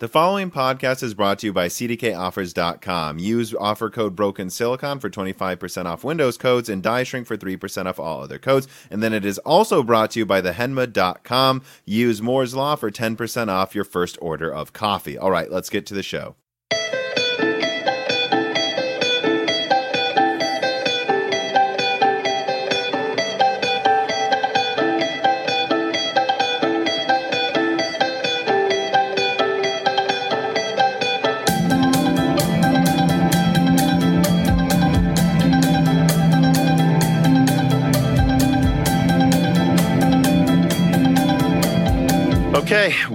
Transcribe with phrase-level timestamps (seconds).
[0.00, 3.18] The following podcast is brought to you by CDKOffers.com.
[3.18, 7.86] Use offer code Broken Silicon for 25% off Windows codes and Die Shrink for 3%
[7.86, 8.68] off all other codes.
[8.92, 11.62] And then it is also brought to you by TheHenma.com.
[11.84, 15.18] Use Moore's Law for 10% off your first order of coffee.
[15.18, 16.36] All right, let's get to the show.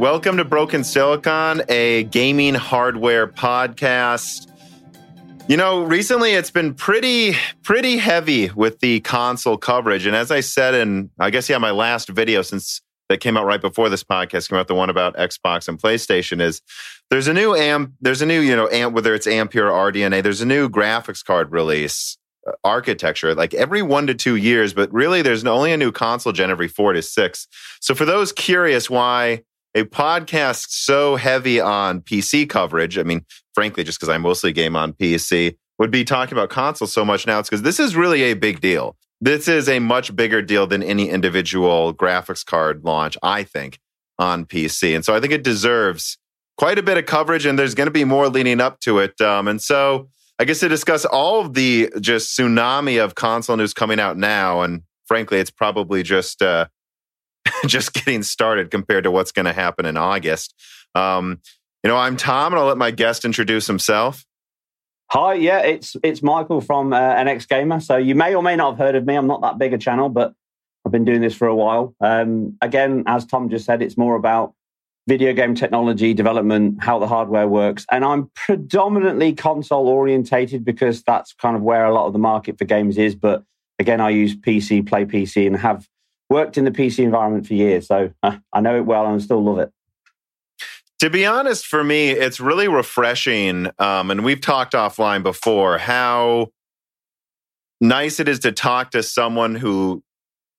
[0.04, 4.52] Welcome to Broken Silicon, a gaming hardware podcast.
[5.48, 10.42] You know, recently it's been pretty pretty heavy with the console coverage and as I
[10.42, 14.04] said in I guess yeah, my last video since that came out right before this
[14.04, 16.62] podcast came out the one about Xbox and PlayStation is
[17.10, 20.22] there's a new amp there's a new, you know, amp whether it's Ampere or RDNA,
[20.22, 24.92] there's a new graphics card release uh, architecture like every one to two years, but
[24.92, 27.48] really there's only a new console gen every four to six.
[27.80, 29.44] So for those curious why
[29.76, 34.76] a podcast so heavy on PC coverage, I mean, frankly, just because I mostly game
[34.76, 37.40] on PC, would be talking about consoles so much now.
[37.40, 38.96] It's because this is really a big deal.
[39.20, 43.80] This is a much bigger deal than any individual graphics card launch, I think,
[44.20, 44.96] on PC.
[44.96, 46.18] And so I think it deserves
[46.58, 49.20] quite a bit of coverage, and there's going to be more leading up to it.
[49.22, 53.74] Um, and so I guess to discuss all of the just tsunami of console news
[53.74, 56.68] coming out now, and frankly, it's probably just uh,
[57.66, 60.54] just getting started compared to what's going to happen in August.
[60.96, 61.40] Um,
[61.84, 64.26] you know, I'm Tom, and I'll let my guest introduce himself.
[65.12, 67.80] Hi, yeah, it's it's Michael from uh, NX Gamer.
[67.82, 69.16] So you may or may not have heard of me.
[69.16, 70.34] I'm not that big a channel, but
[70.86, 71.94] I've been doing this for a while.
[72.02, 74.54] Um, again, as Tom just said, it's more about
[75.08, 81.34] video game technology development, how the hardware works, and I'm predominantly console orientated because that's
[81.34, 83.14] kind of where a lot of the market for games is.
[83.14, 83.44] But
[83.78, 85.88] again, I use PC, play PC, and have
[86.34, 89.42] worked in the PC environment for years, so uh, I know it well and still
[89.42, 89.72] love it.
[91.00, 93.70] To be honest, for me, it's really refreshing.
[93.78, 96.48] Um, and we've talked offline before how
[97.82, 100.02] nice it is to talk to someone who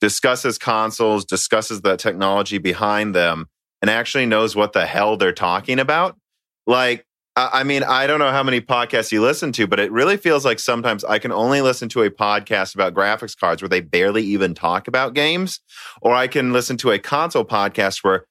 [0.00, 3.46] discusses consoles, discusses the technology behind them,
[3.80, 6.16] and actually knows what the hell they're talking about.
[6.66, 7.06] Like,
[7.37, 10.45] I mean, I don't know how many podcasts you listen to, but it really feels
[10.45, 14.22] like sometimes I can only listen to a podcast about graphics cards where they barely
[14.22, 15.61] even talk about games,
[16.00, 18.27] or I can listen to a console podcast where,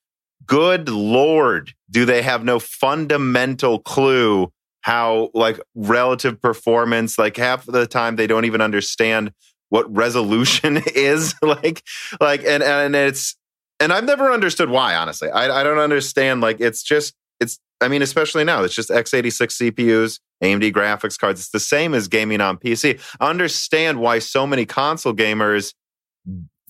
[0.46, 7.74] good Lord, do they have no fundamental clue how, like, relative performance, like, half of
[7.74, 9.34] the time they don't even understand
[9.68, 11.36] what resolution is.
[11.42, 11.84] like,
[12.22, 13.36] like, and, and it's,
[13.82, 15.30] and I've never understood why, honestly.
[15.30, 16.40] I, I don't understand.
[16.40, 21.40] Like, it's just, it's I mean, especially now, it's just x86 CPUs, AMD graphics cards.
[21.40, 23.00] It's the same as gaming on PC.
[23.20, 25.74] I understand why so many console gamers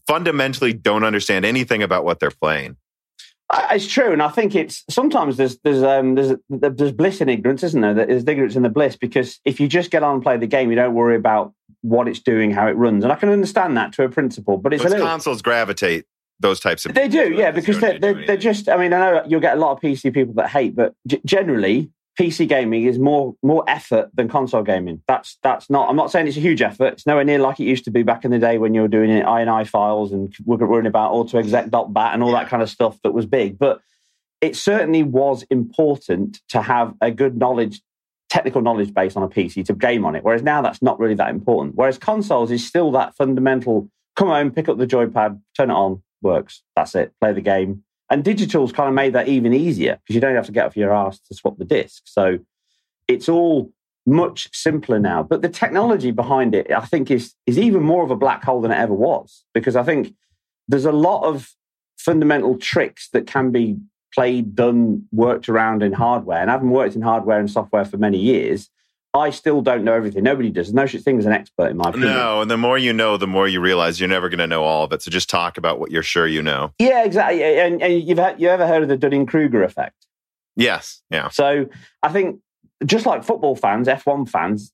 [0.08, 2.78] fundamentally don't understand anything about what they're playing.
[3.72, 7.62] It's true, and I think it's sometimes there's there's um, there's there's bliss in ignorance,
[7.62, 7.94] isn't there?
[7.94, 10.72] There's ignorance in the bliss because if you just get on and play the game,
[10.72, 13.94] you don't worry about what it's doing, how it runs, and I can understand that
[13.94, 14.58] to a principle.
[14.58, 16.06] But it's a little, consoles gravitate
[16.40, 19.24] those types of they do yeah because they're, they're, they're, just i mean i know
[19.28, 21.90] you'll get a lot of pc people that hate but g- generally
[22.20, 25.02] pc gaming is more more effort than console gaming.
[25.08, 26.94] That's that's not i'm not saying it's a huge effort.
[26.94, 28.88] It's nowhere near like it used to be back in the day when you were
[28.88, 33.14] doing it ini files and worrying about autoexec.bat and all that kind of stuff that
[33.14, 33.82] was big but
[34.42, 37.82] it certainly was important to have a good knowledge
[38.30, 41.16] technical knowledge base on a pc to game on it whereas now that's not really
[41.16, 41.76] that important.
[41.76, 46.02] Whereas consoles is still that fundamental come home pick up the joypad turn it on
[46.24, 46.64] works.
[46.76, 47.14] That's it.
[47.22, 47.84] Play the game.
[48.10, 50.78] And digital's kind of made that even easier because you don't have to get off
[50.78, 52.04] your ass to swap the disc.
[52.06, 52.40] So
[53.08, 53.72] it's all
[54.06, 55.24] much simpler now.
[55.24, 58.62] But the technology behind it, I think, is is even more of a black hole
[58.62, 59.46] than it ever was.
[59.54, 60.14] Because I think
[60.68, 61.50] there's a lot of
[61.98, 63.78] fundamental tricks that can be
[64.14, 66.42] played, done, worked around in hardware.
[66.42, 68.70] And having worked in hardware and software for many years,
[69.16, 70.24] I still don't know everything.
[70.24, 70.68] Nobody does.
[70.68, 72.14] There's no such thing as an expert in my opinion.
[72.14, 74.64] No, and the more you know, the more you realize you're never going to know
[74.64, 75.04] all of it.
[75.04, 76.74] So just talk about what you're sure you know.
[76.80, 77.44] Yeah, exactly.
[77.44, 80.08] And, and you've had, you ever heard of the Dunning Kruger effect?
[80.56, 81.04] Yes.
[81.12, 81.30] Yeah.
[81.30, 81.68] So
[82.02, 82.40] I think
[82.86, 84.72] just like football fans, F1 fans,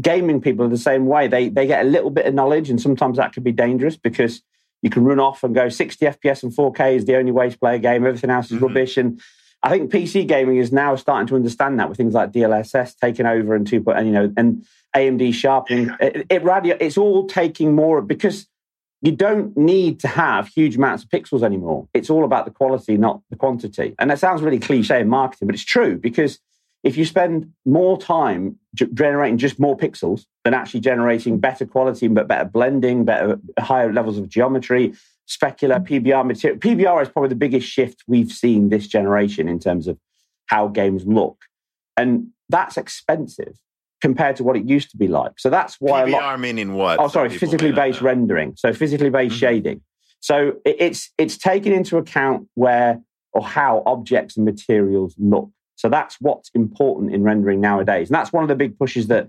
[0.00, 1.28] gaming people are the same way.
[1.28, 4.42] They they get a little bit of knowledge, and sometimes that can be dangerous because
[4.82, 7.58] you can run off and go 60 FPS and 4K is the only way to
[7.58, 8.06] play a game.
[8.06, 8.66] Everything else is mm-hmm.
[8.66, 9.20] rubbish, and
[9.64, 13.24] I think PC gaming is now starting to understand that with things like DLSS taking
[13.24, 14.64] over and two, and you know, and
[14.94, 15.90] AMD sharpening.
[16.00, 18.46] It, it radio, it's all taking more because
[19.00, 21.88] you don't need to have huge amounts of pixels anymore.
[21.94, 23.94] It's all about the quality, not the quantity.
[23.98, 26.38] And that sounds really cliche in marketing, but it's true because
[26.82, 32.28] if you spend more time generating just more pixels than actually generating better quality, but
[32.28, 34.92] better blending, better higher levels of geometry,
[35.28, 36.58] specular, PBR material.
[36.58, 39.98] PBR is probably the biggest shift we've seen this generation in terms of
[40.46, 41.44] how games look.
[41.96, 43.58] And that's expensive
[44.00, 45.32] compared to what it used to be like.
[45.38, 46.98] So that's why PBR lot, meaning what?
[46.98, 48.54] Oh, sorry, physically based rendering.
[48.56, 49.40] So physically based mm-hmm.
[49.40, 49.80] shading.
[50.20, 53.00] So it's it's taken into account where
[53.32, 55.50] or how objects and materials look.
[55.76, 58.08] So that's what's important in rendering nowadays.
[58.08, 59.28] And that's one of the big pushes that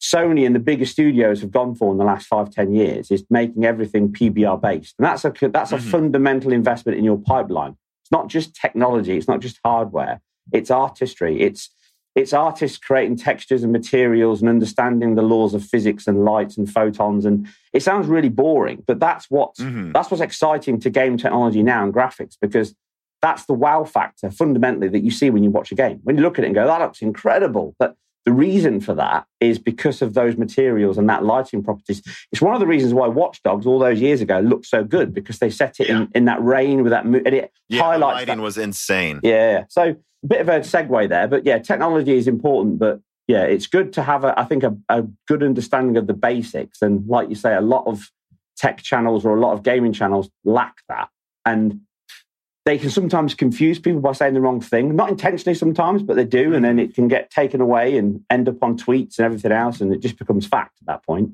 [0.00, 3.24] Sony and the bigger studios have gone for in the last five, 10 years is
[3.30, 4.94] making everything PBR based.
[4.98, 5.90] And that's a, that's a mm-hmm.
[5.90, 7.76] fundamental investment in your pipeline.
[8.02, 9.16] It's not just technology.
[9.16, 10.20] It's not just hardware.
[10.52, 11.40] It's artistry.
[11.40, 11.70] It's,
[12.14, 16.70] it's artists creating textures and materials and understanding the laws of physics and lights and
[16.70, 17.24] photons.
[17.24, 19.92] And it sounds really boring, but that's what's, mm-hmm.
[19.92, 22.74] that's what's exciting to game technology now and graphics because
[23.20, 26.00] that's the wow factor fundamentally that you see when you watch a game.
[26.04, 27.74] When you look at it and go, that looks incredible.
[27.78, 27.96] But
[28.28, 32.02] the reason for that is because of those materials and that lighting properties.
[32.30, 35.38] It's one of the reasons why Watchdogs all those years ago looked so good because
[35.38, 36.02] they set it yeah.
[36.02, 38.00] in, in that rain with that and it yeah, highlights.
[38.00, 38.42] The lighting that.
[38.42, 39.20] was insane.
[39.22, 39.64] Yeah.
[39.70, 43.66] So a bit of a segue there, but yeah, technology is important, but yeah, it's
[43.66, 46.82] good to have a, I think a, a good understanding of the basics.
[46.82, 48.10] And like you say, a lot of
[48.58, 51.08] tech channels or a lot of gaming channels lack that.
[51.46, 51.80] And
[52.68, 56.24] they can sometimes confuse people by saying the wrong thing, not intentionally sometimes, but they
[56.26, 56.54] do.
[56.54, 59.80] And then it can get taken away and end up on tweets and everything else.
[59.80, 61.30] And it just becomes fact at that point.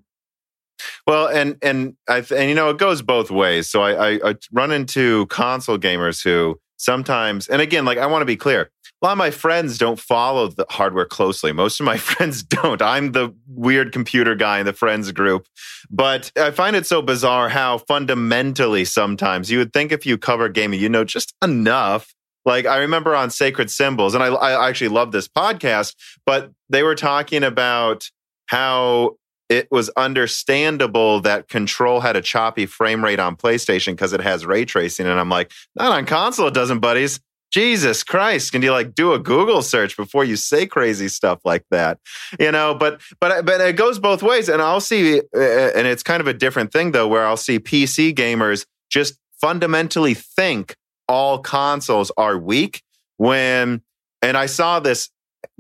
[1.09, 3.69] Well, and and I and you know it goes both ways.
[3.69, 8.23] So I, I, I run into console gamers who sometimes, and again, like I want
[8.23, 8.71] to be clear,
[9.05, 11.53] lot of my friends don't follow the hardware closely.
[11.53, 12.81] Most of my friends don't.
[12.81, 15.47] I'm the weird computer guy in the friends group.
[15.91, 20.49] But I find it so bizarre how fundamentally sometimes you would think if you cover
[20.49, 22.15] gaming, you know just enough.
[22.47, 25.95] Like I remember on Sacred Symbols, and I, I actually love this podcast,
[26.27, 28.11] but they were talking about
[28.47, 29.17] how
[29.49, 34.47] it was understandable that Control had a choppy frame rate on PlayStation because it has
[34.47, 35.07] ray tracing.
[35.07, 37.21] And I'm like, not on console, it doesn't, buddies.
[37.55, 41.65] Jesus Christ, can you like do a Google search before you say crazy stuff like
[41.71, 42.01] that?
[42.41, 46.03] You know, but but but it goes both ways, and I'll see, uh, and it's
[46.03, 50.75] kind of a different thing though, where I'll see PC gamers just fundamentally think
[51.07, 52.83] all consoles are weak
[53.19, 53.83] when,
[54.21, 55.11] and I saw this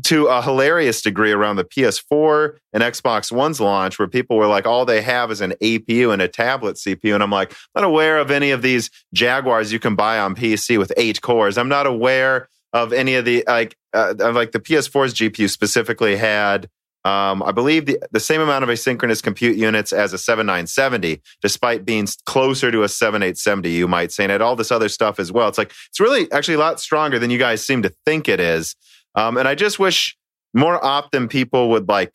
[0.04, 4.66] to a hilarious degree around the PS4 and Xbox One's launch, where people were like,
[4.66, 7.14] all they have is an APU and a tablet CPU.
[7.14, 10.34] And I'm like, I'm not aware of any of these Jaguars you can buy on
[10.34, 11.58] PC with eight cores.
[11.58, 16.68] I'm not aware of any of the, like, uh, like the PS4's GPU specifically had,
[17.04, 21.84] um, I believe, the, the same amount of asynchronous compute units as a 7970, despite
[21.84, 25.30] being closer to a 7870, you might say, and had all this other stuff as
[25.30, 25.48] well.
[25.48, 28.40] It's like, it's really actually a lot stronger than you guys seem to think it
[28.40, 28.74] is.
[29.14, 30.16] Um, and I just wish
[30.52, 32.14] more often people would like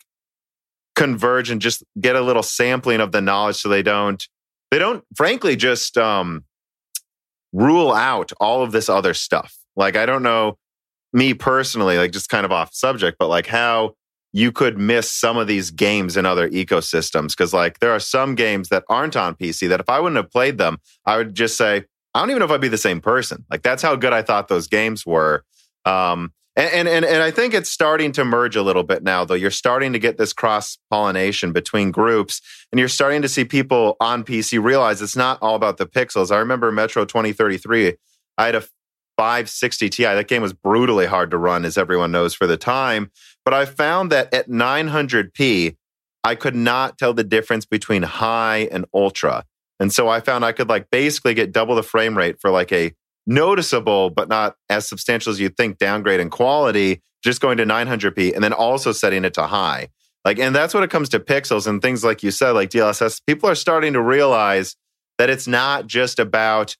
[0.96, 4.26] converge and just get a little sampling of the knowledge so they don't,
[4.70, 6.44] they don't frankly just um,
[7.52, 9.56] rule out all of this other stuff.
[9.76, 10.58] Like, I don't know
[11.12, 13.94] me personally, like just kind of off subject, but like how
[14.32, 17.36] you could miss some of these games in other ecosystems.
[17.36, 20.30] Cause like there are some games that aren't on PC that if I wouldn't have
[20.30, 23.00] played them, I would just say, I don't even know if I'd be the same
[23.00, 23.44] person.
[23.50, 25.44] Like that's how good I thought those games were.
[25.84, 29.34] Um, and, and and I think it's starting to merge a little bit now, though.
[29.34, 32.40] You're starting to get this cross pollination between groups,
[32.72, 36.30] and you're starting to see people on PC realize it's not all about the pixels.
[36.30, 37.94] I remember Metro 2033.
[38.36, 38.62] I had a
[39.16, 40.02] 560 Ti.
[40.02, 43.10] That game was brutally hard to run, as everyone knows for the time.
[43.44, 45.76] But I found that at 900p,
[46.24, 49.44] I could not tell the difference between high and ultra.
[49.78, 52.72] And so I found I could like basically get double the frame rate for like
[52.72, 52.92] a
[53.26, 58.34] noticeable, but not as substantial as you think downgrade in quality, just going to 900p
[58.34, 59.88] and then also setting it to high.
[60.24, 63.20] Like, and that's what it comes to pixels and things like you said, like DLSS.
[63.26, 64.76] People are starting to realize
[65.18, 66.76] that it's not just about,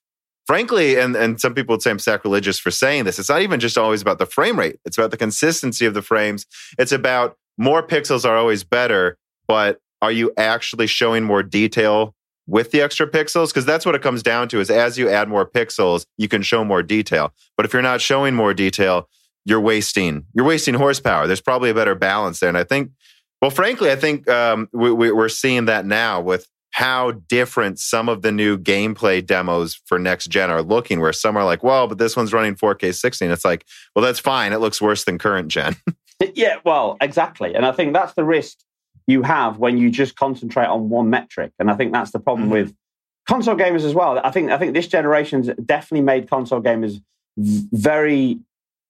[0.47, 3.19] frankly, and, and some people would say I'm sacrilegious for saying this.
[3.19, 4.77] It's not even just always about the frame rate.
[4.85, 6.47] It's about the consistency of the frames.
[6.79, 9.17] It's about more pixels are always better,
[9.47, 12.15] but are you actually showing more detail
[12.51, 15.29] with the extra pixels because that's what it comes down to is as you add
[15.29, 17.33] more pixels you can show more detail.
[17.57, 19.09] But if you're not showing more detail
[19.45, 21.27] you're wasting you're wasting horsepower.
[21.27, 22.49] There's probably a better balance there.
[22.49, 22.91] And i think
[23.41, 28.23] well frankly i think um, we, we're seeing that now with how different some of
[28.23, 31.99] the new gameplay demos for next gen are looking where some are like well but
[31.99, 33.65] this one's running 4k 60 it's like
[33.95, 34.53] well that's fine.
[34.53, 35.77] It looks worse than current gen.
[36.35, 37.55] Yeah well exactly.
[37.55, 38.59] And i think that's the risk
[39.07, 41.53] you have when you just concentrate on one metric.
[41.59, 42.65] And I think that's the problem mm-hmm.
[42.65, 42.75] with
[43.29, 44.21] console gamers as well.
[44.23, 47.01] I think I think this generation's definitely made console gamers
[47.37, 48.39] very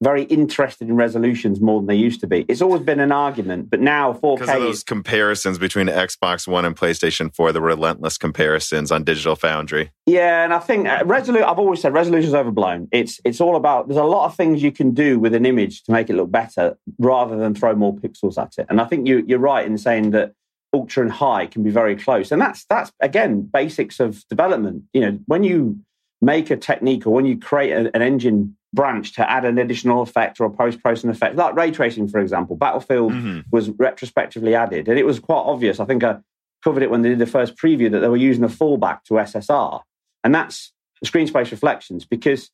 [0.02, 2.46] very interested in resolutions more than they used to be.
[2.48, 4.38] It's always been an argument, but now 4K.
[4.38, 9.36] Because of those comparisons between Xbox One and PlayStation 4, the relentless comparisons on Digital
[9.36, 9.90] Foundry.
[10.06, 11.46] Yeah, and I think uh, resolution.
[11.46, 12.88] I've always said resolution's overblown.
[12.92, 13.88] It's it's all about.
[13.88, 16.30] There's a lot of things you can do with an image to make it look
[16.30, 18.66] better, rather than throw more pixels at it.
[18.70, 20.32] And I think you, you're right in saying that
[20.72, 24.84] ultra and high can be very close, and that's that's again basics of development.
[24.94, 25.78] You know, when you
[26.22, 30.02] make a technique or when you create a, an engine branch to add an additional
[30.02, 32.56] effect or a post processing effect, like ray tracing, for example.
[32.56, 33.40] Battlefield mm-hmm.
[33.50, 35.80] was retrospectively added, and it was quite obvious.
[35.80, 36.18] I think I
[36.62, 39.14] covered it when they did the first preview that they were using a fallback to
[39.14, 39.80] SSR,
[40.24, 40.72] and that's
[41.04, 42.50] screen space reflections because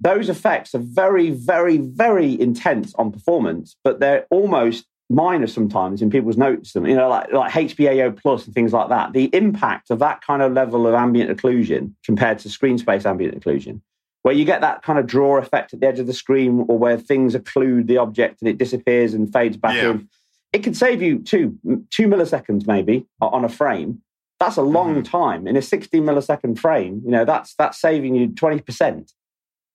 [0.00, 6.10] those effects are very, very, very intense on performance, but they're almost minor sometimes in
[6.10, 6.72] people's notes.
[6.72, 9.12] them You know, like like HBAO plus and things like that.
[9.12, 13.38] The impact of that kind of level of ambient occlusion compared to screen space ambient
[13.38, 13.80] occlusion
[14.22, 16.78] where you get that kind of draw effect at the edge of the screen or
[16.78, 19.90] where things occlude the object and it disappears and fades back yeah.
[19.90, 20.08] in.
[20.52, 21.58] It can save you two,
[21.90, 24.02] two milliseconds maybe on a frame.
[24.38, 25.02] That's a long mm-hmm.
[25.02, 25.46] time.
[25.46, 29.12] In a 60 millisecond frame, you know, that's that's saving you 20%.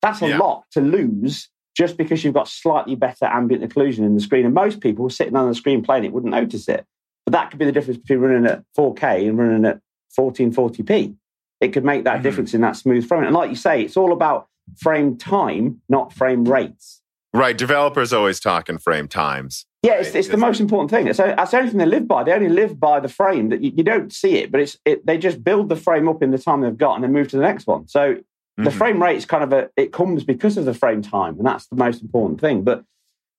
[0.01, 0.37] That's a yeah.
[0.37, 4.45] lot to lose just because you've got slightly better ambient occlusion in the screen.
[4.45, 6.85] And most people sitting on the screen playing it wouldn't notice it.
[7.25, 9.79] But that could be the difference between running at 4K and running at
[10.17, 11.15] 1440p
[11.61, 12.23] it could make that mm-hmm.
[12.23, 13.23] difference in that smooth frame.
[13.23, 14.47] And like you say, it's all about
[14.77, 17.01] frame time, not frame rates.
[17.33, 17.57] Right.
[17.57, 19.65] Developers always talk in frame times.
[19.83, 21.07] Yeah, it's, it's the most important thing.
[21.07, 22.23] It's, that's the only thing they live by.
[22.23, 25.05] They only live by the frame that you, you don't see it, but it's it,
[25.05, 27.37] they just build the frame up in the time they've got and then move to
[27.37, 27.87] the next one.
[27.87, 28.63] So mm-hmm.
[28.63, 31.45] the frame rate is kind of a it comes because of the frame time, and
[31.45, 32.63] that's the most important thing.
[32.63, 32.83] But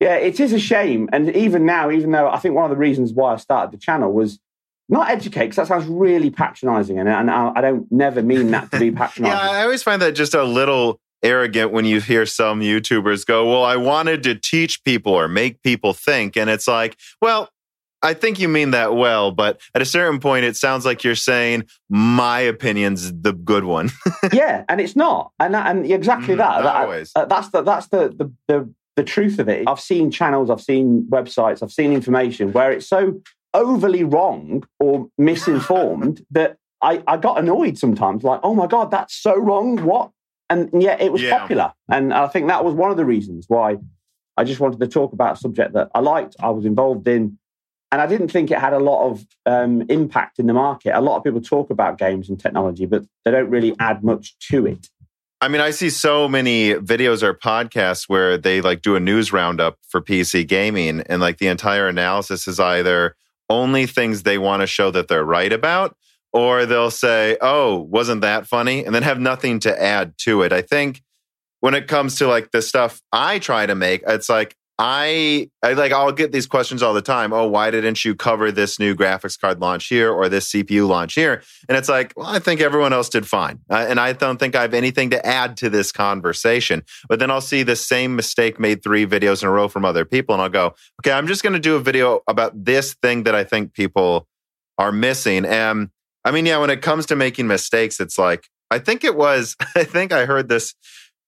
[0.01, 1.09] yeah, it is a shame.
[1.13, 3.83] And even now, even though I think one of the reasons why I started the
[3.83, 4.39] channel was
[4.89, 6.99] not educate, because that sounds really patronizing.
[6.99, 9.39] And, and I, I don't never mean that to be patronizing.
[9.39, 13.49] yeah, I always find that just a little arrogant when you hear some YouTubers go,
[13.49, 16.37] Well, I wanted to teach people or make people think.
[16.37, 17.51] And it's like, Well,
[18.03, 21.17] I think you mean that well, but at a certain point, it sounds like you're
[21.17, 23.91] saying my opinion's the good one.
[24.33, 26.63] yeah, and it's not, and that, and exactly mm, that.
[26.63, 27.11] that always.
[27.17, 29.65] Uh, that's the that's the, the the the truth of it.
[29.67, 33.21] I've seen channels, I've seen websites, I've seen information where it's so
[33.55, 39.15] overly wrong or misinformed that I, I got annoyed sometimes, like, oh my God, that's
[39.15, 39.79] so wrong.
[39.79, 40.11] What?
[40.51, 41.39] And yet it was yeah.
[41.39, 41.73] popular.
[41.91, 43.79] And I think that was one of the reasons why
[44.37, 47.39] I just wanted to talk about a subject that I liked, I was involved in.
[47.91, 50.97] And I didn't think it had a lot of um, impact in the market.
[50.97, 54.39] A lot of people talk about games and technology, but they don't really add much
[54.51, 54.89] to it.
[55.41, 59.33] I mean, I see so many videos or podcasts where they like do a news
[59.33, 63.15] roundup for PC gaming, and like the entire analysis is either
[63.51, 65.97] only things they want to show that they're right about,
[66.33, 68.85] or they'll say, oh, wasn't that funny?
[68.85, 70.53] And then have nothing to add to it.
[70.53, 71.03] I think
[71.61, 75.73] when it comes to like the stuff I try to make, it's like, I, I
[75.73, 77.33] like I'll get these questions all the time.
[77.33, 81.15] Oh, why didn't you cover this new graphics card launch here or this CPU launch
[81.15, 81.43] here?
[81.69, 84.55] And it's like, well, I think everyone else did fine, uh, and I don't think
[84.55, 86.85] I have anything to add to this conversation.
[87.09, 90.05] But then I'll see the same mistake made three videos in a row from other
[90.05, 93.25] people, and I'll go, okay, I'm just going to do a video about this thing
[93.25, 94.29] that I think people
[94.79, 95.45] are missing.
[95.45, 95.89] And
[96.25, 99.57] I mean, yeah, when it comes to making mistakes, it's like I think it was.
[99.75, 100.75] I think I heard this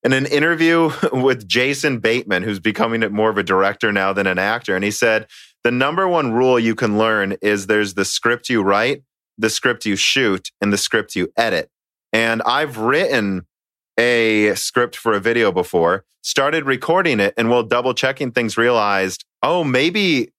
[0.02, 4.38] in an interview with Jason Bateman, who's becoming more of a director now than an
[4.38, 4.75] actor.
[4.75, 5.26] And he said,
[5.62, 9.02] the number one rule you can learn is there's the script you write,
[9.37, 11.71] the script you shoot, and the script you edit.
[12.12, 13.47] And I've written
[13.99, 19.25] a script for a video before, started recording it, and while double checking things, realized,
[19.42, 20.30] oh, maybe.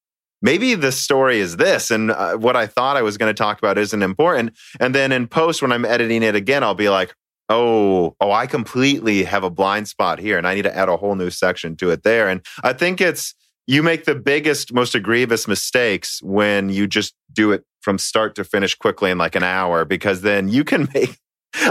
[0.44, 3.60] Maybe the story is this, and uh, what I thought I was going to talk
[3.60, 4.58] about isn't important.
[4.80, 7.14] And then in post, when I'm editing it again, I'll be like,
[7.52, 10.98] oh, oh, I completely have a blind spot here and I need to add a
[10.98, 12.30] whole new section to it there.
[12.30, 13.36] And I think it's,
[13.68, 18.44] you make the biggest, most egregious mistakes when you just do it from start to
[18.44, 21.20] finish quickly in like an hour, because then you can make,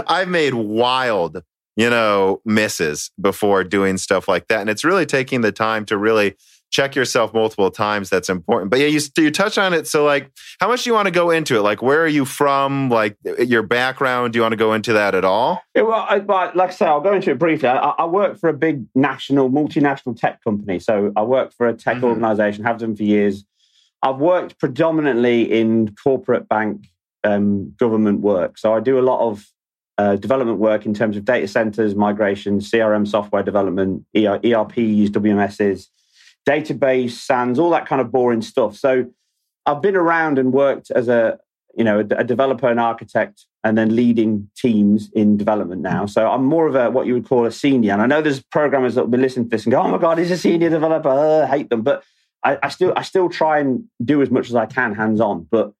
[0.07, 1.41] I've made wild,
[1.75, 4.61] you know, misses before doing stuff like that.
[4.61, 6.35] And it's really taking the time to really
[6.71, 8.71] check yourself multiple times that's important.
[8.71, 11.11] But yeah you, you touch on it so like how much do you want to
[11.11, 11.61] go into it?
[11.61, 12.89] Like where are you from?
[12.89, 15.61] Like your background do you want to go into that at all?
[15.75, 16.17] Yeah, well I,
[16.55, 17.67] like i say i'll go into it briefly.
[17.67, 21.73] I, I, work for a big national multinational tech company so i work for a
[21.73, 22.05] tech mm-hmm.
[22.05, 23.45] organization have done for years.
[24.03, 26.87] I've worked predominantly in corporate bank
[27.23, 28.57] um, government work.
[28.57, 29.45] So i do a lot of
[29.97, 35.91] uh, development work in terms of data centers migration crm software development ER, erps wms's
[36.47, 38.75] database, SANs, all that kind of boring stuff.
[38.75, 39.05] So
[39.65, 41.39] I've been around and worked as a
[41.75, 46.05] you know a, a developer and architect and then leading teams in development now.
[46.05, 47.93] So I'm more of a what you would call a senior.
[47.93, 49.97] And I know there's programmers that will be listening to this and go, "Oh my
[49.97, 51.09] god, he's a senior developer.
[51.09, 52.03] I hate them." But
[52.43, 55.47] I, I still I still try and do as much as I can hands on.
[55.49, 55.73] But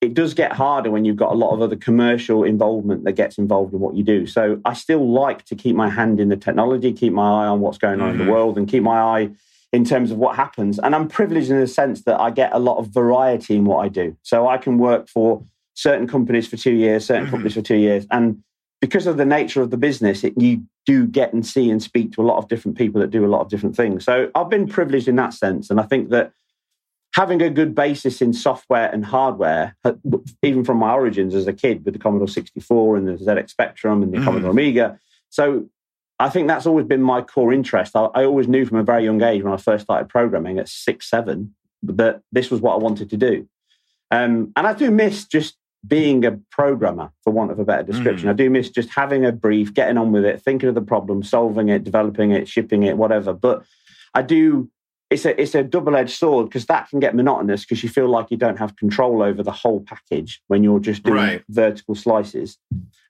[0.00, 3.36] it does get harder when you've got a lot of other commercial involvement that gets
[3.36, 4.26] involved in what you do.
[4.26, 7.60] So I still like to keep my hand in the technology, keep my eye on
[7.60, 8.12] what's going on mm-hmm.
[8.12, 8.32] in the mm-hmm.
[8.32, 9.30] world, and keep my eye
[9.72, 10.78] in terms of what happens.
[10.78, 13.84] And I'm privileged in the sense that I get a lot of variety in what
[13.84, 14.16] I do.
[14.22, 17.30] So I can work for certain companies for two years, certain mm-hmm.
[17.30, 18.06] companies for two years.
[18.10, 18.42] And
[18.80, 22.12] because of the nature of the business, it, you do get and see and speak
[22.12, 24.04] to a lot of different people that do a lot of different things.
[24.04, 25.70] So I've been privileged in that sense.
[25.70, 26.32] And I think that
[27.14, 29.76] having a good basis in software and hardware,
[30.42, 34.02] even from my origins as a kid with the Commodore 64 and the ZX Spectrum
[34.02, 34.24] and the mm.
[34.24, 34.98] Commodore Amiga.
[35.28, 35.66] So
[36.20, 37.96] I think that's always been my core interest.
[37.96, 40.68] I, I, always knew from a very young age when I first started programming at
[40.68, 43.48] six, seven, that this was what I wanted to do.
[44.10, 48.28] Um, and I do miss just being a programmer, for want of a better description.
[48.28, 48.32] Mm.
[48.32, 51.22] I do miss just having a brief, getting on with it, thinking of the problem,
[51.22, 53.32] solving it, developing it, shipping it, whatever.
[53.32, 53.64] But
[54.14, 54.70] I do.
[55.08, 58.08] It's a it's a double edged sword because that can get monotonous because you feel
[58.08, 61.44] like you don't have control over the whole package when you're just doing right.
[61.48, 62.58] vertical slices.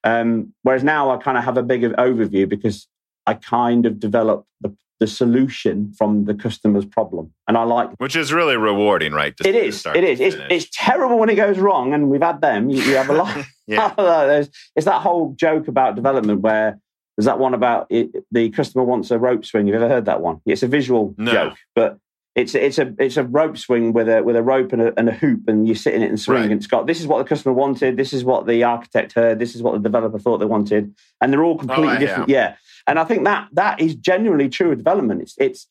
[0.03, 2.89] Um, whereas now I kind of have a bigger overview because
[3.31, 7.33] I kind of develop the, the solution from the customer's problem.
[7.47, 9.33] And I like Which is really rewarding, right?
[9.45, 9.87] It is.
[9.87, 10.19] It is.
[10.19, 12.71] It's, it's, terrible when it goes wrong, and we've had them.
[12.71, 13.47] You, you have a lot.
[13.69, 13.95] yeah.
[14.77, 16.81] it's that whole joke about development where
[17.17, 19.69] there's that one about it, the customer wants a rope swing.
[19.69, 20.41] You've ever heard that one?
[20.45, 21.31] It's a visual no.
[21.31, 21.99] joke, but
[22.37, 25.09] it's it's a it's a rope swing with a with a rope and a, and
[25.09, 26.39] a hoop, and you sit in it and swing.
[26.39, 26.51] Right.
[26.51, 29.39] And it's got this is what the customer wanted, this is what the architect heard,
[29.39, 32.29] this is what the developer thought they wanted, and they're all oh, completely oh, different.
[32.29, 32.57] Yeah.
[32.91, 35.23] And I think that that is genuinely true of development.
[35.23, 35.69] It's it's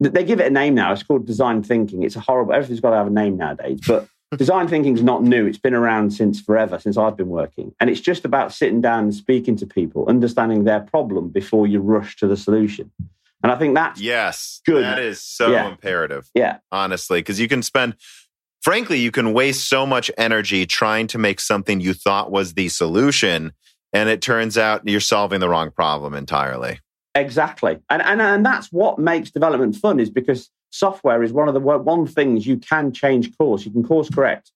[0.00, 0.92] they give it a name now.
[0.92, 2.02] It's called design thinking.
[2.02, 2.54] It's a horrible.
[2.54, 4.08] Everything's got to have a name nowadays, but.
[4.36, 5.46] design thinking is not new.
[5.46, 7.74] It's been around since forever, since I've been working.
[7.80, 11.80] And it's just about sitting down and speaking to people, understanding their problem before you
[11.80, 12.90] rush to the solution.
[13.42, 14.84] And I think that's yes, good.
[14.84, 15.68] That is so yeah.
[15.68, 16.28] imperative.
[16.34, 17.96] Yeah, honestly, because you can spend.
[18.60, 22.68] Frankly, you can waste so much energy trying to make something you thought was the
[22.68, 23.52] solution
[23.92, 26.80] and it turns out you're solving the wrong problem entirely.
[27.14, 31.54] Exactly, and and and that's what makes development fun is because software is one of
[31.54, 33.64] the one things you can change course.
[33.64, 34.52] You can course correct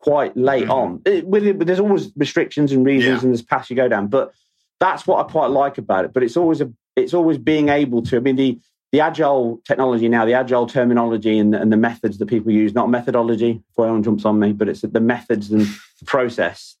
[0.00, 0.72] quite late mm-hmm.
[0.72, 1.02] on.
[1.04, 3.22] It, with it, there's always restrictions and reasons, yeah.
[3.22, 4.08] and there's paths you go down.
[4.08, 4.32] But
[4.80, 6.12] that's what I quite like about it.
[6.12, 8.16] But it's always a it's always being able to.
[8.16, 8.58] I mean the
[8.92, 12.90] the agile technology now, the agile terminology and, and the methods that people use, not
[12.90, 16.76] methodology, before anyone jumps on me, but it's the methods and the process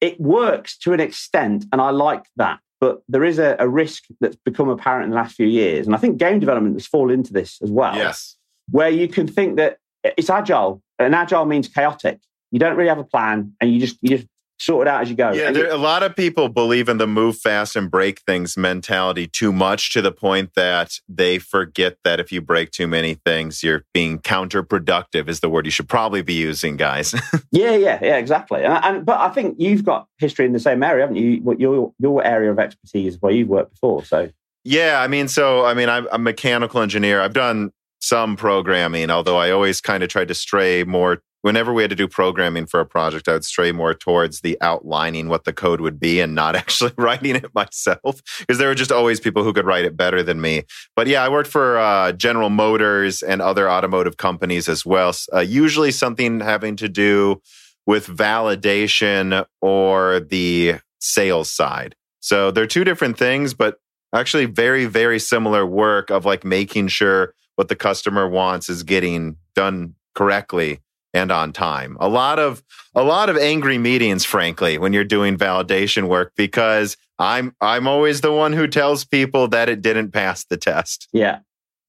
[0.00, 2.60] it works to an extent, and I like that.
[2.80, 5.94] But there is a, a, risk that's become apparent in the last few years, and
[5.94, 7.94] I think game development has fallen into this as well.
[7.94, 8.36] Yes,
[8.70, 12.20] where you can think that it's agile, and agile means chaotic.
[12.50, 14.26] You don't really have a plan, and you just you just
[14.60, 15.32] sort it out as you go.
[15.32, 19.26] Yeah, there, a lot of people believe in the move fast and break things mentality
[19.26, 23.62] too much to the point that they forget that if you break too many things,
[23.62, 25.28] you're being counterproductive.
[25.28, 27.14] Is the word you should probably be using, guys.
[27.50, 28.62] yeah, yeah, yeah, exactly.
[28.62, 31.56] And, and, but I think you've got history in the same area, haven't you?
[31.58, 34.30] Your your area of expertise is where you've worked before, so.
[34.62, 37.22] Yeah, I mean, so I mean, I'm a mechanical engineer.
[37.22, 41.82] I've done some programming, although I always kind of tried to stray more whenever we
[41.82, 45.44] had to do programming for a project, I would stray more towards the outlining what
[45.44, 49.20] the code would be and not actually writing it myself because there were just always
[49.20, 50.64] people who could write it better than me.
[50.96, 55.14] But yeah, I worked for uh, General Motors and other automotive companies as well.
[55.32, 57.40] Uh, usually something having to do
[57.86, 61.96] with validation or the sales side.
[62.20, 63.78] So they're two different things, but
[64.14, 69.36] actually very, very similar work of like making sure what the customer wants is getting
[69.54, 70.80] done correctly
[71.12, 71.96] and on time.
[72.00, 72.62] A lot of
[72.94, 78.20] a lot of angry meetings frankly when you're doing validation work because I'm I'm always
[78.20, 81.08] the one who tells people that it didn't pass the test.
[81.12, 81.40] Yeah.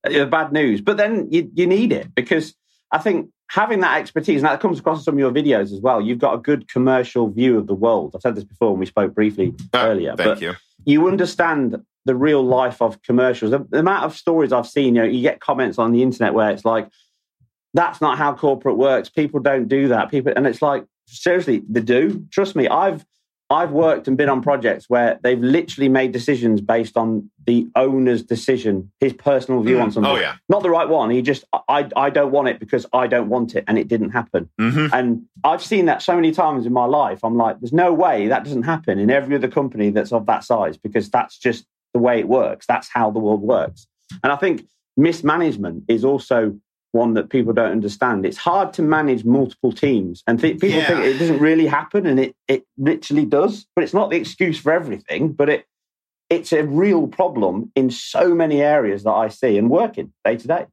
[0.06, 0.82] Uh, the bad news.
[0.82, 2.56] But then you you need it because
[2.92, 5.82] I think having that expertise and that comes across in some of your videos as
[5.82, 6.02] well.
[6.02, 8.14] You've got a good commercial view of the world.
[8.16, 10.16] I've said this before when we spoke briefly oh, earlier.
[10.16, 10.54] Thank but you.
[10.86, 13.52] You understand the real life of commercials.
[13.52, 16.34] The, the amount of stories I've seen, you know, you get comments on the internet
[16.34, 16.88] where it's like,
[17.74, 19.10] that's not how corporate works.
[19.10, 20.12] People don't do that.
[20.12, 22.26] People, and it's like seriously, they do.
[22.32, 23.06] Trust me, I've
[23.50, 28.24] I've worked and been on projects where they've literally made decisions based on the owner's
[28.24, 29.84] decision, his personal view mm.
[29.84, 30.12] on something.
[30.12, 31.10] Oh yeah, not the right one.
[31.10, 34.12] He just I I don't want it because I don't want it, and it didn't
[34.12, 34.50] happen.
[34.60, 34.94] Mm-hmm.
[34.94, 37.20] And I've seen that so many times in my life.
[37.24, 40.44] I'm like, there's no way that doesn't happen in every other company that's of that
[40.44, 42.66] size because that's just the way it works.
[42.66, 43.86] That's how the world works.
[44.24, 46.58] And I think mismanagement is also
[46.92, 48.26] one that people don't understand.
[48.26, 50.88] It's hard to manage multiple teams, and th- people yeah.
[50.88, 53.68] think it doesn't really happen, and it it literally does.
[53.76, 55.32] But it's not the excuse for everything.
[55.34, 55.66] But it
[56.30, 60.48] it's a real problem in so many areas that I see and working day to
[60.48, 60.66] day.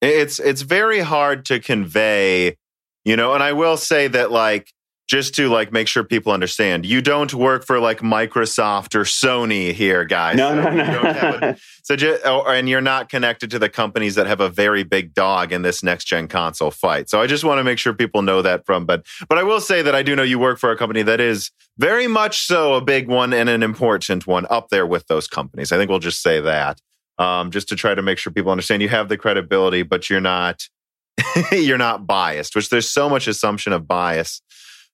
[0.00, 2.56] It's it's very hard to convey,
[3.04, 4.72] you know, and I will say that like
[5.08, 9.72] just to like make sure people understand, you don't work for like Microsoft or Sony
[9.72, 10.36] here, guys.
[10.36, 11.38] No, so no, no.
[11.42, 14.84] A, so just, oh, and you're not connected to the companies that have a very
[14.84, 17.10] big dog in this next gen console fight.
[17.10, 18.86] So I just want to make sure people know that from.
[18.86, 21.20] But but I will say that I do know you work for a company that
[21.20, 25.26] is very much so a big one and an important one up there with those
[25.26, 25.72] companies.
[25.72, 26.80] I think we'll just say that.
[27.18, 30.20] Um, just to try to make sure people understand you have the credibility, but you're
[30.20, 30.62] not
[31.52, 34.40] you're not biased, which there's so much assumption of bias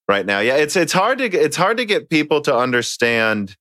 [0.08, 0.40] right now.
[0.40, 3.56] Yeah, it's it's hard to it's hard to get people to understand.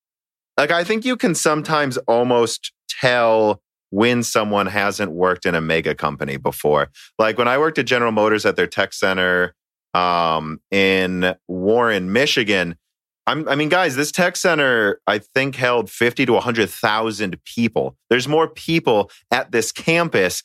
[0.57, 5.93] Like I think you can sometimes almost tell when someone hasn't worked in a mega
[5.95, 6.89] company before.
[7.19, 9.53] Like when I worked at General Motors at their tech center
[9.93, 12.77] um, in Warren, Michigan.
[13.25, 17.97] I'm, i mean, guys, this tech center I think held fifty to hundred thousand people.
[18.09, 20.43] There's more people at this campus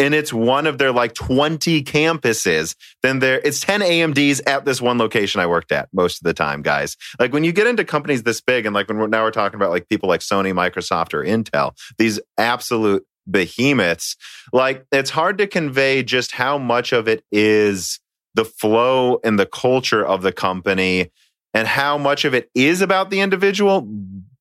[0.00, 4.80] and it's one of their like 20 campuses, then there it's 10 AMDs at this
[4.80, 6.96] one location I worked at most of the time, guys.
[7.20, 9.56] Like when you get into companies this big, and like when we're now we're talking
[9.56, 14.16] about like people like Sony, Microsoft, or Intel, these absolute behemoths,
[14.52, 18.00] like it's hard to convey just how much of it is
[18.34, 21.10] the flow and the culture of the company
[21.52, 23.86] and how much of it is about the individual,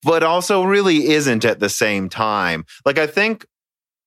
[0.03, 2.65] but also really isn't at the same time.
[2.85, 3.45] Like I think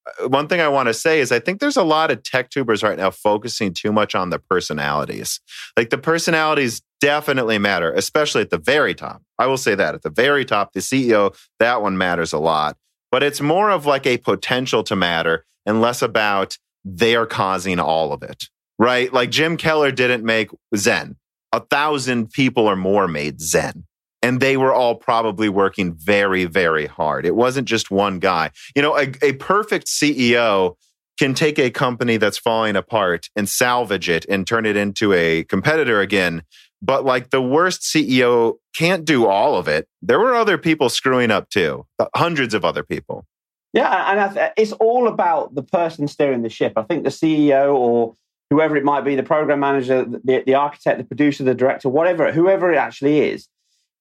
[0.07, 2.51] Uh, one thing I want to say is I think there's a lot of tech
[2.51, 5.41] tubers right now focusing too much on the personalities.
[5.77, 9.23] Like the personalities definitely matter, especially at the very top.
[9.38, 12.77] I will say that at the very top, the CEO, that one matters a lot.
[13.11, 18.12] But it's more of like a potential to matter and less about they're causing all
[18.12, 18.45] of it,
[18.79, 19.12] right?
[19.12, 21.17] Like Jim Keller didn't make Zen.
[21.53, 23.85] A thousand people or more made Zen
[24.23, 27.27] and they were all probably working very, very hard.
[27.27, 28.51] It wasn't just one guy.
[28.75, 30.77] You know, a, a, perfect CEO
[31.19, 35.45] can take a company that's falling apart and salvage it and turn it into a
[35.45, 36.43] competitor again.
[36.81, 39.89] But like the worst CEO can't do all of it.
[40.01, 43.27] There were other people screwing up too, uh, hundreds of other people.
[43.73, 46.75] Yeah, and th- it's all about the person steering the ship.
[46.77, 48.17] I think the CEO or
[48.51, 52.33] whoever it might be, the program manager, the, the architect, the producer, the director, whatever,
[52.33, 53.49] whoever it actually is,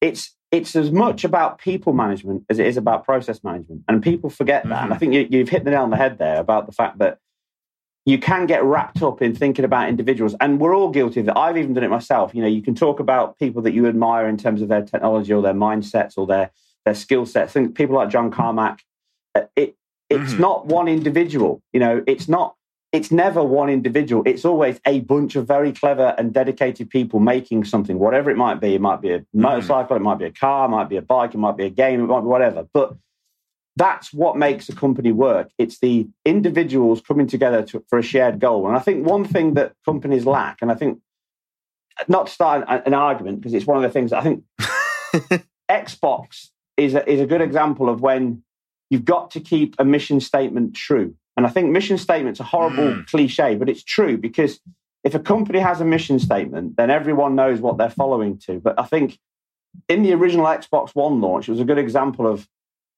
[0.01, 3.83] it's it's as much about people management as it is about process management.
[3.87, 4.69] And people forget that.
[4.69, 4.83] Mm-hmm.
[4.83, 5.11] And I mm-hmm.
[5.11, 7.19] think you, have hit the nail on the head there about the fact that
[8.05, 10.35] you can get wrapped up in thinking about individuals.
[10.41, 11.37] And we're all guilty of that.
[11.37, 12.35] I've even done it myself.
[12.35, 15.31] You know, you can talk about people that you admire in terms of their technology
[15.31, 16.51] or their mindsets or their,
[16.83, 17.53] their skill sets.
[17.53, 18.81] Think people like John Carmack.
[19.33, 19.77] Uh, it,
[20.09, 20.41] it's mm-hmm.
[20.41, 21.61] not one individual.
[21.71, 22.55] You know, it's not
[22.91, 24.21] it's never one individual.
[24.25, 28.59] It's always a bunch of very clever and dedicated people making something, whatever it might
[28.59, 28.75] be.
[28.75, 29.41] It might be a mm-hmm.
[29.41, 31.69] motorcycle, it might be a car, it might be a bike, it might be a
[31.69, 32.67] game, it might be whatever.
[32.73, 32.95] But
[33.77, 35.49] that's what makes a company work.
[35.57, 38.67] It's the individuals coming together to, for a shared goal.
[38.67, 40.99] And I think one thing that companies lack, and I think
[42.09, 44.43] not to start an, an argument because it's one of the things I think
[45.69, 48.43] Xbox is a, is a good example of when
[48.89, 51.15] you've got to keep a mission statement true.
[51.41, 53.07] And I think mission statement's a horrible mm.
[53.07, 54.59] cliche, but it's true because
[55.03, 58.59] if a company has a mission statement, then everyone knows what they're following to.
[58.59, 59.17] But I think
[59.89, 62.47] in the original Xbox One launch, it was a good example of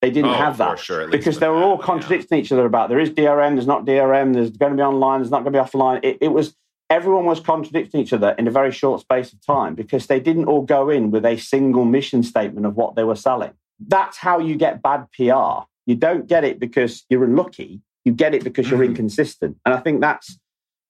[0.02, 2.44] they didn't oh, have that sure, because they were all contradicting yeah.
[2.44, 5.30] each other about there is DRM, there's not DRM, there's going to be online, there's
[5.30, 6.00] not going to be offline.
[6.04, 6.54] It, it was
[6.90, 10.44] everyone was contradicting each other in a very short space of time because they didn't
[10.44, 13.52] all go in with a single mission statement of what they were selling.
[13.80, 15.64] That's how you get bad PR.
[15.86, 17.80] You don't get it because you're unlucky.
[18.04, 18.86] You get it because you're mm.
[18.86, 19.56] inconsistent.
[19.64, 20.38] And I think that's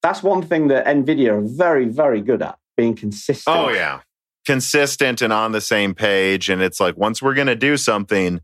[0.02, 3.56] that's one thing that Nvidia are very, very good at being consistent.
[3.56, 4.00] Oh yeah.
[4.46, 6.50] Consistent and on the same page.
[6.50, 8.40] And it's like once we're gonna do something,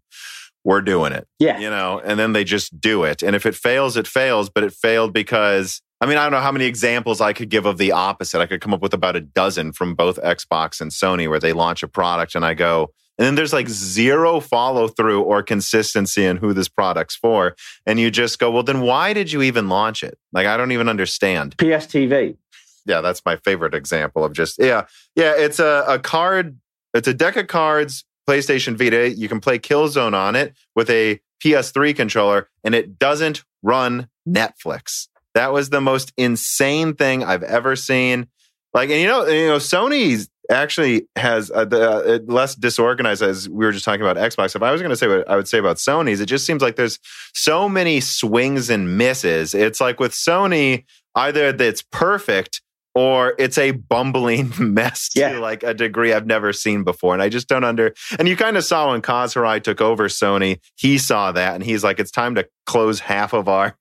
[0.64, 1.26] we're doing it.
[1.38, 1.58] Yeah.
[1.58, 3.22] You know, and then they just do it.
[3.22, 6.40] And if it fails, it fails, but it failed because I mean, I don't know
[6.40, 8.40] how many examples I could give of the opposite.
[8.40, 11.52] I could come up with about a dozen from both Xbox and Sony where they
[11.52, 16.24] launch a product and I go, and then there's like zero follow through or consistency
[16.24, 17.54] in who this product's for.
[17.84, 20.18] And you just go, well, then why did you even launch it?
[20.32, 21.54] Like, I don't even understand.
[21.58, 22.38] PSTV.
[22.86, 24.86] Yeah, that's my favorite example of just, yeah.
[25.14, 26.58] Yeah, it's a, a card,
[26.94, 29.10] it's a deck of cards, PlayStation Vita.
[29.10, 35.08] You can play Killzone on it with a PS3 controller, and it doesn't run Netflix.
[35.34, 38.28] That was the most insane thing I've ever seen.
[38.72, 43.48] Like, and you know, you know, Sony's actually has uh, the uh, less disorganized as
[43.48, 44.56] we were just talking about Xbox.
[44.56, 46.62] If I was going to say what I would say about Sony's, it just seems
[46.62, 46.98] like there's
[47.34, 49.54] so many swings and misses.
[49.54, 50.84] It's like with Sony,
[51.14, 52.62] either that's perfect
[52.94, 55.38] or it's a bumbling mess to yeah.
[55.38, 57.14] like a degree I've never seen before.
[57.14, 60.08] And I just don't under, and you kind of saw when Kaz Hirai took over
[60.08, 63.76] Sony, he saw that and he's like, it's time to close half of our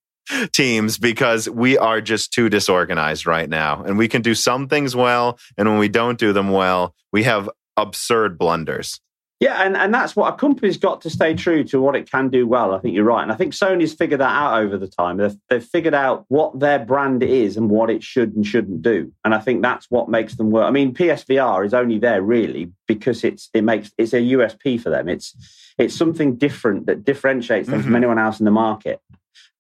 [0.52, 3.84] teams because we are just too disorganized right now.
[3.84, 5.40] And we can do some things well.
[5.58, 9.00] And when we don't do them well, we have absurd blunders.
[9.40, 12.28] Yeah, and, and that's what a company's got to stay true to what it can
[12.28, 12.74] do well.
[12.74, 13.24] I think you're right.
[13.24, 15.16] And I think Sony's figured that out over the time.
[15.16, 19.14] They've, they've figured out what their brand is and what it should and shouldn't do.
[19.24, 20.66] And I think that's what makes them work.
[20.66, 24.90] I mean, PSVR is only there really because it's it makes it's a USP for
[24.90, 25.08] them.
[25.08, 25.34] It's
[25.78, 27.88] it's something different that differentiates them mm-hmm.
[27.88, 29.00] from anyone else in the market.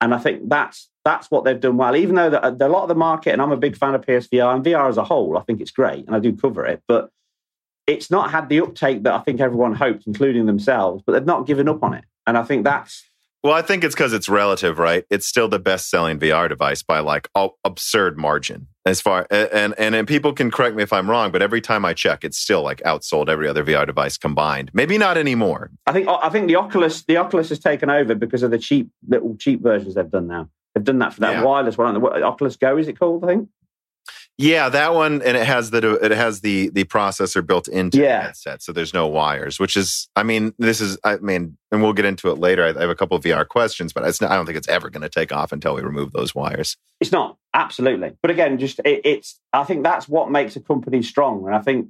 [0.01, 1.95] And I think that's that's what they've done well.
[1.95, 3.95] Even though the, uh, the, a lot of the market, and I'm a big fan
[3.95, 6.65] of PSVR and VR as a whole, I think it's great, and I do cover
[6.65, 6.81] it.
[6.87, 7.09] But
[7.87, 11.03] it's not had the uptake that I think everyone hoped, including themselves.
[11.05, 13.03] But they've not given up on it, and I think that's
[13.43, 15.05] well, I think it's because it's relative, right?
[15.09, 17.29] It's still the best selling VR device by like
[17.63, 18.67] absurd margin.
[18.85, 21.85] As far and, and and people can correct me if I'm wrong, but every time
[21.85, 24.71] I check, it's still like outsold every other VR device combined.
[24.73, 25.71] Maybe not anymore.
[25.85, 28.89] I think I think the Oculus the Oculus has taken over because of the cheap
[29.07, 30.49] little cheap versions they've done now.
[30.73, 31.43] They've done that for that yeah.
[31.43, 31.93] wireless one.
[31.93, 33.23] The Oculus Go is it called?
[33.23, 33.49] I think.
[34.41, 38.19] Yeah, that one, and it has the it has the the processor built into yeah.
[38.19, 39.59] the headset, so there's no wires.
[39.59, 42.63] Which is, I mean, this is, I mean, and we'll get into it later.
[42.63, 44.89] I, I have a couple of VR questions, but not, I don't think it's ever
[44.89, 46.77] going to take off until we remove those wires.
[47.01, 49.41] It's not absolutely, but again, just it, it's.
[49.51, 51.89] I think that's what makes a company strong, and I think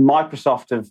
[0.00, 0.88] Microsoft have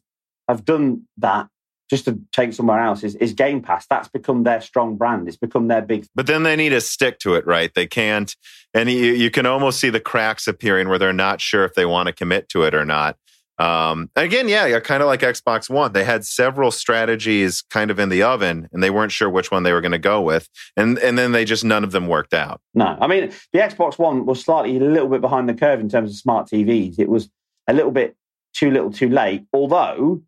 [0.47, 1.50] have done that
[1.89, 3.86] just to take somewhere else is, is Game Pass.
[3.88, 5.28] That's become their strong brand.
[5.28, 6.08] It's become their big.
[6.15, 7.73] But then they need to stick to it, right?
[7.73, 8.36] They can't,
[8.73, 11.86] and you, you can almost see the cracks appearing where they're not sure if they
[11.86, 13.17] want to commit to it or not.
[13.60, 15.91] Um, again, yeah, kind of like Xbox One.
[15.91, 19.63] They had several strategies kind of in the oven, and they weren't sure which one
[19.63, 22.36] they were going to go with, and and then they just none of them worked
[22.36, 22.62] out.
[22.76, 25.89] No, I mean the Xbox One was slightly a little bit behind the curve in
[25.89, 27.00] terms of smart TVs.
[27.00, 27.30] It was
[27.67, 28.15] a little bit
[28.54, 29.45] too little, too late.
[29.54, 30.21] Although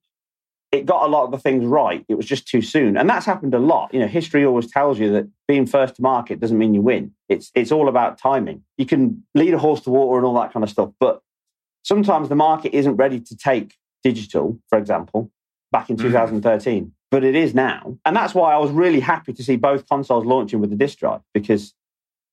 [0.71, 2.05] it got a lot of the things right.
[2.08, 2.95] It was just too soon.
[2.95, 3.91] And that's happened a lot.
[3.93, 7.12] You know, history always tells you that being first to market doesn't mean you win.
[7.27, 8.63] It's it's all about timing.
[8.77, 11.21] You can lead a horse to water and all that kind of stuff, but
[11.84, 15.32] sometimes the market isn't ready to take digital, for example,
[15.71, 16.01] back in mm.
[16.01, 16.91] 2013.
[17.12, 17.97] But it is now.
[18.05, 20.99] And that's why I was really happy to see both consoles launching with the disc
[20.99, 21.73] drive because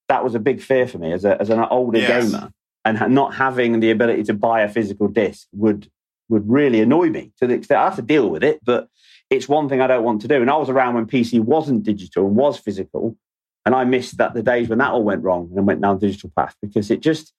[0.08, 2.30] that was a big fear for me as, a, as an older yes.
[2.30, 2.52] gamer.
[2.84, 5.90] And not having the ability to buy a physical disc would
[6.28, 8.88] would really annoy me to the extent I have to deal with it, but
[9.30, 10.40] it's one thing I don't want to do.
[10.40, 13.16] And I was around when PC wasn't digital and was physical.
[13.64, 16.30] And I missed that the days when that all went wrong and went down digital
[16.36, 17.32] path because it just,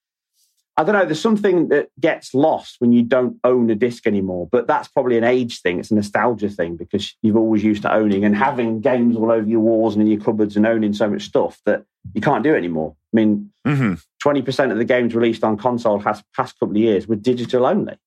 [0.76, 4.50] I don't know, there's something that gets lost when you don't own a disc anymore.
[4.52, 5.80] But that's probably an age thing.
[5.80, 9.48] It's a nostalgia thing because you've always used to owning and having games all over
[9.48, 12.54] your walls and in your cupboards and owning so much stuff that you can't do
[12.54, 12.96] anymore.
[13.14, 13.94] I mean, mm-hmm.
[14.22, 17.98] 20% of the games released on console has past couple of years were digital only.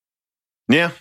[0.70, 0.92] Yeah.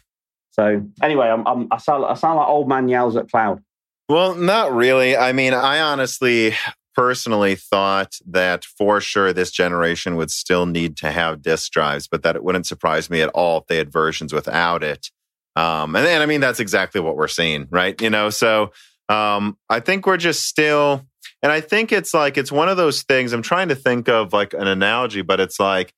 [0.52, 3.64] So anyway, I'm, I'm, i sound, I sound like old man yells at cloud.
[4.10, 5.16] Well, not really.
[5.16, 6.56] I mean, I honestly
[6.96, 12.24] personally thought that for sure this generation would still need to have disk drives, but
[12.24, 15.10] that it wouldn't surprise me at all if they had versions without it.
[15.56, 18.00] Um, and I mean, that's exactly what we're seeing, right?
[18.02, 18.72] You know, so
[19.08, 21.06] um, I think we're just still,
[21.44, 23.32] and I think it's like, it's one of those things.
[23.32, 25.94] I'm trying to think of like an analogy, but it's like,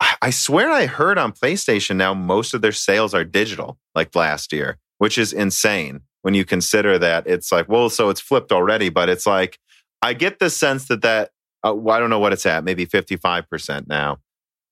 [0.00, 4.52] I swear I heard on PlayStation now most of their sales are digital, like last
[4.52, 8.88] year, which is insane when you consider that it's like, well, so it's flipped already,
[8.88, 9.58] but it's like,
[10.02, 11.30] I get the sense that that,
[11.62, 14.18] uh, I don't know what it's at, maybe 55% now.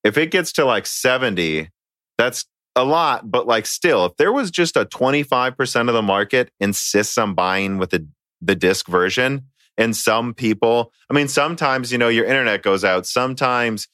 [0.02, 1.70] If it gets to like 70,
[2.18, 2.44] that's
[2.76, 7.16] a lot, but like still, if there was just a 25% of the market insists
[7.16, 8.06] on buying with the,
[8.40, 13.06] the disc version, and some people, I mean, sometimes, you know, your internet goes out.
[13.06, 13.88] Sometimes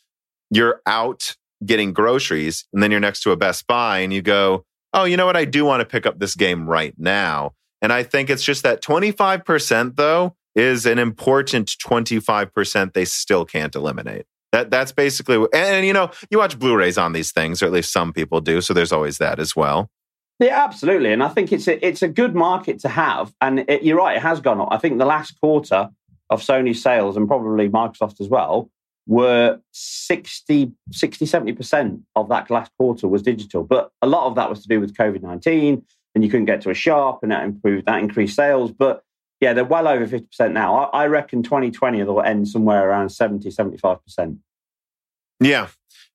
[0.50, 4.64] you're out getting groceries and then you're next to a Best Buy and you go,
[4.92, 5.36] oh, you know what?
[5.36, 7.52] I do want to pick up this game right now.
[7.82, 13.74] And I think it's just that 25% though is an important 25% they still can't
[13.74, 14.26] eliminate.
[14.52, 17.72] That that's basically and, and you know, you watch Blu-rays on these things or at
[17.72, 19.88] least some people do, so there's always that as well.
[20.40, 21.12] Yeah, absolutely.
[21.12, 24.16] And I think it's a, it's a good market to have and it, you're right,
[24.16, 24.68] it has gone up.
[24.72, 25.90] I think the last quarter
[26.30, 28.70] of Sony's sales and probably Microsoft as well
[29.10, 33.64] were 60, 60, 70% of that last quarter was digital.
[33.64, 36.60] But a lot of that was to do with COVID 19 and you couldn't get
[36.60, 38.70] to a shop and that improved, that increased sales.
[38.70, 39.02] But
[39.40, 40.76] yeah, they're well over 50% now.
[40.76, 44.38] I, I reckon 2020 will end somewhere around 70, 75%.
[45.40, 45.66] Yeah.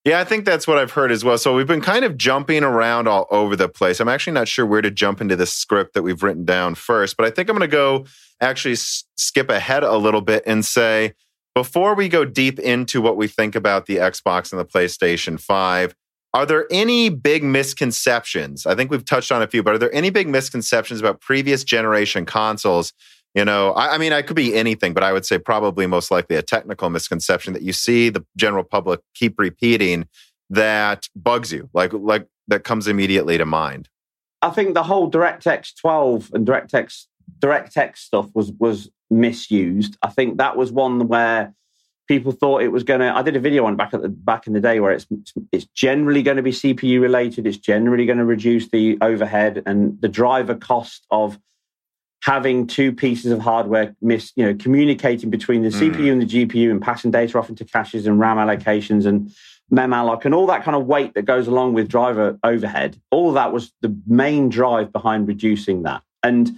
[0.05, 1.37] Yeah, I think that's what I've heard as well.
[1.37, 3.99] So we've been kind of jumping around all over the place.
[3.99, 7.17] I'm actually not sure where to jump into the script that we've written down first,
[7.17, 8.05] but I think I'm going to go
[8.39, 11.13] actually s- skip ahead a little bit and say
[11.55, 15.95] before we go deep into what we think about the Xbox and the PlayStation 5,
[16.33, 18.65] are there any big misconceptions?
[18.65, 21.63] I think we've touched on a few, but are there any big misconceptions about previous
[21.63, 22.93] generation consoles
[23.35, 26.09] you know, I, I, mean, I could be anything, but I would say probably most
[26.09, 30.07] likely a technical misconception that you see the general public keep repeating
[30.49, 33.89] that bugs you, like like that comes immediately to mind.
[34.41, 37.07] I think the whole DirectX 12 and DirectX
[37.39, 39.97] DirectX stuff was was misused.
[40.01, 41.53] I think that was one where
[42.07, 43.15] people thought it was going to.
[43.15, 45.07] I did a video on back at the back in the day where it's
[45.51, 47.47] it's generally going to be CPU related.
[47.47, 51.39] It's generally going to reduce the overhead and the driver cost of
[52.21, 55.91] having two pieces of hardware miss, you know, communicating between the mm.
[55.91, 59.31] CPU and the GPU and passing data off into caches and RAM allocations and
[59.69, 62.99] mem alloc and all that kind of weight that goes along with driver overhead.
[63.11, 66.01] All that was the main drive behind reducing that.
[66.23, 66.57] And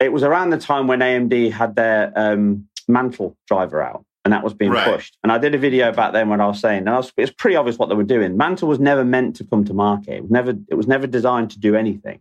[0.00, 4.42] it was around the time when AMD had their um, Mantle driver out and that
[4.42, 4.84] was being right.
[4.84, 5.16] pushed.
[5.22, 7.20] And I did a video about them when I was saying, and I was, it
[7.20, 8.36] was pretty obvious what they were doing.
[8.36, 10.16] Mantle was never meant to come to market.
[10.16, 12.18] It was never, it was never designed to do anything.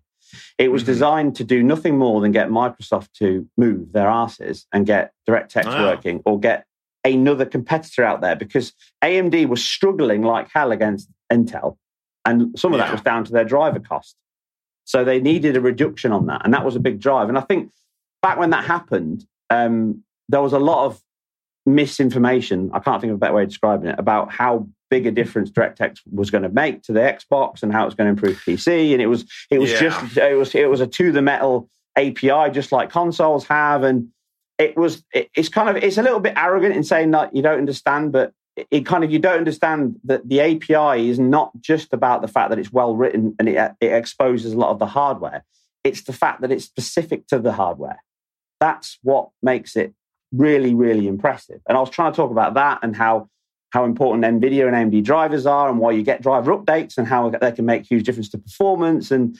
[0.60, 0.92] It was mm-hmm.
[0.92, 5.66] designed to do nothing more than get Microsoft to move their asses and get DirectX
[5.66, 5.84] wow.
[5.84, 6.66] working or get
[7.04, 11.78] another competitor out there because AMD was struggling like hell against Intel.
[12.24, 12.86] And some of yeah.
[12.86, 14.16] that was down to their driver cost.
[14.86, 16.42] So they needed a reduction on that.
[16.46, 17.28] And that was a big drive.
[17.30, 17.72] And I think
[18.22, 21.02] back when that happened, um, there was a lot of
[21.66, 22.70] misinformation.
[22.74, 25.50] I can't think of a better way of describing it about how big a difference
[25.50, 28.94] DirectX was going to make to the Xbox and how it's going to improve PC.
[28.94, 29.80] And it was it was yeah.
[29.80, 33.84] just it was it was a to the metal API, just like consoles have.
[33.84, 34.10] And
[34.58, 37.42] it was it, it's kind of it's a little bit arrogant in saying that you
[37.42, 41.94] don't understand, but it, kind of you don't understand that the API is not just
[41.94, 44.86] about the fact that it's well written and it, it exposes a lot of the
[44.86, 45.44] hardware.
[45.84, 48.02] It's the fact that it's specific to the hardware.
[48.60, 49.94] That's what makes it
[50.32, 51.62] really, really impressive.
[51.68, 53.30] And I was trying to talk about that and how
[53.72, 57.30] how important NVIDIA and AMD drivers are and why you get driver updates and how
[57.30, 59.12] they can make huge difference to performance.
[59.12, 59.38] And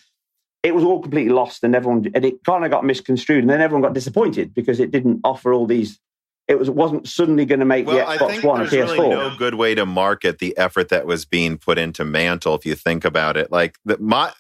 [0.62, 3.44] it was all completely lost and everyone, and it kind of got misconstrued.
[3.44, 6.02] And then everyone got disappointed because it didn't offer all these
[6.48, 8.98] it was wasn't suddenly going to make well, the Xbox One a PS4.
[8.98, 12.56] Really no good way to market the effort that was being put into Mantle.
[12.56, 14.32] If you think about it, like the, my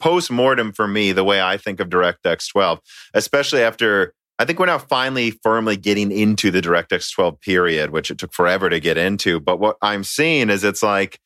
[0.00, 2.80] post mortem for me, the way I think of DirectX 12,
[3.14, 8.10] especially after I think we're now finally firmly getting into the DirectX 12 period, which
[8.10, 9.38] it took forever to get into.
[9.38, 11.20] But what I'm seeing is it's like,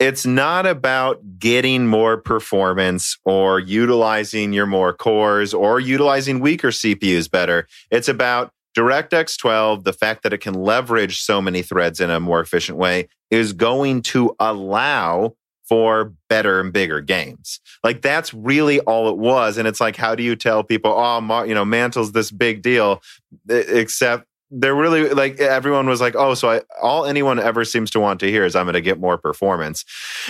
[0.00, 7.30] it's not about getting more performance or utilizing your more cores or utilizing weaker CPUs
[7.30, 7.68] better.
[7.90, 12.20] It's about DirectX 12, the fact that it can leverage so many threads in a
[12.20, 15.34] more efficient way is going to allow
[15.68, 17.60] for better and bigger games.
[17.84, 19.58] Like that's really all it was.
[19.58, 23.02] And it's like, how do you tell people, oh, you know, Mantle's this big deal,
[23.48, 28.00] except they're really like everyone was like, oh, so I, all anyone ever seems to
[28.00, 29.84] want to hear is I'm going to get more performance.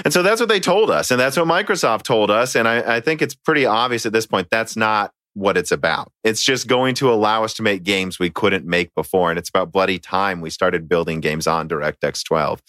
[0.05, 1.12] And so that's what they told us.
[1.12, 2.57] And that's what Microsoft told us.
[2.57, 6.12] And I, I think it's pretty obvious at this point that's not what it's about.
[6.24, 9.31] It's just going to allow us to make games we couldn't make before.
[9.31, 12.62] And it's about bloody time we started building games on DirectX 12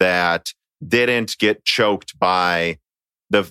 [0.00, 0.52] that
[0.86, 2.78] didn't get choked by
[3.30, 3.42] the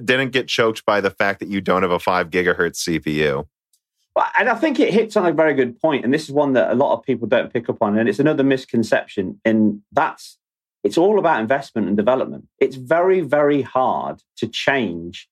[0.04, 3.46] didn't get choked by the fact that you don't have a five gigahertz CPU.
[4.14, 6.52] Well, and I think it hits on a very good point, and this is one
[6.52, 9.40] that a lot of people don't pick up on, and it's another misconception.
[9.44, 10.38] And that's
[10.84, 12.48] it's all about investment and development.
[12.58, 15.28] It's very, very hard to change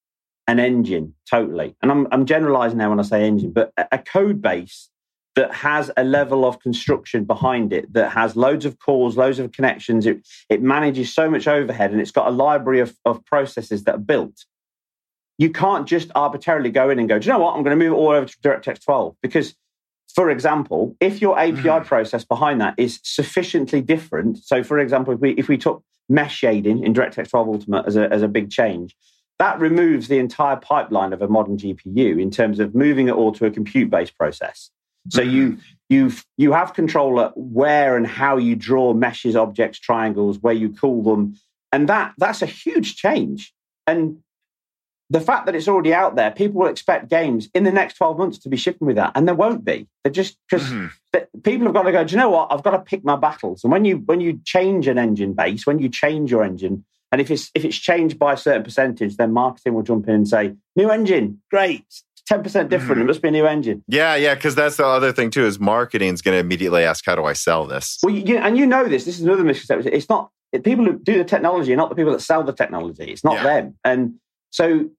[0.50, 1.76] an engine totally.
[1.80, 4.90] And I'm, I'm generalizing now when I say engine, but a code base
[5.36, 9.52] that has a level of construction behind it that has loads of calls, loads of
[9.52, 10.06] connections.
[10.06, 13.94] It, it manages so much overhead and it's got a library of, of processes that
[13.94, 14.44] are built.
[15.38, 17.54] You can't just arbitrarily go in and go, do you know what?
[17.54, 19.16] I'm going to move it all over to DirectX 12.
[19.22, 19.54] Because,
[20.12, 21.84] for example, if your API mm.
[21.84, 26.36] process behind that is sufficiently different, so for example, if we, if we took mesh
[26.36, 28.96] shading in DirectX 12 Ultimate as a, as a big change,
[29.40, 33.32] that removes the entire pipeline of a modern GPU in terms of moving it all
[33.32, 34.70] to a compute based process.
[35.08, 35.56] So you
[35.88, 40.68] you you have control at where and how you draw meshes, objects, triangles, where you
[40.68, 41.38] cull them,
[41.72, 43.54] and that that's a huge change.
[43.86, 44.18] And
[45.08, 48.18] the fact that it's already out there, people will expect games in the next 12
[48.18, 49.88] months to be shipping with that, and there won't be.
[50.04, 51.40] They're just because mm-hmm.
[51.42, 52.04] people have got to go.
[52.04, 52.52] Do you know what?
[52.52, 53.64] I've got to pick my battles.
[53.64, 57.20] And when you when you change an engine base, when you change your engine, and
[57.20, 60.28] if it's if it's changed by a certain percentage, then marketing will jump in and
[60.28, 61.84] say, "New engine, great,
[62.30, 62.92] 10% different.
[62.92, 63.00] Mm-hmm.
[63.00, 63.82] It must be a new engine.
[63.88, 67.04] Yeah, yeah, because that's the other thing too is marketing is going to immediately ask,
[67.04, 67.98] how do I sell this?
[68.02, 69.04] Well, you, and you know this.
[69.04, 69.92] This is another misconception.
[69.92, 70.30] It's not
[70.64, 73.04] people who do the technology are not the people that sell the technology.
[73.04, 73.42] It's not yeah.
[73.42, 73.78] them.
[73.84, 74.14] And
[74.50, 74.90] so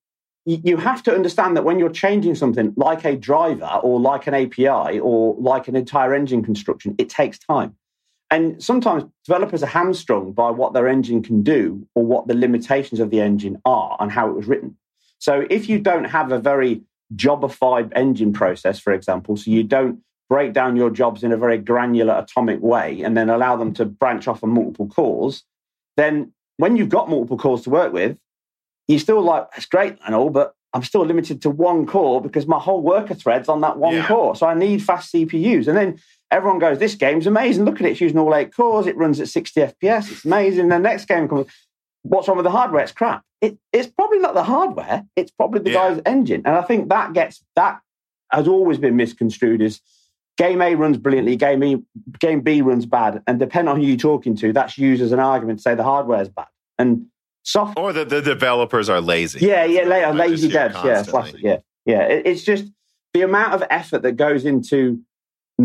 [0.46, 4.34] you have to understand that when you're changing something like a driver or like an
[4.34, 7.76] API or like an entire engine construction, it takes time.
[8.32, 13.02] And sometimes developers are hamstrung by what their engine can do or what the limitations
[13.02, 14.78] of the engine are and how it was written.
[15.20, 16.82] So if you don't have a very
[17.14, 21.58] jobified engine process, for example, so you don't break down your jobs in a very
[21.58, 25.44] granular atomic way and then allow them to branch off on multiple cores,
[25.98, 28.18] then when you've got multiple cores to work with,
[28.88, 32.48] you're still like, that's great and all, but I'm still limited to one core because
[32.48, 34.08] my whole worker thread's on that one yeah.
[34.08, 34.38] core.
[34.38, 35.68] So I need fast CPUs.
[35.68, 36.00] And then
[36.32, 37.66] everyone goes, this game's amazing.
[37.66, 37.92] Look at it.
[37.92, 38.88] It's using all eight cores.
[38.88, 40.12] It runs at 60 FPS.
[40.12, 40.70] It's amazing.
[40.70, 41.48] The next game comes,
[42.04, 42.82] what's wrong with the hardware?
[42.82, 43.24] It's crap.
[43.42, 45.04] It, it's probably not the hardware.
[45.16, 45.90] It's probably the yeah.
[45.90, 46.44] guy's engine.
[46.46, 47.80] And I think that gets, that
[48.32, 49.82] has always been misconstrued as
[50.38, 51.84] game A runs brilliantly, game, e,
[52.20, 53.22] game B runs bad.
[53.28, 55.84] And depending on who you're talking to, that's used as an argument to say the
[55.84, 56.48] hardware is bad.
[56.80, 57.08] And
[57.44, 59.46] soft or the, the developers are lazy.
[59.46, 60.84] Yeah, yeah, la- lazy devs.
[60.84, 61.34] Yeah.
[61.42, 62.02] Yeah, yeah.
[62.04, 62.66] It, it's just
[63.14, 65.02] the amount of effort that goes into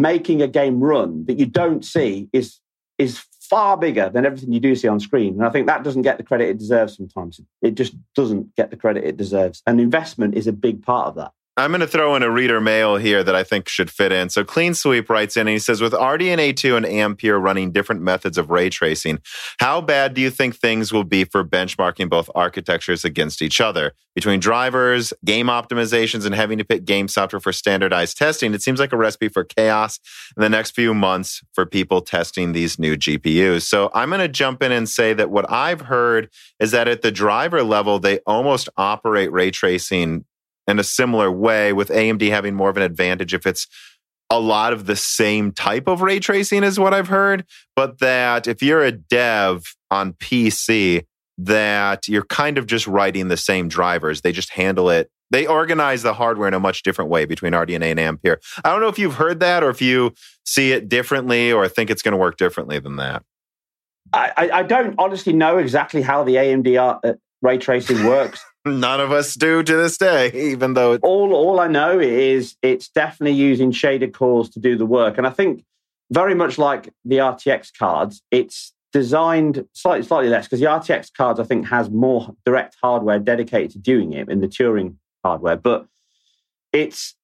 [0.01, 2.61] making a game run that you don't see is
[2.99, 5.34] is far bigger than everything you do see on screen.
[5.34, 7.40] And I think that doesn't get the credit it deserves sometimes.
[7.62, 9.62] It just doesn't get the credit it deserves.
[9.66, 11.32] And investment is a big part of that.
[11.59, 14.29] I'm going to throw in a reader mail here that I think should fit in.
[14.29, 18.03] So Clean Sweep writes in and he says, with RDNA 2 and Ampere running different
[18.03, 19.21] methods of ray tracing,
[19.59, 23.95] how bad do you think things will be for benchmarking both architectures against each other?
[24.15, 28.79] Between drivers, game optimizations, and having to pick game software for standardized testing, it seems
[28.79, 29.99] like a recipe for chaos
[30.37, 33.63] in the next few months for people testing these new GPUs.
[33.63, 36.29] So I'm going to jump in and say that what I've heard
[36.61, 40.27] is that at the driver level, they almost operate ray tracing
[40.67, 43.67] in a similar way, with AMD having more of an advantage if it's
[44.31, 47.45] a lot of the same type of ray tracing is what I've heard,
[47.77, 51.05] but that if you're a dev on PC,
[51.39, 54.23] that you're kind of just writing the same drivers.
[54.23, 55.11] They just handle it.
[55.31, 58.41] They organize the hardware in a much different way between RDNA and Ampere.
[58.64, 60.14] I don't know if you've heard that or if you
[60.45, 63.23] see it differently or think it's going to work differently than that.
[64.12, 68.45] I, I don't honestly know exactly how the AMD uh, ray tracing works.
[68.67, 72.57] None of us do to this day, even though it- all all I know is
[72.62, 75.64] it's definitely using shader cores to do the work, and I think
[76.11, 81.39] very much like the RTX cards, it's designed slightly slightly less because the RTX cards
[81.39, 85.87] I think has more direct hardware dedicated to doing it in the Turing hardware, but
[86.73, 87.14] it's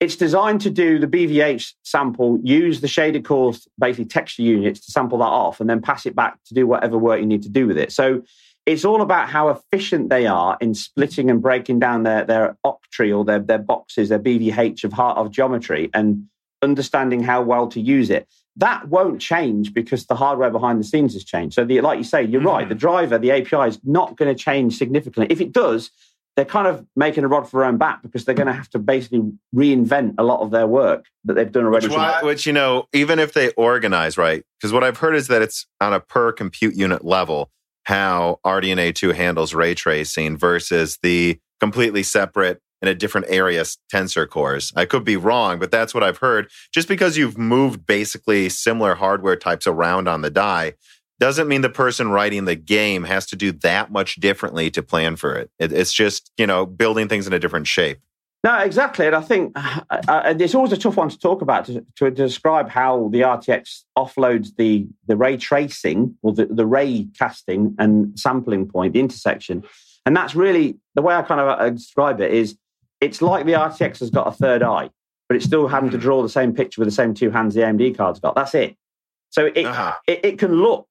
[0.00, 4.90] it's designed to do the BVH sample, use the shader cores, basically texture units to
[4.90, 7.50] sample that off, and then pass it back to do whatever work you need to
[7.50, 7.92] do with it.
[7.92, 8.22] So
[8.70, 13.16] it's all about how efficient they are in splitting and breaking down their, their octree
[13.16, 16.26] or their, their boxes, their BVH of heart of geometry and
[16.62, 18.28] understanding how well to use it.
[18.56, 21.54] That won't change because the hardware behind the scenes has changed.
[21.54, 22.48] So, the, like you say, you're mm-hmm.
[22.48, 22.68] right.
[22.68, 25.26] The driver, the API is not going to change significantly.
[25.30, 25.90] If it does,
[26.36, 28.70] they're kind of making a rod for their own back because they're going to have
[28.70, 31.88] to basically reinvent a lot of their work that they've done already.
[31.88, 35.26] Which, why, which you know, even if they organize right, because what I've heard is
[35.26, 37.50] that it's on a per compute unit level
[37.84, 43.62] how RDNA 2 handles ray tracing versus the completely separate in a different area
[43.92, 44.72] tensor cores.
[44.74, 46.50] I could be wrong, but that's what I've heard.
[46.72, 50.74] Just because you've moved basically similar hardware types around on the die
[51.18, 55.16] doesn't mean the person writing the game has to do that much differently to plan
[55.16, 57.98] for it it's just, you know, building things in a different shape.
[58.42, 59.06] No, exactly.
[59.06, 62.10] And I think uh, uh, it's always a tough one to talk about to, to,
[62.10, 68.18] describe how the RTX offloads the, the ray tracing or the, the ray casting and
[68.18, 69.62] sampling point, the intersection.
[70.06, 72.56] And that's really the way I kind of uh, describe it is
[73.02, 74.88] it's like the RTX has got a third eye,
[75.28, 77.60] but it's still having to draw the same picture with the same two hands the
[77.60, 78.34] AMD card's got.
[78.34, 78.74] That's it.
[79.28, 79.94] So it, uh-huh.
[80.06, 80.88] it, it can look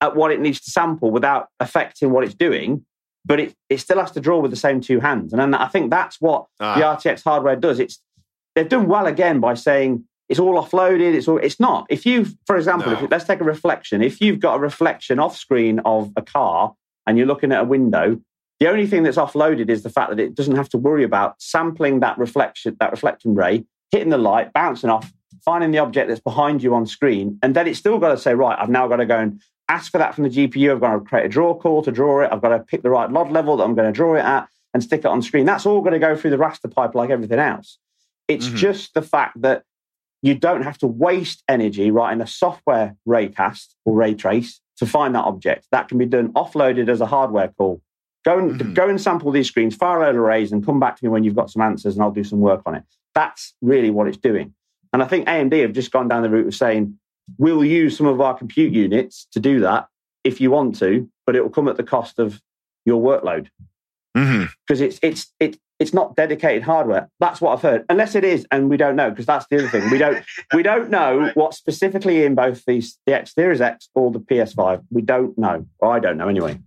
[0.00, 2.84] at what it needs to sample without affecting what it's doing,
[3.24, 5.32] but it, it still has to draw with the same two hands.
[5.32, 6.74] And then I think that's what ah.
[6.74, 7.78] the RTX hardware does.
[7.78, 8.00] It's
[8.54, 11.14] they've done well again by saying it's all offloaded.
[11.14, 11.86] It's all it's not.
[11.88, 13.04] If you, for example, no.
[13.04, 14.02] if, let's take a reflection.
[14.02, 16.74] If you've got a reflection off screen of a car
[17.06, 18.20] and you're looking at a window,
[18.60, 21.40] the only thing that's offloaded is the fact that it doesn't have to worry about
[21.40, 25.12] sampling that reflection, that reflecting ray, hitting the light, bouncing off,
[25.44, 28.34] finding the object that's behind you on screen, and then it's still got to say,
[28.34, 30.72] right, I've now got to go and ask for that from the GPU.
[30.72, 32.30] I've got to create a draw call to draw it.
[32.32, 34.48] I've got to pick the right LOD level that I'm going to draw it at
[34.74, 35.46] and stick it on screen.
[35.46, 37.78] That's all going to go through the raster pipe like everything else.
[38.28, 38.56] It's mm-hmm.
[38.56, 39.64] just the fact that
[40.22, 45.14] you don't have to waste energy writing a software raycast or ray trace to find
[45.14, 45.66] that object.
[45.72, 47.82] That can be done offloaded as a hardware call.
[48.24, 48.74] Go and mm-hmm.
[48.74, 51.34] go and sample these screens, fire of arrays, and come back to me when you've
[51.34, 52.84] got some answers, and I'll do some work on it.
[53.14, 54.54] That's really what it's doing.
[54.92, 56.98] And I think AMD have just gone down the route of saying
[57.38, 59.88] we'll use some of our compute units to do that.
[60.24, 62.40] if you want to, but it will come at the cost of
[62.84, 63.48] your workload
[64.14, 64.84] because mm-hmm.
[64.84, 67.10] it's it's it, it's not dedicated hardware.
[67.18, 69.68] That's what I've heard, unless it is, and we don't know because that's the other
[69.68, 69.90] thing.
[69.90, 74.10] We don't we don't know what specifically in both these the X Series X or
[74.10, 74.84] the PS5.
[74.90, 76.58] We don't know, or I don't know anyway.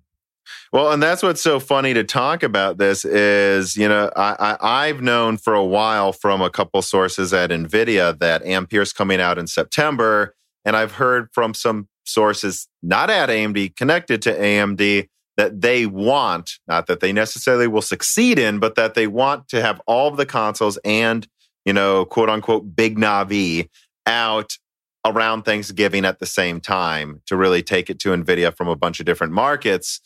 [0.72, 4.88] Well, and that's what's so funny to talk about this is, you know, I, I,
[4.88, 9.39] have known for a while from a couple sources at NVIDIA that Ampere's coming out
[9.39, 10.36] in September.
[10.66, 15.07] And I've heard from some sources not at AMD, connected to AMD,
[15.38, 19.61] that they want, not that they necessarily will succeed in, but that they want to
[19.61, 21.28] have all of the consoles and,
[21.66, 23.70] you know, quote unquote, big Navi
[24.05, 24.57] out
[25.05, 28.99] around Thanksgiving at the same time to really take it to NVIDIA from a bunch
[28.99, 29.99] of different markets.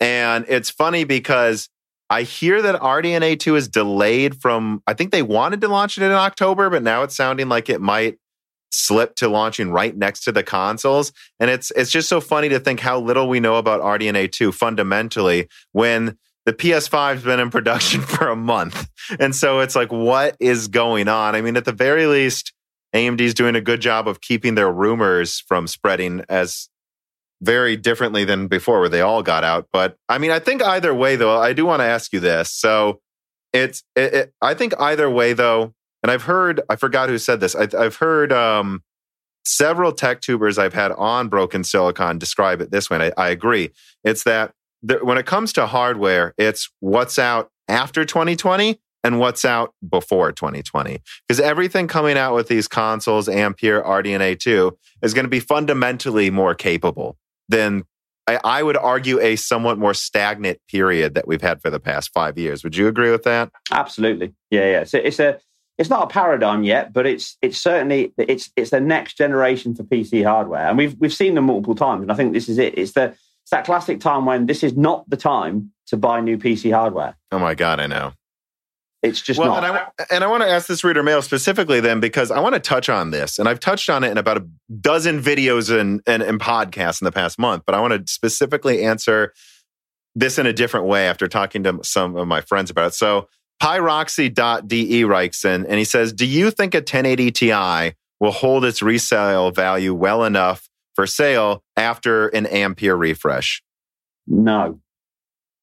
[0.00, 1.68] And it's funny because
[2.10, 6.04] I hear that RDNA 2 is delayed from, I think they wanted to launch it
[6.04, 8.18] in October, but now it's sounding like it might
[8.74, 11.12] slip to launching right next to the consoles.
[11.40, 14.52] And it's it's just so funny to think how little we know about RDNA 2
[14.52, 18.88] fundamentally when the PS5's been in production for a month.
[19.18, 21.34] And so it's like, what is going on?
[21.34, 22.52] I mean, at the very least,
[22.94, 26.68] AMD's doing a good job of keeping their rumors from spreading as
[27.42, 29.68] very differently than before, where they all got out.
[29.72, 32.50] But I mean, I think either way, though, I do want to ask you this.
[32.52, 33.00] So
[33.52, 35.74] it's, it, it, I think either way, though,
[36.04, 37.56] and I've heard, I forgot who said this.
[37.56, 38.82] I, have heard um,
[39.46, 43.10] several tech tubers I've had on Broken Silicon describe it this way.
[43.16, 43.70] I, I agree.
[44.04, 44.52] It's that
[45.00, 50.98] when it comes to hardware, it's what's out after 2020 and what's out before 2020.
[51.26, 56.28] Because everything coming out with these consoles, Ampere, RDNA 2, is going to be fundamentally
[56.28, 57.16] more capable
[57.48, 57.84] than
[58.26, 62.10] I, I, would argue a somewhat more stagnant period that we've had for the past
[62.12, 62.62] five years.
[62.62, 63.50] Would you agree with that?
[63.72, 64.34] Absolutely.
[64.50, 64.84] Yeah, yeah.
[64.84, 65.38] So it's a
[65.76, 69.82] it's not a paradigm yet, but it's it's certainly it's it's the next generation for
[69.82, 72.78] PC hardware, and we've we've seen them multiple times, and I think this is it.
[72.78, 76.38] It's the it's that classic time when this is not the time to buy new
[76.38, 77.16] PC hardware.
[77.32, 78.12] Oh my god, I know.
[79.02, 79.64] It's just well, not.
[79.64, 82.54] And I, and I want to ask this reader mail specifically then because I want
[82.54, 84.48] to touch on this, and I've touched on it in about a
[84.80, 88.82] dozen videos and, and, and podcasts in the past month, but I want to specifically
[88.82, 89.34] answer
[90.14, 92.94] this in a different way after talking to some of my friends about it.
[92.94, 93.28] So
[93.64, 98.82] Pyroxy.de writes in and he says, Do you think a 1080 Ti will hold its
[98.82, 103.62] resale value well enough for sale after an Ampere refresh?
[104.26, 104.80] No.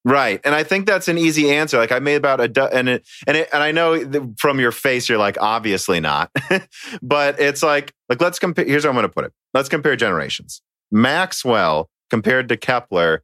[0.04, 0.42] Right.
[0.44, 1.78] And I think that's an easy answer.
[1.78, 4.72] Like I made about a do- and it, and it, and I know from your
[4.72, 6.32] face you're like obviously not.
[7.04, 9.34] but it's like like let's compare here's how I'm going to put it.
[9.54, 10.64] Let's compare generations.
[10.92, 13.22] Maxwell compared to Kepler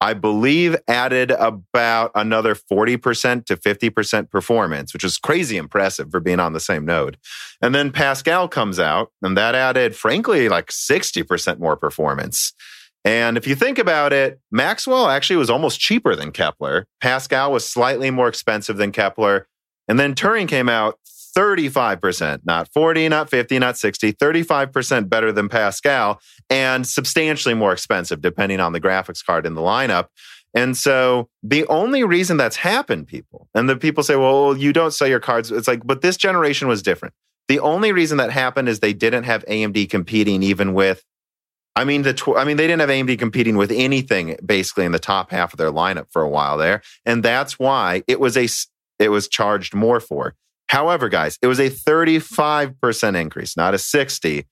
[0.00, 6.38] I believe added about another 40% to 50% performance, which is crazy impressive for being
[6.38, 7.18] on the same node.
[7.60, 12.52] And then Pascal comes out and that added, frankly, like 60% more performance.
[13.04, 16.86] And if you think about it, Maxwell actually was almost cheaper than Kepler.
[17.00, 19.48] Pascal was slightly more expensive than Kepler.
[19.88, 20.98] And then Turing came out
[21.38, 26.20] 35%, not 40, not 50, not 60, 35% better than Pascal
[26.50, 30.06] and substantially more expensive depending on the graphics card in the lineup.
[30.52, 34.90] And so the only reason that's happened, people, and the people say, well, you don't
[34.90, 35.52] sell your cards.
[35.52, 37.14] It's like, but this generation was different.
[37.46, 41.04] The only reason that happened is they didn't have AMD competing even with,
[41.76, 44.92] I mean, the, tw- I mean, they didn't have AMD competing with anything basically in
[44.92, 46.82] the top half of their lineup for a while there.
[47.06, 48.48] And that's why it was a,
[48.98, 50.34] it was charged more for.
[50.68, 54.46] However, guys, it was a 35% increase, not a 60.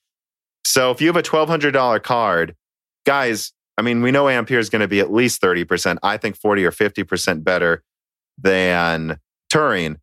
[0.65, 2.55] So if you have a $1,200 card,
[3.05, 5.99] guys, I mean, we know Ampere is going to be at least 30%.
[6.03, 7.83] I think 40 or 50% better
[8.39, 9.19] than
[9.53, 9.97] Turing.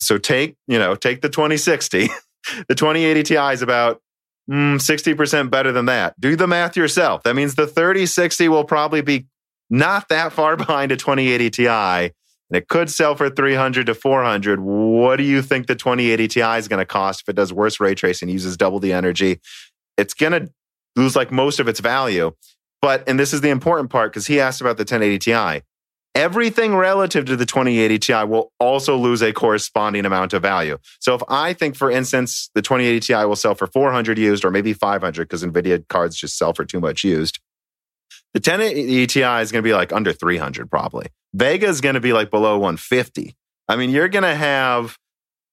[0.00, 2.08] So take, you know, take the 2060.
[2.68, 4.02] the 2080 Ti is about
[4.50, 6.18] mm, 60% better than that.
[6.20, 7.22] Do the math yourself.
[7.22, 9.26] That means the 3060 will probably be
[9.70, 12.10] not that far behind a 2080 Ti
[12.50, 14.60] and it could sell for 300 to 400.
[14.60, 17.80] What do you think the 2080 Ti is going to cost if it does worse
[17.80, 19.40] ray tracing, uses double the energy?
[19.96, 20.52] It's going to
[20.96, 22.32] lose like most of its value.
[22.82, 25.64] But, and this is the important part because he asked about the 1080 Ti.
[26.14, 30.78] Everything relative to the 2080 Ti will also lose a corresponding amount of value.
[31.00, 34.50] So if I think, for instance, the 2080 Ti will sell for 400 used or
[34.50, 37.40] maybe 500 because NVIDIA cards just sell for too much used,
[38.32, 41.06] the 1080 Ti is going to be like under 300 probably.
[41.34, 43.36] Vega is going to be like below 150.
[43.68, 44.96] I mean, you're going to have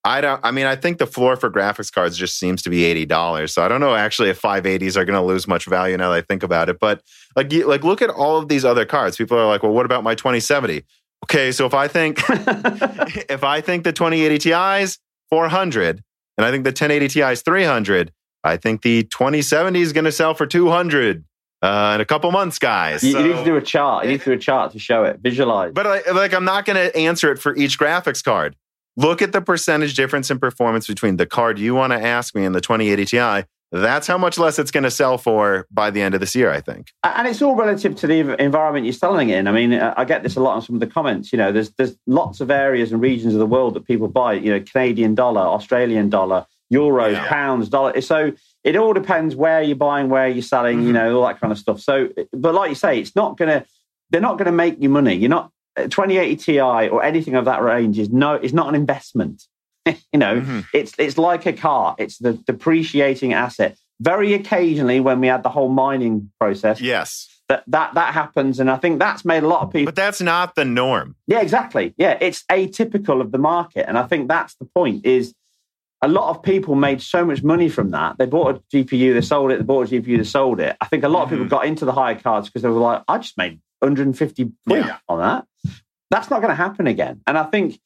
[0.03, 2.81] I don't I mean, I think the floor for graphics cards just seems to be
[3.05, 3.49] $80.
[3.51, 6.15] So I don't know actually if 580s are going to lose much value now that
[6.15, 7.01] I think about it, but
[7.35, 9.17] like like look at all of these other cards.
[9.17, 10.83] People are like, "Well, what about my 2070?"
[11.25, 14.97] Okay, so if I think if I think the 2080 Ti is
[15.29, 16.03] 400
[16.37, 18.11] and I think the 1080 Ti is 300,
[18.43, 21.23] I think the 2070 is going to sell for 200
[21.61, 23.03] uh, in a couple months, guys.
[23.03, 24.05] You, So- you need to do a chart.
[24.05, 25.71] You need to do a chart to show it, visualize.
[25.73, 28.55] but like, like I'm not going to answer it for each graphics card.
[28.97, 32.43] Look at the percentage difference in performance between the card you want to ask me
[32.45, 33.47] and the 2080 Ti.
[33.73, 36.51] That's how much less it's going to sell for by the end of this year,
[36.51, 36.87] I think.
[37.05, 39.47] and it's all relative to the environment you're selling it in.
[39.47, 41.31] I mean, I get this a lot on some of the comments.
[41.31, 44.33] You know, there's there's lots of areas and regions of the world that people buy.
[44.33, 47.27] You know, Canadian dollar, Australian dollar, euros, Yeah.
[47.29, 48.01] pounds, dollar.
[48.01, 48.33] So
[48.63, 50.81] it all depends where you're buying, where you're selling.
[50.83, 50.93] You Mhm.
[50.93, 51.79] know, all that kind of stuff.
[51.79, 53.65] So, but like you say, it's not gonna.
[54.11, 55.13] They're not going to make you money.
[55.15, 55.51] You're not.
[55.77, 58.33] 2080 Ti or anything of that range is no.
[58.33, 59.43] It's not an investment.
[59.85, 60.65] you know, Mhm.
[60.73, 61.95] it's it's like a car.
[61.97, 63.77] It's the depreciating asset.
[64.01, 67.29] Very occasionally, when we had the whole mining process, Yes.
[67.49, 69.85] that that that happens, and I think that's made a lot of people.
[69.85, 71.15] But that's not the norm.
[71.27, 71.93] yeah, exactly.
[71.97, 75.05] Yeah, it's atypical of the market, and I think that's the point.
[75.05, 75.33] Is
[76.01, 78.17] a lot of people made so much money from that.
[78.17, 79.57] They bought a GPU, they sold it.
[79.57, 80.75] They bought a GPU, they sold it.
[80.81, 81.49] I think a lot of people Mhm.
[81.49, 84.97] got into the higher cards because they were like, "I just made 150 quid Yeah.
[85.07, 85.45] on that."
[86.09, 87.21] That's not going to happen again.
[87.27, 87.79] And I think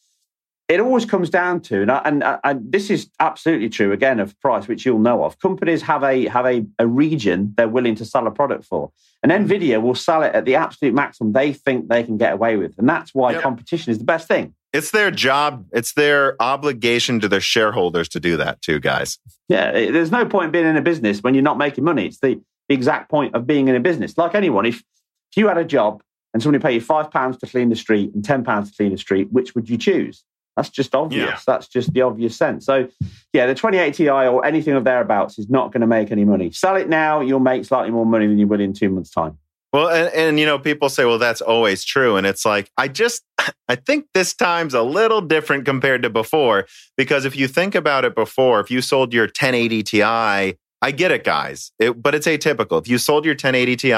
[0.68, 4.39] it always comes down to, and, I, and I, this is absolutely true again of
[4.39, 5.38] price, which you'll know of.
[5.39, 8.91] Companies have a have a, a region they're willing to sell a product for,
[9.22, 9.45] and mm-hmm.
[9.45, 12.74] Nvidia will sell it at the absolute maximum they think they can get away with,
[12.78, 13.41] and that's why Yep.
[13.43, 14.55] competition is the best thing.
[14.74, 19.20] It's their job, it's their obligation to their shareholders to do that too, guys.
[19.47, 22.07] Yeah, it- there's no point in being in a business when you're not making money.
[22.07, 24.18] It's the, the exact point of being in a business.
[24.18, 26.01] Like anyone, if, if you had a job
[26.34, 28.91] and somebody paid you five pounds to clean the street and ten pounds to clean
[28.91, 30.26] the street, which would you choose?
[30.56, 31.30] That's just obvious.
[31.30, 31.39] Yeah.
[31.45, 32.66] That's just the obvious sense.
[32.66, 32.88] So,
[33.34, 36.51] yeah, the 2080 Ti or anything of thereabouts is not going to make any money.
[36.51, 39.38] Sell it now, you'll make slightly more money than you will in two months' time.
[39.74, 42.16] Well, and, and you know, people say, well, that's always true.
[42.16, 43.24] And it's like, I just,
[43.68, 46.66] I think this time's a little different compared to before.
[46.95, 51.12] Because if you think about it before, if you sold your 1080 Ti, I get
[51.12, 52.80] it, guys, it, but it's atypical.
[52.80, 53.90] If you sold your 1080 Ti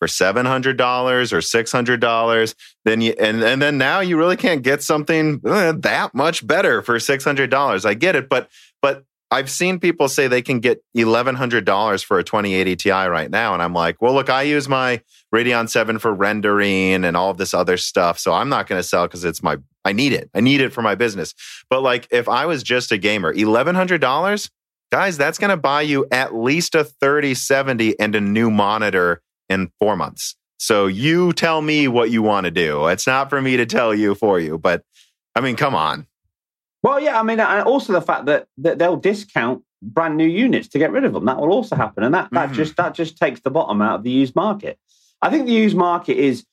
[0.00, 2.54] for $700 or $600,
[2.84, 6.82] then you, and, and then now you really can't get something uh, that much better
[6.82, 7.86] for $600.
[7.86, 8.28] I get it.
[8.28, 8.50] But,
[8.82, 13.54] but I've seen people say they can get $1,100 for a 2080 Ti right now.
[13.54, 15.02] And I'm like, well, look, I use my
[15.32, 18.18] Radeon 7 for rendering and all of this other stuff.
[18.18, 20.28] So I'm not going to sell because it's my, I need it.
[20.34, 21.34] I need it for my business.
[21.70, 24.50] But like, if I was just a gamer, $1,100,
[24.90, 29.70] guys, that's going to buy you at least a 3070 and a new monitor in
[29.78, 30.36] four months.
[30.58, 32.86] So you tell me what you want to do.
[32.86, 34.82] It's not for me to tell you for you, but
[35.34, 36.06] I mean, come on.
[36.82, 40.68] Well, yeah, I mean, and also the fact that, that they'll discount brand new units
[40.68, 41.26] to get rid of them.
[41.26, 42.54] That will also happen, and that that Mhm.
[42.54, 44.78] just that just takes the bottom out of the used market.
[45.20, 46.44] I think the used market is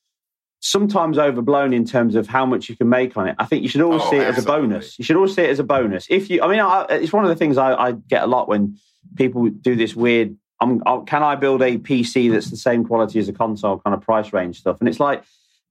[0.64, 3.36] sometimes overblown in terms of how much you can make on it.
[3.38, 4.98] I think you should always Oh, see it as a bonus.
[4.98, 6.06] You should always see it as a bonus.
[6.08, 8.48] If you, I mean, I, it's one of the things I, I get a lot
[8.48, 8.78] when
[9.14, 10.34] people do this weird.
[10.60, 13.94] I'm, i can I build a PC that's the same quality as a console kind
[13.94, 14.78] of price range stuff?
[14.80, 15.22] And it's like.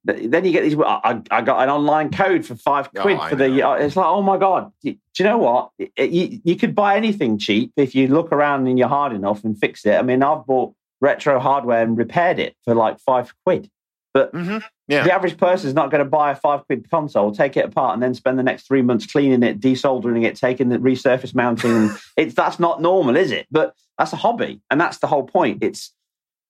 [0.06, 0.76] Then you get these.
[0.78, 3.48] I, I got an online code for five quid I for the.
[3.48, 3.72] know.
[3.76, 4.70] It's like, oh my god!
[4.84, 5.70] Do you know what?
[5.78, 9.58] You, you could buy anything cheap if you look around and you're hard enough and
[9.58, 9.94] fix it.
[9.94, 13.72] I mean, I've bought retro hardware and repaired it for like five quid.
[14.14, 14.58] But hmm
[14.94, 15.04] Yeah.
[15.04, 17.94] the average person is not going to buy a five quid console, take it apart,
[17.94, 21.90] and then spend the next three months cleaning it, desoldering it, taking the resurface mounting.
[22.18, 23.48] it's that's not normal, is it?
[23.52, 25.64] But that's a hobby, and that's the whole point.
[25.64, 25.94] It's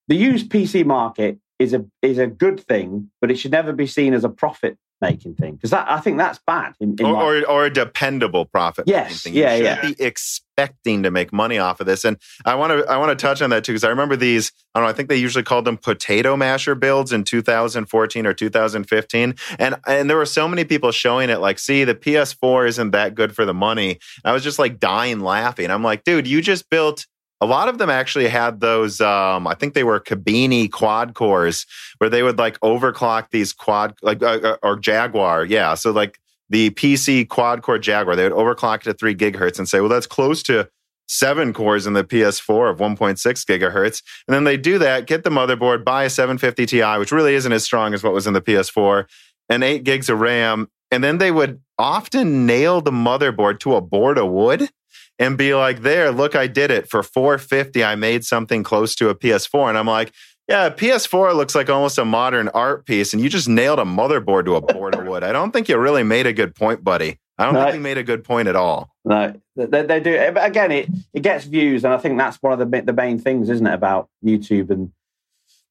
[0.08, 3.86] the used PC market is a is a good thing, but it should never be
[3.86, 6.74] seen as a profit making thing because that I think that's bad.
[6.80, 8.84] In, in or, my- or, or a dependable profit.
[8.86, 9.34] Yes, thing.
[9.34, 9.80] You yeah, should yeah.
[9.82, 13.22] Be expecting to make money off of this, and I want to I want to
[13.26, 14.52] touch on that too because I remember these.
[14.74, 14.90] I don't know.
[14.90, 20.10] I think they usually called them potato masher builds in 2014 or 2015, and and
[20.10, 21.38] there were so many people showing it.
[21.40, 23.90] Like, see, the PS4 isn't that good for the money.
[24.24, 25.70] And I was just like dying laughing.
[25.70, 27.06] I'm like, dude, you just built.
[27.44, 29.02] A lot of them actually had those.
[29.02, 31.66] Um, I think they were Kabini quad cores,
[31.98, 35.74] where they would like overclock these quad, like uh, uh, or Jaguar, yeah.
[35.74, 36.18] So like
[36.48, 40.06] the PC quad core Jaguar, they would overclock to three gigahertz and say, well, that's
[40.06, 40.70] close to
[41.06, 44.02] seven cores in the PS4 of 1.6 gigahertz.
[44.26, 47.52] And then they do that, get the motherboard, buy a 750 Ti, which really isn't
[47.52, 49.04] as strong as what was in the PS4,
[49.50, 50.68] and eight gigs of RAM.
[50.90, 54.70] And then they would often nail the motherboard to a board of wood
[55.18, 57.84] and be like, there, look, I did it for 450.
[57.84, 59.68] I made something close to a PS4.
[59.68, 60.12] And I'm like,
[60.48, 64.44] yeah, PS4 looks like almost a modern art piece, and you just nailed a motherboard
[64.44, 65.24] to a board of wood.
[65.24, 67.18] I don't think you really made a good point, buddy.
[67.38, 67.62] I don't No.
[67.64, 68.90] think you made a good point at all.
[69.06, 70.30] No, they, they do.
[70.34, 73.18] But again, it, it gets views, and I think that's one of the the main
[73.18, 74.92] things, isn't it, about YouTube and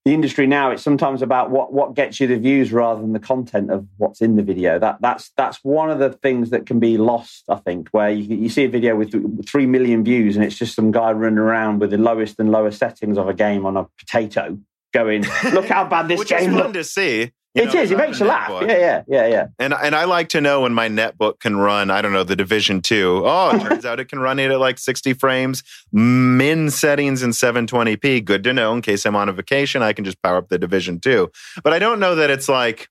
[0.06, 3.20] the industry now, it's sometimes about what what gets you the views rather than the
[3.20, 4.78] content of what's in the video.
[4.78, 7.46] That that's that's one of the things that can be lost.
[7.48, 10.76] I think where you, you see a video with three million views and it's just
[10.76, 13.88] some guy running around with the lowest and lowest settings of a game on a
[13.98, 14.60] potato,
[14.94, 17.32] going, "Look how bad this Which game is fun looks." to see.
[17.56, 17.92] It is.
[17.92, 18.50] It makes you laugh.
[18.50, 19.48] Yeah, yeah, yeah, yeah.
[19.60, 21.92] And and I like to know when my netbook can run.
[21.92, 23.22] I don't know the Division Two.
[23.24, 27.32] Oh, it turns out it can run it at like sixty frames, min settings in
[27.32, 28.22] seven twenty p.
[28.22, 29.84] Good to know in case I'm on a vacation.
[29.84, 31.32] I can just power up the Division Two.
[31.64, 32.90] But I don't know that it's like.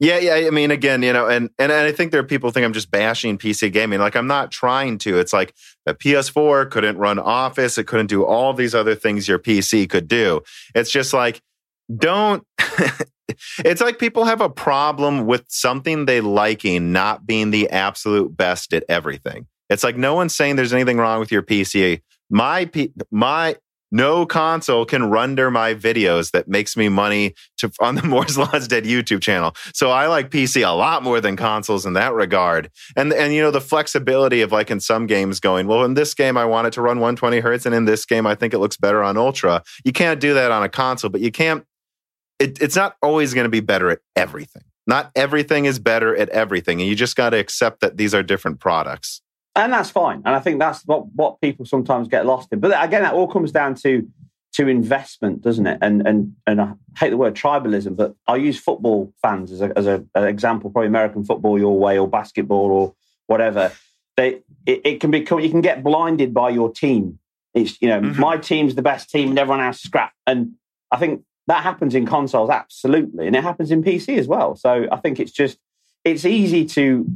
[0.00, 0.46] Yeah, yeah.
[0.46, 2.90] I mean, again, you know, and, and I think there are people think I'm just
[2.90, 4.00] bashing PC gaming.
[4.00, 5.18] Like I'm not trying to.
[5.18, 7.76] It's like the PS4 couldn't run Office.
[7.76, 10.40] It couldn't do all these other things your PC could do.
[10.74, 11.42] It's just like
[11.94, 12.46] don't
[13.58, 18.72] it's like people have a problem with something they liking not being the absolute best
[18.72, 19.46] at everything.
[19.68, 22.00] It's like no one's saying there's anything wrong with your PC.
[22.30, 23.56] My P, my
[23.90, 28.68] no console can render my videos that makes me money to on the Moore's Law's
[28.68, 29.54] Dead YouTube channel.
[29.74, 32.70] So I like PC a lot more than consoles in that regard.
[32.96, 36.14] And and you know the flexibility of like in some games going, well in this
[36.14, 38.58] game I want it to run 120 hertz and in this game I think it
[38.58, 39.62] looks better on ultra.
[39.84, 41.64] You can't do that on a console, but you can't
[42.38, 44.62] it, it's not always going to be better at everything.
[44.86, 46.80] Not everything is better at everything.
[46.80, 49.20] And you just got to accept that these are different products.
[49.60, 50.22] And that's fine.
[50.24, 52.60] And I think that's what, what people sometimes get lost in.
[52.60, 54.08] But again, that all comes down to
[54.52, 55.78] to investment, doesn't it?
[55.82, 59.72] And and and I hate the word tribalism, but I use football fans as a,
[59.76, 62.94] as a, an example, probably American football your way or basketball or
[63.26, 63.70] whatever.
[64.16, 67.18] They it, it can become you can get blinded by your team.
[67.52, 68.20] It's you know mm-hmm.
[68.20, 70.12] my team's the best team and everyone else scrap.
[70.26, 70.52] And
[70.90, 74.56] I think that happens in consoles, absolutely, and it happens in PC as well.
[74.56, 75.58] So I think it's just
[76.02, 77.06] it's easy to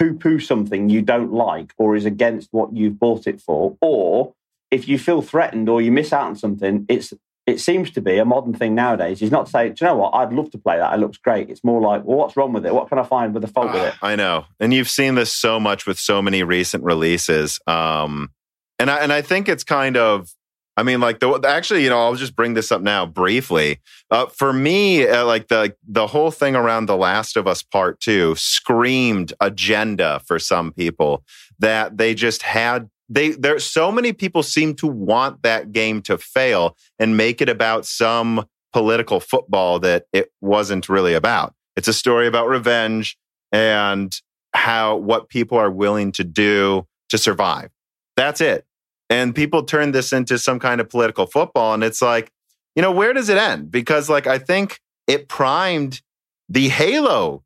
[0.00, 4.34] poo-poo something you don't like or is against what you've bought it for, or
[4.70, 7.12] if you feel threatened or you miss out on something, it's
[7.46, 9.20] it seems to be a modern thing nowadays.
[9.20, 10.14] Is not to say, do you know what?
[10.14, 10.94] I'd love to play that.
[10.94, 11.50] It looks great.
[11.50, 12.74] It's more like, well, what's wrong with it?
[12.74, 13.94] What can I find with the fault uh, with it?
[14.00, 17.60] I know, and you've seen this so much with so many recent releases.
[17.66, 18.30] Um,
[18.78, 20.30] and I and I think it's kind of
[20.76, 23.80] I mean, like the actually, you know, I'll just bring this up now briefly.
[24.10, 28.00] Uh, for me, uh, like the the whole thing around The Last of Us Part
[28.00, 31.24] Two screamed agenda for some people
[31.58, 32.88] that they just had.
[33.08, 37.48] They there so many people seem to want that game to fail and make it
[37.48, 41.54] about some political football that it wasn't really about.
[41.76, 43.18] It's a story about revenge
[43.52, 44.16] and
[44.54, 47.70] how what people are willing to do to survive.
[48.16, 48.64] That's it.
[49.10, 51.74] And people turn this into some kind of political football.
[51.74, 52.30] And it's like,
[52.76, 53.70] you know, where does it end?
[53.70, 56.00] Because, like, I think it primed
[56.48, 57.42] the Halo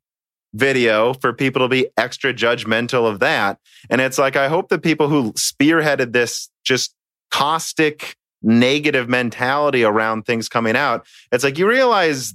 [0.53, 3.59] video for people to be extra judgmental of that.
[3.89, 6.93] And it's like, I hope the people who spearheaded this just
[7.31, 12.33] caustic, negative mentality around things coming out, it's like you realize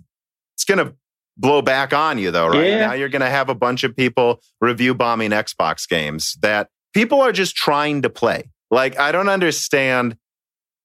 [0.57, 0.95] it's going to
[1.39, 2.67] blow back on you, though, right?
[2.67, 2.87] Yeah.
[2.89, 7.21] Now you're going to have a bunch of people review bombing Xbox games that people
[7.23, 8.51] are just trying to play.
[8.71, 10.17] Like, I don't understand.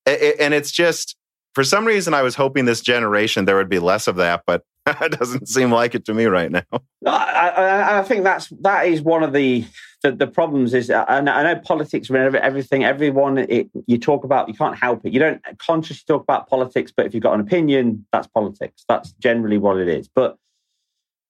[0.05, 1.15] And it's just,
[1.53, 4.63] for some reason, I was hoping this generation there would be less of that, but
[5.01, 6.63] it doesn't seem like it to me right now.
[7.05, 9.65] I, I, I think that's that is one of the
[10.03, 10.73] the, the problems.
[10.73, 12.83] Is uh, I know, I know politics and everything.
[12.83, 15.13] Everyone, it, you talk about, you can't help it.
[15.13, 18.83] You don't consciously talk about politics, but if you've got an opinion, that's politics.
[18.87, 20.07] That's generally what it is.
[20.07, 20.37] But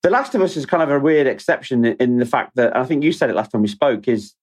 [0.03, 2.83] The Last of Us is kind of a weird exception in the fact that I
[2.83, 4.07] think you said it last time we spoke.
[4.07, 4.33] Is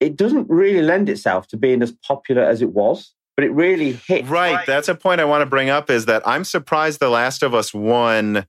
[0.00, 3.92] it doesn't really lend itself to being as popular as it was, but it really
[3.92, 4.26] hit.
[4.28, 4.64] Right.
[4.66, 7.54] That's a point I want to bring up is that I'm surprised The Last of
[7.54, 8.46] Us won.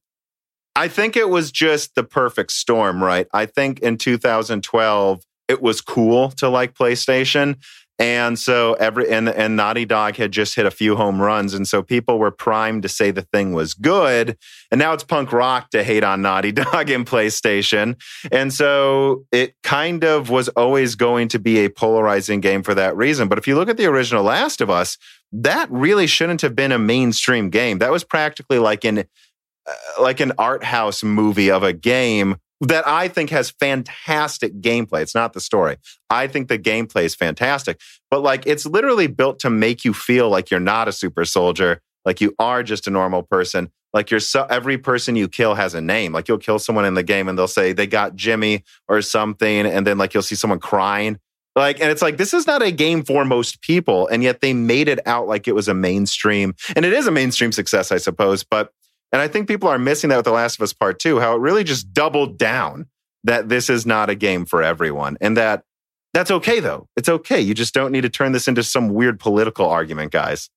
[0.76, 3.28] I think it was just the perfect storm, right?
[3.34, 7.58] I think in 2012, it was cool to like PlayStation.
[8.00, 11.68] And so every and and Naughty Dog had just hit a few home runs, and
[11.68, 14.38] so people were primed to say the thing was good.
[14.70, 18.00] And now it's punk rock to hate on Naughty Dog and PlayStation.
[18.32, 22.96] And so it kind of was always going to be a polarizing game for that
[22.96, 23.28] reason.
[23.28, 24.98] But if you look at the original Last of Us,
[25.32, 27.80] that really shouldn't have been a mainstream game.
[27.80, 32.88] That was practically like an uh, like an art house movie of a game that
[32.88, 35.02] I think has fantastic gameplay.
[35.02, 35.78] It's not the story.
[36.10, 37.80] I think the gameplay is fantastic,
[38.10, 41.82] but like it's literally built to make you feel like you're not a super soldier,
[42.06, 43.70] like you are just a normal person.
[43.94, 46.14] Like you're so every person you kill has a name.
[46.14, 49.66] Like you'll kill someone in the game and they'll say they got Jimmy or something,
[49.66, 51.20] and then like you'll see someone crying.
[51.58, 54.08] Like, and it's like, this is not a game for most people.
[54.10, 56.54] And yet they made it out like it was a mainstream.
[56.76, 58.44] And it is a mainstream success, I suppose.
[58.44, 58.72] But
[59.12, 61.36] and I think people are missing that with The Last of Us Part 2, how
[61.36, 62.88] it really just doubled down
[63.24, 65.18] that this is not a game for everyone.
[65.22, 65.64] And that
[66.14, 66.88] that's okay, though.
[66.96, 67.40] It's okay.
[67.40, 70.50] You just don't need to turn this into some weird political argument, guys.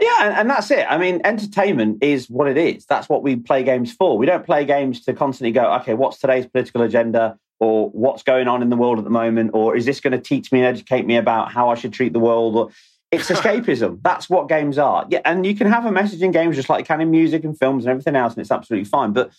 [0.00, 0.84] Yeah, and, and, that's it.
[0.88, 2.86] I mean, entertainment is what it is.
[2.86, 4.18] That's what we play games for.
[4.18, 7.38] We don't play games to constantly go, okay, what's today's political agenda?
[7.60, 9.52] Or what's going on in the world at the moment?
[9.54, 12.12] Or is this going to teach me and educate me about how I should treat
[12.12, 12.56] the world?
[12.56, 12.70] Or
[13.10, 14.00] it's escapism.
[14.02, 15.06] That's what games are.
[15.08, 17.44] Yeah, and you can have a message in games just like you can in music
[17.44, 19.12] and films and everything else, and it's absolutely fine.
[19.12, 19.30] But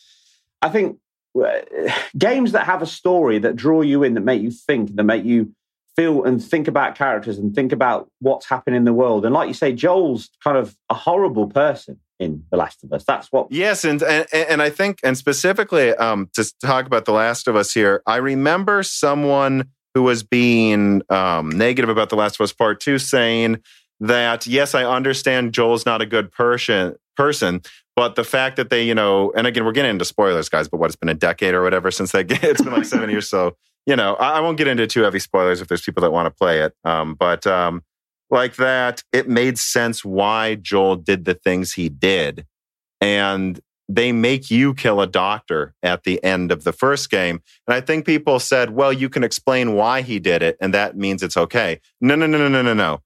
[0.61, 0.99] I think
[1.39, 1.59] uh,
[2.17, 5.25] games that have a story that draw you in, that make you think, that make
[5.25, 5.53] you
[5.95, 9.25] feel and think about characters and think about what's happening in the world.
[9.25, 13.03] And like you say, Joel's kind of a horrible person in The Last of Us.
[13.03, 13.51] That's what.
[13.51, 17.55] Yes, and and, and I think, and specifically um, to talk about The Last of
[17.55, 22.53] Us here, I remember someone who was being um, negative about The Last of Us
[22.53, 23.61] Part Two, saying
[23.99, 27.61] that yes, I understand Joel's not a good person, person,
[27.95, 30.67] but the fact that they, you know, and again, we're getting into spoilers, guys.
[30.67, 33.09] But what it's been a decade or whatever since they get, it's been like seven
[33.09, 33.29] years.
[33.29, 33.55] So
[33.87, 36.25] you know, I, I, won't get into too heavy spoilers if there's people that want
[36.25, 36.73] to play it.
[36.83, 37.83] Um, but um,
[38.29, 42.45] like that, it made sense why Joel did the things he did,
[42.99, 43.59] and
[43.89, 47.41] they make you kill a doctor at the end of the first game.
[47.67, 50.97] And I think people said, well, you can explain why he did it, and that
[50.97, 51.79] means it's okay.
[52.01, 53.01] No, no, no, no, no, no, no.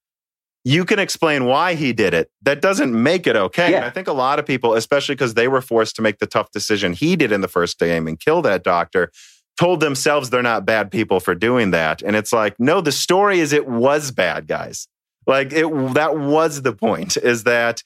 [0.63, 2.29] You can explain why he did it.
[2.43, 3.71] That doesn't make it okay.
[3.71, 3.77] Yeah.
[3.77, 6.27] And I think a lot of people, especially because they were forced to make the
[6.27, 9.11] tough decision he did in the first game and kill that doctor,
[9.59, 12.03] told themselves they're not bad people for doing that.
[12.03, 14.87] And it's like, no, the story is it was bad, guys.
[15.27, 17.83] Like it, that was the point is that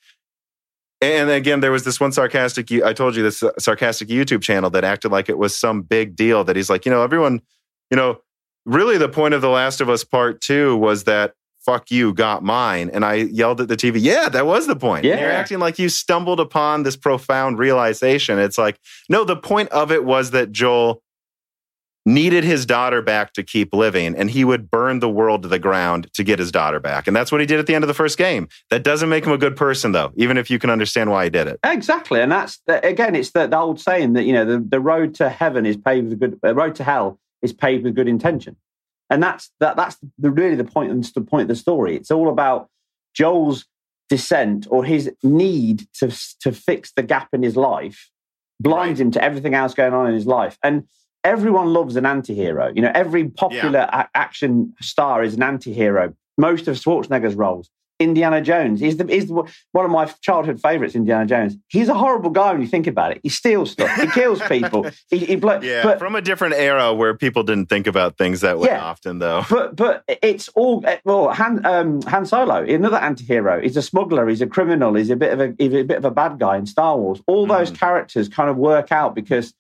[1.02, 4.84] and again, there was this one sarcastic, I told you this sarcastic YouTube channel that
[4.84, 7.42] acted like it was some big deal that he's like, you know, everyone,
[7.92, 8.20] you know,
[8.66, 11.34] really the point of The Last of Us Part Two was that
[11.66, 12.92] fuck you got mine.
[12.94, 15.04] And I yelled at the TV, yeah, that was the point.
[15.04, 15.20] Yeah.
[15.20, 18.38] you're acting like you stumbled upon this profound realization.
[18.38, 18.80] It's like,
[19.10, 21.02] no, the point of it was that Joel
[22.06, 25.58] needed his daughter back to keep living, and he would burn the world to the
[25.58, 27.08] ground to get his daughter back.
[27.08, 28.48] And that's what he did at the end of the first game.
[28.70, 31.30] That doesn't make him a good person, though, even if you can understand why he
[31.30, 31.60] did it.
[31.64, 32.22] Exactly.
[32.22, 35.16] And that's, uh, again, it's the, the old saying that, you know, the, the road
[35.16, 38.56] to heaven is paved with good, the road to hell is paved with good intention.
[39.10, 41.96] And that's that, that's the, really the point, the point of the story.
[41.96, 42.70] It's all about
[43.14, 43.66] Joel's
[44.10, 48.12] descent or his need to, to fix the gap in his life
[48.60, 49.06] blinds right.
[49.06, 50.58] him to everything else going on in his life.
[50.64, 50.88] And
[51.26, 52.72] everyone loves an anti-hero.
[52.74, 54.04] You know, every popular yeah.
[54.04, 56.14] a- action star is an anti-hero.
[56.38, 57.70] Most of Schwarzenegger's roles.
[57.98, 59.34] Indiana Jones is the is the,
[59.72, 60.96] one of my childhood favorites.
[60.96, 61.56] Indiana Jones.
[61.70, 63.22] He's a horrible guy when you think about it.
[63.24, 63.90] He steals stuff.
[63.96, 64.86] He kills people.
[65.10, 68.42] he, he blo- yeah, but, from a different era where people didn't think about things
[68.42, 69.46] that way yeah, often, though.
[69.50, 71.32] But but it's all well.
[71.32, 73.62] Han um, Han Solo, another anti-hero.
[73.62, 74.28] He's a smuggler.
[74.28, 74.94] He's a criminal.
[74.96, 77.22] He's a bit of a he's a bit of a bad guy in Star Wars.
[77.28, 77.80] All those mm.
[77.80, 79.54] characters kind of work out because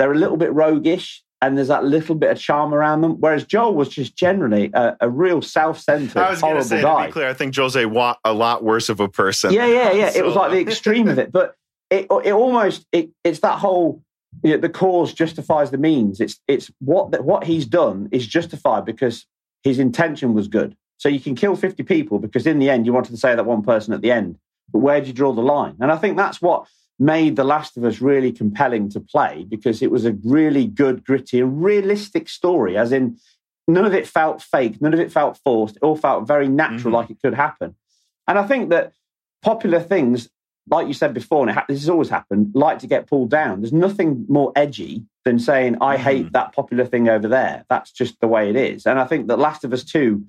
[0.00, 3.20] they're a little bit roguish and there's that little bit of charm around them.
[3.20, 7.02] Whereas Joel was just generally a, a real self-centered, I was horrible say, guy.
[7.02, 9.52] To be clear, I think Joel's a, wa- a lot worse of a person.
[9.52, 10.10] Yeah, yeah, yeah.
[10.10, 10.18] so.
[10.18, 11.54] It was like the extreme of it, but
[11.90, 14.02] it it almost it, it's that whole
[14.42, 16.18] you know, the cause justifies the means.
[16.18, 19.26] It's it's what what he's done is justified because
[19.62, 20.74] his intention was good.
[20.96, 23.44] So you can kill fifty people because in the end you wanted to say that
[23.44, 24.38] one person at the end.
[24.72, 25.76] But where do you draw the line?
[25.80, 26.66] And I think that's what
[27.00, 31.02] made The Last of Us really compelling to play because it was a really good,
[31.02, 33.18] gritty, and realistic story, as in
[33.66, 35.76] none of it felt fake, none of it felt forced.
[35.76, 36.94] It all felt very natural, mm-hmm.
[36.94, 37.74] like it could happen.
[38.28, 38.92] And I think that
[39.42, 40.28] popular things,
[40.68, 43.62] like you said before, and ha- this has always happened, like to get pulled down.
[43.62, 46.04] There's nothing more edgy than saying, I mm-hmm.
[46.04, 47.64] hate that popular thing over there.
[47.70, 48.84] That's just the way it is.
[48.84, 50.22] And I think that Last of Us 2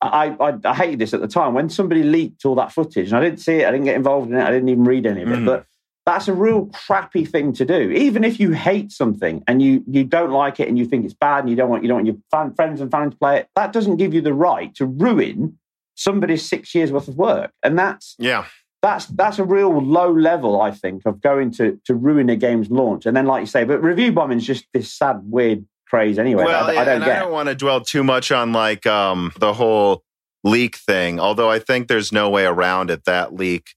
[0.00, 3.16] I, I, I, hated this at the time when somebody leaked all that footage, and
[3.16, 3.66] I didn't see it.
[3.66, 4.44] I didn't get involved in it.
[4.44, 5.38] I didn't even read any of it.
[5.40, 5.44] Mm.
[5.44, 5.66] But
[6.08, 7.90] that's a real crappy thing to do.
[7.90, 11.12] Even if you hate something and you you don't like it and you think it's
[11.12, 13.40] bad and you don't want you don't want your fan, friends and family to play
[13.40, 15.58] it, that doesn't give you the right to ruin
[15.96, 17.50] somebody's six years worth of work.
[17.62, 18.46] And that's yeah.
[18.80, 22.70] That's that's a real low level, I think, of going to to ruin a game's
[22.70, 23.04] launch.
[23.04, 26.44] And then, like you say, but review bombing is just this sad, weird craze anyway.
[26.44, 27.16] Well, I, I don't and get.
[27.16, 30.04] I don't want to dwell too much on like um, the whole
[30.44, 31.18] leak thing.
[31.18, 33.04] Although I think there's no way around it.
[33.04, 33.74] That leak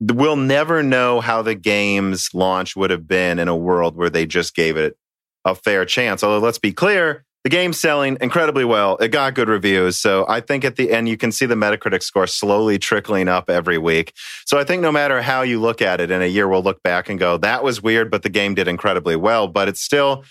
[0.00, 4.26] we'll never know how the game's launch would have been in a world where they
[4.26, 4.96] just gave it
[5.44, 6.22] a fair chance.
[6.22, 8.96] Although, let's be clear, the game's selling incredibly well.
[8.98, 9.98] It got good reviews.
[9.98, 13.48] So I think at the end, you can see the Metacritic score slowly trickling up
[13.48, 14.12] every week.
[14.44, 16.82] So I think no matter how you look at it in a year, we'll look
[16.82, 19.48] back and go, that was weird, but the game did incredibly well.
[19.48, 20.24] But it's still,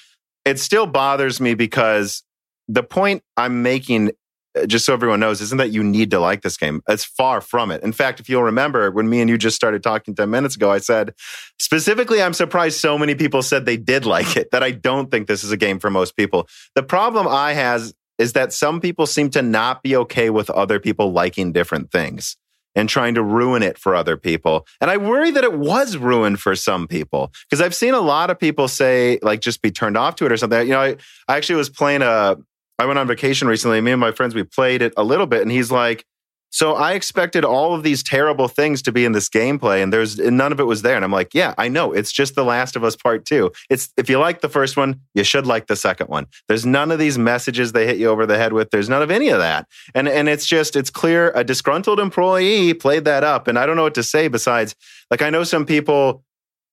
[0.46, 2.24] it still bothers me because
[2.68, 4.12] the point I'm making
[4.58, 6.82] Uh, just so everyone knows, isn't that you need to like this game.
[6.88, 7.84] It's far from it.
[7.84, 10.72] In fact, if you'll remember when me and you just started talking 10 minutes ago,
[10.72, 11.14] I said,
[11.60, 15.28] specifically, I'm surprised so many people said they did like it, that I don't think
[15.28, 16.48] this is a game for most people.
[16.76, 20.80] The problem I has is that some people seem to not be okay with other
[20.80, 22.36] people liking different things.
[22.76, 24.68] and trying to ruin it for other people.
[24.80, 28.30] And I worry that it was ruined for some people because I've seen a lot
[28.30, 30.62] of people say, like, just be turned off to it or something.
[30.68, 30.96] You know, I,
[31.28, 32.38] I actually was playing a,
[32.80, 33.82] I went on vacation recently.
[33.82, 36.06] Me and my friends, we played it a little bit, and he's like,
[36.50, 40.18] so I expected all of these terrible things to be in this gameplay, and there's
[40.18, 40.96] and none of it was there.
[40.96, 41.92] And I'm like, yeah, I know.
[41.92, 43.52] It's just The Last of Us Part Two.
[43.70, 46.28] It's if you like the first one, you should like the second one.
[46.48, 48.70] There's none of these messages they hit you over the head with.
[48.72, 49.68] There's none of any of that.
[49.94, 53.48] And and it's just it's clear a disgruntled employee played that up.
[53.48, 54.74] And I don't know what to say besides
[55.12, 56.24] like I know some people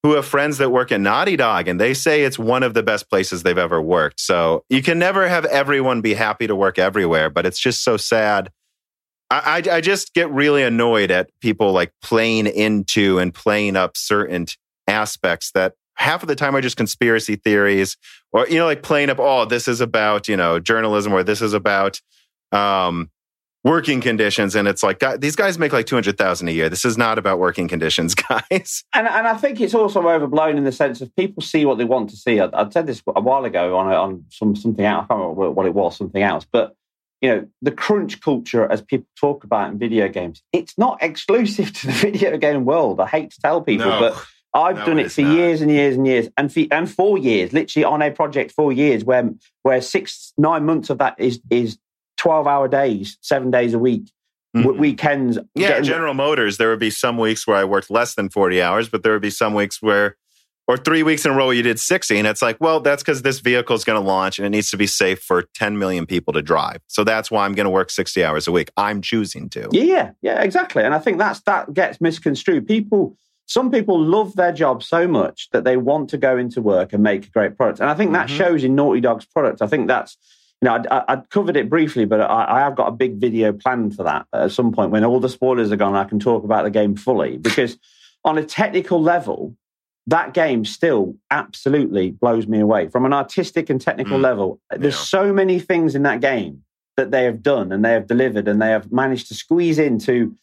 [0.05, 2.83] who have friends that work at Naughty Dog, and they say it's one of the
[2.85, 4.21] best places they've ever worked.
[4.21, 7.97] So you can never have everyone be happy to work everywhere, but it's just so
[7.97, 8.51] sad
[9.31, 14.47] I, I, just get really annoyed at people like playing into and playing up certain
[14.87, 17.97] aspects that half of the time are just conspiracy theories
[18.33, 21.41] or, you know, like playing up, oh, this is about, you know, journalism or this
[21.41, 22.01] is about,
[22.53, 23.11] um,
[23.65, 26.69] working conditions and it's like God, these guys make like 200,000 a year.
[26.69, 28.85] This is not about working conditions, guys.
[28.95, 31.85] And and I think it's also overblown in the sense of people see what they
[31.85, 32.39] want to see.
[32.39, 35.07] I, I said this a while ago on on some something else.
[35.09, 36.47] I can't remember what it was, something else.
[36.51, 36.77] But
[37.21, 41.73] you know, the crunch culture, as people talk about in video games, it's not exclusive
[41.81, 43.01] to the video game world.
[43.01, 45.35] I hate to tell people, no, but I've no, done it for not.
[45.35, 48.73] years and years and years, and for, and four years, literally on a project, four
[48.73, 49.31] years, where
[49.63, 51.79] where six nine months of that is is
[52.25, 54.11] twelve hour days, seven days a week.
[54.57, 54.79] Mm-hmm.
[54.79, 55.69] Weekends, yeah.
[55.69, 55.85] Getting...
[55.85, 59.03] General Motors, there would be some weeks where I worked less than forty hours, but
[59.03, 60.17] there would be some weeks where
[60.67, 63.21] or three weeks in a row you did 60 and it's like well that's because
[63.21, 66.07] this vehicle is going to launch and it needs to be safe for 10 million
[66.07, 69.03] people to drive so that's why i'm going to work 60 hours a week i'm
[69.03, 73.15] choosing to yeah yeah exactly and i think that's that gets misconstrued people
[73.45, 77.03] some people love their job so much that they want to go into work and
[77.03, 78.39] make a great product and i think that mm-hmm.
[78.39, 80.17] shows in naughty dog's product i think that's
[80.63, 83.53] you know, I, I covered it briefly, but I, I, have got a big video
[83.53, 85.95] planned for that at some point when all the spoilers are gone.
[85.95, 87.79] I can talk about the game fully because,
[88.25, 89.55] on a technical level,
[90.07, 94.23] that game still absolutely blows me away from an artistic and technical mm.
[94.23, 94.61] level.
[94.71, 95.01] There's yeah.
[95.01, 96.63] so many things in that game
[96.97, 100.37] that they have done and they have delivered and they have managed to squeeze into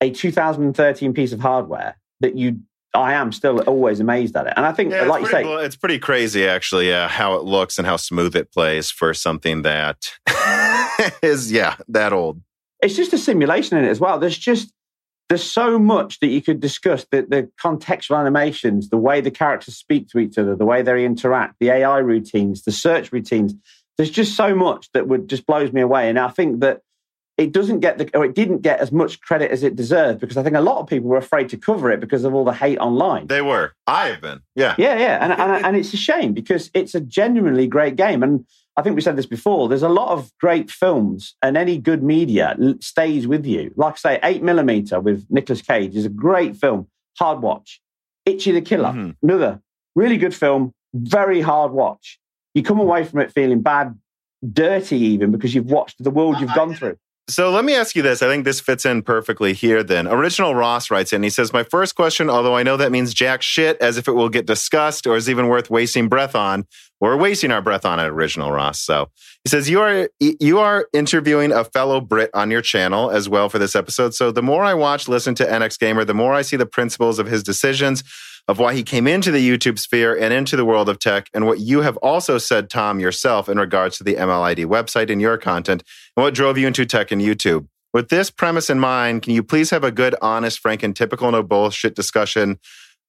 [0.00, 2.60] a 2013 piece of hardware that you
[2.98, 4.54] I am still always amazed at it.
[4.56, 7.78] And I think, yeah, like you say, it's pretty crazy, actually, yeah, how it looks
[7.78, 10.10] and how smooth it plays for something that
[11.22, 12.40] is, yeah, that old.
[12.82, 14.18] It's just a simulation in it as well.
[14.18, 14.72] There's just
[15.28, 19.76] there's so much that you could discuss the, the contextual animations, the way the characters
[19.76, 23.54] speak to each other, the way they interact, the AI routines, the search routines.
[23.98, 26.08] There's just so much that would just blows me away.
[26.08, 26.80] And I think that
[27.38, 30.36] it doesn't get the or it didn't get as much credit as it deserved because
[30.36, 32.52] I think a lot of people were afraid to cover it because of all the
[32.52, 33.28] hate online.
[33.28, 33.72] They were.
[33.86, 34.40] I have been.
[34.56, 34.74] Yeah.
[34.76, 35.18] Yeah, yeah.
[35.22, 38.24] And and, and it's a shame because it's a genuinely great game.
[38.24, 38.44] And
[38.76, 39.68] I think we said this before.
[39.68, 43.72] There's a lot of great films, and any good media stays with you.
[43.76, 46.88] Like I say, Eight Millimeter with Nicolas Cage is a great film.
[47.18, 47.80] Hard watch.
[48.26, 49.10] Ichi the Killer, mm-hmm.
[49.22, 49.62] another
[49.94, 50.72] really good film.
[50.94, 52.18] Very hard watch.
[52.54, 53.98] You come away from it feeling bad,
[54.52, 56.96] dirty, even because you've watched the world you've gone through.
[57.30, 58.22] So let me ask you this.
[58.22, 60.08] I think this fits in perfectly here then.
[60.08, 63.42] Original Ross writes in, he says, My first question, although I know that means jack
[63.42, 66.66] shit, as if it will get discussed or is even worth wasting breath on,
[67.00, 68.80] we're wasting our breath on it, Original Ross.
[68.80, 69.10] So
[69.44, 73.50] he says, You are you are interviewing a fellow Brit on your channel as well
[73.50, 74.14] for this episode.
[74.14, 77.18] So the more I watch, listen to NX Gamer, the more I see the principles
[77.18, 78.02] of his decisions
[78.48, 81.46] of why he came into the YouTube sphere and into the world of tech, and
[81.46, 85.36] what you have also said, Tom, yourself, in regards to the MLID website and your
[85.36, 85.84] content,
[86.16, 87.68] and what drove you into tech and YouTube.
[87.92, 91.30] With this premise in mind, can you please have a good, honest, frank, and typical
[91.30, 92.58] no bullshit discussion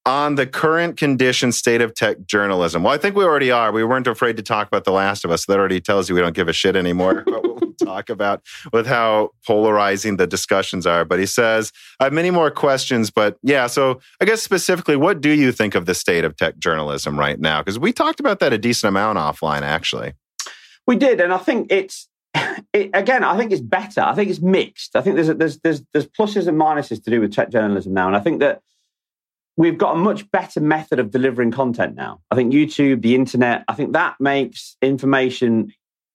[0.06, 2.82] on the current condition state of tech journalism?
[2.82, 3.72] Well, I think we already are.
[3.72, 5.46] We weren't afraid to talk about The Last of Us.
[5.46, 7.24] That already tells you we don't give a shit anymore
[7.80, 11.04] talk about with how polarizing the discussions are.
[11.04, 13.10] But he says, I have many more questions.
[13.10, 16.58] But yeah, so I guess specifically, what do you think of the state of tech
[16.58, 17.60] journalism right now?
[17.60, 20.12] Because we talked about that a decent amount offline, actually.
[20.86, 21.20] We did.
[21.20, 22.08] And I think it's,
[22.72, 24.00] it, again, I think it's better.
[24.00, 24.96] I think it's mixed.
[24.96, 28.06] I think there's, there's, there's, there's pluses and minuses to do with tech journalism now.
[28.06, 28.62] And I think that
[29.56, 32.20] we've got a much better method of delivering content now.
[32.30, 35.72] I think YouTube, the internet, I think that makes information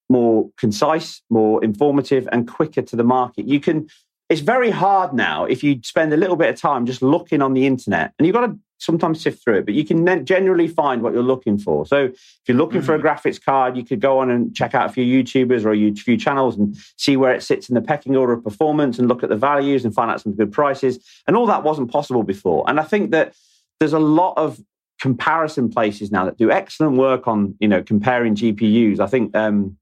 [0.10, 3.48] more concise, more informative, and quicker to the market.
[3.48, 3.88] You can.
[4.28, 7.54] It's very hard now if you spend a little bit of time just looking on
[7.54, 11.02] the internet, and you've got to sometimes sift through it, but you can generally find
[11.02, 11.86] what you're looking for.
[11.86, 12.86] So if you're looking mm-hmm.
[12.86, 13.08] for a mm-hmm.
[13.08, 16.18] graphics card, you could go on and check out a few YouTubers or a few
[16.18, 19.30] channels and see where it sits in the pecking order of performance and look at
[19.30, 21.00] the values and find out some good prices.
[21.28, 22.64] And all that wasn't possible before.
[22.68, 23.34] And I think that
[23.80, 24.60] there's a lot of
[25.00, 29.00] comparison places now that do excellent work on you know comparing GPUs.
[29.00, 29.78] I think um,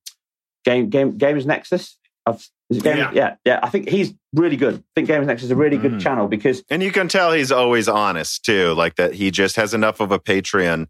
[0.63, 1.97] Game Game Gamers Nexus.
[2.25, 3.11] I've, yeah.
[3.13, 3.59] yeah, yeah.
[3.61, 4.75] I think he's really good.
[4.75, 6.01] I think Gamers Nexus a really good mm.
[6.01, 8.73] channel because, and you can tell he's always honest too.
[8.73, 10.87] Like that, he just has enough of a Patreon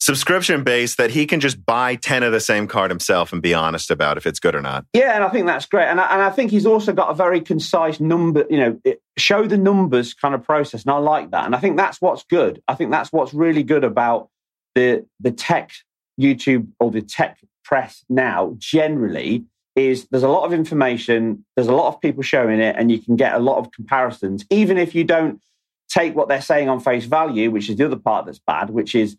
[0.00, 3.52] subscription base that he can just buy 10 of the same card himself and be
[3.52, 4.86] honest about if it's good or not.
[4.94, 5.86] Yeah, and I think that's great.
[5.86, 9.02] And I, and I think he's also got a very concise number, you know, it,
[9.18, 10.82] show the numbers kind of process.
[10.82, 11.44] And I like that.
[11.44, 12.62] And I think that's what's good.
[12.66, 14.28] I think that's what's really good about
[14.74, 15.72] the the tech
[16.18, 17.38] YouTube or the tech
[17.70, 19.44] press now generally
[19.76, 22.98] is there's a lot of information, there's a lot of people showing it, and you
[22.98, 25.40] can get a lot of comparisons, even if you don't
[25.88, 28.96] take what they're saying on face value, which is the other part that's bad, which
[28.96, 29.16] is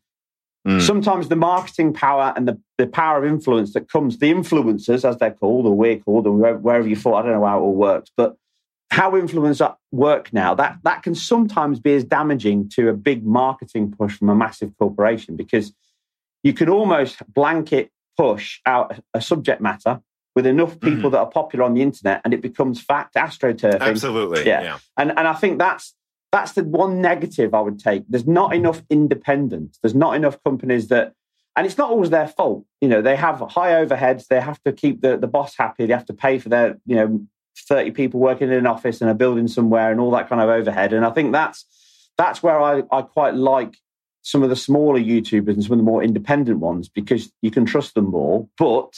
[0.68, 0.82] mm.
[0.82, 5.18] sometimes the marketing power and the, the power of influence that comes, the influencers, as
[5.18, 7.76] they're called, or we're called, or wherever you thought, I don't know how it all
[7.76, 8.36] works, but
[8.89, 13.93] how influencers work now, that, that can sometimes be as damaging to a big marketing
[13.97, 15.72] push from a massive corporation because
[16.43, 17.89] you can almost blanket
[18.22, 19.99] push out a subject matter
[20.36, 21.09] with enough people mm-hmm.
[21.09, 23.82] that are popular on the internet and it becomes fact astroturfing.
[23.82, 24.45] Absolutely.
[24.45, 24.61] Yeah.
[24.61, 24.78] yeah.
[24.97, 25.95] And and I think that's
[26.32, 28.03] that's the one negative I would take.
[28.07, 29.80] There's not enough independence.
[29.82, 31.13] There's not enough companies that
[31.55, 32.65] and it's not always their fault.
[32.80, 35.93] You know, they have high overheads, they have to keep the, the boss happy, they
[35.93, 37.28] have to pay for their, you know,
[37.67, 40.49] 30 people working in an office and a building somewhere and all that kind of
[40.49, 40.93] overhead.
[40.93, 41.65] And I think that's
[42.17, 43.78] that's where I, I quite like
[44.24, 47.65] some of the smaller YouTubers and some of the more independent ones because you can
[47.65, 48.47] trust them more.
[48.57, 48.95] But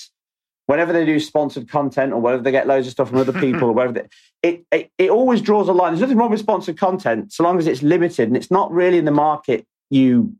[0.66, 3.70] whenever they do sponsored content or whether they get loads of stuff from other people
[3.70, 4.08] or whatever, they,
[4.50, 5.92] it, it, it always draws a line.
[5.92, 8.98] There's nothing wrong with sponsored content so long as it's limited and it's not really
[8.98, 10.36] in the market you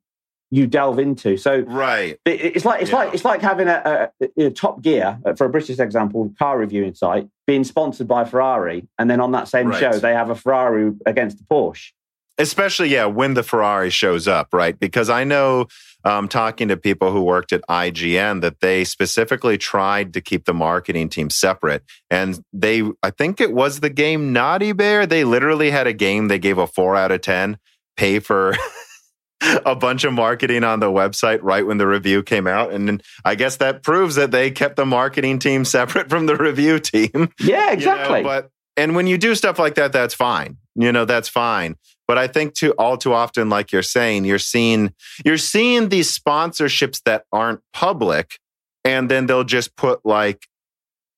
[0.52, 1.36] you delve into.
[1.36, 2.98] So right, it, it's like it's yeah.
[2.98, 6.60] like it's like having a, a, a, Top Gear uh, for a British example, car
[6.60, 9.80] reviewing site being sponsored by Ferrari, and then on that same right.
[9.80, 11.90] show they have a Ferrari against a Porsche
[12.38, 14.80] especially yeah when the ferrari shows up right?
[14.80, 15.68] Because i know
[16.06, 20.54] um, talking to people who worked at ign that they specifically tried to keep the
[20.54, 25.72] marketing team separate and they i think it was the game naughty bear they literally
[25.72, 27.58] had a game they gave a four out of ten
[27.96, 28.56] pay for
[29.66, 33.36] a bunch of marketing on the website right when the review came out and i
[33.36, 37.72] guess that proves that they kept the marketing team separate from the review team yeah
[37.72, 41.06] exactly you know, but and when you do stuff like that that's fine you know
[41.06, 41.76] that's fine
[42.08, 44.94] but I think too all too often, like you're saying, you're seeing
[45.26, 48.40] you're seeing these sponsorships that aren't public,
[48.84, 50.48] and then they'll just put like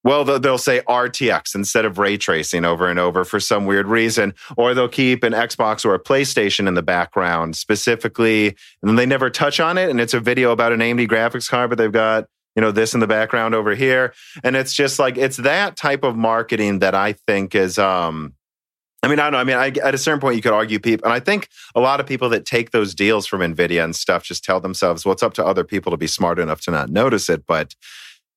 [0.06, 4.36] well, they'll say RTX instead of ray tracing over and over for some weird reason,
[4.56, 9.32] or they'll keep an Xbox or a PlayStation in the background specifically, and they never
[9.32, 9.90] touch on it.
[9.90, 12.94] And it's a video about an AMD graphics card, but they've got you know this
[12.94, 14.14] in the background over here,
[14.44, 18.36] and it's just like it's that type of marketing that I think is um
[19.04, 19.38] I mean, I don't know.
[19.38, 21.80] I mean, I, at a certain point, you could argue people, and I think a
[21.80, 25.14] lot of people that take those deals from Nvidia and stuff just tell themselves, "Well,
[25.14, 27.76] it's up to other people to be smart enough to not notice it." But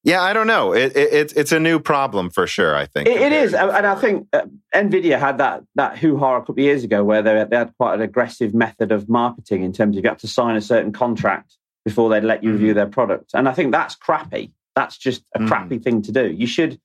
[0.05, 0.73] yeah, I don't know.
[0.73, 2.77] It, it, it's a new problem for sure.
[2.77, 4.43] I think it, it is, and I think uh,
[4.75, 7.75] Nvidia had that that hoo ha a couple of years ago, where they, they had
[7.77, 10.93] quite an aggressive method of marketing in terms of you have to sign a certain
[10.93, 12.77] contract before they'd let you review mm-hmm.
[12.77, 14.53] their product, and I think that's crappy.
[14.75, 15.49] That's just a mm.
[15.49, 16.31] crappy thing to do.
[16.31, 16.81] You should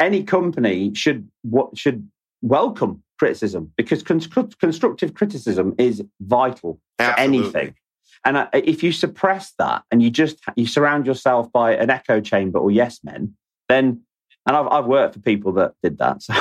[0.00, 2.08] any company should what should
[2.42, 7.74] welcome criticism because constructive criticism is vital to anything.
[8.24, 12.20] And uh, if you suppress that and you just you surround yourself by an echo
[12.20, 13.34] chamber or yes men,
[13.68, 14.00] then
[14.46, 16.34] and I've I've worked for people that did that so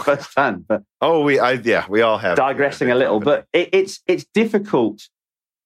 [0.04, 0.66] firsthand.
[0.66, 4.24] But oh, we I yeah we all have digressing a little, but it, it's it's
[4.34, 5.08] difficult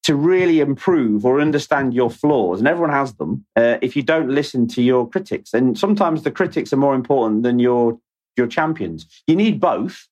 [0.05, 3.45] to really improve or understand your flaws, and everyone has them.
[3.57, 7.43] Uh, if you don't listen to your critics, and sometimes the critics are more important
[7.43, 7.99] than your
[8.37, 9.07] your champions.
[9.26, 10.07] You need both,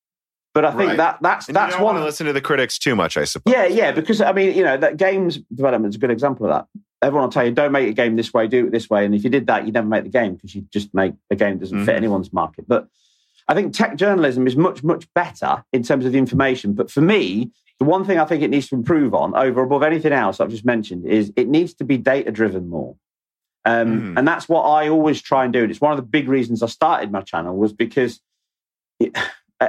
[0.54, 0.96] but I think right.
[0.98, 1.96] that that's and that's one.
[1.96, 3.52] to listen to the critics too much, I suppose.
[3.52, 6.52] Yeah, yeah, because I mean, you know, that games development is a good example of
[6.52, 6.80] that.
[7.02, 9.14] Everyone will tell you, don't make a game this way, do it this way, and
[9.16, 11.54] if you did that, you'd never make the game because you just make a game
[11.54, 11.86] that doesn't mm-hmm.
[11.86, 12.66] fit anyone's market.
[12.68, 12.86] But
[13.48, 16.74] I think tech journalism is much much better in terms of the information.
[16.74, 17.50] But for me,
[17.80, 20.50] the one thing I think it needs to improve on, over above anything else I've
[20.50, 22.94] just mentioned, is it needs to be data driven more.
[23.64, 24.18] Um, mm.
[24.18, 25.62] And that's what I always try and do.
[25.62, 28.20] And it's one of the big reasons I started my channel was because.
[29.00, 29.18] It,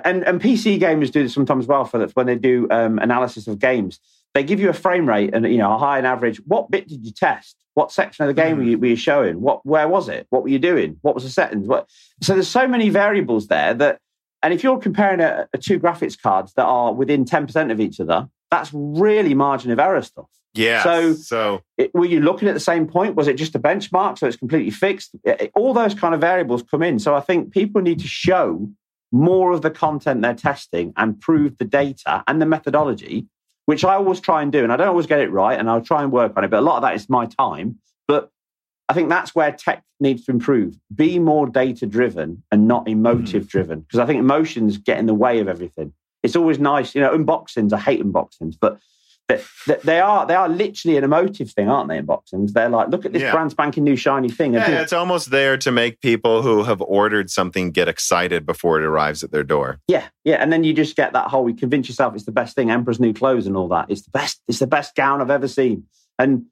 [0.04, 3.60] and, and PC gamers do this sometimes well for when they do um, analysis of
[3.60, 4.00] games.
[4.34, 6.38] They give you a frame rate and you know a high and average.
[6.46, 7.56] What bit did you test?
[7.74, 8.60] What section of the game mm.
[8.60, 9.42] were, you, were you showing?
[9.42, 10.28] What where was it?
[10.30, 10.98] What were you doing?
[11.02, 11.68] What was the settings?
[11.68, 11.90] What?
[12.22, 14.00] So there's so many variables there that,
[14.44, 17.80] and if you're comparing a, a two graphics cards that are within ten percent of
[17.80, 20.30] each other, that's really margin of error stuff.
[20.56, 20.84] Yeah.
[20.84, 23.16] So, so it, were you looking at the same point?
[23.16, 24.18] Was it just a benchmark?
[24.18, 25.12] So it's completely fixed.
[25.24, 26.98] It, all those kind of variables come in.
[27.00, 28.68] So I think people need to show
[29.11, 33.27] more of the content they're testing and prove the data and the methodology,
[33.65, 34.64] which I always try and do.
[34.64, 36.49] And I don't always get it right, and I'll try and work on it.
[36.49, 37.80] But a lot of that is my time.
[38.07, 38.30] But
[38.90, 40.77] I think that's where tech needs to improve.
[40.94, 43.06] Be more data driven and not mm-hmm.
[43.06, 43.82] emotive driven.
[43.82, 45.94] Because I think emotions get in the way of everything.
[46.23, 48.80] It's always nice, you know, unboxings, I hate unboxings, but
[49.28, 52.00] they are they are literally an emotive thing, aren't they?
[52.00, 52.54] Unboxings.
[52.54, 53.32] They're like, look at this yeah.
[53.32, 54.54] brand spanking new shiny thing.
[54.54, 58.84] Yeah, it's almost there to make people who have ordered something get excited before it
[58.84, 59.80] arrives at their door.
[59.88, 61.50] Yeah, yeah, and then you just get that whole.
[61.50, 62.70] You convince yourself it's the best thing.
[62.70, 63.90] Emperor's new clothes and all that.
[63.90, 64.42] It's the best.
[64.48, 65.86] It's the best gown I've ever seen.
[66.20, 66.46] And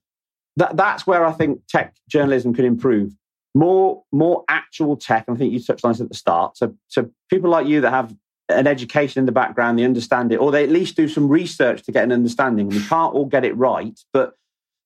[0.55, 3.13] that that's where I think tech journalism could improve.
[3.53, 5.25] More more actual tech.
[5.27, 6.57] And I think you touched on this at the start.
[6.57, 8.15] So so people like you that have
[8.49, 11.83] an education in the background, they understand it, or they at least do some research
[11.83, 12.69] to get an understanding.
[12.69, 14.33] We can't all get it right, but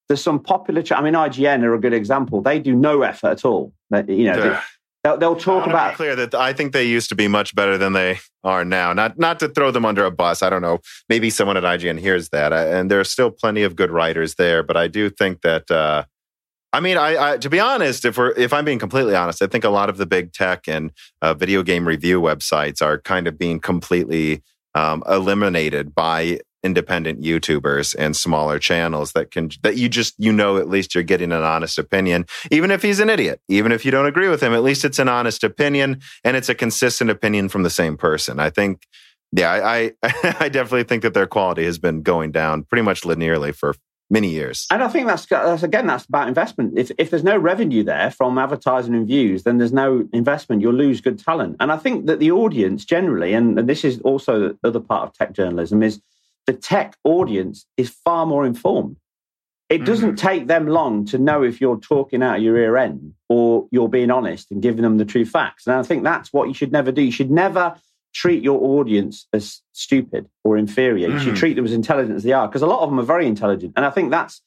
[0.08, 0.82] there's some popular.
[0.82, 2.42] Ch- I mean, IGN are a good example.
[2.42, 3.74] They do no effort at all.
[3.92, 4.60] You know,
[5.04, 5.96] they'll, they'll, talk about.
[5.96, 8.94] clear that I think they used to be much better than they are now.
[8.94, 10.44] Not not to throw them under a bus.
[10.44, 10.80] I don't know.
[11.10, 14.64] Maybe someone at IGN hears that, and there are still plenty of good writers there.
[14.64, 15.70] But I do think that.
[15.70, 16.06] Uh,
[16.74, 19.48] I mean, I, I, to be honest, if we're if I'm being completely honest, I
[19.48, 20.92] think a lot of the big tech and
[21.22, 24.44] uh, video game review websites are kind of being completely
[24.76, 30.58] um, eliminated by independent YouTubers and smaller channels that can that you just you know
[30.58, 33.92] at least you're getting an honest opinion, even if he's an idiot, even if you
[33.92, 34.54] don't agree with him.
[34.54, 38.40] At least it's an honest opinion and it's a consistent opinion from the same person.
[38.40, 38.86] I think.
[39.34, 43.02] Yeah, I, I, I definitely think that their quality has been going down pretty much
[43.02, 43.76] linearly for
[44.10, 44.66] many years.
[44.72, 46.78] And I think that's, that's again that's about investment.
[46.78, 50.62] If if there's no revenue there from advertising and views, then there's no investment.
[50.62, 51.58] You'll lose good talent.
[51.60, 55.08] And I think that the audience generally, and, and this is also the other part
[55.08, 56.02] of tech journalism, is
[56.46, 58.98] the tech audience is far more informed.
[59.70, 60.28] It doesn't mm-hmm.
[60.28, 64.12] take them long to know if you're talking out your ear end or you're being
[64.12, 65.68] honest and giving them the true facts.
[65.68, 67.02] And I think that's what you should never do.
[67.02, 67.76] You should never
[68.18, 71.08] treat your audience as stupid or inferior.
[71.08, 71.38] You should mm.
[71.38, 73.74] treat them as intelligent as they are, because a lot of them are very intelligent.
[73.76, 74.42] And I think that's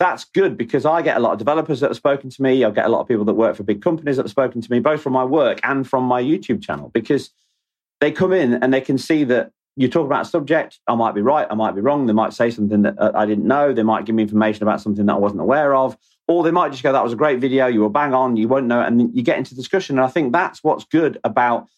[0.00, 2.64] that's good because I get a lot of developers that have spoken to me.
[2.64, 4.70] I get a lot of people that work for big companies that have spoken to
[4.72, 7.30] me, both from my work and from my YouTube channel, because
[8.00, 10.80] they come in and they can see that you talk about a subject.
[10.88, 12.06] I might be right, I might be wrong.
[12.06, 13.72] They might say something that uh, I didn't know.
[13.72, 15.96] They might give me information about something that I wasn't aware of,
[16.26, 17.68] or they might just go, "That was a great video.
[17.68, 18.36] You were bang on.
[18.36, 19.98] You won't know." And you get into discussion.
[19.98, 21.68] And I think that's what's good about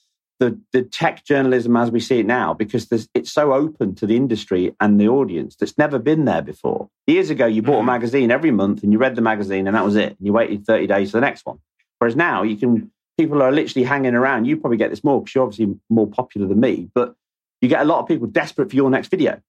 [0.44, 4.16] the, the tech journalism as we see it now because it's so open to the
[4.16, 6.90] industry and the audience that's never been there before.
[7.06, 7.86] Years ago, you bought a mm-hmm.
[7.86, 10.10] magazine every month and you read the magazine and that was it.
[10.18, 11.58] And you waited 30 days for the next one.
[11.98, 14.44] Whereas now you can, people are literally hanging around.
[14.44, 17.14] You probably get this more because you're obviously more popular than me, but
[17.62, 19.40] you get a lot of people desperate for your next video.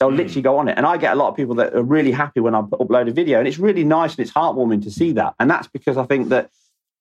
[0.00, 0.16] They'll mm.
[0.16, 0.78] literally go on it.
[0.78, 3.12] And I get a lot of people that are really happy when I upload a
[3.12, 3.40] video.
[3.40, 5.34] And it's really nice and it's heartwarming to see that.
[5.38, 6.50] And that's because I think that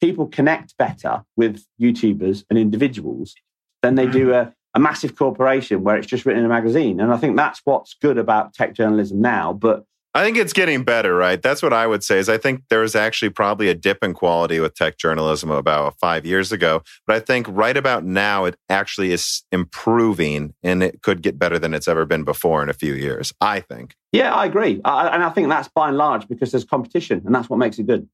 [0.04, 3.36] people connect better with YouTubers and individuals
[3.82, 7.00] than they do a, a massive corporation where it's just written in a magazine.
[7.00, 9.54] And I think that's what's good about tech journalism now.
[9.54, 11.42] But I think it's getting better, right?
[11.42, 12.20] That's what I would say.
[12.20, 15.98] Is I think there was actually probably a dip in quality with tech journalism about
[16.00, 21.02] five years ago, but I think right about now it actually is improving, and it
[21.02, 23.34] could get better than it's ever been before in a few years.
[23.42, 23.96] I think.
[24.12, 27.34] Yeah, I agree, I, and I think that's by and large because there's competition, and
[27.34, 28.08] that's what makes it good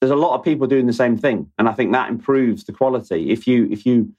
[0.00, 2.72] there's a lot of people doing the same thing, and I think that improves the
[2.72, 3.30] quality.
[3.30, 4.12] If you if you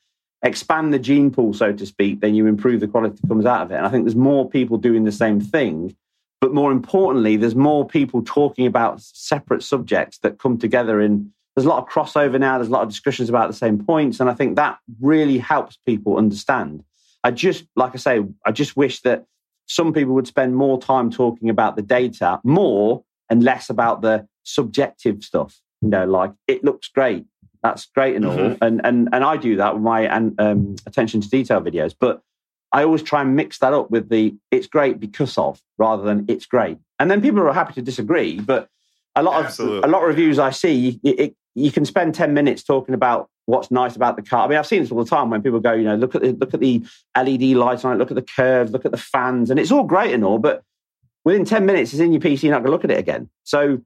[0.44, 3.62] expand the gene pool, so to speak, then you improve the quality that comes out
[3.62, 3.76] of it.
[3.76, 5.96] And I think there's more people doing the same thing,
[6.42, 11.32] but more importantly, there's more people talking about separate subjects that come together in.
[11.56, 12.58] There's a lot of crossover now.
[12.58, 15.78] There's a lot of discussions about the same points, and I think that really helps
[15.86, 16.84] people understand.
[17.24, 19.26] I just, like I say, I just wish that
[19.68, 24.28] some people would spend more time talking about the data more and less about the
[24.44, 27.26] subjective stuff you know, like it looks great.
[27.64, 28.38] That's great and all.
[28.38, 28.64] Mm-hmm.
[28.64, 31.96] And and and I do that with my and um, attention to detail videos.
[31.98, 32.22] But
[32.74, 36.26] I always try and mix that up with the it's great because of rather than
[36.28, 36.78] it's great.
[37.00, 38.70] And then people are happy to disagree, but
[39.16, 39.78] a lot Absolutely.
[39.80, 42.94] of a lot of reviews I see, it, it, you can spend ten minutes talking
[42.94, 44.46] about what's nice about the car.
[44.46, 46.22] I mean, I've seen this all the time when people go, you know, look at
[46.22, 46.84] the look at the
[47.16, 49.84] LED lights on it, look at the curves, look at the fans, and it's all
[49.84, 50.64] great and all, but
[51.24, 52.44] within ten minutes, it's in your PC.
[52.44, 53.30] You're not going to look at it again.
[53.44, 53.82] So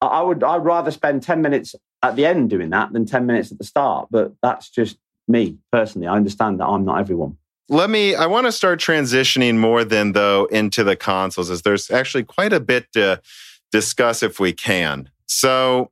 [0.00, 3.52] I would I'd rather spend 10 minutes at the end doing that than 10 minutes
[3.52, 4.08] at the start.
[4.10, 4.98] But that's just
[5.28, 6.06] me personally.
[6.06, 7.36] I understand that I'm not everyone.
[7.68, 11.90] Let me I want to start transitioning more than though into the consoles as there's
[11.90, 13.20] actually quite a bit to
[13.70, 15.10] discuss if we can.
[15.26, 15.90] So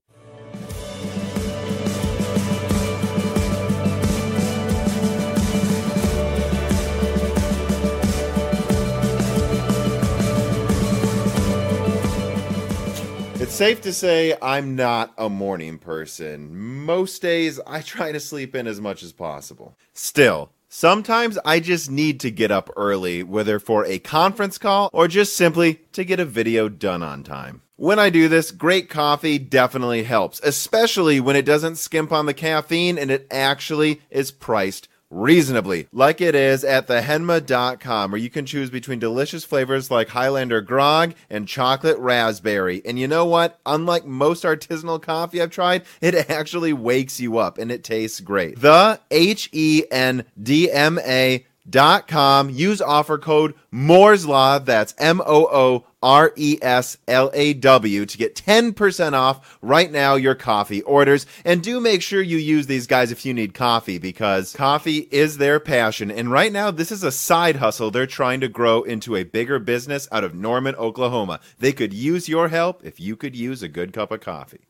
[13.50, 16.84] safe to say I'm not a morning person.
[16.84, 19.76] Most days I try to sleep in as much as possible.
[19.94, 25.08] Still, sometimes I just need to get up early, whether for a conference call or
[25.08, 27.62] just simply to get a video done on time.
[27.76, 32.34] When I do this, great coffee definitely helps, especially when it doesn't skimp on the
[32.34, 38.46] caffeine and it actually is priced reasonably, like it is at thehenma.com, where you can
[38.46, 42.82] choose between delicious flavors like Highlander Grog and chocolate raspberry.
[42.84, 43.58] And you know what?
[43.66, 48.60] Unlike most artisanal coffee I've tried, it actually wakes you up and it tastes great.
[48.60, 52.50] The H E N D M A dot com.
[52.50, 54.58] Use offer code Moore's Law.
[54.58, 59.90] That's M O O R E S L A W to get 10% off right
[59.90, 61.26] now your coffee orders.
[61.44, 65.38] And do make sure you use these guys if you need coffee because coffee is
[65.38, 66.10] their passion.
[66.10, 69.58] And right now, this is a side hustle they're trying to grow into a bigger
[69.58, 71.40] business out of Norman, Oklahoma.
[71.58, 74.67] They could use your help if you could use a good cup of coffee.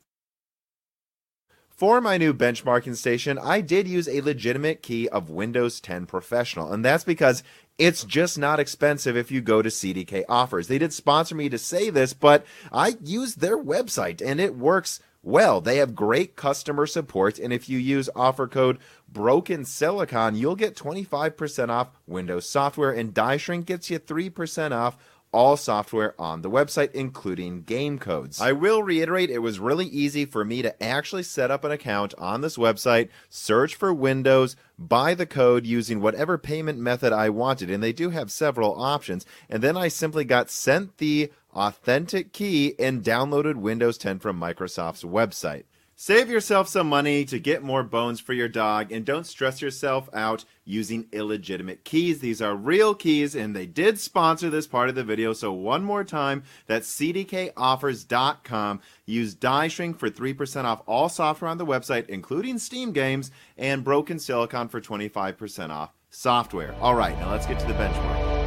[1.78, 6.72] For my new benchmarking station, I did use a legitimate key of Windows 10 Professional,
[6.72, 7.44] and that's because
[7.78, 10.66] it's just not expensive if you go to CDK offers.
[10.66, 14.98] They did sponsor me to say this, but I used their website and it works
[15.22, 15.60] well.
[15.60, 18.78] They have great customer support, and if you use offer code
[19.08, 24.98] Broken Silicon, you'll get 25% off Windows software, and Die Shrink gets you 3% off
[25.32, 28.40] all software on the website, including game codes.
[28.40, 32.14] I will reiterate it was really easy for me to actually set up an account
[32.18, 37.70] on this website, search for Windows, buy the code using whatever payment method I wanted,
[37.70, 39.26] and they do have several options.
[39.48, 45.04] And then I simply got sent the authentic key and downloaded Windows 10 from Microsoft's
[45.04, 45.64] website.
[46.00, 50.08] Save yourself some money to get more bones for your dog and don't stress yourself
[50.14, 52.20] out using illegitimate keys.
[52.20, 55.32] These are real keys and they did sponsor this part of the video.
[55.32, 58.80] So one more time, that's cdkoffers.com.
[59.06, 64.20] Use DieShrink for 3% off all software on the website, including Steam games, and Broken
[64.20, 66.76] Silicon for 25% off software.
[66.80, 68.37] All right, now let's get to the benchmark.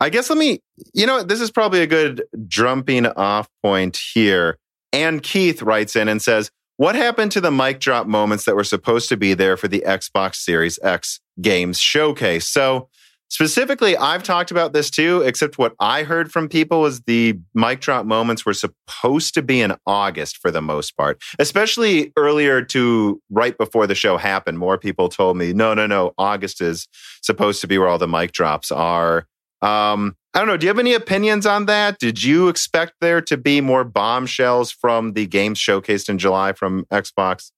[0.00, 0.60] I guess let me,
[0.92, 4.58] you know, this is probably a good jumping off point here.
[4.92, 8.64] And Keith writes in and says, What happened to the mic drop moments that were
[8.64, 12.46] supposed to be there for the Xbox Series X games showcase?
[12.46, 12.88] So,
[13.28, 17.80] specifically, I've talked about this too, except what I heard from people was the mic
[17.80, 23.20] drop moments were supposed to be in August for the most part, especially earlier to
[23.30, 24.58] right before the show happened.
[24.58, 26.86] More people told me, no, no, no, August is
[27.22, 29.26] supposed to be where all the mic drops are.
[29.62, 30.56] Um, I don't know.
[30.56, 31.98] Do you have any opinions on that?
[31.98, 36.84] Did you expect there to be more bombshells from the games showcased in July from
[36.92, 37.52] Xbox?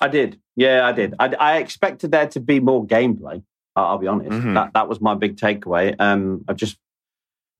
[0.00, 0.40] I did.
[0.56, 1.14] Yeah, I did.
[1.18, 3.42] I, I expected there to be more gameplay.
[3.76, 4.30] I'll be honest.
[4.30, 4.54] Mm-hmm.
[4.54, 5.94] That that was my big takeaway.
[5.98, 6.78] Um, I've just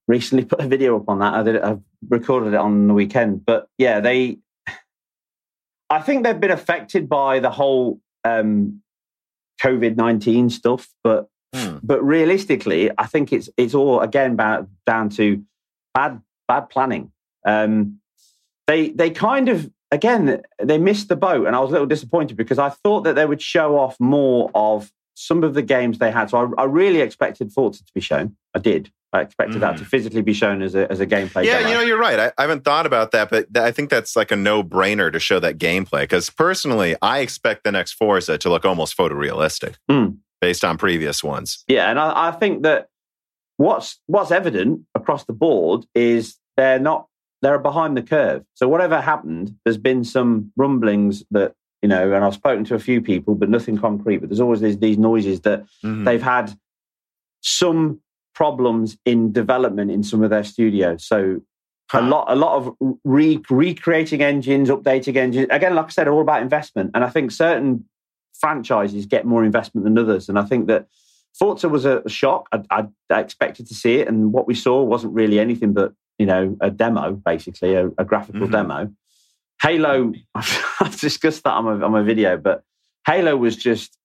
[0.06, 1.34] recently put a video up on that.
[1.34, 1.62] I did.
[1.62, 1.78] I
[2.08, 3.44] recorded it on the weekend.
[3.44, 4.38] But yeah, they.
[5.90, 8.82] I think they've been affected by the whole um,
[9.62, 11.76] COVID nineteen stuff, but Hmm.
[11.82, 15.42] But realistically, I think it's it's all again about down to
[15.94, 17.12] bad bad planning.
[17.46, 18.00] Um,
[18.66, 22.36] they they kind of again they missed the boat, and I was a little disappointed
[22.36, 26.10] because I thought that they would show off more of some of the games they
[26.10, 26.30] had.
[26.30, 28.36] So I, I really expected Forza to be shown.
[28.54, 28.90] I did.
[29.12, 29.60] I expected mm.
[29.60, 29.88] that to hmm.
[29.90, 31.44] physically be shown as a, as a gameplay.
[31.44, 31.68] Yeah, demo.
[31.68, 32.18] you know, you're right.
[32.18, 35.20] I, I, haven't thought about that, but I think that's like a no brainer to
[35.20, 36.00] show that gameplay.
[36.00, 39.76] Because personally, I expect the next Forza to look almost photorealistic.
[39.88, 41.64] Mm based on previous ones.
[41.68, 42.88] Yeah, and I, I think that
[43.56, 47.06] what's what's evident across the board is they're not
[47.40, 48.44] they're behind the curve.
[48.52, 52.78] So whatever happened, there's been some rumblings that you know, and I've spoken to a
[52.78, 54.18] few people, but nothing concrete.
[54.18, 56.04] But there's always these, these noises that mm-hmm.
[56.04, 56.54] they've had
[57.40, 58.00] some
[58.34, 61.06] problems in development in some of their studios.
[61.06, 61.40] So
[61.90, 62.00] huh.
[62.00, 65.46] a lot, a lot of re- recreating engines, updating engines.
[65.50, 66.90] Again, like I said, all about investment.
[66.94, 67.86] And I think certain
[68.38, 70.28] franchises get more investment than others.
[70.28, 70.86] And I think that
[71.38, 72.48] Forza was a shock.
[72.52, 75.92] I, I, I, expected to see it, and what we saw wasn't really anything but
[76.18, 78.52] you know a demo, basically a, a graphical mm-hmm.
[78.52, 78.92] demo.
[79.60, 82.62] Halo, I've discussed that on my on my video, but
[83.06, 83.98] Halo was just.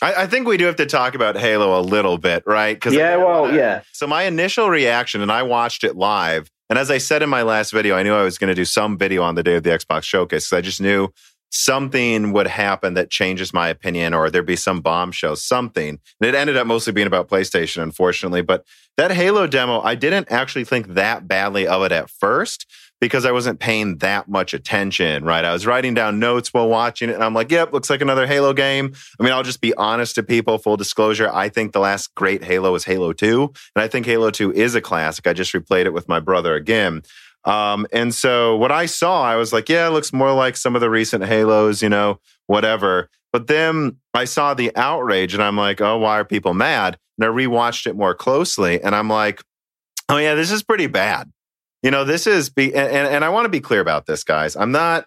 [0.00, 2.74] I, I think we do have to talk about Halo a little bit, right?
[2.74, 3.82] Because yeah, well, wanna, yeah.
[3.92, 7.42] So my initial reaction, and I watched it live, and as I said in my
[7.42, 9.62] last video, I knew I was going to do some video on the day of
[9.62, 11.10] the Xbox showcase because I just knew
[11.52, 16.00] something would happen that changes my opinion or there'd be some bombshell, something.
[16.20, 18.40] And it ended up mostly being about PlayStation, unfortunately.
[18.40, 18.64] But
[18.96, 22.66] that Halo demo, I didn't actually think that badly of it at first
[23.02, 25.44] because I wasn't paying that much attention, right?
[25.44, 28.26] I was writing down notes while watching it and I'm like, yep, looks like another
[28.26, 28.94] Halo game.
[29.20, 31.28] I mean, I'll just be honest to people, full disclosure.
[31.30, 33.42] I think the last great Halo was Halo 2.
[33.74, 35.26] And I think Halo 2 is a classic.
[35.26, 37.02] I just replayed it with my brother again.
[37.44, 40.74] Um, and so what I saw, I was like, yeah, it looks more like some
[40.74, 43.08] of the recent Halos, you know, whatever.
[43.32, 46.98] But then I saw the outrage and I'm like, oh, why are people mad?
[47.18, 49.42] And I rewatched it more closely and I'm like,
[50.08, 51.32] oh, yeah, this is pretty bad.
[51.82, 54.54] You know, this is be and, and I want to be clear about this, guys.
[54.54, 55.06] I'm not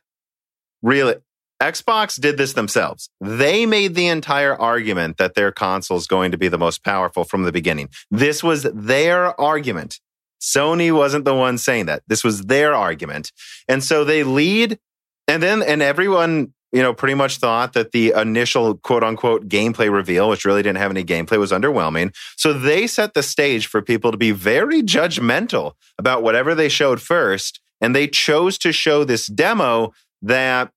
[0.82, 1.16] really
[1.62, 3.10] Xbox did this themselves.
[3.22, 7.24] They made the entire argument that their console is going to be the most powerful
[7.24, 7.90] from the beginning.
[8.12, 10.00] This was their argument.
[10.42, 12.04] Sony wasn't the one saying that.
[12.08, 13.32] This was their argument.
[13.68, 14.80] And so they lead
[15.28, 19.90] and then and everyone you know, pretty much thought that the initial quote unquote gameplay
[19.90, 22.14] reveal, which really didn't have any gameplay, was underwhelming.
[22.36, 27.02] So they set the stage for people to be very judgmental about whatever they showed
[27.02, 27.62] first.
[27.80, 30.72] And they chose to show this demo that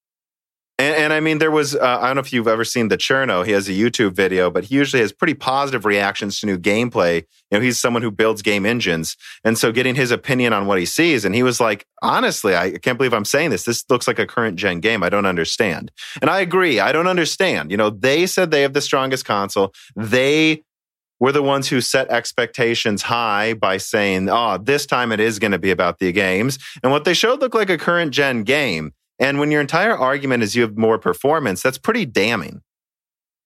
[0.79, 2.97] and, and, I mean, there was, uh, I don't know if you've ever seen the
[2.97, 3.45] Cherno.
[3.45, 7.25] He has a YouTube video, but he usually has pretty positive reactions to new gameplay.
[7.51, 9.17] You know, he's someone who builds game engines.
[9.43, 12.79] And so getting his opinion on what he sees, and he was like, honestly, I
[12.79, 13.65] can't believe I'm saying this.
[13.65, 15.03] This looks like a current gen game.
[15.03, 15.91] I don't understand.
[16.23, 16.79] And I agree.
[16.79, 17.73] I don't understand.
[17.73, 19.73] You know, they said they have the strongest console.
[19.97, 20.63] They
[21.19, 25.51] were the ones who set expectations high by saying, oh, this time it is going
[25.51, 26.59] to be about the games.
[26.85, 28.93] And what they showed looked like a current gen game.
[29.19, 32.62] And when your entire argument is you have more performance, that's pretty damning.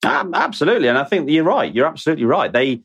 [0.05, 1.73] Um, absolutely, and I think you're right.
[1.73, 2.53] You're absolutely right.
[2.53, 2.81] They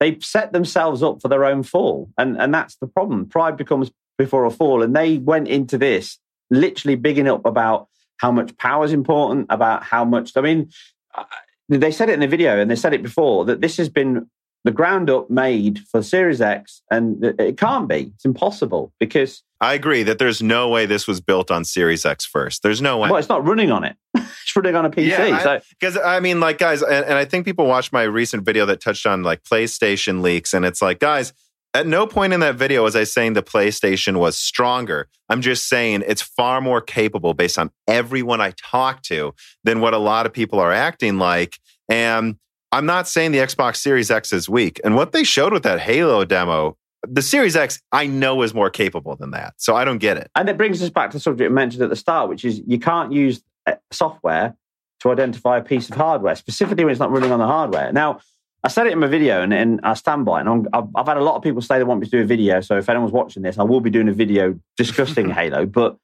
[0.00, 3.26] they set themselves up for their own fall, and and that's the problem.
[3.26, 6.18] Pride becomes before a fall, and they went into this
[6.50, 7.88] literally bigging up about
[8.18, 10.32] how much power is important, about how much.
[10.36, 10.70] I mean,
[11.14, 11.24] uh,
[11.68, 14.28] they said it in the video, and they said it before that this has been
[14.64, 18.12] the ground up made for Series X, and it can't be.
[18.14, 22.26] It's impossible because I agree that there's no way this was built on Series X
[22.26, 22.64] first.
[22.64, 23.08] There's no way.
[23.08, 23.96] Well, it's not running on it.
[24.14, 25.06] it's running on a PC.
[25.06, 28.44] Yeah, because I, I, mean, like guys, and, and I think people watched my recent
[28.44, 31.32] video that touched on like PlayStation leaks, and it's like, guys,
[31.74, 35.08] at no point in that video was I saying the PlayStation was stronger.
[35.28, 39.32] I'm just saying it's far more capable based on everyone I talk to
[39.62, 41.58] than what a lot of people are acting like.
[41.88, 42.36] And
[42.72, 44.80] I'm not saying the Xbox Series X is weak.
[44.82, 48.70] And what they showed with that Halo demo, the Series X, I know is more
[48.70, 49.54] capable than that.
[49.56, 50.30] So I don't get it.
[50.34, 52.62] And it brings us back to the subject I mentioned at the start, which is
[52.66, 54.56] you can't use uh, software
[55.00, 57.92] to identify a piece of hardware, specifically when it's not running on the hardware.
[57.92, 58.20] Now,
[58.64, 60.46] I said it in my video and, and I stand by it.
[60.46, 62.24] And I've, I've had a lot of people say they want me to do a
[62.24, 62.60] video.
[62.60, 65.66] So if anyone's watching this, I will be doing a video discussing Halo.
[65.66, 65.96] But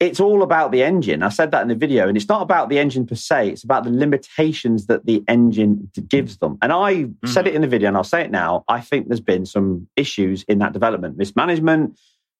[0.00, 1.22] it's all about the engine.
[1.22, 3.48] I said that in the video, and it's not about the engine per se.
[3.50, 6.56] It's about the limitations that the engine gives them.
[6.62, 7.26] And I mm-hmm.
[7.26, 8.64] said it in the video, and I'll say it now.
[8.68, 11.98] I think there's been some issues in that development, mismanagement,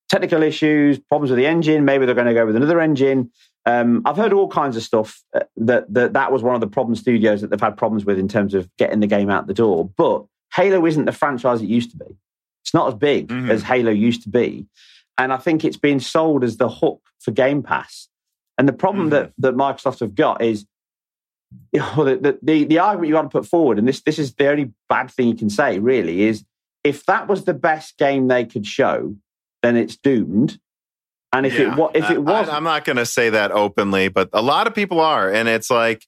[0.08, 1.84] technical issues, problems with the engine.
[1.84, 3.30] Maybe they're going to go with another engine.
[3.66, 6.68] Um, I've heard all kinds of stuff uh, that, that that was one of the
[6.68, 9.54] problem studios that they've had problems with in terms of getting the game out the
[9.54, 9.90] door.
[9.96, 10.24] But
[10.54, 12.16] Halo isn't the franchise it used to be.
[12.62, 13.50] It's not as big mm-hmm.
[13.50, 14.66] as Halo used to be.
[15.18, 18.08] And I think it's been sold as the hook for Game Pass.
[18.56, 19.10] And the problem mm-hmm.
[19.10, 20.66] that, that Microsoft have got is
[21.72, 24.34] you know, the, the, the argument you got to put forward, and this, this is
[24.34, 26.44] the only bad thing you can say, really, is
[26.84, 29.14] if that was the best game they could show,
[29.62, 30.58] then it's doomed.
[31.32, 31.74] And if yeah.
[31.76, 34.74] it if it was, I'm not going to say that openly, but a lot of
[34.74, 36.06] people are, and it's like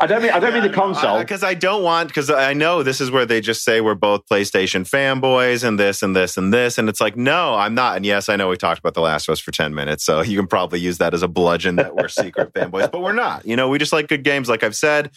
[0.00, 1.18] I don't mean I don't mean the console.
[1.18, 3.94] Because I, I, don't want because I know this is where they just say we're
[3.94, 7.96] both PlayStation fanboys and this and this and this and it's like no I'm not.
[7.96, 10.20] And yes I know we talked about The Last of Us for ten minutes so
[10.20, 13.46] you can probably use that as a bludgeon that we're secret fanboys but we're not.
[13.46, 14.48] You know we just like good games.
[14.48, 15.10] Like I've said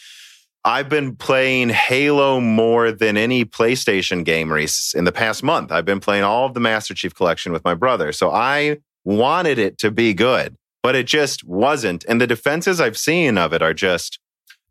[0.64, 5.72] I've been playing Halo more than any PlayStation game in the past month.
[5.72, 9.60] I've been playing all of the Master Chief Collection with my brother so I wanted
[9.60, 12.04] it to be good but it just wasn't.
[12.06, 14.20] And the defenses I've seen of it are just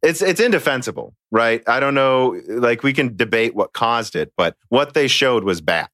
[0.03, 1.63] it's it's indefensible, right?
[1.69, 2.41] I don't know.
[2.49, 5.89] Like we can debate what caused it, but what they showed was bad.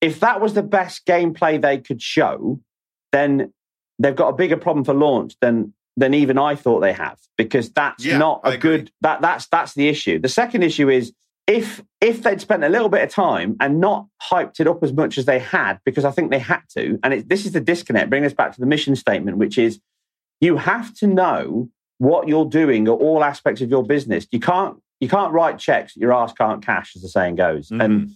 [0.00, 2.60] If that was the best gameplay they could show,
[3.12, 3.52] then
[3.98, 7.70] they've got a bigger problem for launch than than even I thought they have, because
[7.70, 10.18] that's yeah, not a good that that's that's the issue.
[10.18, 11.12] The second issue is
[11.46, 14.92] if if they'd spent a little bit of time and not hyped it up as
[14.92, 17.60] much as they had, because I think they had to, and it, this is the
[17.60, 18.10] disconnect.
[18.10, 19.80] Bring us back to the mission statement, which is
[20.40, 21.68] you have to know
[22.02, 24.26] what you're doing at all aspects of your business.
[24.32, 27.68] You can't you can't write checks that your ass can't cash, as the saying goes.
[27.68, 27.80] Mm-hmm.
[27.80, 28.10] And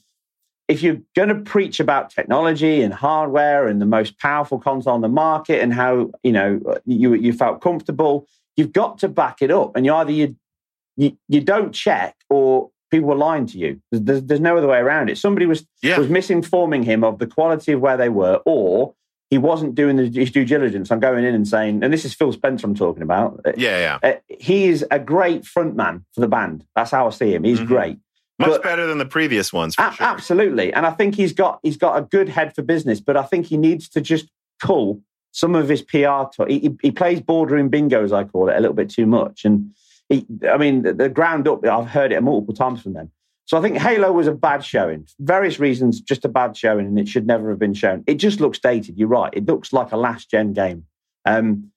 [0.66, 5.02] if you're going to preach about technology and hardware and the most powerful console on
[5.02, 8.26] the market and how you know you you felt comfortable,
[8.56, 9.76] you've got to back it up.
[9.76, 10.36] And you either you
[10.96, 13.80] you, you don't check or people were lying to you.
[13.92, 15.18] There's, there's no other way around it.
[15.18, 15.96] Somebody was yeah.
[15.96, 18.94] was misinforming him of the quality of where they were, or
[19.30, 20.90] he wasn't doing his due diligence.
[20.90, 23.40] I'm going in and saying, and this is Phil Spencer I'm talking about.
[23.56, 24.10] Yeah, yeah.
[24.10, 26.64] Uh, he is a great frontman for the band.
[26.76, 27.44] That's how I see him.
[27.44, 27.66] He's mm-hmm.
[27.66, 27.98] great.
[28.38, 29.74] Much but, better than the previous ones.
[29.78, 30.06] A- sure.
[30.06, 33.00] Absolutely, and I think he's got he's got a good head for business.
[33.00, 34.28] But I think he needs to just
[34.62, 36.28] pull some of his PR.
[36.34, 39.44] To, he, he plays boardroom bingo, as I call it, a little bit too much.
[39.44, 39.74] And
[40.08, 41.64] he, I mean, the, the ground up.
[41.66, 43.10] I've heard it multiple times from them.
[43.46, 45.06] So I think Halo was a bad showing.
[45.20, 48.02] Various reasons, just a bad showing, and it should never have been shown.
[48.06, 48.98] It just looks dated.
[48.98, 49.32] You're right.
[49.32, 50.84] It looks like a last gen game.
[51.24, 51.70] Um,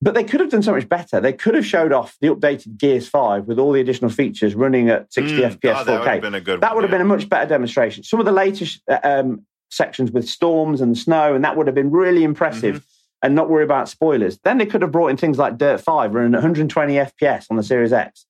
[0.00, 1.20] but they could have done so much better.
[1.20, 4.88] They could have showed off the updated Gears 5 with all the additional features running
[4.88, 5.84] at 60 mm, FPS oh, 4K.
[5.84, 6.98] That would have been a good That would have yeah.
[6.98, 8.04] been a much better demonstration.
[8.04, 11.74] Some of the latest uh, um, sections with storms and snow, and that would have
[11.74, 13.26] been really impressive mm-hmm.
[13.26, 14.38] and not worry about spoilers.
[14.44, 17.64] Then they could have brought in things like Dirt 5 running 120 FPS on the
[17.64, 18.26] Series X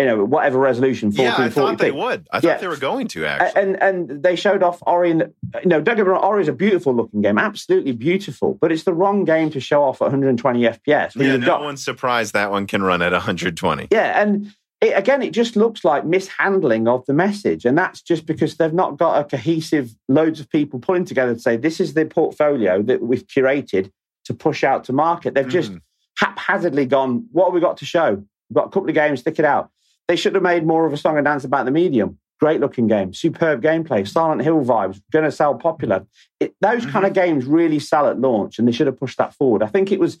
[0.00, 1.12] you know, whatever resolution.
[1.12, 2.26] 14, yeah, I thought they would.
[2.32, 2.56] I thought yeah.
[2.56, 3.62] they were going to actually.
[3.62, 5.10] And and they showed off Ori.
[5.10, 5.32] And,
[5.62, 8.54] you know, don't get me wrong, Ori is a beautiful looking game, absolutely beautiful.
[8.60, 11.14] But it's the wrong game to show off at 120 FPS.
[11.16, 13.88] Yeah, no got, one's surprised that one can run at 120.
[13.90, 18.24] Yeah, and it, again, it just looks like mishandling of the message, and that's just
[18.24, 21.94] because they've not got a cohesive loads of people pulling together to say this is
[21.94, 23.90] the portfolio that we've curated
[24.24, 25.34] to push out to market.
[25.34, 25.50] They've mm.
[25.50, 25.72] just
[26.16, 27.26] haphazardly gone.
[27.32, 28.24] What have we got to show?
[28.50, 29.70] We've got a couple of games, stick it out.
[30.10, 32.18] They should have made more of a song and dance about the medium.
[32.40, 36.04] Great looking game, superb gameplay, Silent Hill vibes, going to sell popular.
[36.40, 36.90] It, those mm-hmm.
[36.90, 39.62] kind of games really sell at launch, and they should have pushed that forward.
[39.62, 40.18] I think it was,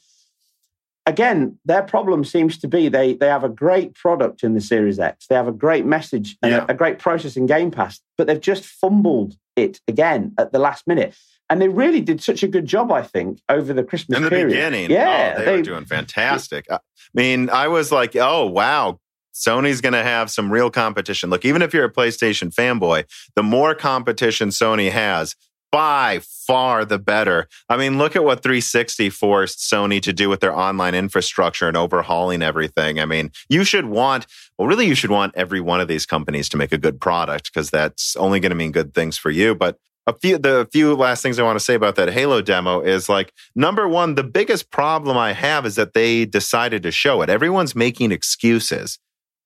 [1.06, 5.00] again, their problem seems to be they they have a great product in the Series
[5.00, 6.66] X, they have a great message and yeah.
[6.68, 10.60] a, a great process in Game Pass, but they've just fumbled it again at the
[10.60, 11.16] last minute.
[11.48, 14.30] And they really did such a good job, I think, over the Christmas in the
[14.30, 14.50] period.
[14.50, 14.88] beginning.
[14.88, 16.66] Yeah, oh, they, they, were doing fantastic.
[16.70, 16.78] I
[17.12, 19.00] mean, I was like, oh wow,
[19.34, 21.30] Sony's going to have some real competition.
[21.30, 23.04] Look, even if you're a PlayStation fanboy,
[23.36, 25.36] the more competition Sony has,
[25.70, 27.48] by far the better.
[27.68, 31.76] I mean, look at what 360 forced Sony to do with their online infrastructure and
[31.76, 32.98] overhauling everything.
[32.98, 34.26] I mean, you should want,
[34.58, 37.52] well, really, you should want every one of these companies to make a good product
[37.52, 39.54] because that's only going to mean good things for you.
[39.54, 39.76] But
[40.06, 43.08] a few, the few last things I want to say about that Halo demo is
[43.08, 47.30] like, number one, the biggest problem I have is that they decided to show it.
[47.30, 48.98] Everyone's making excuses.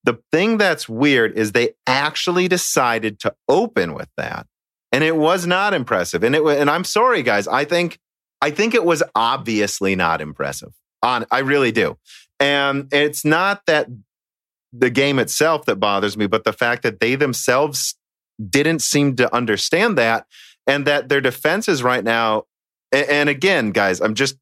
[0.04, 4.46] The thing that's weird is they actually decided to open with that.
[4.92, 6.22] And it was not impressive.
[6.22, 7.98] And it was, and I'm sorry guys, I think
[8.40, 10.72] I think it was obviously not impressive.
[11.02, 11.98] On I really do.
[12.38, 13.88] And it's not that
[14.72, 17.94] the game itself that bothers me, but the fact that they themselves
[18.50, 20.26] didn't seem to understand that
[20.66, 22.44] and that their defenses right now
[22.92, 24.36] and again guys, I'm just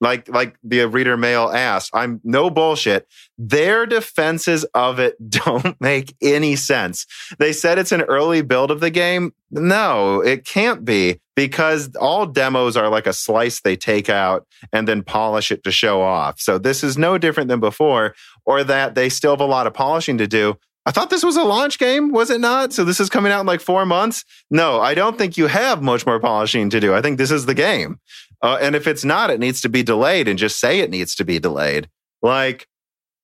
[0.00, 3.06] like like the reader mail asked i'm no bullshit
[3.36, 7.06] their defenses of it don't make any sense
[7.38, 12.26] they said it's an early build of the game no it can't be because all
[12.26, 16.40] demos are like a slice they take out and then polish it to show off
[16.40, 18.14] so this is no different than before
[18.44, 20.56] or that they still have a lot of polishing to do
[20.88, 22.72] I thought this was a launch game, was it not?
[22.72, 24.24] So this is coming out in like four months?
[24.50, 26.94] No, I don't think you have much more polishing to do.
[26.94, 28.00] I think this is the game.
[28.42, 31.14] Uh, and if it's not, it needs to be delayed and just say it needs
[31.16, 31.88] to be delayed.
[32.22, 32.66] Like,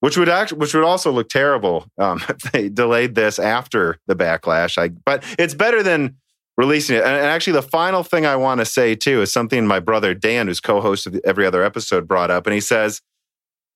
[0.01, 4.15] which would actually, which would also look terrible um, if they delayed this after the
[4.15, 4.77] backlash.
[4.77, 6.17] I, but it's better than
[6.57, 7.05] releasing it.
[7.05, 10.47] And actually, the final thing I want to say too is something my brother Dan,
[10.47, 13.01] who's co-host of every other episode, brought up, and he says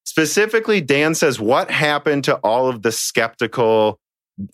[0.05, 3.99] specifically, Dan says, "What happened to all of the skeptical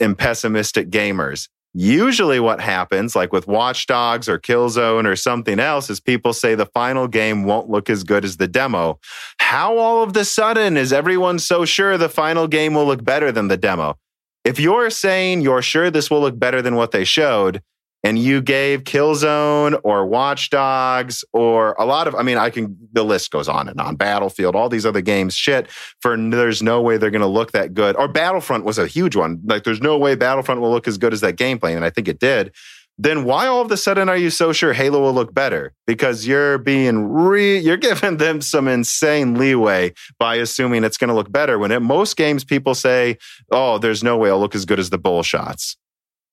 [0.00, 5.98] and pessimistic gamers?" Usually, what happens, like with Watchdogs or Killzone or something else, is
[5.98, 9.00] people say the final game won't look as good as the demo.
[9.40, 13.32] How all of the sudden is everyone so sure the final game will look better
[13.32, 13.98] than the demo?
[14.44, 17.60] If you're saying you're sure this will look better than what they showed,
[18.04, 22.76] and you gave Killzone or Watch Dogs or a lot of, I mean, I can,
[22.92, 23.96] the list goes on and on.
[23.96, 25.70] Battlefield, all these other games, shit,
[26.00, 27.96] for there's no way they're going to look that good.
[27.96, 29.40] Or Battlefront was a huge one.
[29.46, 31.74] Like, there's no way Battlefront will look as good as that gameplay.
[31.74, 32.54] And I think it did.
[32.96, 35.72] Then why all of a sudden are you so sure Halo will look better?
[35.86, 41.14] Because you're being re, you're giving them some insane leeway by assuming it's going to
[41.14, 41.58] look better.
[41.58, 43.18] When at most games people say,
[43.50, 45.76] "Oh, there's no way it'll look as good as the bull shots."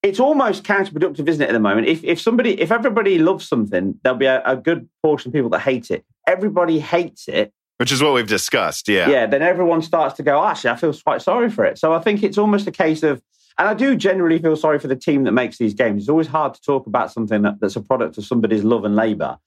[0.03, 1.88] It's almost counterproductive, isn't it, at the moment?
[1.88, 5.49] If if somebody, if everybody loves something, there'll be a, a, good portion of people
[5.52, 6.03] that hate it.
[6.28, 7.53] Everybody hates it.
[7.78, 9.10] Which is what we've discussed, yeah.
[9.10, 11.80] Yeah, then everyone starts to go, actually, I feel quite sorry for it.
[11.80, 13.22] So I think it's almost a case of,
[13.57, 16.03] and I do generally feel sorry for the team that makes these games.
[16.03, 18.95] It's always hard to talk about something that, that's a product of somebody's love and
[18.95, 19.38] labor.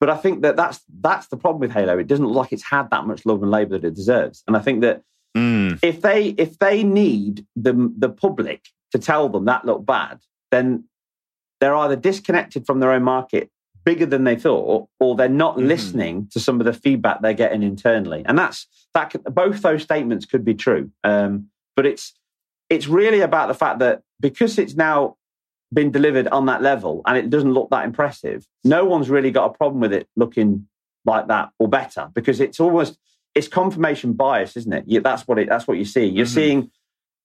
[0.00, 1.98] But I think that that's that's the problem with Halo.
[1.98, 4.42] It doesn't look like it's had that much love and labor that it deserves.
[4.46, 5.02] And I think that
[5.36, 5.78] mm.
[5.82, 10.20] if they if they need the the public to tell them that looked bad,
[10.50, 10.84] then
[11.60, 13.50] they're either disconnected from their own market
[13.84, 15.68] bigger than they thought, or they're not mm-hmm.
[15.68, 18.22] listening to some of the feedback they're getting internally.
[18.26, 19.10] And that's that.
[19.10, 22.14] Could, Both those statements could be true, um, but it's
[22.68, 25.16] it's really about the fact that because it's now
[25.72, 29.50] been delivered on that level and it doesn't look that impressive, no one's really got
[29.50, 30.66] a problem with it looking
[31.04, 32.98] like that or better because it's almost
[33.36, 34.84] it's confirmation bias, isn't it?
[34.86, 35.48] You, that's what it.
[35.48, 36.06] That's what you see.
[36.06, 36.34] You're mm-hmm.
[36.34, 36.70] seeing.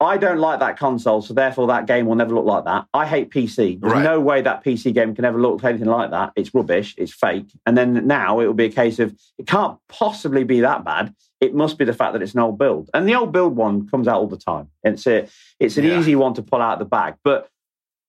[0.01, 2.87] I don't like that console, so therefore that game will never look like that.
[2.91, 3.79] I hate PC.
[3.79, 4.03] There's right.
[4.03, 6.31] no way that PC game can ever look anything like that.
[6.35, 6.95] It's rubbish.
[6.97, 7.45] It's fake.
[7.67, 11.13] And then now it will be a case of it can't possibly be that bad.
[11.39, 13.87] It must be the fact that it's an old build, and the old build one
[13.87, 14.69] comes out all the time.
[14.83, 15.27] It's a,
[15.59, 15.99] it's an yeah.
[15.99, 17.15] easy one to pull out of the bag.
[17.23, 17.47] But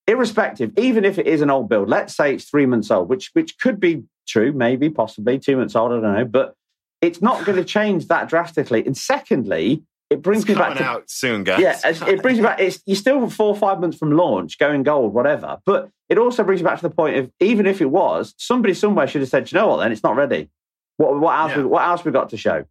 [0.07, 3.31] irrespective, even if it is an old build, let's say it's three months old, which
[3.35, 5.93] which could be true, maybe, possibly two months old.
[5.93, 6.55] I don't know, but
[7.03, 8.85] it's not going to change that drastically.
[8.87, 9.83] And secondly,
[10.13, 11.61] it brings it's me back to out soon, guys.
[11.61, 12.61] Yeah, it brings me back.
[12.61, 15.59] It's you're still four or five months from launch, going gold, whatever.
[15.65, 18.75] But it also brings me back to the point of even if it was, somebody
[18.75, 20.51] somewhere should have said, you know what, then it's not ready.
[20.99, 21.53] What what else?
[21.57, 21.63] Yeah.
[21.65, 22.65] What else we got to show?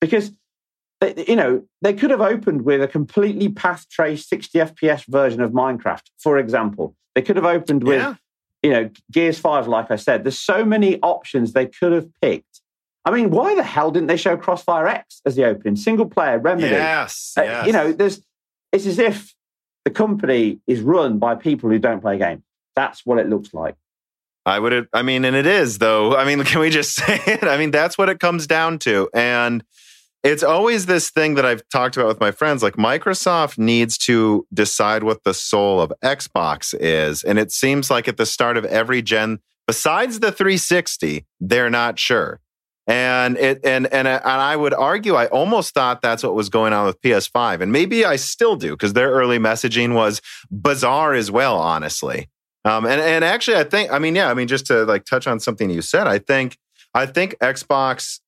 [0.00, 0.30] Because
[1.00, 5.06] eh, eh, you know they could have opened with a completely path trace 60 FPS
[5.06, 6.94] version of Minecraft, for example.
[7.14, 8.00] They could have opened with.
[8.00, 8.14] Yeah.
[8.62, 12.53] You know, Gears 5, like I said, there's so many options they could have picked
[13.04, 16.38] I mean, why the hell didn't they show Crossfire X as the opening single player
[16.38, 16.68] remedy?
[16.68, 17.66] Yes, uh, yes.
[17.66, 18.22] You know, there's
[18.72, 19.34] it's as if
[19.84, 22.42] the company is run by people who don't play games.
[22.74, 23.76] That's what it looks like.
[24.46, 24.88] I would.
[24.92, 26.16] I mean, and it is though.
[26.16, 27.44] I mean, can we just say it?
[27.44, 29.64] I mean, that's what it comes down to, and
[30.22, 32.62] it's always this thing that I've talked about with my friends.
[32.62, 38.08] Like Microsoft needs to decide what the soul of Xbox is, and it seems like
[38.08, 42.40] at the start of every gen, besides the 360, they're not sure.
[42.86, 46.74] And it and and and I would argue I almost thought that's what was going
[46.74, 50.20] on with PS5, and maybe I still do because their early messaging was
[50.50, 52.28] bizarre as well, honestly.
[52.66, 55.26] Um, and and actually, I think I mean yeah, I mean just to like touch
[55.26, 56.58] on something you said, I think
[56.92, 58.20] I think Xbox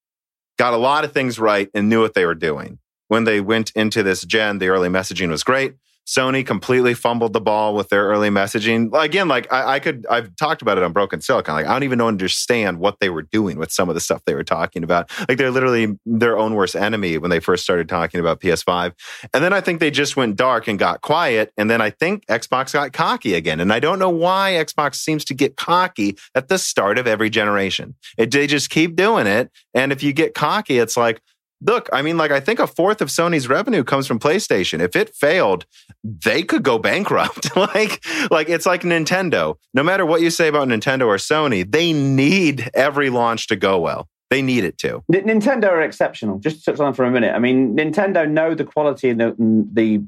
[0.58, 2.78] got a lot of things right and knew what they were doing
[3.08, 4.58] when they went into this gen.
[4.58, 5.74] The early messaging was great.
[6.06, 8.90] Sony completely fumbled the ball with their early messaging.
[8.96, 11.54] Again, like I, I, could, I've talked about it on Broken Silicon.
[11.54, 14.34] Like I don't even understand what they were doing with some of the stuff they
[14.34, 15.10] were talking about.
[15.28, 18.92] Like they're literally their own worst enemy when they first started talking about PS5.
[19.34, 21.52] And then I think they just went dark and got quiet.
[21.56, 23.58] And then I think Xbox got cocky again.
[23.58, 27.30] And I don't know why Xbox seems to get cocky at the start of every
[27.30, 27.96] generation.
[28.16, 29.50] It, they just keep doing it.
[29.74, 31.20] And if you get cocky, it's like,
[31.60, 34.80] look, I mean, like, I think a fourth of Sony's revenue comes from PlayStation.
[34.80, 35.66] If it failed,
[36.02, 37.56] they could go bankrupt.
[37.56, 39.56] like, like it's like Nintendo.
[39.74, 43.78] No matter what you say about Nintendo or Sony, they need every launch to go
[43.78, 44.08] well.
[44.28, 45.04] They need it to.
[45.12, 46.40] Nintendo are exceptional.
[46.40, 47.32] Just to touch on for a minute.
[47.34, 49.34] I mean, Nintendo know the quality and the,
[49.72, 50.02] the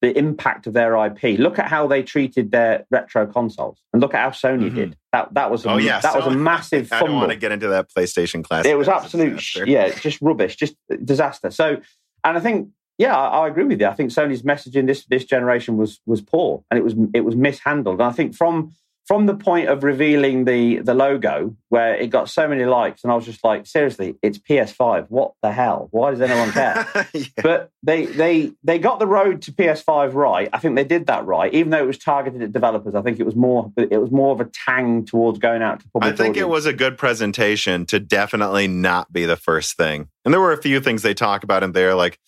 [0.00, 1.38] the impact of their IP.
[1.38, 4.76] Look at how they treated their retro consoles, and look at how Sony mm-hmm.
[4.76, 4.96] did.
[5.12, 6.00] That that was a, oh, yeah.
[6.00, 6.92] that so, was a massive.
[6.92, 8.64] I don't want to get into that PlayStation class.
[8.64, 11.50] It was absolute, sh- yeah, just rubbish, just disaster.
[11.50, 11.80] So,
[12.24, 12.68] and I think,
[12.98, 13.86] yeah, I, I, agree with you.
[13.86, 17.34] I think Sony's messaging this this generation was was poor, and it was it was
[17.34, 18.00] mishandled.
[18.00, 18.72] And I think from
[19.08, 23.10] from the point of revealing the the logo where it got so many likes and
[23.10, 27.24] i was just like seriously it's ps5 what the hell why does anyone care yeah.
[27.42, 31.24] but they they they got the road to ps5 right i think they did that
[31.24, 34.10] right even though it was targeted at developers i think it was more it was
[34.10, 36.46] more of a tang towards going out to public i think audience.
[36.46, 40.52] it was a good presentation to definitely not be the first thing and there were
[40.52, 42.18] a few things they talk about in there like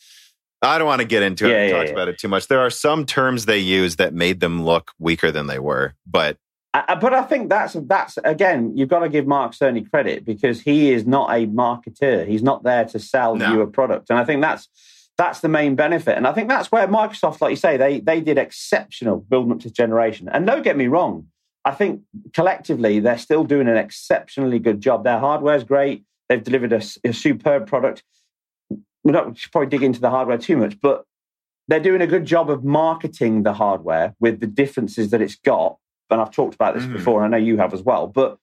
[0.63, 1.53] I don't want to get into it.
[1.53, 1.95] Yeah, yeah, talked yeah.
[1.95, 2.49] about it too much.
[2.49, 6.37] There are some terms they use that made them look weaker than they were, but
[6.73, 10.61] uh, but I think that's that's again, you've got to give Mark Cerny credit because
[10.61, 12.27] he is not a marketer.
[12.27, 13.53] He's not there to sell no.
[13.53, 14.69] you a product, and I think that's
[15.19, 16.17] that's the main benefit.
[16.17, 19.61] And I think that's where Microsoft, like you say, they they did exceptional building up
[19.61, 20.29] to generation.
[20.33, 21.27] And don't get me wrong,
[21.65, 22.03] I think
[22.35, 25.03] collectively they're still doing an exceptionally good job.
[25.03, 26.05] Their hardware is great.
[26.29, 28.05] They've delivered a, a superb product.
[29.03, 31.05] We're not probably dig into the hardware too much, but
[31.67, 35.79] they're doing a good job of marketing the hardware with the differences that it's got
[36.11, 36.93] and I've talked about this mm.
[36.93, 38.07] before, and I know you have as well.
[38.07, 38.39] But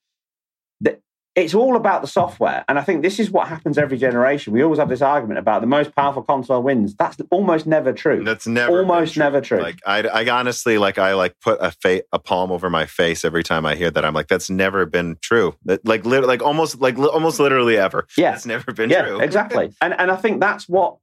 [1.38, 4.52] it's all about the software, and I think this is what happens every generation.
[4.52, 6.96] We always have this argument about the most powerful console wins.
[6.96, 8.24] That's almost never true.
[8.24, 9.22] That's never almost true.
[9.22, 9.60] never true.
[9.60, 13.24] Like I, I honestly like I like put a fa- a palm over my face
[13.24, 14.04] every time I hear that.
[14.04, 15.54] I'm like, that's never been true.
[15.64, 18.08] That like li- like almost like li- almost literally ever.
[18.16, 19.20] Yeah, it's never been yeah, true.
[19.20, 19.72] exactly.
[19.80, 20.96] And and I think that's what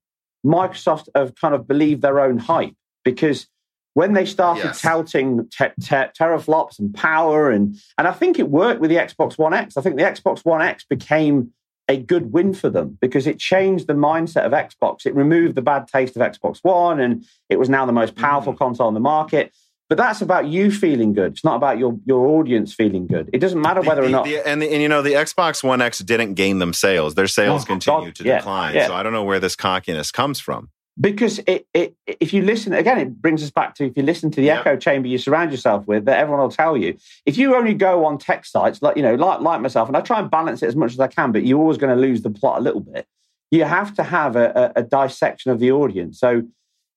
[0.46, 2.74] Microsoft have kind of believed their own hype
[3.06, 3.48] because
[3.96, 4.82] when they started yes.
[4.82, 9.40] touting te- te- teraflops and power and and I think it worked with the Xbox
[9.40, 9.76] One X.
[9.78, 11.52] I think the Xbox One X became
[11.88, 15.06] a good win for them because it changed the mindset of Xbox.
[15.06, 18.54] It removed the bad taste of Xbox One and it was now the most powerful
[18.54, 18.58] mm.
[18.58, 19.54] console on the market.
[19.88, 21.34] But that's about you feeling good.
[21.34, 23.30] It's not about your, your audience feeling good.
[23.32, 24.26] It doesn't matter whether the, or not.
[24.26, 27.14] The, and, and you know, the Xbox One X didn't gain them sales.
[27.14, 28.74] Their sales Oh, continue God, to yeah, decline.
[28.74, 28.88] yeah.
[28.88, 30.70] So I don't know where this cockiness comes from.
[31.00, 34.32] Because it, it if you listen again it brings us back to if you listen
[34.32, 34.60] to the Yep.
[34.60, 38.06] echo chamber you surround yourself with that everyone will tell you if you only go
[38.06, 40.68] on tech sites like you know like like myself and i try and balance it
[40.68, 42.80] as much as i can but you're always going to lose the plot a little
[42.80, 43.06] bit
[43.52, 46.44] you have to have a, a, a dissection of the audience so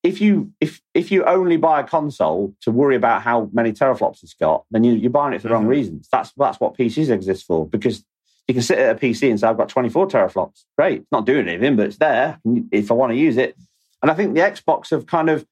[0.04, 4.22] if you if if you only buy a console to worry about how many teraflops
[4.22, 5.70] it's got then you, you're buying it for the wrong Mhm.
[5.70, 8.04] reasons that's that's what pcs exist for because
[8.46, 10.64] you can sit at a PC and say, I've got 24 teraflops.
[10.78, 11.00] Great.
[11.02, 12.40] It's not doing anything, but it's there
[12.72, 13.54] if I want to use it.
[14.02, 15.46] And I think the Xbox have kind of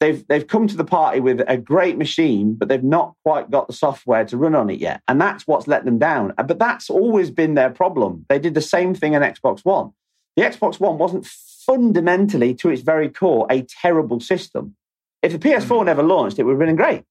[0.00, 3.66] they've they've come to the party with a great machine, but they've not quite got
[3.66, 5.00] the software to run on it yet.
[5.08, 6.34] And that's what's let them down.
[6.36, 8.26] But that's always been their problem.
[8.28, 9.92] They did the same thing in Xbox One.
[10.36, 14.76] The Xbox One wasn't fundamentally, to its very core, a terrible system.
[15.22, 17.02] If the PS4 never launched, it would have been great.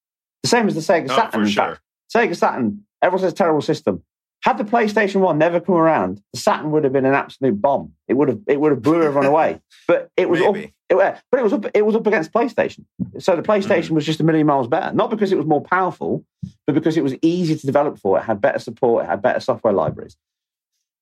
[0.43, 1.11] The same as the Sega Mm-hmm.
[1.11, 1.43] Oh, Saturn.
[1.45, 1.79] for sure.
[2.15, 4.03] Sega Saturn, everyone says terrible system.
[4.45, 7.93] Had the PlayStation One never come around, the Saturn would have been an absolute bomb.
[8.07, 9.59] It would have it would have blew everyone away.
[9.87, 12.85] But it was up, it, wa- but it was up, it was up against PlayStation.
[13.19, 13.95] So the PlayStation Mm-hmm.
[13.95, 16.23] was just a million miles better, not because it was more powerful,
[16.67, 18.19] but because it was easier to develop for.
[18.19, 20.15] It had better support, it had better software libraries.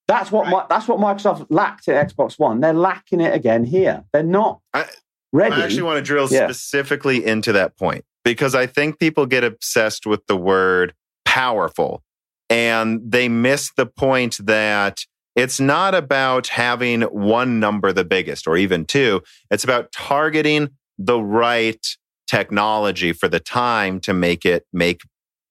[0.08, 0.52] That's what Right.
[0.52, 2.60] Mi- that's what Microsoft lacked at Xbox One.
[2.62, 4.04] They're lacking it again here.
[4.14, 4.86] They're not I-
[5.34, 5.56] ready.
[5.56, 6.48] I actually want to drill Yeah.
[6.48, 10.94] specifically into that point because I think people get obsessed with the word
[11.26, 12.04] powerful
[12.50, 15.00] and they miss the point that
[15.36, 19.22] it's not about having one number the biggest or even two.
[19.50, 21.84] It's about targeting the right
[22.28, 25.02] technology for the time to make it make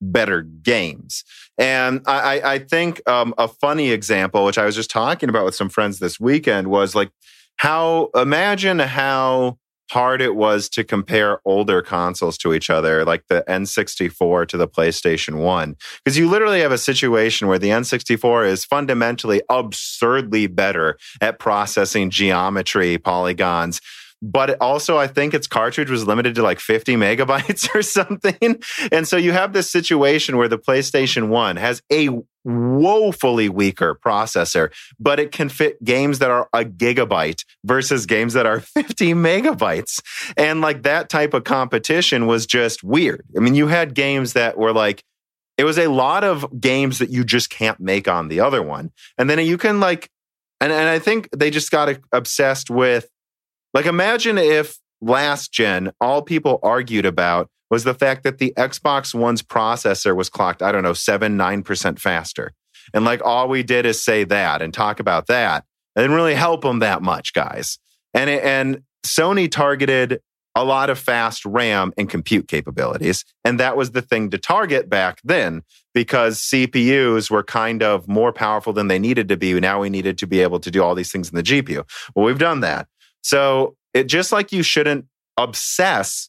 [0.00, 1.24] better games.
[1.58, 5.54] And I, I- think um, a funny example, which I was just talking about with
[5.54, 7.10] some friends this weekend, was like
[7.56, 9.58] how imagine how
[9.92, 14.66] hard it was to compare older consoles to each other, like the N64 to the
[14.66, 15.76] PlayStation 1.
[16.02, 22.08] Because you literally have a situation where the N64 is fundamentally absurdly better at processing
[22.08, 23.82] geometry polygons.
[24.22, 28.62] But also, I think its cartridge was limited to like 50 megabytes or something.
[28.90, 32.08] And so you have this situation where the PlayStation 1 has a
[32.44, 38.46] woefully weaker processor, but it can fit games that are a gigabyte versus games that
[38.46, 40.00] are 50 megabytes.
[40.36, 43.24] And like that type of competition was just weird.
[43.36, 45.04] I mean, you had games that were like,
[45.58, 48.90] it was a lot of games that you just can't make on the other one.
[49.18, 50.10] And then you can like,
[50.60, 53.08] and, and I think they just got obsessed with,
[53.74, 59.14] like, imagine if last gen, all people argued about was the fact that the Xbox
[59.14, 62.52] One's processor was clocked, I don't know, seven, 9% faster.
[62.92, 65.64] And like all we did is say that and talk about that.
[65.96, 67.78] It didn't really help them that much, guys.
[68.12, 70.20] And, it, and Sony targeted
[70.54, 73.24] a lot of fast RAM and compute capabilities.
[73.42, 75.62] And that was the thing to target back then
[75.94, 79.58] because CPUs were kind of more powerful than they needed to be.
[79.58, 81.88] Now we needed to be able to do all these things in the GPU.
[82.14, 82.86] Well, we've done that.
[83.22, 85.06] So it just like you shouldn't
[85.38, 86.28] obsess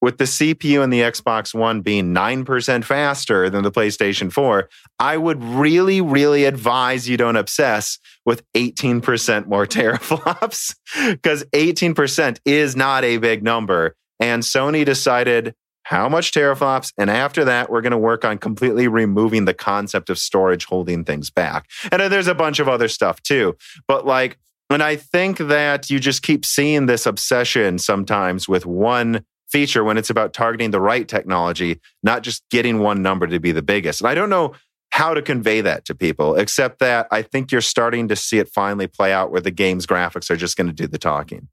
[0.00, 4.68] with the CPU and the Xbox One being 9% faster than the PlayStation 4,
[4.98, 12.76] I would really, really advise you don't obsess with 18% more teraflops because 18% is
[12.76, 13.94] not a big number.
[14.18, 15.54] And Sony decided
[15.84, 16.92] how much teraflops.
[16.98, 21.04] And after that, we're going to work on completely removing the concept of storage holding
[21.04, 21.68] things back.
[21.90, 23.56] And there's a bunch of other stuff too.
[23.88, 24.38] But like,
[24.70, 29.98] and I think that you just keep seeing this obsession sometimes with one feature when
[29.98, 34.00] it's about targeting the right technology, not just getting one number to be the biggest.
[34.00, 34.54] And I don't know
[34.92, 38.48] how to convey that to people, except that I think you're starting to see it
[38.48, 41.48] finally play out where the game's graphics are just going to do the talking.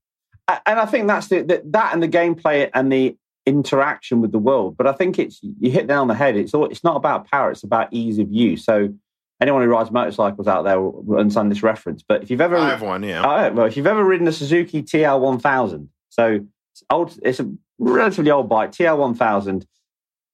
[0.47, 3.15] and I think that's the, the, that and the gameplay and the
[3.45, 4.75] interaction with the world.
[4.77, 6.35] But I think it's you hit down the head.
[6.35, 8.65] It's all, it's not about power; it's about ease of use.
[8.65, 8.93] So
[9.41, 12.03] anyone who rides motorcycles out there will understand this reference.
[12.07, 13.23] But if you've ever, I have one, yeah.
[13.23, 17.39] Oh, well, if you've ever ridden a Suzuki TL one thousand, so it's old, it's
[17.39, 19.65] a relatively old bike, TL one thousand,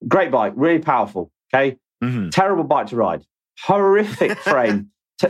[0.07, 1.32] great bike, really powerful.
[1.53, 2.32] Okay, Mhm.
[2.32, 3.24] terrible bike to ride,
[3.61, 4.91] horrific frame.
[5.20, 5.28] T-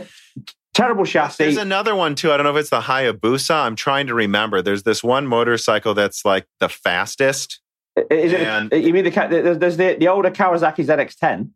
[0.74, 1.44] Terrible chassis.
[1.44, 2.32] There's another one too.
[2.32, 3.54] I don't know if it's the Hayabusa.
[3.54, 4.60] I'm trying to remember.
[4.60, 7.60] There's this one motorcycle that's like the fastest.
[8.10, 8.84] Is it?
[8.84, 11.50] you mean the there's, the the older Kawasaki ZX10?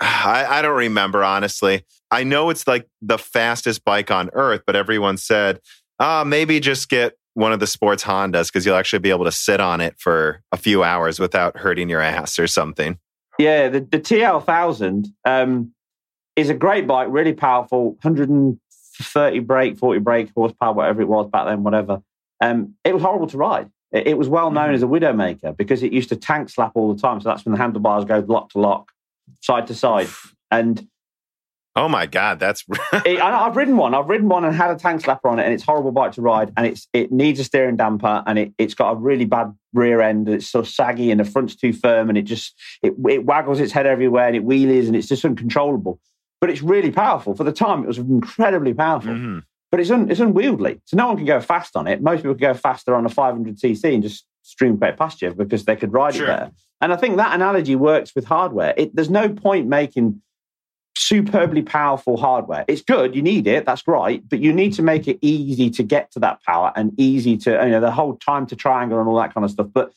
[0.00, 1.84] I, I don't remember honestly.
[2.10, 5.60] I know it's like the fastest bike on earth, but everyone said,
[6.00, 9.32] ah, maybe just get one of the sports Hondas because you'll actually be able to
[9.32, 12.98] sit on it for a few hours without hurting your ass or something.
[13.38, 15.72] Yeah, the, the TL1000 um,
[16.36, 21.46] is a great bike, really powerful, 130 brake, 40 brake horsepower, whatever it was back
[21.46, 22.02] then, whatever.
[22.40, 23.70] Um, it was horrible to ride.
[23.92, 24.74] It, it was well known mm-hmm.
[24.74, 27.20] as a Widowmaker because it used to tank slap all the time.
[27.20, 28.92] So that's when the handlebars go lock to lock,
[29.40, 30.08] side to side.
[30.50, 30.86] And
[31.74, 32.64] Oh my god, that's.
[32.92, 33.94] it, I've ridden one.
[33.94, 36.22] I've ridden one and had a tank slapper on it, and it's horrible bike to
[36.22, 36.52] ride.
[36.56, 40.02] And it's it needs a steering damper, and it it's got a really bad rear
[40.02, 40.28] end.
[40.28, 43.72] It's so saggy, and the front's too firm, and it just it, it waggles its
[43.72, 45.98] head everywhere, and it wheelies, and it's just uncontrollable.
[46.40, 47.84] But it's really powerful for the time.
[47.84, 49.12] It was incredibly powerful.
[49.12, 49.38] Mm-hmm.
[49.70, 52.02] But it's un, it's unwieldy, so no one can go fast on it.
[52.02, 55.64] Most people can go faster on a 500cc and just stream straight past you because
[55.64, 56.24] they could ride sure.
[56.24, 56.50] it better.
[56.82, 58.74] And I think that analogy works with hardware.
[58.76, 60.20] It, there's no point making
[60.96, 62.64] superbly powerful hardware.
[62.68, 65.82] It's good, you need it, that's right, but you need to make it easy to
[65.82, 69.08] get to that power and easy to, you know, the whole time to triangle and
[69.08, 69.68] all that kind of stuff.
[69.72, 69.92] But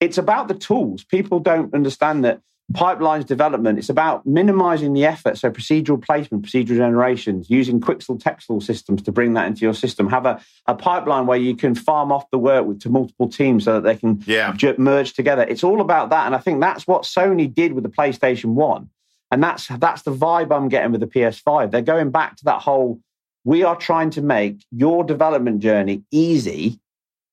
[0.00, 1.04] it's about the tools.
[1.04, 2.40] People don't understand that
[2.72, 5.36] pipelines development, it's about minimizing the effort.
[5.36, 10.08] So procedural placement, procedural generations, using Quixel Texel systems to bring that into your system.
[10.08, 13.64] Have a, a pipeline where you can farm off the work with, to multiple teams
[13.64, 14.54] so that they can yeah.
[14.78, 15.42] merge together.
[15.42, 16.26] It's all about that.
[16.26, 18.88] And I think that's what Sony did with the PlayStation 1
[19.30, 21.70] and that's that's the vibe I'm getting with the PS5.
[21.70, 23.00] They're going back to that whole
[23.44, 26.78] we are trying to make your development journey easy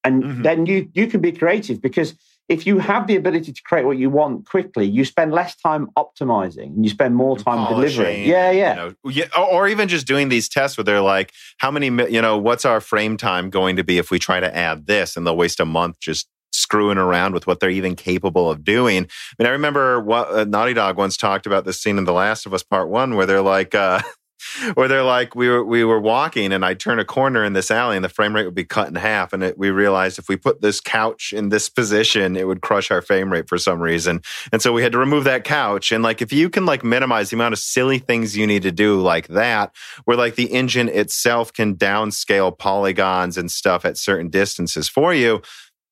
[0.04, 0.42] and mm-hmm.
[0.42, 2.16] then you you can be creative because
[2.50, 5.90] if you have the ability to create what you want quickly, you spend less time
[5.98, 8.26] optimizing and you spend more time delivering.
[8.26, 8.70] Yeah, yeah.
[8.70, 9.26] You know, yeah.
[9.38, 12.80] Or even just doing these tests where they're like, how many, you know, what's our
[12.80, 15.18] frame time going to be if we try to add this?
[15.18, 19.04] And they'll waste a month just screwing around with what they're even capable of doing.
[19.04, 22.14] I mean, I remember what uh, Naughty Dog once talked about this scene in The
[22.14, 24.02] Last of Us Part One, where they're like, uh,
[24.76, 27.72] where they're like, we were we were walking, and I turn a corner in this
[27.72, 29.34] alley, and the frame rate would be cut in half.
[29.34, 32.92] And it, we realized if we put this couch in this position, it would crush
[32.92, 34.22] our frame rate for some reason.
[34.52, 35.92] And so we had to remove that couch.
[35.92, 38.72] And like, if you can like minimize the amount of silly things you need to
[38.72, 39.76] do like that,
[40.06, 45.42] where like the engine itself can downscale polygons and stuff at certain distances for you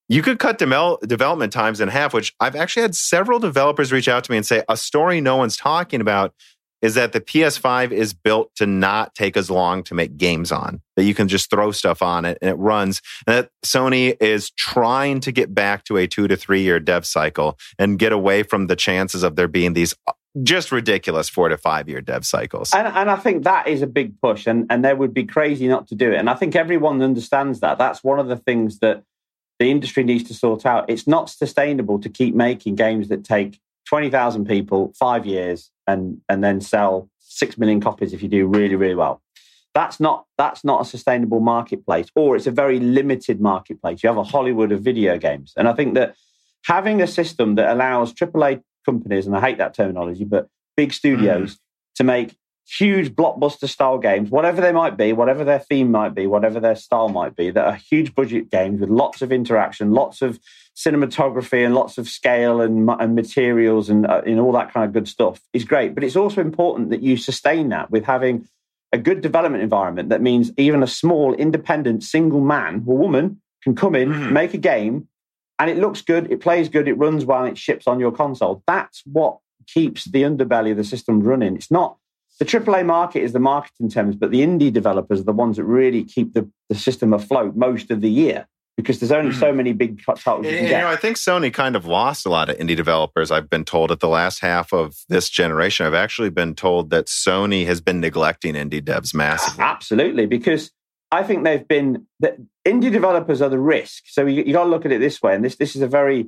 [0.08, 4.24] you could cut development times in half, which I've actually had several developers reach out
[4.26, 6.34] to me and say a story no one's talking about
[6.82, 10.82] is that the PS5 is built to not take as long to make games on,
[10.96, 13.02] that you can just throw stuff on it and it runs.
[13.26, 17.06] And that Sony is trying to get back to a two to three year dev
[17.06, 20.12] cycle and get away from the chances of there being these uh,
[20.44, 22.72] just ridiculous four to five year dev cycles.
[22.74, 25.68] And, and I think that is a big push, and, and they would be crazy
[25.68, 26.18] not to do it.
[26.18, 27.80] And I think everyone understands that.
[27.80, 29.04] That's one of the things that
[29.60, 30.90] the industry needs to sort out.
[30.90, 36.44] It's not sustainable to keep making games that take 20,000 people, five years, and, and
[36.44, 39.22] then sell 6 million copies if you do really, really well.
[39.74, 44.02] That's not, that's not a sustainable marketplace, or it's a very limited marketplace.
[44.04, 45.54] You have a Hollywood of video games.
[45.58, 46.16] And I think that
[46.64, 51.56] having a system that allows AAA companies, and I hate that terminology, but big studios
[51.56, 51.60] mm.
[51.96, 52.36] to make
[52.68, 56.76] huge blockbuster style games, whatever they might be, whatever their theme might be, whatever their
[56.76, 60.40] style might be, that are huge budget games with lots of interaction, lots of
[60.76, 64.94] cinematography and lots of scale and, and materials and, uh, and all that kind of
[64.94, 65.94] good stuff is great.
[65.94, 68.48] But it's also important that you sustain that with having
[68.92, 73.76] a good development environment that means even a small, independent, single man or woman can
[73.76, 74.34] come in, mm-hmm.
[74.34, 75.08] make a game,
[75.60, 78.64] and it looks good, it plays good, it runs well, it ships on your console.
[78.68, 79.38] That's what
[79.68, 81.56] keeps the underbelly of the system running.
[81.56, 81.98] It's not
[82.40, 85.58] the AAA market is the market in terms, but the indie developers are the ones
[85.58, 88.48] that really keep the, the system afloat most of the year
[88.78, 89.58] because there's only so hmm.
[89.58, 92.50] many big titles you can you know, I think Sony kind of lost a lot
[92.50, 93.32] of indie developers.
[93.32, 97.06] I've been told at the last half of this generation, I've actually been told that
[97.06, 99.64] Sony has been neglecting indie devs massively.
[99.64, 100.72] Absolutely, because
[101.12, 104.04] I think they've been that indie developers are the risk.
[104.08, 105.88] So you, you got to look at it this way, and this this is a
[105.88, 106.28] very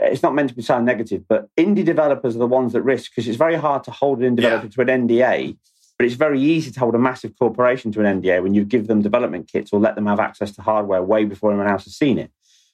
[0.00, 2.82] Uh, it's not meant to be sound negative, but indie developers are the ones that
[2.82, 4.84] risk because it's very hard to hold an indie developer yeah.
[4.84, 5.56] to an NDA,
[5.98, 8.86] but it's very easy to hold a massive corporation to an NDA when you give
[8.86, 11.96] them development kits or let them have access to hardware way before anyone else has
[11.96, 12.30] seen it.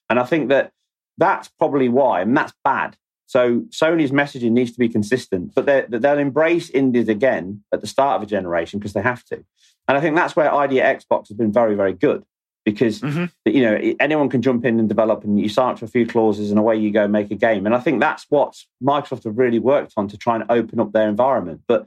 [0.09, 0.73] And I think that
[1.19, 2.97] that's probably why, and that's bad.
[3.27, 8.17] So Sony's messaging needs to be consistent, but they'll embrace indies again at the start
[8.17, 9.45] of a generation because they have to.
[9.87, 12.25] And I think that's where ID Xbox has been very, very good
[12.73, 13.25] because mm-hmm.
[13.45, 16.07] you know anyone can jump in and develop and you sign up to a few
[16.07, 17.67] clauses and away you go make a game.
[17.67, 20.93] And i think that's what microsoft have really worked on to try and open up
[20.93, 21.63] their environment.
[21.67, 21.87] But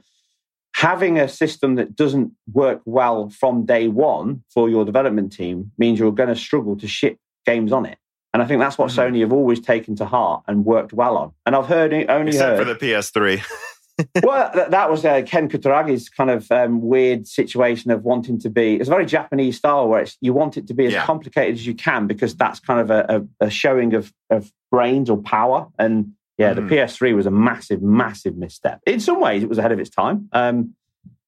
[0.74, 5.98] having a system that doesn't work well from day one for your development team means
[5.98, 7.98] you're going to struggle to ship games on it.
[8.32, 9.14] And i think that's what mm-hmm.
[9.14, 11.32] sony have always taken to heart and worked well on.
[11.46, 13.42] And i've heard only Except heard for the ps3
[14.22, 18.50] well, that, that was uh, Ken Kutaragi's kind of um, weird situation of wanting to
[18.50, 18.76] be.
[18.76, 21.04] It's a very Japanese style where it's, you want it to be as yeah.
[21.04, 25.08] complicated as you can because that's kind of a, a, a showing of, of brains
[25.08, 25.68] or power.
[25.78, 26.56] And yeah, mm.
[26.56, 28.80] the PS3 was a massive, massive misstep.
[28.86, 30.28] In some ways, it was ahead of its time.
[30.32, 30.74] Um,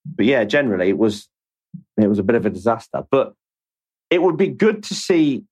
[0.05, 1.29] but yeah, generally, it was
[1.97, 3.05] it was a bit of a disaster.
[3.11, 3.35] But
[4.11, 5.45] it would be good to see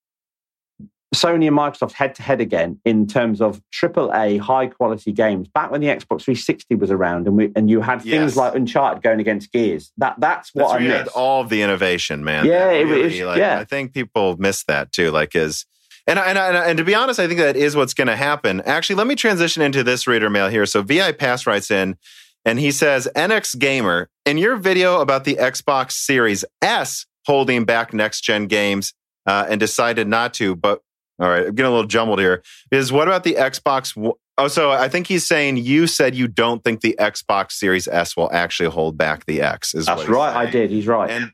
[1.15, 5.49] Sony and Microsoft head to head again in terms of AAA high quality games.
[5.49, 8.37] Back when the Xbox 360 was around, and we and you had things Yes.
[8.37, 9.93] like Uncharted going against Gears.
[9.99, 11.15] That that's what That's I where you had miss.
[11.15, 12.47] all of the innovation, man.
[12.47, 13.59] Yeah, it really, was- like, yeah.
[13.59, 15.11] I think people miss that too.
[15.11, 15.67] Like, is
[16.07, 18.61] and I- and and to be honest, I think that is what's going to happen.
[18.67, 20.67] Actually, let me transition into this reader mail here.
[20.67, 21.97] So Vi Pass writes in,
[22.45, 27.95] and he says, "NX Gamer, in your video about the Xbox Series S holding back
[27.95, 28.93] next gen games
[29.27, 30.81] uh, and decided not to, but
[31.19, 32.43] all right, I'm getting a little jumbled here.
[32.71, 34.15] Is what about the Xbox?
[34.37, 38.17] Oh, so I think he's saying you said you don't think the Xbox Series S
[38.17, 39.75] will actually hold back the X.
[39.75, 40.35] Is That's right.
[40.35, 40.71] I did.
[40.71, 41.11] He's right.
[41.11, 41.31] And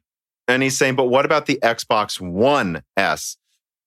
[0.49, 3.37] and he's saying, but what about the Xbox One S?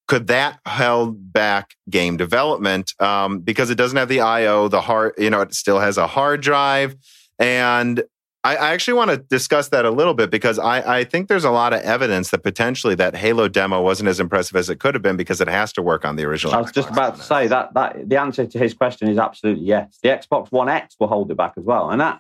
[0.08, 5.14] Could that held back game development um, because it doesn't have the I/O, the hard,
[5.18, 6.96] you know, it still has a hard drive,
[7.40, 8.04] and
[8.46, 11.46] I, I actually want to discuss that a little bit because I, I think there's
[11.46, 14.96] a lot of evidence that potentially that Halo demo wasn't as impressive as it could
[14.96, 16.54] have been because it has to work on the original.
[16.54, 19.64] I was just about to say that that the answer to his question is absolutely
[19.66, 19.98] yes.
[20.04, 22.20] The Xbox One X will hold it back as well, and that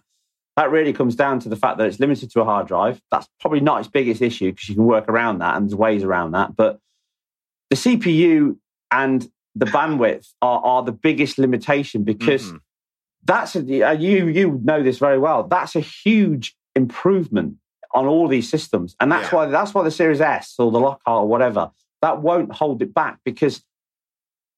[0.55, 3.01] that really comes down to the fact that it's limited to a hard drive.
[3.11, 6.03] That's probably not its biggest issue because you can work around that and there's ways
[6.03, 6.55] around that.
[6.55, 6.79] But
[7.69, 8.55] the CPU
[8.91, 12.59] and the bandwidth are, are the biggest limitation because Mhm.
[13.25, 15.43] That's a, you you know this very well.
[15.43, 17.55] That's a huge improvement
[17.93, 19.35] on all these systems, and that's Yeah.
[19.37, 21.71] why that's why the Series S or the Lockhart or whatever
[22.01, 23.63] that won't hold it back because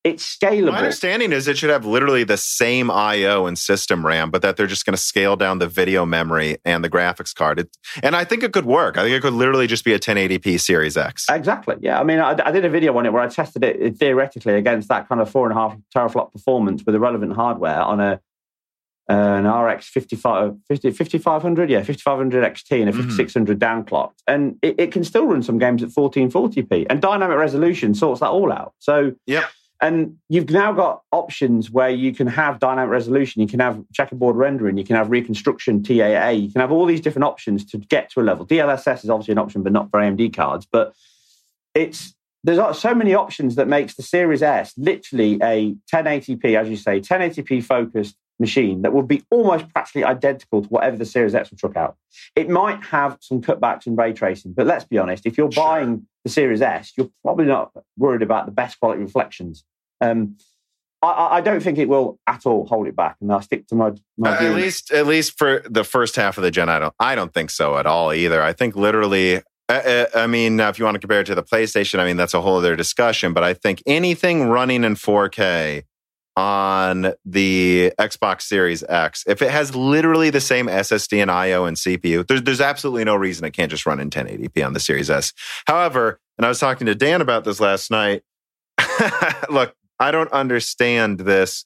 [0.04, 0.72] it's scalable.
[0.72, 4.56] My understanding is it should have literally the same I/O and system RAM, but that
[4.56, 7.60] they're just going to scale down the video memory and the graphics card.
[7.60, 9.00] It, and I think it could work.
[9.00, 11.26] I think it could literally just be a 1080p Series X.
[11.30, 11.78] Exactly.
[11.82, 12.00] Yeah.
[12.00, 14.90] I mean, I, I did a video on it where I tested it theoretically against
[14.90, 18.22] that kind of four and a half teraflop performance with the relevant hardware on a
[19.08, 22.96] an RX 55, 50, 5500, yeah, 5500 XT and a Mhm.
[23.04, 24.16] 5600 downclocked.
[24.28, 26.88] And it, it can still run some games at 1440p.
[26.90, 28.74] And dynamic resolution sorts that all out.
[28.80, 29.46] So, yeah.
[29.82, 34.36] and you've now got options where you can have dynamic resolution, you can have checkerboard
[34.38, 38.10] rendering, you can have reconstruction, TAA, you can have all these different options to get
[38.12, 38.46] to a level.
[38.48, 40.66] DLSS is obviously an option, but not for AMD cards.
[40.72, 40.94] But
[41.76, 46.78] it's there's so many options that makes the Series S literally a 1080p, as you
[46.78, 51.52] say, 1080p focused machine that would be almost practically identical to whatever the Series X
[51.52, 51.96] will chuck out.
[52.36, 55.64] It might have some cutbacks in ray tracing, but let's be honest, if you're Sure.
[55.64, 59.64] buying the Series S, you're probably not worried about the best quality reflections.
[60.02, 60.38] Um,
[61.02, 63.68] I- I, I don't think it will at all hold it back, and I'll stick
[63.68, 66.68] to my, my Uh, at least, at least for the first half of the gen,
[66.68, 68.42] I don't, I don't think so at all either.
[68.42, 69.38] I think literally,
[69.70, 72.18] uh, uh, I mean, if you want to compare it to the PlayStation, I mean,
[72.18, 73.34] that's a whole other discussion.
[73.34, 75.84] But I think anything running in 4K
[76.36, 81.78] on the Xbox Series X, if it has literally the same SSD and I/O and
[81.78, 85.10] CPU, there's there's absolutely no reason it can't just run in 1080p on the Series
[85.10, 85.34] S.
[85.68, 88.24] However, and I was talking to Dan about this last night.
[89.50, 91.66] Look, I don't understand this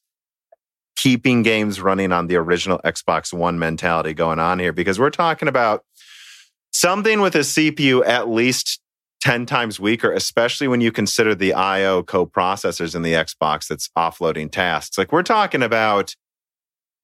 [0.96, 5.48] keeping games running on the original Xbox One mentality going on here because we're talking
[5.48, 5.84] about
[6.72, 8.82] something with a CPU at least
[9.22, 14.52] 10 times weaker, especially when you consider the IO co-processors in the Xbox that's offloading
[14.52, 14.98] tasks.
[14.98, 16.16] Like we're talking about,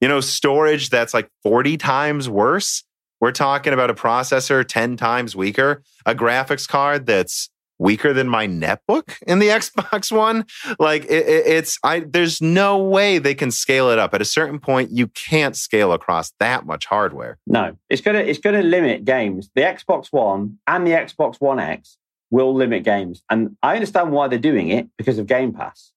[0.02, 2.84] you know, storage that's like 40 times worse.
[3.20, 8.48] We're talking about a processor 10 times weaker, a graphics card that's weaker than my
[8.48, 10.46] netbook in the Xbox One.
[10.80, 14.14] Like it, it, it's, I, there's no way they can scale it up.
[14.14, 17.38] At a certain point, you can't scale across that much hardware.
[17.48, 19.50] No, it's gonna it's gonna limit games.
[19.56, 21.98] The Xbox One and the Xbox One X
[22.32, 25.92] will limit games, and I understand why they're doing it because of Game Pass.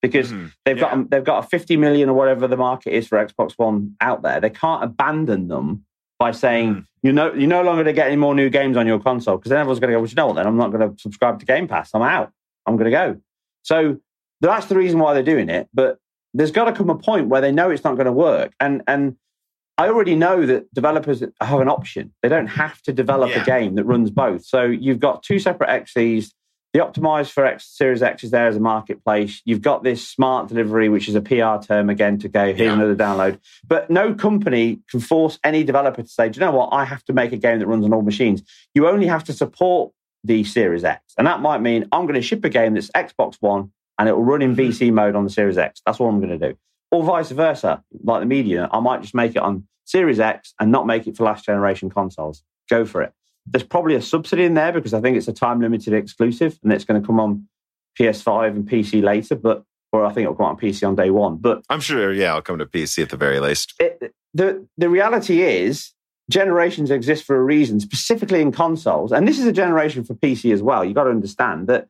[0.00, 0.52] Because Mhm.
[0.64, 0.96] they've Yeah.
[0.96, 4.22] got they've got a 50 million or whatever the market is for Xbox One out
[4.22, 4.40] there.
[4.40, 5.84] They can't abandon them
[6.18, 6.86] by saying Mm.
[7.02, 9.36] you know you're no longer going to get any more new games on your console
[9.36, 10.36] because then everyone's going to go, well, you know what?
[10.36, 11.90] Then I'm not going to subscribe to Game Pass.
[11.94, 12.32] I'm out.
[12.66, 13.16] I'm going to go.
[13.62, 13.98] So
[14.40, 15.68] that's the reason why they're doing it.
[15.72, 15.98] But
[16.34, 18.82] there's got to come a point where they know it's not going to work, and
[18.88, 19.16] and
[19.82, 22.12] I already know that developers have an option.
[22.22, 23.42] They don't have to develop Yeah.
[23.42, 24.44] a game that runs both.
[24.44, 26.32] So you've got two separate XEs.
[26.72, 29.42] The optimized for X Series X is there as a marketplace.
[29.44, 32.74] You've got this smart delivery, which is a PR term again to go, here's Yeah.
[32.74, 33.40] another download.
[33.66, 36.68] But no company can force any developer to say, do you know what?
[36.72, 38.42] I have to make a game that runs on all machines.
[38.74, 39.92] You only have to support
[40.22, 41.02] the Series X.
[41.18, 44.12] And that might mean I'm going to ship a game that's Xbox One and it
[44.12, 44.70] will run in mm-hmm.
[44.70, 45.82] VC mode on the Series X.
[45.84, 46.56] That's what I'm going to do.
[46.92, 48.68] Or vice versa, like the Medium.
[48.70, 51.90] I might just make it on Series X and not make it for last generation
[51.90, 52.44] consoles.
[52.70, 53.12] Go for it.
[53.46, 56.72] There's probably a subsidy in there because I think it's a time limited exclusive and
[56.72, 57.48] it's going to come on
[57.98, 61.36] PS5 and PC later, but or I think it'll come on PC on day one.
[61.36, 63.74] But I'm sure, yeah, I'll come to PC at the very least.
[63.80, 65.92] it, the the reality is
[66.30, 69.12] generations exist for a reason, specifically in consoles.
[69.12, 70.84] And this is a generation for PC as well.
[70.84, 71.88] You've got to understand that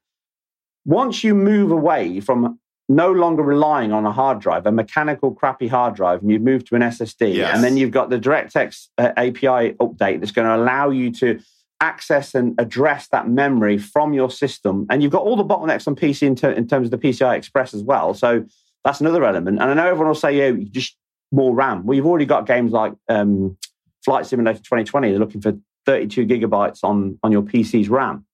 [0.85, 2.59] once you move away from
[2.93, 6.66] no longer relying on a hard drive, a mechanical crappy hard drive, and you've moved
[6.69, 7.55] to an SSD, Yes.
[7.55, 11.40] and then you've got the DirectX uh, API update that's going to allow you to
[11.81, 14.86] access and address that memory from your system.
[14.90, 17.36] And you've got all the bottlenecks on PC in, ter- in terms of the PCI
[17.36, 18.14] Express as well.
[18.14, 18.44] So
[18.85, 19.60] that's another element.
[19.60, 20.97] And I know everyone will say, yeah, you just
[21.32, 21.85] more RAM.
[21.85, 23.56] Well, you've already got games like um,
[24.05, 25.10] Flight Simulator 2020.
[25.10, 25.55] They're looking for
[25.86, 28.27] 32 gigabytes on, on your PC's RAM.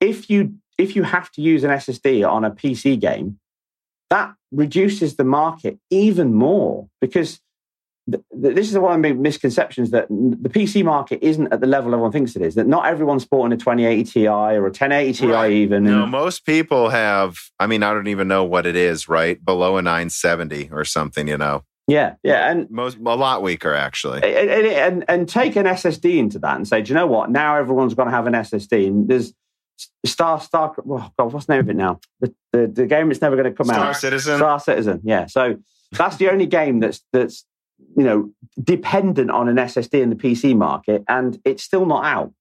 [0.00, 3.38] If you if you have to use an SSD on a PC game,
[4.10, 7.40] that reduces the market even more because
[8.10, 11.60] th- th- this is one of the misconceptions that n- the PC market isn't at
[11.60, 12.54] the level everyone thinks it is.
[12.54, 15.50] That not everyone's sporting a 2080 Ti or a 1080 Ti Right.
[15.52, 15.84] even.
[15.84, 17.36] No, and- most people have.
[17.58, 19.08] I mean, I don't even know what it is.
[19.08, 21.26] Right below a 970 or something.
[21.26, 24.22] You know, yeah, yeah, and most a lot weaker actually.
[24.22, 27.30] and, and, and, and take an SSD into that and say, do you know what?
[27.30, 28.86] Now everyone's going to have an SSD.
[28.86, 29.32] And there's
[30.04, 30.74] Star Star.
[30.88, 32.00] Oh God, what's the name of it now?
[32.20, 33.82] The the, the game that's never going to come Star out.
[33.96, 34.36] Star Citizen.
[34.38, 35.00] Star Citizen.
[35.04, 35.26] Yeah.
[35.26, 35.56] So
[35.92, 37.44] that's the only game that's that's
[37.96, 38.30] you know
[38.62, 42.32] dependent on an SSD in the PC market, and it's still not out.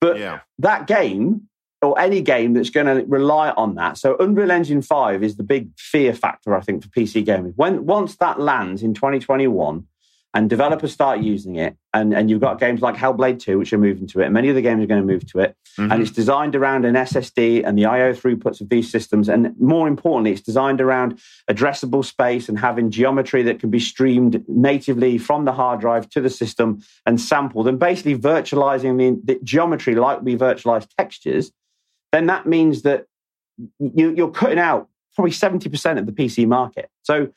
[0.00, 0.40] But Yeah.
[0.58, 1.48] that game
[1.80, 3.96] or any game that's going to rely on that.
[3.96, 7.52] So Unreal Engine 5 is the big fear factor, I think, for PC gaming.
[7.54, 9.86] When once that lands in 2021
[10.34, 13.78] and developers start using it, and, and you've got games like Hellblade 2, which are
[13.78, 15.90] moving to it, and many of the games are going to move to it, Mhm.
[15.92, 19.28] and it's designed around an SSD and the IO throughputs of these systems.
[19.28, 21.18] And more importantly, it's designed around
[21.50, 26.20] addressable space and having geometry that can be streamed natively from the hard drive to
[26.20, 31.52] the system and sampled, and basically virtualizing the, the geometry like we virtualize textures.
[32.12, 33.06] Then that means that
[33.78, 36.90] you, you're cutting out probably 70% of the PC market.
[37.02, 37.28] So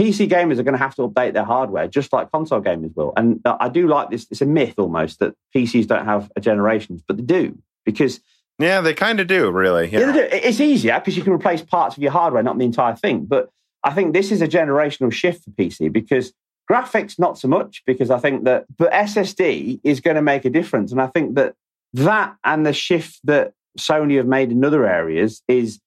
[0.00, 3.12] PC gamers are going to have to update their hardware just like console gamers will.
[3.16, 4.26] And I do like this.
[4.30, 8.20] It's a myth almost that PCs don't have a generations, but they do because
[8.58, 9.88] Yeah, they kind of do, really.
[9.88, 10.00] yeah.
[10.00, 10.12] Yeah.
[10.12, 10.18] do.
[10.30, 13.26] it's easier because you can replace parts of your hardware, not the entire thing.
[13.26, 13.50] But
[13.84, 16.32] I think this is a generational shift for PC because
[16.70, 20.50] graphics, not so much, because I think that, but SSD is going to make a
[20.50, 20.92] difference.
[20.92, 21.54] And I think that
[21.94, 25.80] that and the shift that Sony have made in other areas is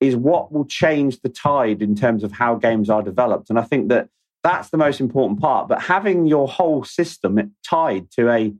[0.00, 3.50] is what will change the tide in terms of how games are developed.
[3.50, 4.08] And I think that
[4.42, 5.68] that's the most important part.
[5.68, 8.54] But having your whole system tied to a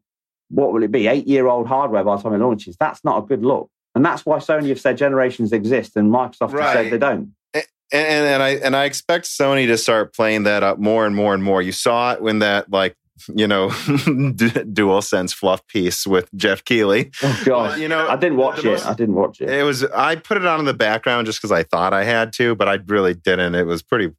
[0.51, 3.19] what will it be eight year old hardware by the time it launches, that's not
[3.23, 3.71] a good look.
[3.95, 6.73] And that's why Sony have said generations exist and Microsoft have Right.
[6.75, 7.33] said they don't.
[7.55, 11.17] and, and and I and I expect Sony to start playing that up more and
[11.17, 11.63] more and more.
[11.63, 12.95] You saw it when that like
[13.29, 17.11] you know DualSense fluff piece with Geoff Keighley.
[17.23, 18.85] Oh god, you know, I didn't watch it.
[18.85, 19.51] I didn't watch it.
[19.51, 22.33] It was I put it on in the background just because I thought I had
[22.35, 23.55] to, but I really didn't.
[23.55, 24.13] It was pretty.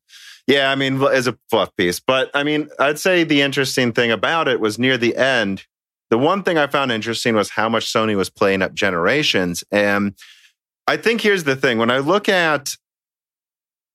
[0.48, 4.12] Yeah, I mean, as a fluff piece, but I mean, I'd say the interesting thing
[4.12, 5.66] about it was near the end.
[6.10, 10.16] The one thing I found interesting was how much Sony was playing up generations, and
[10.88, 12.76] I think here's the thing: when I look at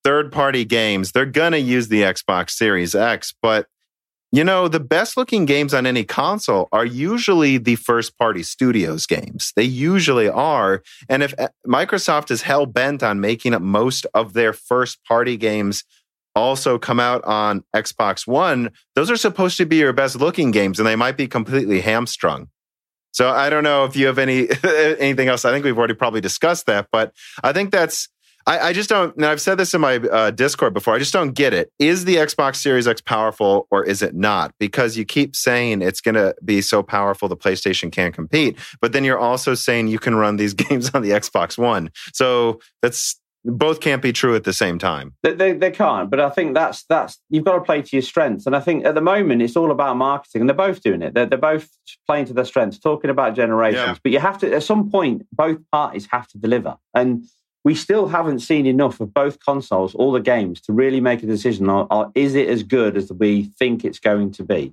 [0.06, 3.66] third party games, they're gonna use the Xbox Series X, but
[4.32, 9.07] you know, the best looking games on any console are usually the first party studios
[9.07, 9.53] games.
[9.57, 10.82] They usually are.
[11.09, 15.36] And if uh, Microsoft is hell bent on making up most of their first party
[15.36, 15.85] games
[16.35, 20.78] also come out on Xbox One, those are supposed to be your best looking games
[20.78, 22.48] and they might be completely hamstrung.
[23.12, 24.48] So I don't know if you have any
[24.98, 25.47] anything else.
[25.47, 28.09] I think we've already probably discussed that, but I think that's
[28.47, 29.14] I, I just don't.
[29.16, 30.94] And I've said this in my uh, Discord before.
[30.94, 31.73] I just don't get it.
[31.78, 34.55] Is the Xbox Series X powerful or is it not?
[34.59, 38.93] Because you keep saying it's going to be so powerful the PlayStation can't compete, but
[38.93, 41.90] then you're also saying you can run these games on the Xbox One.
[42.12, 45.14] So that's both can't be true at the same time.
[45.23, 48.02] They, they, they can't, but I think that's that's you've got to play to your
[48.02, 48.47] strengths.
[48.47, 51.14] And I think at the moment it's all about marketing, and they're both doing it.
[51.14, 51.68] They're, they're both
[52.06, 53.86] playing to their strengths, talking about generations.
[53.86, 53.97] Yeah.
[54.02, 57.24] But you have to at some point, both parties have to deliver, and
[57.66, 61.26] we still haven't seen enough of both consoles, all the games, to really make a
[61.26, 64.72] decision on, on is it as good as we think it's going to be.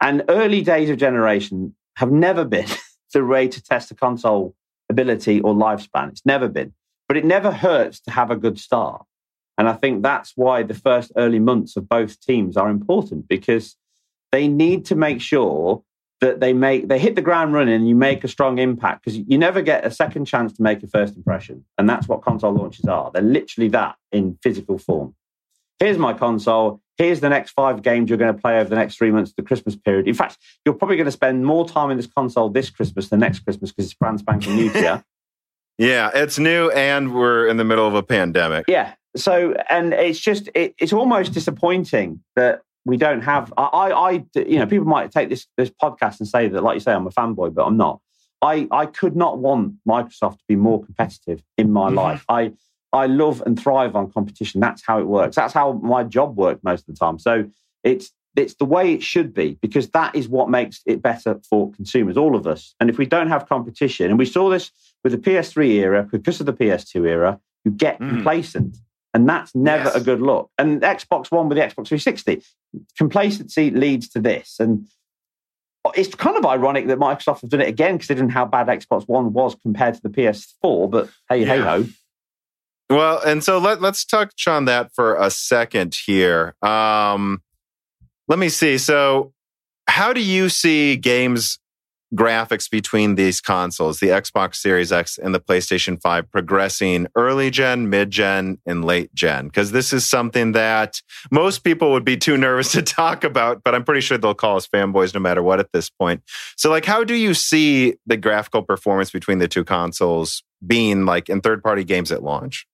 [0.00, 2.66] And early days of generation have never been
[3.12, 4.54] the way to test a console
[4.88, 6.12] ability or lifespan.
[6.12, 6.72] It's never been.
[7.08, 9.04] But it never hurts to have a good start.
[9.58, 13.76] And I think that's why the first early months of both teams are important because
[14.32, 15.82] they need to make sure
[16.24, 19.18] that they make they hit the ground running and you make a strong impact because
[19.18, 21.66] you never get a second chance to make a first impression.
[21.76, 23.10] And that's what console launches are.
[23.12, 25.14] They're literally that in physical form.
[25.78, 26.80] Here's my console.
[26.96, 29.36] Here's the next five games you're going to play over the next three months of
[29.36, 30.08] the Christmas period.
[30.08, 33.20] In fact, you're probably going to spend more time in this console this Christmas than
[33.20, 35.04] next Christmas because it's brand spanking new here.
[35.76, 38.66] Yeah, it's new and we're in the middle of a pandemic.
[38.68, 38.94] Yeah.
[39.16, 43.52] So, and it's just, it, it's almost disappointing that we don't have.
[43.56, 46.80] I, I, you know, people might take this this podcast and say that, like you
[46.80, 48.00] say, I'm a fanboy, but I'm not.
[48.42, 51.96] I, I could not want Microsoft to be more competitive in my mm-hmm.
[51.96, 52.24] life.
[52.28, 52.52] I
[52.92, 54.60] I love and thrive on competition.
[54.60, 55.34] That's how it works.
[55.36, 57.18] That's how my job works most of the time.
[57.18, 57.50] So
[57.82, 61.70] it's it's the way it should be because that is what makes it better for
[61.72, 62.74] consumers, all of us.
[62.80, 64.70] And if we don't have competition, and we saw this
[65.02, 68.08] with the PS3 era, because of the PS2 era, you get mm.
[68.08, 68.76] complacent.
[69.14, 69.94] And that's never yes.
[69.94, 70.50] a good look.
[70.58, 72.42] And Xbox One with the Xbox 360,
[72.98, 74.56] complacency leads to this.
[74.58, 74.86] And
[75.94, 79.32] it's kind of ironic that Microsoft have done it again, considering how bad Xbox One
[79.32, 80.90] was compared to the PS4.
[80.90, 81.46] But hey, yeah.
[81.46, 81.86] hey ho.
[82.90, 86.54] Well, and so let, let's touch on that for a second here.
[86.60, 87.40] Um,
[88.28, 88.78] let me see.
[88.78, 89.32] So,
[89.86, 91.58] how do you see games
[92.14, 97.90] graphics between these consoles, the Xbox Series X and the PlayStation 5, progressing early gen,
[97.90, 99.46] mid gen, and late gen?
[99.46, 101.00] Because this is something that
[101.30, 104.56] most people would be too nervous to talk about, but I'm pretty sure they'll call
[104.56, 106.22] us fanboys no matter what at this point.
[106.56, 111.28] So, like, how do you see the graphical performance between the two consoles being like
[111.28, 112.66] in third party games at launch?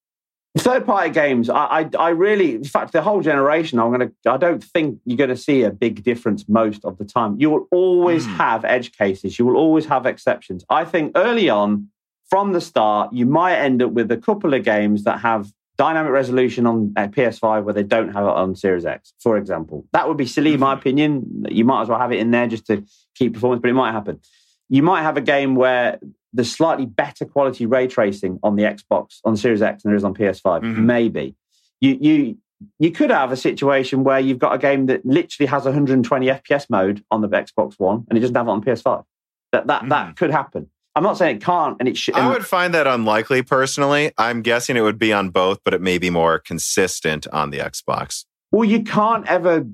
[0.59, 4.31] Third party games, I, I, I, really, in fact, the whole generation, I'm going to,
[4.31, 7.37] I don't think you're going to see a big difference most of the time.
[7.39, 8.37] You will always mm.
[8.37, 9.39] have edge cases.
[9.39, 10.65] You will always have exceptions.
[10.69, 11.89] I think early on,
[12.29, 16.13] from the start, you might end up with a couple of games that have dynamic
[16.13, 19.87] resolution on PS5 where they don't have it on Series X, for example.
[19.93, 20.81] That would be silly, in my mm-hmm.
[20.81, 21.47] opinion.
[21.49, 23.93] You might as well have it in there just to keep performance, but it might
[23.93, 24.21] happen.
[24.69, 25.99] You might have a game where
[26.33, 30.05] there's slightly better quality ray tracing on the Xbox on Series X than there is
[30.05, 30.63] on PS5.
[30.63, 30.87] Mm-hmm.
[30.87, 31.35] Maybe
[31.81, 32.39] you you
[32.79, 36.69] you could have a situation where you've got a game that literally has 120 FPS
[36.69, 39.05] mode on the Xbox One and it doesn't have it on PS5.
[39.53, 39.89] That that mm-hmm.
[39.89, 40.69] that could happen.
[40.97, 42.17] I'm not saying it can't, and it should.
[42.17, 44.13] I would find that unlikely personally.
[44.19, 47.59] I'm guessing it would be on both, but it may be more consistent on the
[47.59, 48.25] Xbox.
[48.51, 49.67] Well, you can't ever.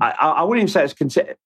[0.00, 1.36] I, I wouldn't even say it's consistent.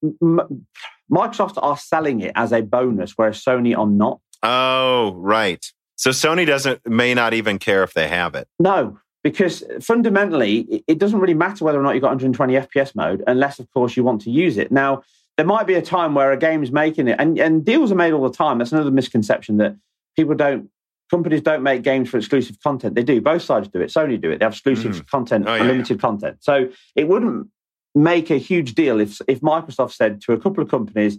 [1.10, 4.20] Microsoft are selling it as a bonus, whereas Sony are not.
[4.42, 5.64] Oh, right.
[5.96, 8.48] So Sony doesn't may not even care if they have it.
[8.58, 13.22] No, because fundamentally, it doesn't really matter whether or not you've got 120 FPS mode,
[13.26, 14.72] unless, of course, you want to use it.
[14.72, 15.02] Now,
[15.36, 18.12] there might be a time where a game's making it, and, and deals are made
[18.12, 18.58] all the time.
[18.58, 19.76] That's another misconception that
[20.16, 20.70] people don't,
[21.10, 22.94] companies don't make games for exclusive content.
[22.94, 23.20] They do.
[23.20, 23.90] Both sides do it.
[23.90, 24.38] Sony do it.
[24.38, 25.06] They have exclusive mm.
[25.06, 26.00] content, oh, yeah, unlimited yeah.
[26.00, 26.38] content.
[26.40, 27.48] So it wouldn't
[27.94, 31.18] make a huge deal if if Microsoft said to a couple of companies,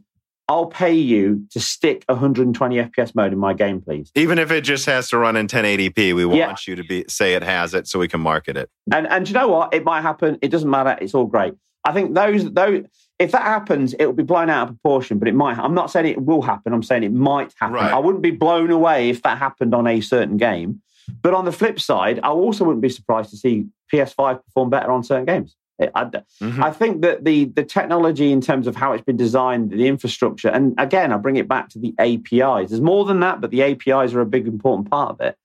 [0.51, 4.11] I'll pay you to stick 120 FPS mode in my game, please.
[4.15, 6.55] Even if it just has to run in 1080p, we want yeah.
[6.67, 8.69] you to be say it has it so we can market it.
[8.91, 9.73] And and you know what?
[9.73, 10.37] It might happen.
[10.41, 10.97] It doesn't matter.
[10.99, 11.53] It's all great.
[11.85, 12.83] I think those those
[13.17, 15.19] if that happens, it will be blown out of proportion.
[15.19, 15.57] But it might.
[15.57, 16.73] I'm not saying it will happen.
[16.73, 17.75] I'm saying it might happen.
[17.75, 17.93] Right.
[17.93, 20.81] I wouldn't be blown away if that happened on a certain game.
[21.21, 24.91] But on the flip side, I also wouldn't be surprised to see PS5 perform better
[24.91, 25.55] on certain games.
[25.95, 26.63] I, mm-hmm.
[26.63, 30.49] I, think that the the technology in terms of how it's been designed, the infrastructure,
[30.49, 32.69] and again, I bring it back to the APIs.
[32.69, 35.37] There's more than that, but the APIs are a big important part of it.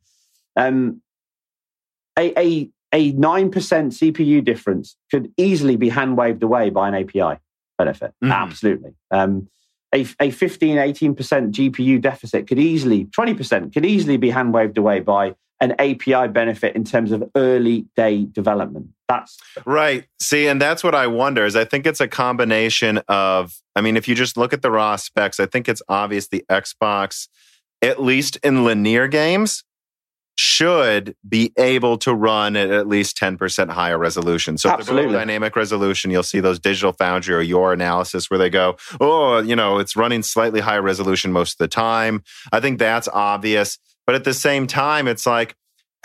[0.57, 1.01] Um,
[2.19, 6.95] a a a nine percent CPU difference could easily be hand waved away by an
[6.95, 7.41] API
[7.79, 8.13] benefit.
[8.23, 8.33] Mm.
[8.33, 8.95] Absolutely.
[9.11, 9.49] Um,
[9.95, 15.01] a, a 15, 18% GPU deficit could easily, 20% could easily be hand waved away
[15.01, 18.89] by an API benefit in terms of early day development.
[19.09, 20.05] That's right.
[20.21, 23.97] See, and that's what I wonder is I think it's a combination of, I mean,
[23.97, 27.29] if you just look at the raw specs, I think it's obvious the Xbox,
[27.83, 29.65] at least in linear games,
[30.39, 34.59] should be able to run at at least 10% higher resolution.
[34.59, 35.13] So Absolutely.
[35.13, 39.39] the dynamic resolution, you'll see those digital foundry or your analysis where they go, oh,
[39.39, 42.23] you know, it's running slightly higher resolution most of the time.
[42.53, 43.79] I think that's obvious.
[44.07, 45.57] But at the same time, it's like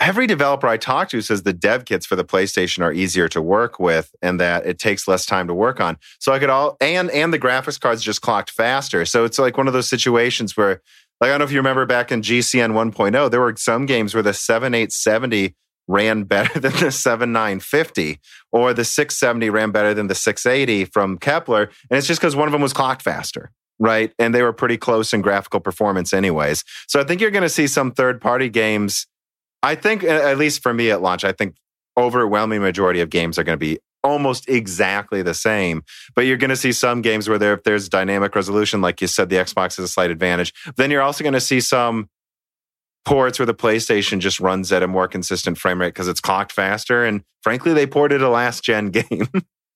[0.02, 3.40] every developer I talk to says the dev kits for the PlayStation are easier to
[3.40, 5.96] work with and that it takes less time to work on.
[6.18, 9.04] So I could all and and the graphics cards just clocked faster.
[9.06, 10.82] So it's like one of those situations where
[11.20, 14.12] like I don't know if you remember back in GCN 1.0, there were some games
[14.12, 15.54] where the 7870
[15.88, 18.20] ran better than the 7950
[18.52, 22.46] or the 670 ran better than the 680 from Kepler and it's just cuz one
[22.46, 23.50] of them was clocked faster
[23.82, 24.12] right?
[24.18, 26.62] And they were pretty close in graphical performance, anyways.
[26.86, 29.06] So I think you're going to see some third party games.
[29.62, 31.56] I think, at least for me at launch, I think
[31.96, 35.82] overwhelming majority of games are going to be almost exactly the same.
[36.14, 39.08] But you're going to see some games where there, if there's dynamic resolution, like you
[39.08, 40.52] said, the Xbox has a slight advantage.
[40.76, 42.08] Then you're also going to see some
[43.04, 46.52] ports where the PlayStation just runs at a more consistent frame rate because it's clocked
[46.52, 47.04] faster.
[47.04, 49.26] And frankly, they ported a last gen game.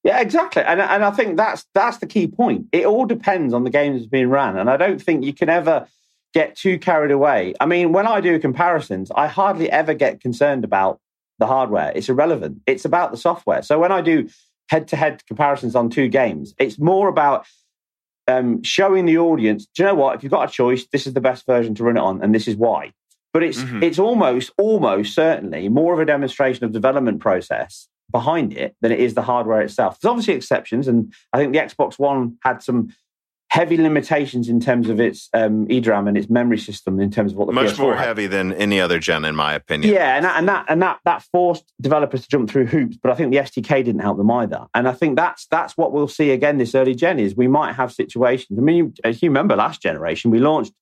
[0.06, 0.62] Yeah, exactly.
[0.62, 2.66] And, and I think that's that's the key point.
[2.70, 4.56] It all depends on the games that's being ran.
[4.56, 5.88] And I don't think you can ever
[6.32, 7.54] get too carried away.
[7.58, 11.00] I mean, when I do comparisons, I hardly ever get concerned about
[11.40, 11.90] the hardware.
[11.92, 12.60] It's irrelevant.
[12.66, 13.62] It's about the software.
[13.62, 14.28] So when I do
[14.68, 17.44] head to head comparisons on two games, it's more about
[18.28, 20.14] um, showing the audience, do you know what?
[20.14, 22.32] If you've got a choice, this is the best version to run it on, and
[22.32, 22.92] this is why.
[23.32, 23.82] But it's mm-hmm.
[23.82, 29.00] it's almost almost certainly more of a demonstration of development process behind it than it
[29.00, 30.00] is the hardware itself.
[30.00, 32.94] There's obviously exceptions, and I think the Xbox One had some
[33.48, 37.38] heavy limitations in terms of its um, EDRAM and its memory system in terms of
[37.38, 38.06] what the much PS4 more had.
[38.06, 39.94] heavy than any other gen, in my opinion.
[39.94, 43.10] Yeah, and that, and that and that that forced developers to jump through hoops, but
[43.10, 44.66] I think the SDK didn't help them either.
[44.74, 47.74] And I think that's that's what we'll see again this early gen is we might
[47.74, 48.58] have situations.
[48.58, 50.72] I mean, as you remember last generation, we launched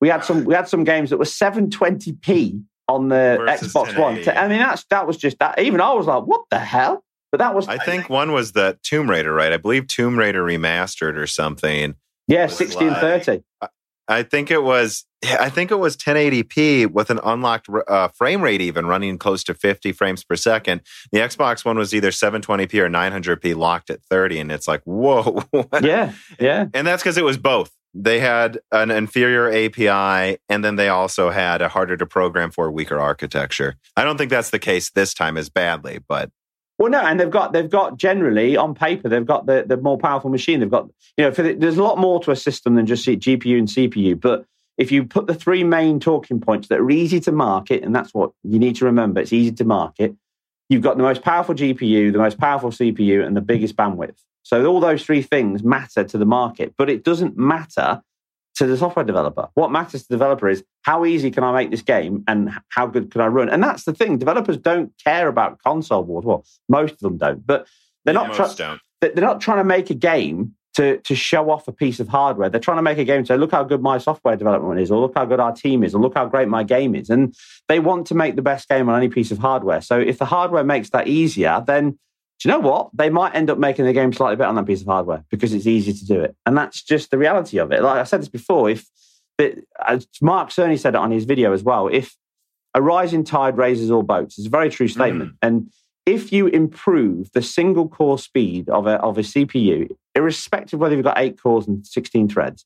[0.00, 4.16] we had some we had some games that were 720p on the Versus Xbox One.
[4.36, 5.58] I mean, that's that was just that.
[5.58, 7.02] Even I was like, what the hell?
[7.32, 9.52] But that was I think one was the Tomb Raider, right?
[9.52, 11.94] I believe Tomb Raider remastered or something.
[12.28, 13.42] yeah, sixteen thirty.
[13.60, 13.70] like-
[14.08, 15.04] I think it was.
[15.40, 19.54] I think it was 1080p with an unlocked uh, frame rate, even running close to
[19.54, 20.82] 50 frames per second.
[21.10, 25.42] The Xbox One was either 720p or 900p, locked at 30, and it's like, whoa.
[25.82, 26.66] Yeah, yeah.
[26.72, 27.72] And that's because it was both.
[27.98, 32.70] They had an inferior API, and then they also had a harder to program for,
[32.70, 33.76] weaker architecture.
[33.96, 36.30] I don't think that's the case this time as badly, but
[36.78, 39.96] Well, no, and they've got they've got generally on paper they've got the, the more
[39.96, 40.60] powerful machine.
[40.60, 43.58] They've got you know the, there's a lot more to a system than just GPU
[43.58, 44.20] and CPU.
[44.20, 44.44] But
[44.76, 48.12] if you put the three main talking points that are easy to market, and that's
[48.12, 50.14] what you need to remember, it's easy to market.
[50.68, 54.18] You've got the most powerful GPU, the most powerful CPU, and the biggest bandwidth.
[54.46, 58.00] So all those three things matter to the market, but it doesn't matter
[58.54, 59.48] to the software developer.
[59.54, 62.86] What matters to the developer is how easy can I make this game and how
[62.86, 63.48] good can I run?
[63.48, 64.18] And that's the thing.
[64.18, 66.24] Developers don't care about console wars.
[66.24, 67.66] Well, most of them don't, but
[68.04, 68.28] they're not.
[68.36, 68.46] try-
[69.00, 72.48] they're not trying to make a game to, to show off a piece of hardware.
[72.48, 74.92] They're trying to make a game to say, look how good my software development is,
[74.92, 77.10] or look how good our team is, or look how great my game is.
[77.10, 77.34] And
[77.66, 79.80] they want to make the best game on any piece of hardware.
[79.80, 81.98] So if the hardware makes that easier, then
[82.38, 82.90] do you know what?
[82.92, 85.54] They might end up making the game slightly better on that piece of hardware because
[85.54, 86.36] it's easier to do it.
[86.44, 87.82] And that's just the reality of it.
[87.82, 88.86] Like I said this before, if
[89.38, 89.54] but
[90.22, 92.16] Mark Cerny said it on his video as well, if
[92.74, 94.92] a rising tide raises all boats, it's a very true hmm.
[94.92, 95.32] statement.
[95.42, 95.70] And
[96.04, 100.94] if you improve the single core speed of a, of a CPU, irrespective of whether
[100.94, 102.64] you've got eight cores and 16 threads,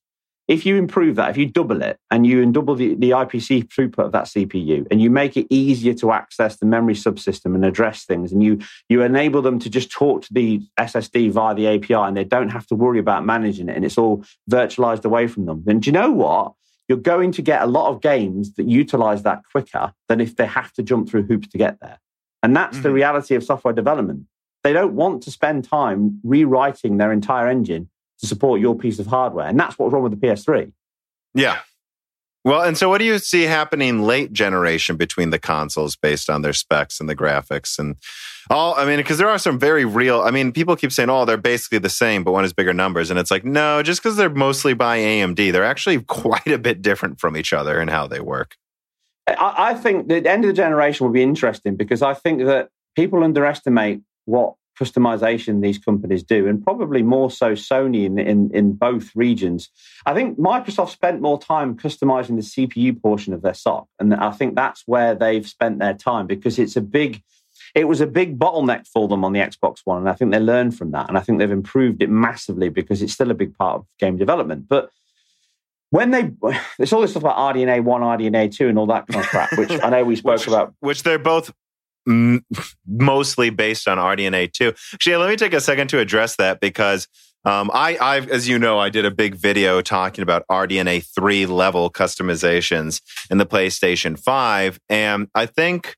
[0.50, 4.06] if you improve that, if you double it and you double the, the IPC throughput
[4.06, 8.04] of that CPU and you make it easier to access the memory subsystem and address
[8.04, 8.58] things and you,
[8.88, 12.48] you enable them to just talk to the SSD via the API and they don't
[12.48, 15.86] have to worry about managing it and it's all virtualized away from them, then do
[15.86, 16.54] you know what?
[16.88, 20.46] You're going to get a lot of games that utilize that quicker than if they
[20.46, 22.00] have to jump through hoops to get there.
[22.42, 22.94] And that's the Mhm.
[22.94, 24.24] reality of software development.
[24.64, 27.88] They don't want to spend time rewriting their entire engine
[28.20, 29.46] to support your piece of hardware.
[29.46, 30.72] And that's what's wrong with the PS3.
[31.34, 31.60] Yeah.
[32.42, 36.40] Well, and so what do you see happening late generation between the consoles based on
[36.40, 37.96] their specs and the graphics and
[38.48, 38.74] all?
[38.76, 40.22] I mean, because there are some very real.
[40.22, 43.10] I mean, people keep saying, "Oh, they're basically the same, but one has bigger numbers,"
[43.10, 46.80] and it's like, no, just because they're mostly by AMD, they're actually quite a bit
[46.80, 48.56] different from each other in how they work.
[49.28, 52.70] I, I think the end of the generation will be interesting because I think that
[52.96, 58.72] people underestimate what customization these companies do, and probably more so Sony in, in, in
[58.72, 59.68] both regions.
[60.06, 64.30] I think Microsoft spent more time customizing the CPU portion of their SOC, and I
[64.30, 67.22] think that's where they've spent their time because it's a big.
[67.72, 70.40] It was a big bottleneck for them on the Xbox One, and I think they
[70.40, 73.56] learned from that, and I think they've improved it massively because it's still a big
[73.56, 74.66] part of game development.
[74.66, 74.90] But
[75.90, 76.30] when they,
[76.78, 79.56] there's all this stuff about RDNA one, RDNA two, and all that kind of crap,
[79.58, 81.52] which I know we spoke Which- about which they're both
[82.86, 84.72] mostly based on RDNA 2.
[84.94, 87.08] Actually, let me take a second to address that because
[87.44, 91.46] um, I, I, as you know, I did a big video talking about RDNA 3
[91.46, 93.00] level customizations
[93.30, 94.78] in the PlayStation 5.
[94.88, 95.96] And I think,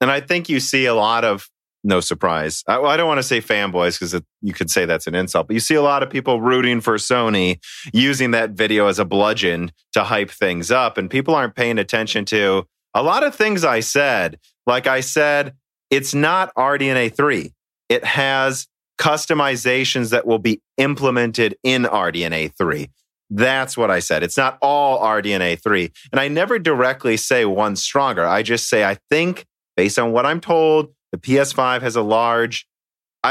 [0.00, 1.48] and I think you see a lot of,
[1.86, 2.62] no surprise.
[2.66, 5.54] I, I don't want to say fanboys because you could say that's an insult, but
[5.54, 7.58] you see a lot of people rooting for Sony
[7.92, 10.96] using that video as a bludgeon to hype things up.
[10.96, 12.64] And people aren't paying attention to
[12.94, 14.38] a lot of things I said.
[14.66, 15.54] Like I said,
[15.90, 17.52] it's not RDNA 3.
[17.88, 18.66] It has
[18.98, 22.90] customizations that will be implemented in RDNA 3.
[23.30, 24.22] That's what I said.
[24.22, 25.90] It's not all RDNA 3.
[26.12, 28.24] And I never directly say one's stronger.
[28.24, 29.44] I just say, I think,
[29.76, 32.66] based on what I'm told, the PS5 has a large,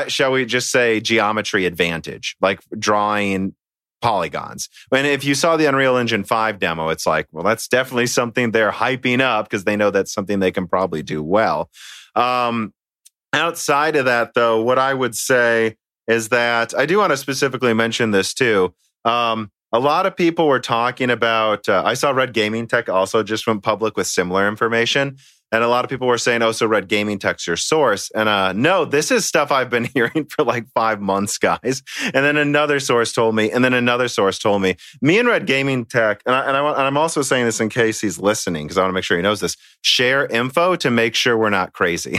[0.08, 3.56] shall we just say, geometry advantage, like drawing
[4.04, 4.70] polygons.
[4.92, 8.52] And if you saw the Unreal Engine 5 demo, it's like, well, that's definitely something
[8.52, 11.72] they're hyping up because they know that's something they can probably do well.
[12.16, 12.74] Um,
[13.32, 15.78] outside of that, though, what I would say
[16.08, 18.76] is that I do want to specifically mention this too.
[19.06, 23.24] Um, a lot of people were talking about, uh, I saw Red Gaming Tech also
[23.24, 25.18] just went public with similar information.
[25.54, 28.10] And a lot of people were saying, oh, so Red Gaming Tech's your source.
[28.16, 31.84] And uh, no, this is stuff I've been hearing for like five months, guys.
[32.06, 35.46] And then another source told me, and then another source told me, me and Red
[35.46, 38.66] Gaming Tech, and, I, and, I, and I'm also saying this in case he's listening,
[38.66, 41.52] because I want to make sure he knows this, share info to make sure we're
[41.52, 42.18] not crazy.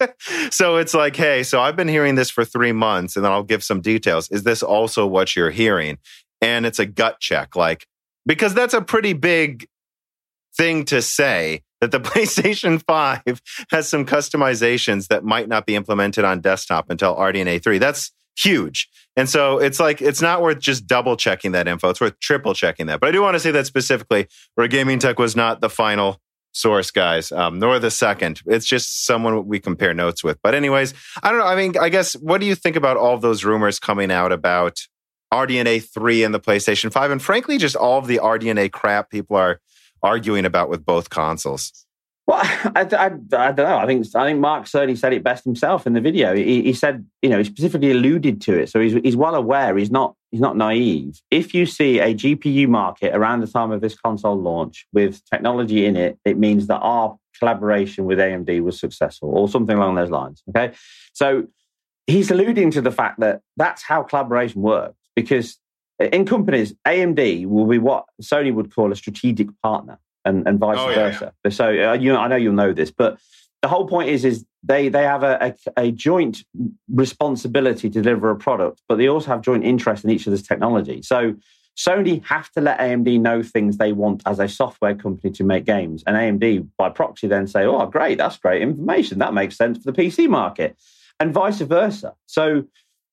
[0.50, 3.42] so it's like, hey, so I've been hearing this for three months, and then I'll
[3.42, 4.30] give some details.
[4.30, 5.96] Is this also what you're hearing?
[6.42, 7.86] And it's a gut check, like,
[8.26, 9.66] because that's a pretty big
[10.54, 16.24] thing to say that the PlayStation 5 has some customizations that might not be implemented
[16.24, 17.78] on desktop until RDNA 3.
[17.78, 18.88] That's huge.
[19.16, 21.90] And so it's like, it's not worth just double checking that info.
[21.90, 23.00] It's worth triple checking that.
[23.00, 26.20] But I do want to say that specifically, where Gaming Tech was not the final
[26.52, 28.40] source, guys, um, nor the second.
[28.46, 30.38] It's just someone we compare notes with.
[30.42, 31.46] But, anyways, I don't know.
[31.46, 34.80] I mean, I guess, what do you think about all those rumors coming out about
[35.32, 37.10] RDNA 3 and the PlayStation 5?
[37.10, 39.60] And frankly, just all of the RDNA crap people are
[40.04, 41.84] arguing about with both consoles?
[42.26, 43.08] Well, I, I, I,
[43.52, 43.78] don't know.
[43.78, 46.34] I think I think Mark Cerny said it best himself in the video.
[46.34, 49.76] He, he, said, you know, he specifically alluded to it, so he's he's well aware.
[49.76, 51.20] He's not he's not naive.
[51.30, 55.84] If you see a GPU market around the time of this console launch with technology
[55.84, 60.10] in it, it means that our collaboration with AMD was successful, or something along those
[60.10, 60.42] lines.
[60.50, 60.74] Okay,
[61.12, 61.46] so
[62.06, 65.58] he's alluding to the fact that that's how collaboration works because
[65.98, 70.78] in companies, AMD will be what Sony would call a strategic partner, and, and vice
[70.78, 71.24] oh, versa.
[71.24, 71.50] Yeah, yeah.
[71.50, 73.18] So uh, you know, I know you'll know this, but
[73.62, 76.44] the whole point is is they they have a, a, a, joint
[76.92, 81.00] responsibility to deliver a product, but they also have joint interest in each other's technology.
[81.02, 81.34] So
[81.76, 85.64] Sony have to let AMD know things they want as a software company to make
[85.64, 89.18] games, and AMD by proxy then say, "Oh, great, that's great information.
[89.18, 90.76] That makes sense for the PC market,"
[91.20, 92.14] and vice versa.
[92.26, 92.64] So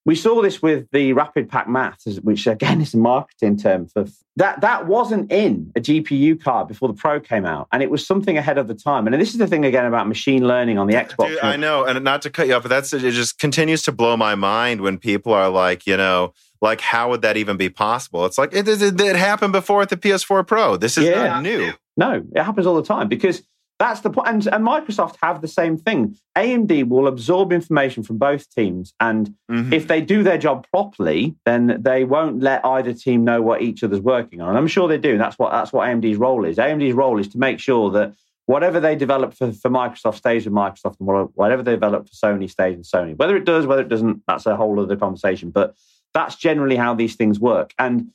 [0.06, 4.06] we saw this with the Rapid Packed Math, which again is a marketing term for
[4.36, 4.62] that.
[4.62, 8.38] That wasn't in a GPU card before the Pro came out, and it was something
[8.38, 9.06] ahead of the time.
[9.06, 11.28] And this is the thing again about machine learning on the Xbox.
[11.28, 13.02] Dude, I know, and not to cut you off, but that's it.
[13.12, 17.22] Just continues to blow my mind when people are like, you know, like how would
[17.22, 18.26] that even be possible?
[18.26, 20.78] It's like it, it, it happened before at the PS4 Pro.
[20.78, 21.28] This is yeah.
[21.28, 21.74] not new.
[21.98, 23.44] No, it happens all the time because
[23.82, 24.28] that's the point.
[24.28, 26.16] And, and, Microsoft have the same thing.
[26.38, 28.94] AMD will absorb information from both teams.
[29.00, 29.74] And mm-hmm.
[29.74, 33.84] if they do their job properly, then they won't let either team know what each
[33.84, 34.50] other's working on.
[34.50, 35.18] And I'm sure they do.
[35.18, 36.58] That's what that's what AMD's role is.
[36.58, 38.14] AMD's role is to make sure that
[38.46, 42.48] whatever they develop for, for Microsoft stays with Microsoft and whatever they develop for Sony
[42.48, 43.18] stays with Sony.
[43.18, 45.50] Whether it does, whether it doesn't, that's a whole other conversation.
[45.50, 45.76] But
[46.14, 47.74] that's generally how these things work.
[47.80, 48.12] And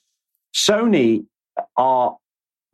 [0.55, 1.26] Sony
[1.76, 2.16] are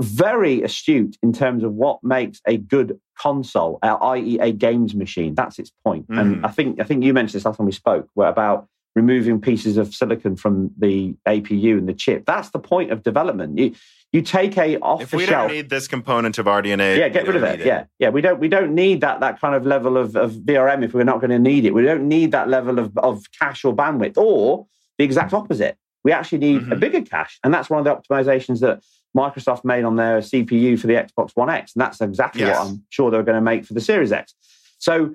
[0.03, 5.35] very astute in terms of what makes a good console, uh, i.e., a games machine.
[5.35, 6.09] That's its point.
[6.09, 6.21] Mm.
[6.21, 9.77] And I think I think you mentioned this last time we spoke, about removing pieces
[9.77, 12.25] of silicon from the APU and the chip.
[12.27, 13.59] That's the point of development.
[13.59, 13.75] You
[14.13, 15.49] you take a off if the we shelf.
[15.49, 17.61] don't need this component of RDNA, yeah, get rid of it.
[17.61, 17.67] it.
[17.67, 20.85] Yeah, yeah, we don't we don't need that that kind of level of, of VRM
[20.85, 21.73] if we're not going to need it.
[21.73, 24.67] We don't need that level of, of cache or bandwidth, or
[24.99, 25.79] the exact opposite.
[26.05, 26.73] We actually need mm-hmm.
[26.73, 28.83] a bigger cache, and that's one of the optimizations that
[29.17, 31.75] Microsoft made on their CPU for the Xbox One X.
[31.75, 32.59] And that's exactly yes.
[32.59, 34.35] what I'm sure they're going to make for the Series X.
[34.79, 35.15] So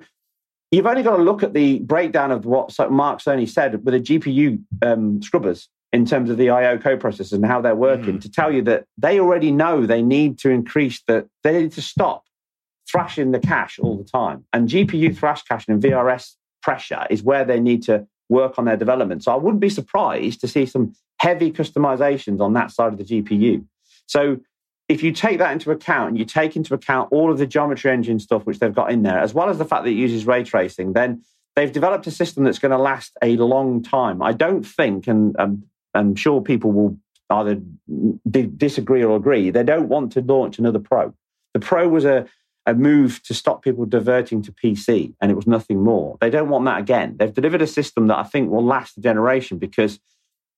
[0.70, 4.00] you've only got to look at the breakdown of what Mark Cerny said with the
[4.00, 8.20] GPU um, scrubbers in terms of the IO co-processors and how they're working mm.
[8.20, 11.82] to tell you that they already know they need to increase the, they need to
[11.82, 12.24] stop
[12.90, 14.44] thrashing the cache all the time.
[14.52, 18.76] And GPU thrash caching and VRS pressure is where they need to work on their
[18.76, 19.24] development.
[19.24, 23.04] So I wouldn't be surprised to see some heavy customizations on that side of the
[23.04, 23.64] GPU.
[24.08, 24.40] So
[24.88, 27.90] if you take that into account and you take into account all of the geometry
[27.90, 30.26] engine stuff which they've got in there, as well as the fact that it uses
[30.26, 31.22] ray tracing, then
[31.54, 34.22] they've developed a system that's going to last a long time.
[34.22, 35.64] I don't think, and um,
[35.94, 36.98] I'm sure people will
[37.30, 37.60] either
[38.30, 41.12] disagree or agree, they don't want to launch another Pro.
[41.52, 42.26] The Pro was a,
[42.64, 46.16] a move to stop people diverting to PC, and it was nothing more.
[46.20, 47.16] They don't want that again.
[47.18, 50.00] They've delivered a system that I think will last a generation because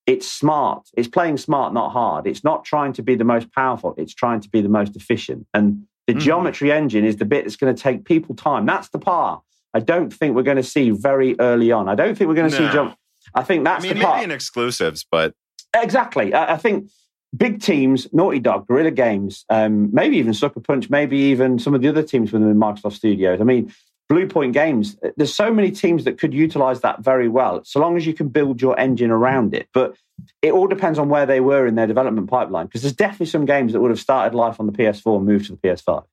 [0.06, 0.88] it's smart.
[0.96, 2.26] It's playing smart, not hard.
[2.26, 3.94] It's not trying to be the most powerful.
[3.96, 5.46] It's trying to be the most efficient.
[5.54, 6.20] And the mm.
[6.20, 8.66] geometry engine is the bit that's going to take people time.
[8.66, 9.42] That's the part
[9.74, 11.88] I don't think we're going to see very early on.
[11.88, 12.66] I don't think we're going to no.
[12.66, 12.96] see jump.
[13.34, 14.16] I think that's I mean, the part.
[14.16, 15.34] Maybe in exclusives, but
[15.76, 16.34] exactly.
[16.34, 16.90] I, I think
[17.36, 21.82] big teams, Naughty Dog, Guerrilla Games, um, maybe even Sucker Punch, maybe even some of
[21.82, 23.40] the other teams within Microsoft Studios.
[23.40, 23.72] I mean,
[24.10, 28.04] Bluepoint Games, there's so many teams that could utilize that very well, so long as
[28.04, 29.68] you can build your engine around it.
[29.72, 29.94] But
[30.42, 33.44] it all depends on where they were in their development pipeline, because there's definitely some
[33.44, 36.04] games that would have started life on the PS4 and moved to the PS5.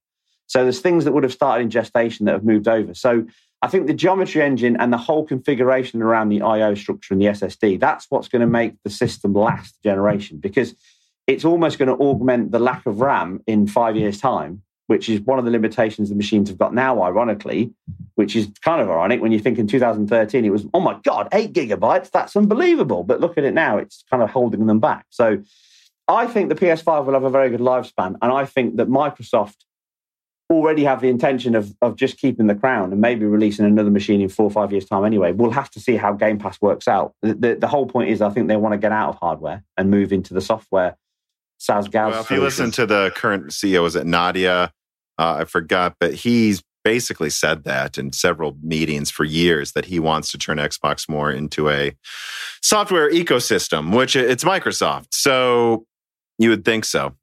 [0.46, 2.94] So there's things that would have started in gestation that have moved over.
[2.94, 3.26] So
[3.64, 7.26] I think the geometry engine and the whole configuration around the I/O structure and the
[7.26, 10.76] SSD, that's what's going to make the system last generation because
[11.26, 15.22] it's almost going to augment the lack of RAM in five years' time which is
[15.22, 17.72] one of the limitations the machines have got now, ironically,
[18.16, 21.28] which is kind of ironic when you think in 2013 it was, oh my God,
[21.34, 23.04] eight gigabytes, that's unbelievable.
[23.04, 25.06] But look at it now, it's kind of holding them back.
[25.10, 25.44] So
[26.08, 28.16] I think the PS5 will have a very good lifespan.
[28.22, 29.56] And I think that Microsoft
[30.50, 34.22] already have the intention of, of just keeping the crown and maybe releasing another machine
[34.22, 35.34] in four or five years' time anyway.
[35.34, 37.14] We'll have to see how Game Pass works out.
[37.22, 39.64] The, the, the whole point is, I think they want to get out of hardware
[39.76, 40.96] and move into the software.
[41.60, 44.72] SaaS well, if you listen to the current CEO, is it Nadia?
[45.18, 50.00] Uh, I forgot, but he's basically said that in several meetings for years that he
[50.00, 51.94] wants to turn Xbox more into a
[52.62, 55.08] software ecosystem, which it's Microsoft.
[55.12, 55.86] So
[56.38, 57.14] you would think so.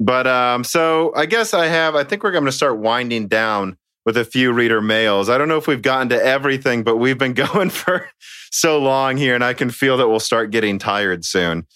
[0.00, 3.76] But um, so I guess I have, I think we're going to start winding down
[4.04, 5.28] with a few reader mails.
[5.28, 8.08] I don't know if we've gotten to everything, but we've been going for
[8.50, 11.66] so long here, and I can feel that we'll start getting tired soon.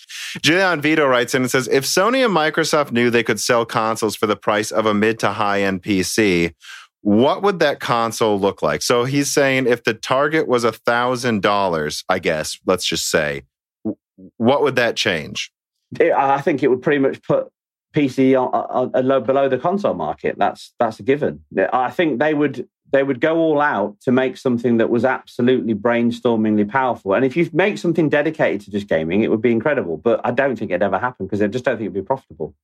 [0.43, 4.17] Julian Vito writes in and says If Sony and Microsoft knew they could sell consoles
[4.17, 6.55] for the price of a mid to high end PC,
[7.03, 8.81] what would that console look like?
[8.81, 13.43] So he's saying if the target was a $1,000, I guess, let's just say,
[14.39, 15.53] what would that change?
[16.01, 17.49] I think it would pretty much put
[17.95, 20.37] PC on, on, below the console market.
[20.39, 21.45] That's that's a given.
[21.73, 25.75] I think they would they would go all out to make something that was absolutely
[25.75, 27.15] brainstormingly powerful.
[27.15, 29.97] And if you make something dedicated to just gaming, it would be incredible.
[29.97, 32.55] But I don't think it'd ever happen because I just don't think it'd be profitable.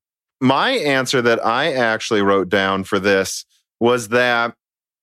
[0.41, 3.45] My answer that I actually wrote down for this
[3.79, 4.55] was that,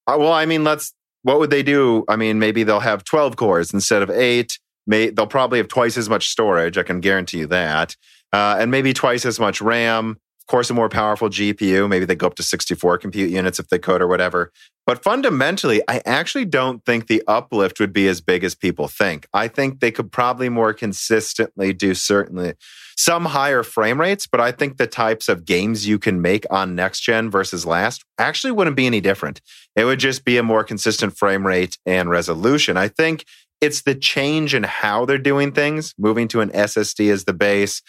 [0.07, 0.93] uh, well, I mean, let's.
[1.23, 2.05] What would they do?
[2.07, 4.59] I mean, maybe they'll have twelve cores instead of eight.
[4.85, 6.77] May, they'll probably have twice as much storage.
[6.77, 7.97] I can guarantee you that
[8.33, 10.17] uh, and maybe twice as much RAM.
[10.41, 11.89] Of course, a more powerful GPU.
[11.89, 14.51] Maybe they go up to 64 compute units if they could or whatever.
[14.85, 19.27] But fundamentally, I actually don't think the uplift would be as big as people think.
[19.33, 22.53] I think they could probably more consistently do certainly
[22.95, 26.73] some higher frame rates, but I think the types of games you can make on
[26.73, 29.41] next gen versus last actually wouldn't be any different.
[29.75, 32.77] It would just be a more consistent frame rate and resolution.
[32.77, 33.25] I think
[33.59, 37.81] it's the change in how they're doing things, moving to an SSD as the base,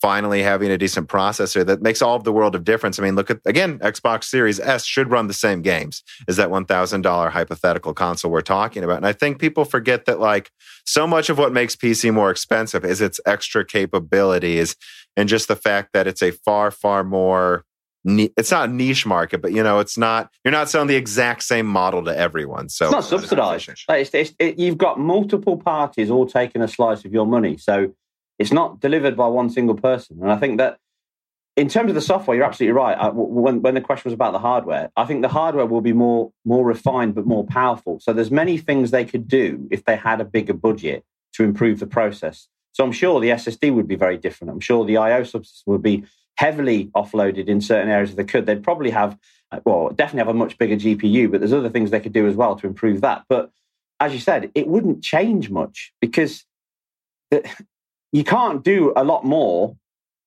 [0.00, 2.98] finally having a decent processor that makes all of the world of difference.
[2.98, 6.50] I mean, look at again, Xbox Series S should run the same games as that
[6.50, 8.98] $1,000 hypothetical console we're talking about.
[8.98, 10.50] And I think people forget that like
[10.84, 14.76] so much of what makes PC more expensive is its extra capabilities
[15.16, 17.64] and just the fact that it's a far, far more
[18.08, 20.30] it's not a niche market, but you know, it's not.
[20.44, 22.68] You're not selling the exact same model to everyone.
[22.68, 23.68] So it's not subsidized.
[23.88, 27.56] It's, it's, it, you've got multiple parties all taking a slice of your money.
[27.56, 27.92] So
[28.38, 30.18] it's not delivered by one single person.
[30.22, 30.78] And I think that
[31.56, 32.96] in terms of the software, you're absolutely right.
[32.98, 35.94] I, when, when the question was about the hardware, I think the hardware will be
[35.94, 37.98] more more refined but more powerful.
[38.00, 41.04] So there's many things they could do if they had a bigger budget
[41.34, 42.48] to improve the process.
[42.72, 44.52] So I'm sure the SSD would be very different.
[44.52, 46.04] I'm sure the I/O subsystem would be
[46.36, 48.44] heavily offloaded in certain areas if they could.
[48.44, 49.18] They'd probably have,
[49.50, 52.26] uh, well, definitely have a much bigger GPU, but there's other things they could do
[52.26, 53.24] as well to improve that.
[53.30, 53.50] But
[53.98, 56.44] as you said, it wouldn't change much because
[58.16, 59.76] you can't do a lot more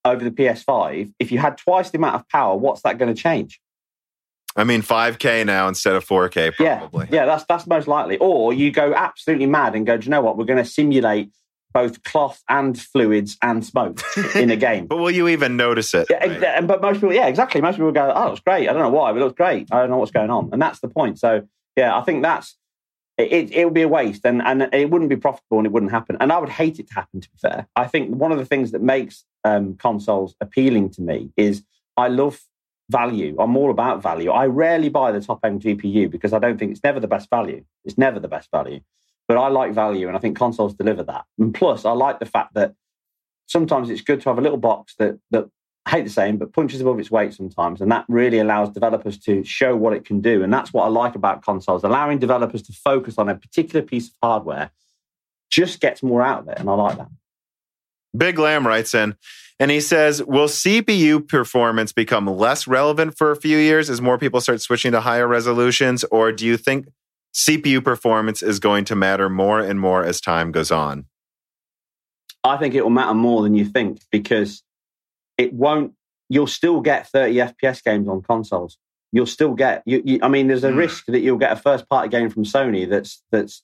[0.06, 1.12] over the PS5.
[1.18, 3.60] If you had twice the amount of power, what's that going to change?
[4.56, 7.08] I mean, 5K now instead of 4K, probably.
[7.10, 8.18] Yeah, yeah, that's that's most likely.
[8.18, 10.38] Or you go absolutely mad and go, do you know what?
[10.38, 11.32] We're going to simulate
[11.74, 14.02] both cloth and fluids and smoke
[14.36, 14.86] in a game.
[14.88, 16.08] but will you even notice it?
[16.12, 16.68] Yeah, right?
[16.68, 17.60] but most people, yeah, exactly.
[17.60, 18.70] Most people go, oh, it's great.
[18.70, 19.68] I don't know why, but it looks great.
[19.72, 20.50] I don't know what's going on.
[20.52, 21.18] And that's the point.
[21.18, 22.56] So, yeah, I think that's
[23.20, 25.92] it, it would be a waste and, and it wouldn't be profitable and it wouldn't
[25.92, 26.16] happen.
[26.20, 27.68] And I would hate it to happen, to be fair.
[27.76, 31.64] I think one of the things that makes um, consoles appealing to me is
[31.98, 32.40] I love
[32.90, 33.36] value.
[33.38, 34.32] I'm all about value.
[34.32, 37.30] I rarely buy the top end GPU because I don't think it's never the best
[37.30, 37.64] value.
[37.84, 38.80] It's never the best value.
[39.28, 41.26] But I like value and I think consoles deliver that.
[41.38, 42.74] And plus, I like the fact that
[43.48, 45.50] sometimes it's good to have a little box that that
[45.90, 47.82] I hate the saying, but punches above its weight sometimes.
[47.82, 50.44] And that really allows developers to show what it can do.
[50.44, 54.10] And that's what I like about consoles, allowing developers to focus on a particular piece
[54.10, 54.70] of hardware
[55.50, 56.60] just gets more out of it.
[56.60, 57.10] And I like that.
[58.16, 59.16] Big Lamb writes in,
[59.60, 64.20] and he says, Will CPU performance become less relevant for a few years as more
[64.20, 66.04] people start switching to higher resolutions?
[66.12, 66.88] Or do you think
[67.34, 71.06] CPU performance is going to matter more and more as time goes on?
[72.44, 74.62] I think it will matter more than you think because
[75.40, 75.94] it won't.
[76.28, 78.78] You'll still get 30 FPS games on consoles.
[79.12, 79.82] You'll still get.
[79.86, 80.78] You, you, I mean, there's a mm.
[80.78, 83.64] risk that you'll get a first party game from Sony that's that's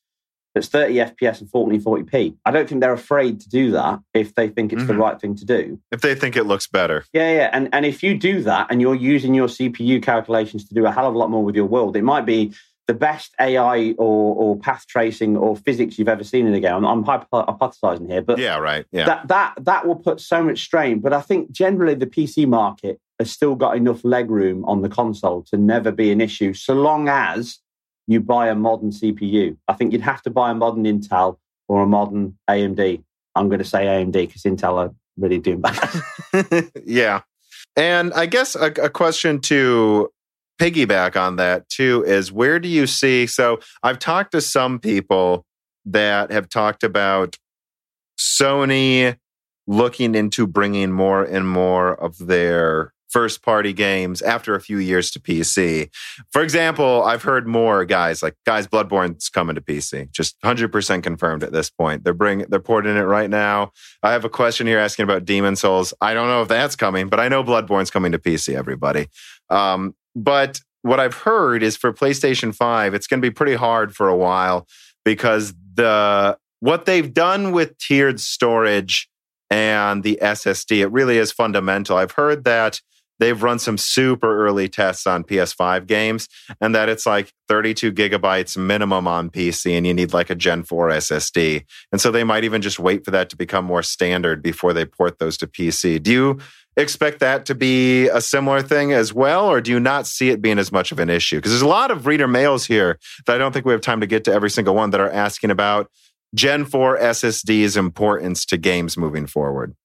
[0.55, 2.37] that's 30 FPS and 1440p.
[2.45, 4.93] I don't think they're afraid to do that if they think it's mm-hmm.
[4.93, 5.79] the right thing to do.
[5.91, 7.03] If they think it looks better.
[7.11, 7.49] Yeah, yeah.
[7.51, 10.91] And and if you do that and you're using your CPU calculations to do a
[10.91, 12.53] hell of a lot more with your world, it might be
[12.87, 16.73] the best AI or, or path tracing or physics you've ever seen in a game.
[16.73, 18.85] I'm, I'm hypothesizing here, but yeah, right.
[18.91, 19.05] Yeah.
[19.05, 20.99] That, that, that will put so much strain.
[20.99, 24.89] But I think generally the PC market has still got enough leg room on the
[24.89, 27.59] console to never be an issue, so long as
[28.07, 29.57] you buy a modern CPU.
[29.67, 31.37] I think you'd have to buy a modern Intel
[31.67, 33.03] or a modern AMD.
[33.35, 36.69] I'm going to say AMD because Intel are really doing bad.
[36.85, 37.21] yeah.
[37.75, 40.11] And I guess a, a question to
[40.59, 43.27] piggyback on that too is where do you see?
[43.27, 45.45] So I've talked to some people
[45.85, 47.37] that have talked about
[48.19, 49.17] Sony
[49.67, 55.09] looking into bringing more and more of their first party games after a few years
[55.09, 55.89] to PC.
[56.33, 60.11] For example, I've heard more guys like guys Bloodborne's coming to PC.
[60.11, 62.03] Just 100% confirmed at this point.
[62.03, 63.71] They're bringing they're porting it right now.
[64.03, 65.93] I have a question here asking about Demon's Souls.
[66.01, 69.07] I don't know if that's coming, but I know Bloodborne's coming to PC everybody.
[69.49, 73.95] Um, but what I've heard is for PlayStation 5, it's going to be pretty hard
[73.95, 74.67] for a while
[75.03, 79.09] because the what they've done with tiered storage
[79.49, 81.97] and the SSD, it really is fundamental.
[81.97, 82.81] I've heard that
[83.19, 86.27] they've run some super early tests on PS5 games
[86.59, 90.63] and that it's like 32 gigabytes minimum on PC and you need like a Gen
[90.63, 91.63] 4 SSD.
[91.91, 94.85] And so they might even just wait for that to become more standard before they
[94.85, 96.01] port those to PC.
[96.01, 96.39] Do you
[96.77, 100.41] expect that to be a similar thing as well, or do you not see it
[100.41, 101.37] being as much of an issue?
[101.37, 104.01] Because there's a lot of reader mails here that I don't think we have time
[104.01, 105.89] to get to every single one that are asking about
[106.33, 109.75] Gen 4 SSD's importance to games moving forward.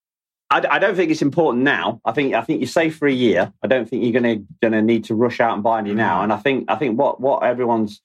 [0.51, 2.01] I, I, don't think it's important now.
[2.05, 3.53] I think I think you're safe for a year.
[3.63, 5.95] I don't think you're going to going to need to rush out and buy any
[5.95, 6.21] now.
[6.21, 6.25] Mm.
[6.25, 8.03] And I think I think what what everyone's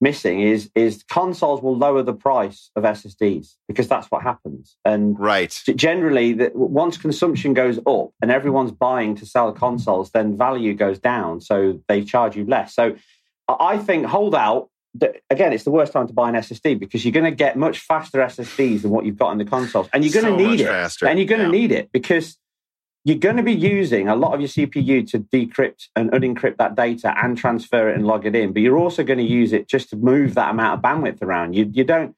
[0.00, 4.76] missing is is consoles will lower the price of SSDs because that's what happens.
[4.84, 10.36] And right, generally, that once consumption goes up and everyone's buying to sell consoles, then
[10.36, 11.40] value goes down.
[11.40, 12.74] So they charge you less.
[12.74, 12.96] So
[13.48, 14.68] I think hold out
[15.30, 17.80] again, it's the worst time to buy an SSD because you're going to get much
[17.80, 20.60] faster SSDs than what you've got in the consoles, and you're going to so need
[20.60, 20.66] it.
[20.66, 21.06] Faster.
[21.06, 21.60] And you're going to yeah.
[21.60, 22.38] need it because
[23.04, 26.74] you're going to be using a lot of your CPU to decrypt and unencrypt that
[26.74, 28.52] data and transfer it and log it in.
[28.52, 31.54] But you're also going to use it just to move that amount of bandwidth around.
[31.54, 32.14] You you don't.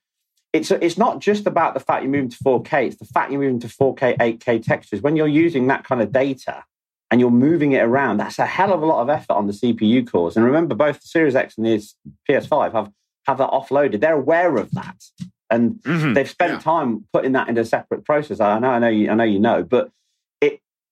[0.52, 2.86] It's it's not just about the fact you're moving to 4K.
[2.86, 5.00] It's the fact you're moving to 4K, 8K textures.
[5.00, 6.64] When you're using that kind of data,
[7.10, 9.52] and you're moving it around, that's a hell of a lot of effort on the
[9.52, 10.36] CPU cores.
[10.36, 11.84] And remember, both the Series X and the
[12.28, 12.90] PS5 have,
[13.26, 14.00] have that offloaded.
[14.00, 15.02] They're aware of that.
[15.50, 16.12] And mm-hmm.
[16.12, 16.58] they've spent yeah.
[16.60, 18.38] time putting that into a separate process.
[18.38, 19.90] I know, I know, you, I know, you know, but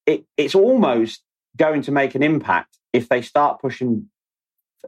[0.09, 1.23] it, it, it's almost
[1.57, 4.09] going to make an impact if they start pushing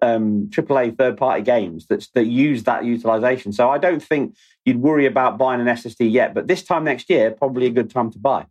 [0.03, 3.53] um, AAA third party games that, that use that utilization.
[3.53, 7.11] So I don't think you'd worry about buying an SSD yet, but this time next
[7.11, 8.47] year, probably a good time to buy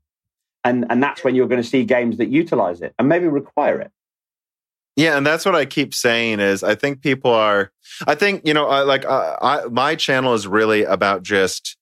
[0.64, 3.80] and and that's when you're going to see games that utilize it and maybe require
[3.80, 3.91] it
[4.96, 7.72] yeah, and that's what I keep saying is I think people are
[8.06, 11.78] I think you know like uh, I, my channel is really about just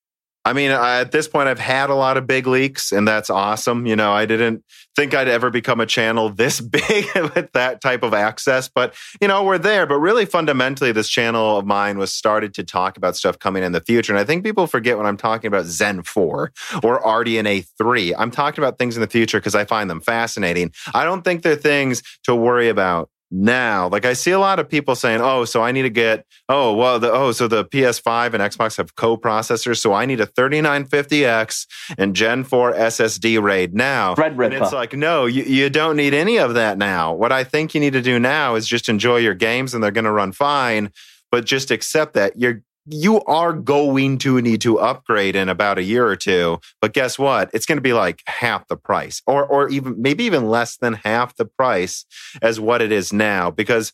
[0.48, 3.30] I mean, I, at this point, I've had a lot of big leaks, and that's
[3.30, 3.86] awesome.
[3.86, 4.64] You know, I didn't
[4.96, 9.28] think I'd ever become a channel this big with that type of access, but you
[9.28, 9.86] know, we're there.
[9.86, 13.74] But really, fundamentally, this channel of mine was started to talk about stuff coming in
[13.74, 17.68] the future, and I think people forget when I'm talking about Zen 4 or RDNA
[17.78, 18.16] 3.
[18.16, 20.72] I'm talking about things in the future because I find them fascinating.
[20.94, 23.90] I don't think they're things to worry about now.
[23.90, 26.74] Like I see a lot of people saying, "Oh, so I need to get oh,
[26.74, 31.66] well, the oh, so the PS5 and Xbox have co-processors, so I need a 3950X
[31.98, 36.14] and Gen 4 SSD RAID now." Red And it's like, "No, you, you don't need
[36.14, 37.14] any of that now.
[37.14, 39.92] What I think you need to do now is just enjoy your games and they're
[39.92, 40.92] going to run fine."
[41.30, 45.84] But just accept that you're you are going to need to upgrade in about a
[45.84, 46.60] year or two.
[46.82, 47.50] But guess what?
[47.54, 50.94] It's going to be like half the price or, or even maybe even less than
[50.94, 52.06] half the price
[52.42, 53.52] as what it is now.
[53.52, 53.94] Because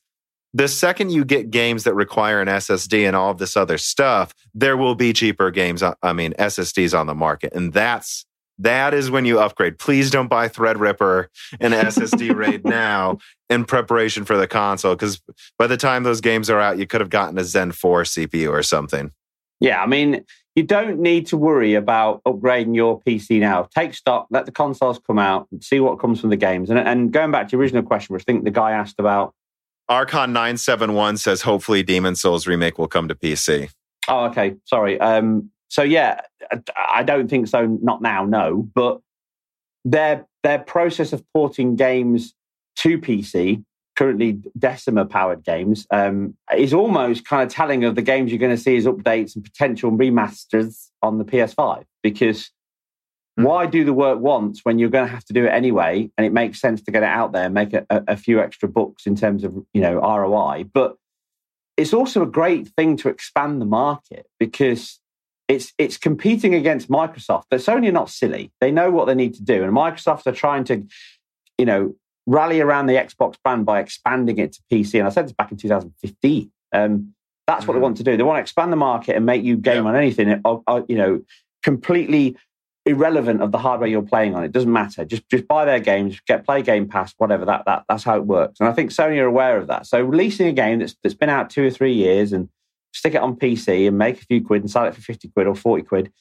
[0.53, 4.33] the second you get games that require an SSD and all of this other stuff,
[4.53, 5.81] there will be cheaper games.
[5.81, 7.53] I mean, SSDs on the market.
[7.53, 8.25] And that's
[8.59, 9.79] that is when you upgrade.
[9.79, 11.27] Please don't buy Threadripper
[11.59, 13.17] and SSD RAID now
[13.49, 15.21] in preparation for the console because
[15.57, 18.49] by the time those games are out, you could have gotten a Zen 4 CPU
[18.51, 19.11] or something.
[19.59, 20.25] Yeah, I mean,
[20.55, 23.67] you don't need to worry about upgrading your PC now.
[23.75, 26.69] Take stock, let the consoles come out, see what comes from the games.
[26.69, 29.33] And, and going back to your original question, which I think the guy asked about.
[29.89, 33.69] Archon971 says hopefully Demon's Souls remake will come to PC.
[34.07, 34.55] Oh, okay.
[34.65, 34.99] Sorry.
[34.99, 36.21] Um, so yeah,
[36.77, 37.65] I don't think so.
[37.65, 38.69] Not now, no.
[38.75, 39.01] But
[39.83, 42.35] their their process of porting games
[42.75, 43.63] to PC,
[43.95, 48.55] currently Decima powered games, um, is almost kind of telling of the games you're going
[48.55, 51.85] to see as updates and potential remasters on the PS5.
[52.03, 52.51] Because
[53.39, 53.45] mm.
[53.45, 56.27] why do the work once when you're going to have to do it anyway, and
[56.27, 59.07] it makes sense to get it out there and make a, a few extra bucks
[59.07, 60.97] in terms of you know ROI, but
[61.77, 64.99] it's also a great thing to expand the market because
[65.47, 67.43] it's it's competing against Microsoft.
[67.49, 70.31] But Sony are not silly; they know what they need to do, and Microsoft are
[70.31, 70.85] trying to,
[71.57, 74.99] you know, rally around the Xbox brand by expanding it to PC.
[74.99, 76.51] And I said this back in 2015.
[76.71, 77.13] Um,
[77.45, 77.79] that's what mm-hmm.
[77.79, 78.17] they want to do.
[78.17, 79.89] They want to expand the market and make you game yeah.
[79.89, 81.21] on anything, uh, uh, you know,
[81.61, 82.37] completely
[82.85, 84.43] irrelevant of the hardware you're playing on.
[84.43, 85.05] It doesn't matter.
[85.05, 87.45] Just just buy their games, get play Game Pass, whatever.
[87.45, 88.59] That that that's how it works.
[88.59, 89.85] And I think Sony are aware of that.
[89.85, 92.49] So releasing a game that's that's been out two or three years and
[92.93, 95.47] stick it on PC and make a few quid and sell it for fifty quid
[95.47, 96.11] or forty quid.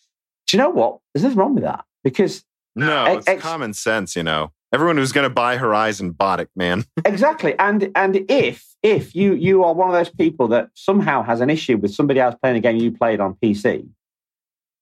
[0.46, 0.98] Do you know what?
[1.14, 2.44] There's nothing wrong with that because
[2.74, 4.16] no, it's ex- common sense.
[4.16, 6.84] You know, everyone who's going to buy Horizon bought it, man.
[7.04, 7.58] exactly.
[7.58, 11.50] And and if if you you are one of those people that somehow has an
[11.50, 13.88] issue with somebody else playing a game you played on PC,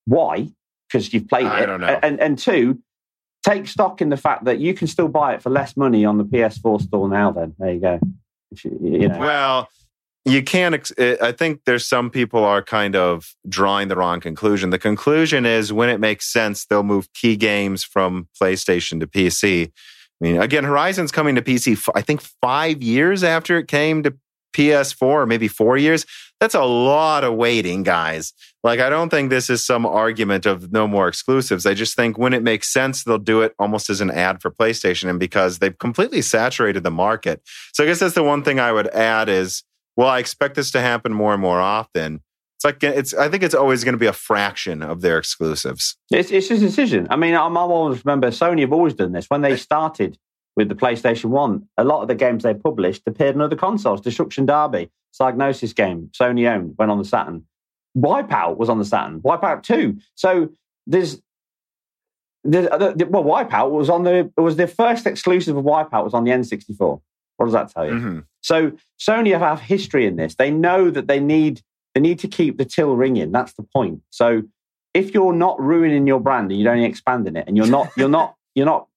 [0.06, 0.48] why?
[0.88, 1.66] Because you've played I it.
[1.66, 1.98] Don't know.
[2.02, 2.80] And and two,
[3.44, 6.18] take stock in the fact that you can still buy it for less money on
[6.18, 7.32] the PS4 store now.
[7.32, 8.00] Then there you go.
[8.64, 9.18] You know.
[9.18, 9.68] Well,
[10.24, 10.90] you can't.
[10.98, 14.70] Eh, I think there's some people are kind of drawing the wrong conclusion.
[14.70, 19.72] The conclusion is when it makes sense, they'll move key games from PlayStation to PC
[20.20, 24.14] I mean, again, Horizon's coming to PC, I think five years after it came to
[24.54, 26.04] PS4, or maybe four years.
[26.40, 28.32] That's a lot of waiting, guys.
[28.62, 31.64] Like, I don't think this is some argument of no more exclusives.
[31.64, 34.50] I just think when it makes sense, they'll do it almost as an ad for
[34.50, 37.42] PlayStation and because they've completely saturated the market.
[37.72, 39.62] So I guess that's the one thing I would add is,
[40.00, 42.22] well, I expect this to happen more and more often.
[42.56, 43.12] It's like it's.
[43.12, 45.98] I think it's always going to be a fraction of their exclusives.
[46.10, 47.06] It's it's a decision.
[47.10, 50.16] I mean, I'm, I'm always remember Sony have always done this when they started
[50.56, 51.68] with the PlayStation One.
[51.76, 54.00] A lot of the games they published appeared on other consoles.
[54.00, 57.44] Destruction Derby, Psygnosis game, Sony owned, went on the Saturn.
[57.94, 59.20] Wipeout was on the Saturn.
[59.20, 59.98] Wipeout Two.
[60.14, 60.48] So
[60.86, 61.16] there's
[62.46, 66.04] uh, the, the, well, Wipeout was on the it was the first exclusive of Wipeout
[66.04, 67.02] was on the N64.
[67.40, 67.92] What does that tell you?
[67.92, 68.18] Mm-hmm.
[68.42, 70.34] So Sony have, have history in this.
[70.34, 71.62] They know that they need
[71.94, 73.32] they need to keep the till ringing.
[73.32, 74.02] That's the point.
[74.10, 74.42] So
[74.92, 78.10] if you're not ruining your brand and you're only expanding it, and you're not you're
[78.10, 78.88] not you're not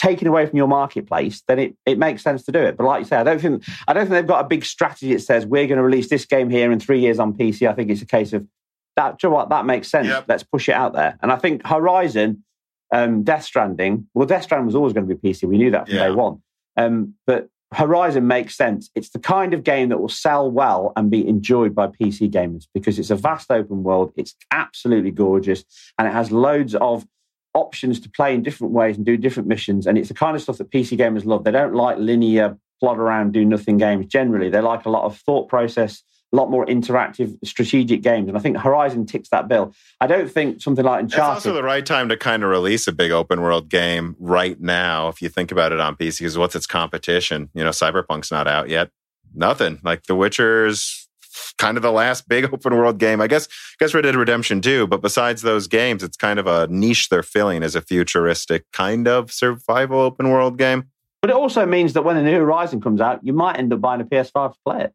[0.00, 2.76] taking away from your marketplace, then it, it makes sense to do it.
[2.76, 5.12] But like you say, I don't think I don't think they've got a big strategy
[5.12, 7.68] that says we're going to release this game here in three years on PC.
[7.68, 8.46] I think it's a case of
[8.94, 9.20] that.
[9.20, 9.48] You know what?
[9.48, 10.06] That makes sense.
[10.06, 10.26] Yep.
[10.28, 11.18] Let's push it out there.
[11.22, 12.44] And I think Horizon,
[12.92, 14.06] um, Death Stranding.
[14.14, 15.48] Well, Death Stranding was always going to be PC.
[15.48, 16.06] We knew that from yeah.
[16.06, 16.40] day one.
[16.76, 18.90] Um, but Horizon makes sense.
[18.94, 22.66] It's the kind of game that will sell well and be enjoyed by PC gamers
[22.72, 24.12] because it's a vast open world.
[24.16, 25.64] It's absolutely gorgeous
[25.98, 27.06] and it has loads of
[27.54, 29.86] options to play in different ways and do different missions.
[29.86, 31.44] And it's the kind of stuff that PC gamers love.
[31.44, 34.50] They don't like linear plod around, do nothing games generally.
[34.50, 36.02] They like a lot of thought process,
[36.34, 38.26] a lot more interactive, strategic games.
[38.28, 39.72] And I think Horizon ticks that bill.
[40.00, 41.36] I don't think something like Uncharted.
[41.36, 44.60] It's also the right time to kind of release a big open world game right
[44.60, 47.50] now, if you think about it on PC, because what's its competition?
[47.54, 48.90] You know, Cyberpunk's not out yet.
[49.32, 49.78] Nothing.
[49.84, 51.08] Like The Witcher's
[51.56, 53.20] kind of the last big open world game.
[53.20, 56.48] I guess, I guess Red Dead Redemption 2, but besides those games, it's kind of
[56.48, 60.90] a niche they're filling as a futuristic kind of survival open world game.
[61.22, 63.80] But it also means that when the new Horizon comes out, you might end up
[63.80, 64.94] buying a PS5 to play it.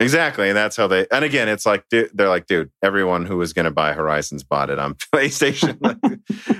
[0.00, 1.06] Exactly, and that's how they.
[1.12, 4.42] And again, it's like dude, they're like, dude, everyone who was going to buy Horizons
[4.42, 5.76] bought it on PlayStation.
[5.80, 5.98] like,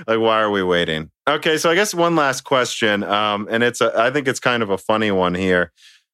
[0.07, 1.09] like, why are we waiting?
[1.27, 4.61] Okay, so I guess one last question, um, and it's a, I think it's kind
[4.61, 5.71] of a funny one here.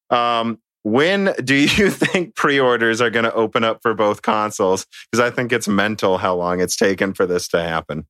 [0.08, 4.86] Um, when do you think pre-orders are going to open up for both consoles?
[5.10, 8.06] Because I think it's mental how long it's taken for this to happen.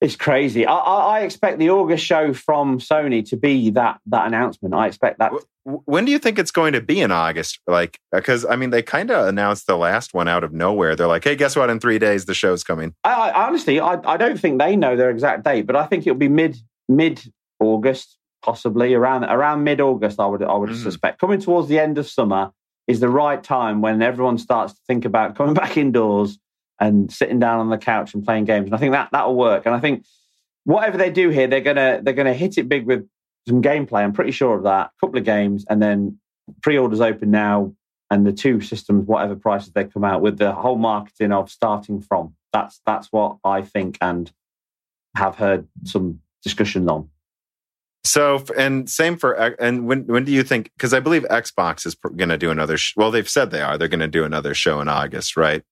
[0.00, 0.66] It's crazy.
[0.66, 4.74] I, I, expect the August show from Sony to be that that announcement.
[4.74, 5.32] I expect that.
[5.64, 7.58] When do you think it's going to be in August?
[7.66, 10.94] Like, because I mean, they kind of announced the last one out of nowhere.
[10.94, 11.70] They're like, "Hey, guess what?
[11.70, 14.94] In three days, the show's coming." I, I honestly, I, I don't think they know
[14.94, 16.58] their exact date, but I think it'll be mid
[16.88, 17.22] mid
[17.60, 20.20] August, possibly around around mid August.
[20.20, 20.82] I would I would mm.
[20.82, 22.50] suspect coming towards the end of summer
[22.86, 26.38] is the right time when everyone starts to think about coming back indoors
[26.80, 28.66] and sitting down on the couch and playing games.
[28.66, 29.66] And I think that that'll work.
[29.66, 30.04] And I think
[30.64, 33.08] whatever they do here, they're gonna they're gonna hit it big with
[33.48, 34.02] some gameplay.
[34.02, 34.86] I'm pretty sure of that.
[34.86, 36.18] A couple of games, and then
[36.62, 37.74] pre-orders open now,
[38.10, 42.00] and the two systems, whatever prices they come out with, the whole marketing of starting
[42.00, 42.34] from.
[42.52, 44.30] That's that's what I think and
[45.16, 47.08] have heard some discussions on.
[48.04, 50.70] So, and same for, and when when do you think?
[50.76, 52.76] Because I believe Xbox is going to do another.
[52.76, 53.78] Sh- well, they've said they are.
[53.78, 55.62] They're going to do another show in August, right?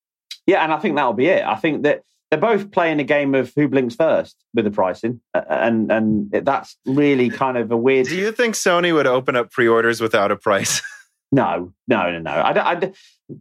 [0.47, 1.45] Yeah, and I think that'll be it.
[1.45, 5.21] I think that they're both playing a game of who blinks first with the pricing,
[5.35, 8.07] and and that's really kind of a weird.
[8.07, 10.81] Do you think Sony would open up pre-orders without a price?
[11.33, 12.31] no, no, no, no.
[12.31, 12.93] I, I,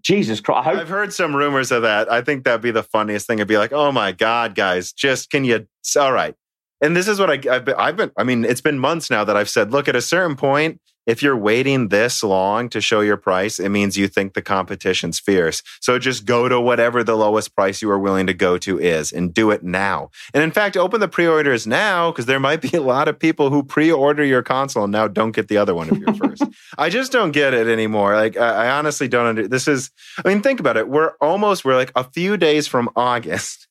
[0.01, 0.67] Jesus Christ!
[0.67, 2.11] I have heard some rumors of that.
[2.11, 3.39] I think that'd be the funniest thing.
[3.39, 5.67] It'd be like, oh my god, guys, just can you?
[5.97, 6.35] All right.
[6.81, 8.11] And this is what I, have been, I've been.
[8.17, 11.23] I mean, it's been months now that I've said, look, at a certain point, if
[11.23, 15.63] you're waiting this long to show your price, it means you think the competition's fierce.
[15.79, 19.11] So just go to whatever the lowest price you are willing to go to is
[19.11, 20.11] and do it now.
[20.33, 23.49] And in fact, open the pre-orders now because there might be a lot of people
[23.49, 26.43] who pre-order your console and now don't get the other one if you're first.
[26.77, 28.15] I just don't get it anymore.
[28.15, 29.91] Like I, I honestly don't under this is
[30.23, 30.87] I mean think about it.
[30.87, 33.67] We're almost we're like a few days from August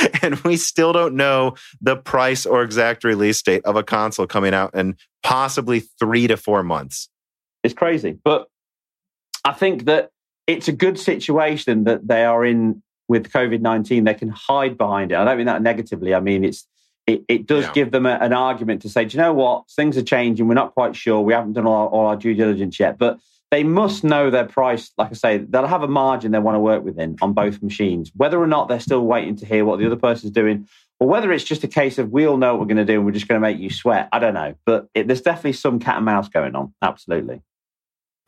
[0.22, 4.54] and we still don't know the price or exact release date of a console coming
[4.54, 7.08] out in possibly three to four months.
[7.62, 8.18] It's crazy.
[8.24, 8.48] But
[9.44, 10.10] I think that
[10.46, 14.04] it's a good situation that they are in with COVID 19.
[14.04, 15.16] They can hide behind it.
[15.16, 16.14] I don't mean that negatively.
[16.14, 16.66] I mean, it's
[17.06, 17.72] it, it does yeah.
[17.72, 19.68] give them a, an argument to say, do you know what?
[19.70, 20.46] Things are changing.
[20.46, 21.20] We're not quite sure.
[21.20, 22.96] We haven't done all our, all our due diligence yet.
[22.98, 23.18] But
[23.52, 24.90] they must know their price.
[24.96, 28.10] Like I say, they'll have a margin they want to work within on both machines.
[28.16, 30.66] Whether or not they're still waiting to hear what the other person's doing,
[30.98, 32.94] or whether it's just a case of we all know what we're going to do
[32.94, 34.54] and we're just going to make you sweat, I don't know.
[34.64, 36.72] But it, there's definitely some cat and mouse going on.
[36.80, 37.42] Absolutely.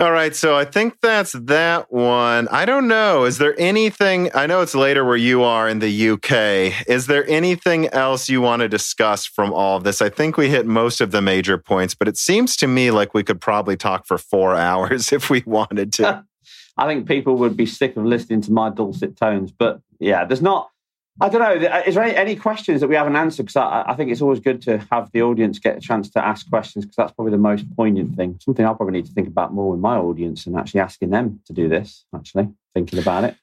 [0.00, 2.48] All right, so I think that's that one.
[2.48, 3.26] I don't know.
[3.26, 4.28] Is there anything?
[4.34, 6.88] I know it's later where you are in the UK.
[6.88, 10.02] Is there anything else you want to discuss from all of this?
[10.02, 13.14] I think we hit most of the major points, but it seems to me like
[13.14, 16.24] we could probably talk for four hours if we wanted to.
[16.76, 20.42] I think people would be sick of listening to my dulcet tones, but yeah, there's
[20.42, 20.70] not
[21.20, 21.68] I don't know.
[21.68, 23.44] Uh, is there any, questions that we haven't answered?
[23.44, 26.24] Because I, I, think it's always good to have the audience get a chance to
[26.24, 28.36] ask questions because that's probably the most poignant thing.
[28.40, 31.40] Something I'll probably need to think about more with my audience and actually asking them
[31.46, 32.04] to do this.
[32.14, 33.36] Actually, thinking about it.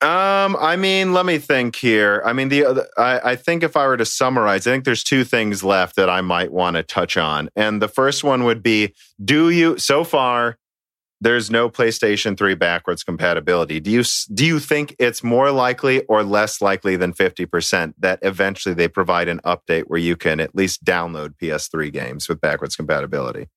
[0.00, 2.22] Um, I mean, let me think here.
[2.24, 5.24] I mean, the I, I think if I were to summarize, I think there's two
[5.24, 8.94] things left that I might want to touch on, and the first one would be:
[9.24, 10.58] Do you so far?
[11.24, 13.80] There's no PlayStation 3 backwards compatibility.
[13.80, 18.74] Do you do you think it's more likely or less likely than 50% that eventually
[18.74, 23.48] they provide an update where you can at least download PS3 games with backwards compatibility?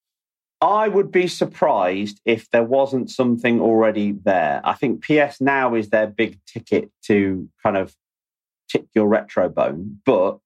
[0.62, 4.62] I would be surprised if there wasn't something already there.
[4.64, 7.96] I think PS Now is their big ticket to kind of
[8.72, 10.40] tick your retro bone, but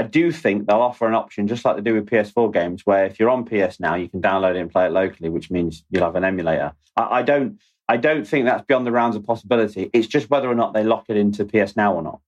[0.00, 3.04] I do think they'll offer an option, just like they do with PS4 games, where
[3.04, 5.84] if you're on PS now, you can download it and play it locally, which means
[5.90, 6.72] you'll have an emulator.
[6.96, 9.90] I, I don't, I don't think that's beyond the rounds of possibility.
[9.92, 12.20] It's just whether or not they lock it into PS Now or not.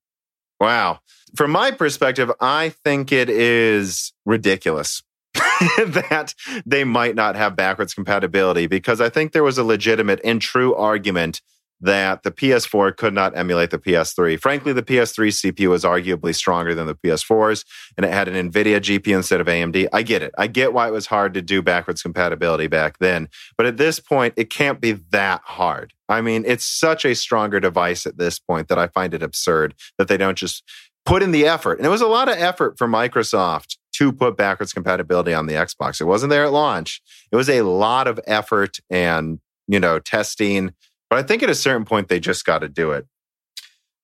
[0.60, 0.98] Wow.
[1.34, 5.02] From my perspective, I think it is ridiculous
[5.32, 6.34] that
[6.66, 10.74] they might not have backwards compatibility because I think there was a legitimate and true
[10.74, 11.40] argument
[11.82, 14.40] that the PS4 could not emulate the PS3.
[14.40, 17.64] Frankly, the PS3 CPU was arguably stronger than the PS4's,
[17.96, 19.88] and it had an NVIDIA GPU instead of AMD.
[19.92, 20.32] I get it.
[20.38, 23.28] I get why it was hard to do backwards compatibility back then.
[23.56, 25.92] But at this point, it can't be that hard.
[26.08, 29.74] I mean, it's such a stronger device at this point that I find it absurd
[29.98, 30.62] that they don't just
[31.04, 31.78] put in the effort.
[31.78, 35.54] And it was a lot of effort for Microsoft to put backwards compatibility on the
[35.54, 36.00] Xbox.
[36.00, 37.02] It wasn't there at launch.
[37.30, 40.74] It was a lot of effort and, you know, testing
[41.12, 43.06] but I think at a certain point, they just got to do it.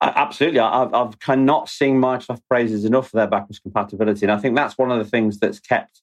[0.02, 0.60] Absolutely.
[0.60, 1.14] I've, I've
[1.48, 4.26] of seen Microsoft praises enough for their backwards compatibility.
[4.26, 6.02] And I think that's one of the things that's kept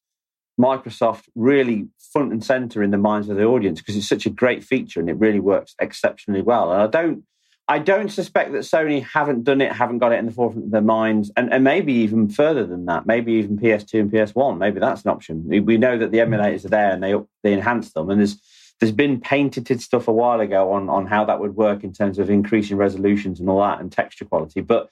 [0.60, 4.32] Microsoft really front and center in the minds of the audience because it's such a
[4.32, 6.74] great feature and it really works exceptionally well.
[6.74, 7.24] And I don't
[7.68, 10.72] I don't suspect that Sony haven't done it, haven't got it in the forefront of
[10.72, 13.06] their minds, and, and maybe even further than that.
[13.06, 14.58] Maybe even PS2 and PS1.
[14.58, 15.48] Maybe that's an option.
[15.48, 18.40] We know that the emulators are there and they they enhance them, and there's
[18.80, 22.20] there's been painted stuff a while ago on, on how that would work in terms
[22.20, 24.62] of increasing resolutions and all that and texture quality.
[24.62, 24.90] But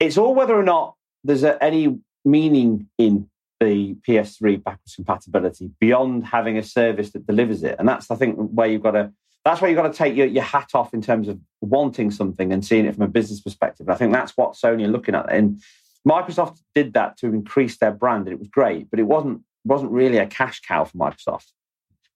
[0.00, 3.28] it's all whether or not there's a, any meaning in
[3.60, 7.76] the PS3 backwards compatibility beyond having a service that delivers it.
[7.78, 9.12] And that's, I think, where you've got to
[9.44, 12.52] that's where you've got to take your, your hat off in terms of wanting something
[12.52, 13.88] and seeing it from a business perspective.
[13.88, 15.32] I think that's what Sony are looking at.
[15.32, 15.60] And
[16.06, 19.92] Microsoft did that to increase their brand, and it was great, but it wasn't wasn't
[19.92, 21.46] really a cash cow for Microsoft.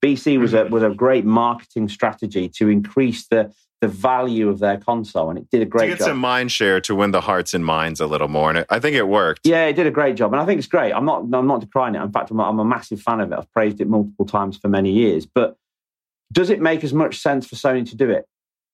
[0.04, 4.78] BC was a was a great marketing strategy to increase the the value of their
[4.78, 6.08] console, and it did a great to get job.
[6.08, 8.80] some mind share to win the hearts and minds a little more, and it, I
[8.80, 9.40] think it worked.
[9.44, 10.92] Yeah, it did a great job, and I think it's great.
[10.92, 12.02] I'm not I'm not decrying it.
[12.02, 13.38] In fact, I'm a, I'm a massive fan of it.
[13.38, 15.26] I've praised it multiple times for many years.
[15.26, 15.56] But
[16.32, 18.26] does it make as much sense for Sony to do it?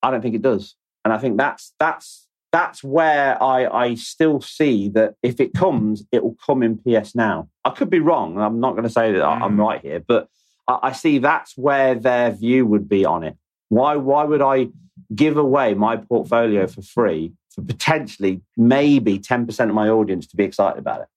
[0.02, 4.40] I don't think it does, and I think that's that's that's where I, I still
[4.42, 7.48] see that if it comes, it will come in PS now.
[7.64, 8.38] I could be wrong.
[8.38, 9.42] I'm not going to say that mm.
[9.42, 10.28] I'm right here, but
[10.82, 13.36] I see that's where their view would be on it.
[13.68, 14.68] Why, why would I
[15.14, 20.44] give away my portfolio for free for potentially maybe 10% of my audience to be
[20.44, 21.08] excited about it?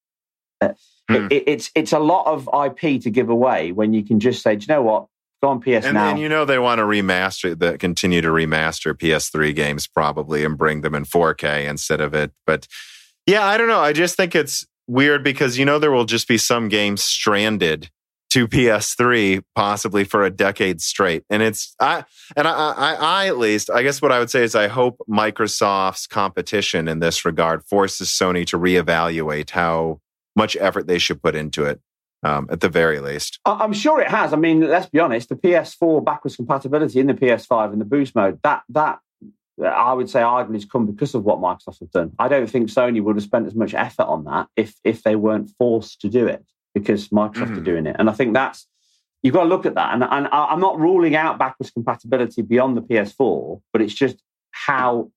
[0.62, 0.74] Uh,
[1.10, 1.28] hmm.
[1.32, 4.56] it, it's, it's a lot of IP to give away when you can just say,
[4.56, 5.08] do you know what?
[5.44, 6.10] Go on PS and, now.
[6.10, 10.58] And you know they want to remaster, the, continue to remaster PS3 games probably and
[10.58, 12.32] bring them in 4K instead of it.
[12.46, 12.68] But
[13.26, 13.80] yeah, I don't know.
[13.80, 17.90] I just think it's weird because you know there will just be some games stranded
[18.36, 21.24] to PS3 possibly for a decade straight.
[21.30, 22.04] And it's I
[22.36, 24.98] and I, I, I at least I guess what I would say is I hope
[25.10, 30.02] Microsoft's competition in this regard forces Sony to reevaluate how
[30.36, 31.80] much effort they should put into it.
[32.24, 34.34] Um, at the very least, I'm sure it has.
[34.34, 35.30] I mean, let's be honest.
[35.30, 39.00] The PS4 backwards compatibility in the PS5 and the boost mode that that
[39.64, 42.12] I would say arguably has come because of what Microsoft have done.
[42.20, 45.16] I don't think Sony would have spent as much effort on that if if they
[45.16, 46.44] weren't forced to do it
[46.76, 47.52] because Microsoft mm.
[47.52, 47.64] are hmm.
[47.64, 47.96] doing it.
[47.98, 48.68] And I think that's
[49.24, 49.94] you've got to look at that.
[49.96, 54.22] And, and I'm not ruling out backwards compatibility beyond the PS4, but it's just
[54.52, 55.10] how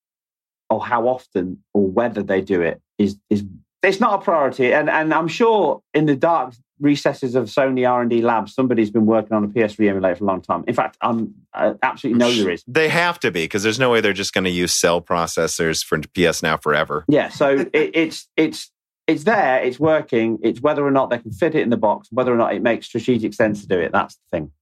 [0.70, 3.44] or how often or whether they do it is is
[3.82, 4.72] it's not a priority.
[4.72, 8.90] And and I'm sure in the dark recesses of Sony R and D labs, somebody's
[8.90, 10.64] been working on a PS3 emulator for a long time.
[10.66, 12.64] In fact, I'm I absolutely know there is.
[12.66, 15.84] They have to be because there's no way they're just going to use cell processors
[15.84, 17.04] for PS now forever.
[17.08, 18.70] Yeah, so it, it's it's
[19.08, 20.38] it's there, it's working.
[20.42, 22.62] It's whether or not they can fit it in the box, whether or not it
[22.62, 23.90] makes strategic sense to do it.
[23.90, 24.52] That's the thing.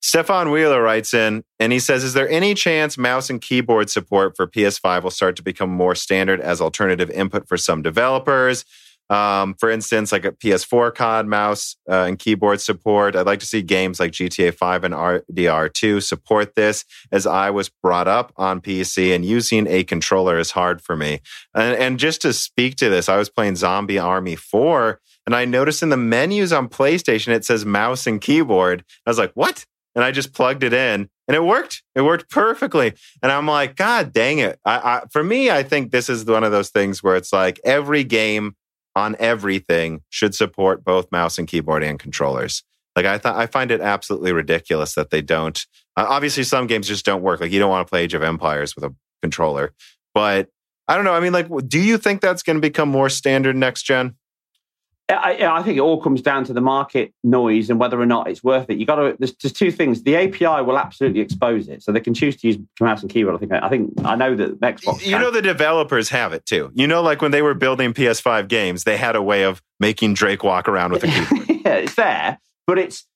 [0.00, 4.36] Stefan Wheeler writes in and he says, Is there any chance mouse and keyboard support
[4.36, 8.64] for PS5 will start to become more standard as alternative input for some developers?
[9.14, 13.14] Um, for instance, like a PS4 COD mouse uh, and keyboard support.
[13.14, 17.68] I'd like to see games like GTA 5 and RDR2 support this, as I was
[17.68, 21.20] brought up on PC and using a controller is hard for me.
[21.54, 25.44] And, and just to speak to this, I was playing Zombie Army 4 and I
[25.44, 28.84] noticed in the menus on PlayStation it says mouse and keyboard.
[29.06, 29.64] I was like, what?
[29.94, 31.84] And I just plugged it in and it worked.
[31.94, 32.94] It worked perfectly.
[33.22, 34.58] And I'm like, God dang it.
[34.64, 37.60] I, I, for me, I think this is one of those things where it's like
[37.64, 38.56] every game
[38.96, 42.62] on everything should support both mouse and keyboard and controllers.
[42.96, 45.64] Like I thought, I find it absolutely ridiculous that they don't.
[45.96, 47.40] Uh, obviously, some games just don't work.
[47.40, 49.72] Like you don't want to play Age of Empires with a controller,
[50.14, 50.48] but
[50.86, 51.14] I don't know.
[51.14, 54.14] I mean, like, do you think that's going to become more standard next gen?
[55.10, 58.26] I, I, think it all comes down to the market noise and whether or not
[58.26, 58.78] it's worth it.
[58.78, 59.14] You got to.
[59.18, 60.02] There's, there's, two things.
[60.02, 63.34] The API will absolutely expose it, so they can choose to use mouse and keyboard.
[63.34, 63.52] I think.
[63.52, 65.04] I think I know that Xbox.
[65.04, 65.20] You can.
[65.20, 66.70] know the developers have it too.
[66.74, 70.14] You know, like when they were building PS5 games, they had a way of making
[70.14, 71.60] Drake walk around with a keyboard.
[71.66, 73.06] yeah, it's there, but it's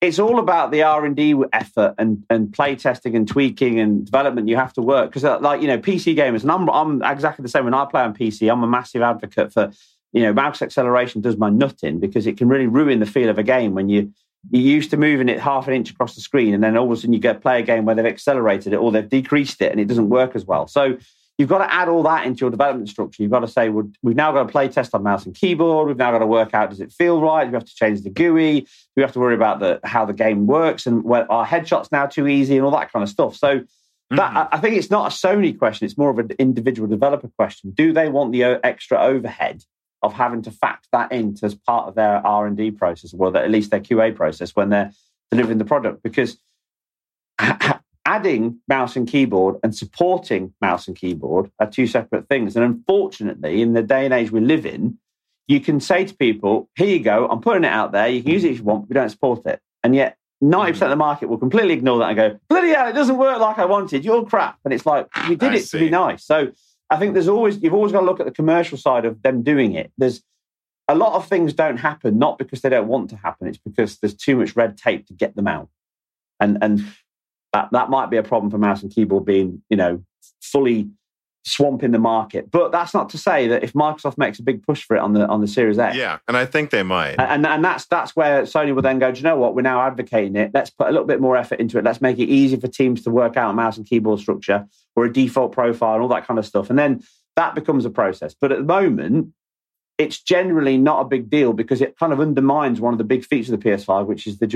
[0.00, 4.04] it's all about the R and D effort and and play testing and tweaking and
[4.04, 4.48] development.
[4.48, 7.44] You have to work because, uh, like you know, PC gamers, and I'm I'm exactly
[7.44, 7.64] the same.
[7.64, 9.70] When I play on PC, I'm a massive advocate for
[10.12, 13.38] you know, mouse acceleration does my nutting because it can really ruin the feel of
[13.38, 14.12] a game when you
[14.50, 16.92] you're used to moving it half an inch across the screen, and then all of
[16.92, 19.72] a sudden you get play a game where they've accelerated it or they've decreased it
[19.72, 20.68] and it doesn't work as well.
[20.68, 20.98] So
[21.38, 23.22] you've got to add all that into your development structure.
[23.22, 25.88] You've got to say, well, we've now got to play test on mouse and keyboard.
[25.88, 27.44] We've now got to work out does it feel right?
[27.44, 28.66] Do we have to change the GUI?
[28.94, 32.06] we have to worry about the how the game works and where our headshots now
[32.06, 33.36] too easy and all that kind of stuff.
[33.36, 34.16] So mm-hmm.
[34.16, 35.84] that, I think it's not a Sony question.
[35.84, 37.72] It's more of an individual developer question.
[37.72, 39.62] Do they want the extra overhead
[40.06, 43.36] of having to factor that into as part of their R and D process, or
[43.36, 44.92] at least their QA process when they're
[45.30, 46.02] delivering the product.
[46.02, 46.38] Because
[48.06, 52.56] adding mouse and keyboard and supporting mouse and keyboard are two separate things.
[52.56, 54.98] And unfortunately, in the day and age we live in,
[55.48, 58.08] you can say to people, "Here you go, I'm putting it out there.
[58.08, 58.82] You can use it if you want.
[58.82, 60.88] But we don't support it." And yet, 90% of mm.
[60.90, 63.64] the market will completely ignore that and go, bloody hell, it doesn't work like I
[63.64, 64.04] wanted.
[64.04, 64.58] You're crap.
[64.64, 65.78] And it's like, we did I it see.
[65.78, 66.24] to be nice.
[66.24, 66.52] So
[66.90, 69.42] I think there's always you've always got to look at the commercial side of them
[69.42, 69.92] doing it.
[69.98, 70.22] There's
[70.88, 73.48] a lot of things don't happen not because they don't want to happen.
[73.48, 75.68] It's because there's too much red tape to get them out,
[76.40, 76.84] and and
[77.52, 80.02] that that might be a problem for mouse and keyboard being you know
[80.40, 80.90] fully
[81.46, 82.50] swamping the market.
[82.50, 85.14] But that's not to say that if Microsoft makes a big push for it on
[85.14, 88.14] the on the Series X, yeah, and I think they might, and and that's that's
[88.14, 89.10] where Sony will then go.
[89.12, 89.54] Do you know what?
[89.54, 90.50] We're now advocating it.
[90.52, 91.84] Let's put a little bit more effort into it.
[91.84, 94.66] Let's make it easy for teams to work out a mouse and keyboard structure
[94.96, 97.02] or a default profile and all that kind of stuff, and then
[97.36, 98.34] that becomes a process.
[98.38, 99.32] But at the moment.
[99.98, 103.24] It's generally not a big deal because it kind of undermines one of the big
[103.24, 104.46] features of the PS5, which is the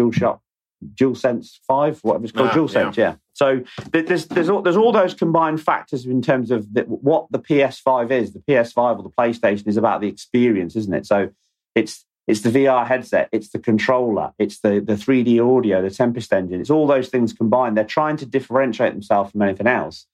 [0.95, 3.11] DualShock Sense Five, whatever it's called, ah, Sense, yeah.
[3.11, 3.15] yeah.
[3.33, 7.39] So there's there's all, there's all those combined factors in terms of the, what the
[7.39, 8.33] PS5 is.
[8.33, 11.07] The PS5 or the PlayStation is about the experience, isn't it?
[11.07, 11.31] So
[11.75, 16.33] it's it's the VR headset, it's the controller, it's the the 3D audio, the Tempest
[16.33, 16.61] engine.
[16.61, 17.77] It's all those things combined.
[17.77, 20.07] They're trying to differentiate themselves from anything else,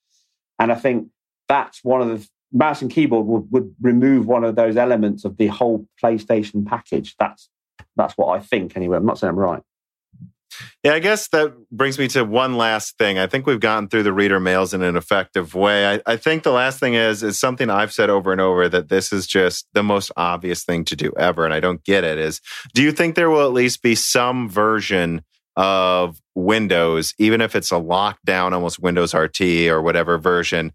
[0.59, 1.09] and I think
[1.49, 5.36] that's one of the mouse and keyboard would, would remove one of those elements of
[5.36, 7.15] the whole PlayStation package.
[7.19, 7.49] That's
[7.97, 8.97] that's what I think anyway.
[8.97, 9.62] I'm not saying I'm right.
[10.83, 13.18] Yeah, I guess that brings me to one last thing.
[13.18, 15.94] I think we've gotten through the reader mails in an effective way.
[15.94, 18.89] I, I, think the last thing is is something I've said over and over that
[18.89, 22.18] this is just the most obvious thing to do ever, and I don't get it.
[22.18, 22.41] Is
[22.75, 25.23] do you think there will at least be some version
[25.57, 30.73] of Windows, even if it's a lockdown, almost Windows RT or whatever version,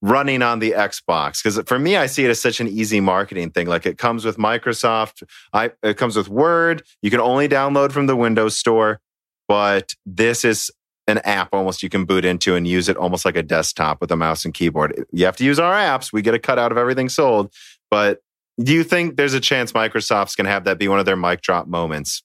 [0.00, 1.42] running on the Xbox.
[1.42, 3.68] Because for me, I see it as such an easy marketing thing.
[3.68, 6.82] Like it comes with Microsoft, I, it comes with Word.
[7.02, 9.00] You can only download from the Windows Store,
[9.48, 10.70] but this is
[11.08, 14.10] an app almost you can boot into and use it almost like a desktop with
[14.10, 15.04] a mouse and keyboard.
[15.12, 16.12] You have to use our apps.
[16.12, 17.52] We get a cut out of everything sold.
[17.90, 18.22] But
[18.62, 21.16] do you think there's a chance Microsoft's going to have that be one of their
[21.16, 22.22] mic drop moments?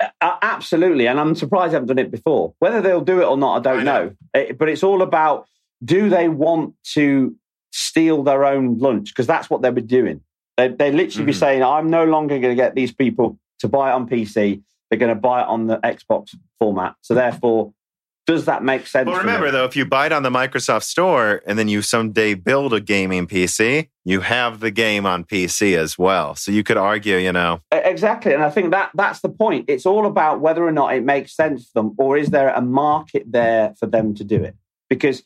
[0.00, 1.08] Uh, absolutely.
[1.08, 2.54] And I'm surprised they haven't done it before.
[2.58, 4.04] Whether they'll do it or not, I don't I know.
[4.04, 4.40] know.
[4.40, 5.46] It, but it's all about
[5.84, 7.34] do they want to
[7.72, 9.08] steal their own lunch?
[9.08, 10.20] Because that's what they be doing.
[10.56, 11.26] They, they literally mm-hmm.
[11.26, 14.62] be saying, I'm no longer going to get these people to buy it on PC.
[14.90, 16.94] They're going to buy it on the Xbox format.
[17.00, 17.72] So therefore,
[18.26, 19.06] does that make sense?
[19.06, 22.34] Well, remember though, if you buy it on the Microsoft Store and then you someday
[22.34, 26.34] build a gaming PC, you have the game on PC as well.
[26.34, 28.34] So you could argue, you know, exactly.
[28.34, 29.66] And I think that that's the point.
[29.68, 32.60] It's all about whether or not it makes sense for them, or is there a
[32.60, 34.56] market there for them to do it?
[34.90, 35.22] Because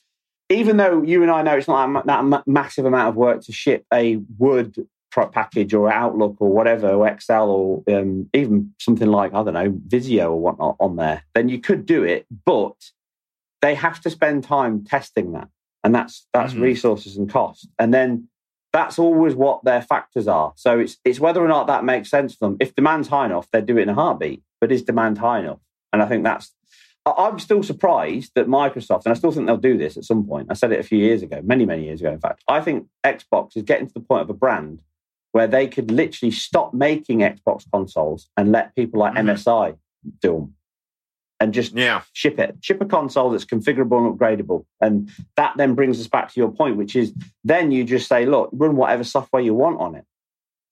[0.51, 3.87] even though you and I know it's not that massive amount of work to ship
[3.95, 4.77] a Word
[5.11, 9.79] package or Outlook or whatever, or Excel or um, even something like, I don't know,
[9.87, 12.27] Visio or whatnot on there, then you could do it.
[12.45, 12.77] But
[13.61, 15.49] they have to spend time testing that.
[15.83, 16.63] And that's that's mm-hmm.
[16.63, 17.69] resources and cost.
[17.79, 18.29] And then
[18.73, 20.53] that's always what their factors are.
[20.57, 22.57] So it's it's whether or not that makes sense to them.
[22.61, 24.43] If demand's high enough, they'd do it in a heartbeat.
[24.61, 25.61] But is demand high enough?
[25.93, 26.55] And I think that's
[27.07, 30.49] I'm still surprised that Microsoft, and I still think they'll do this at some point.
[30.51, 32.43] I said it a few years ago, many, many years ago, in fact.
[32.47, 34.81] I think Xbox is getting to the point of a brand
[35.33, 39.29] where they could literally stop making Xbox consoles and let people like mm-hmm.
[39.29, 39.77] MSI
[40.21, 40.55] do them
[41.41, 42.03] and just yeah.
[42.13, 42.57] ship it.
[42.61, 44.67] Ship a console that's configurable and upgradable.
[44.81, 48.27] And that then brings us back to your point, which is then you just say,
[48.27, 50.05] look, run whatever software you want on it.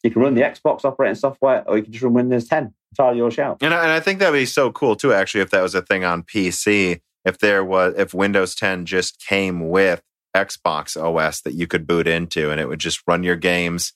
[0.02, 2.72] You can run the Xbox operating software or you can just run Windows 10.
[2.92, 3.58] Entirely your shout.
[3.62, 5.82] And I, and I think that'd be so cool too, actually, if that was a
[5.82, 7.00] thing on PC.
[7.24, 10.02] If there was, if Windows 10 just came with
[10.36, 13.92] Xbox OS that you could boot into and it would just run your games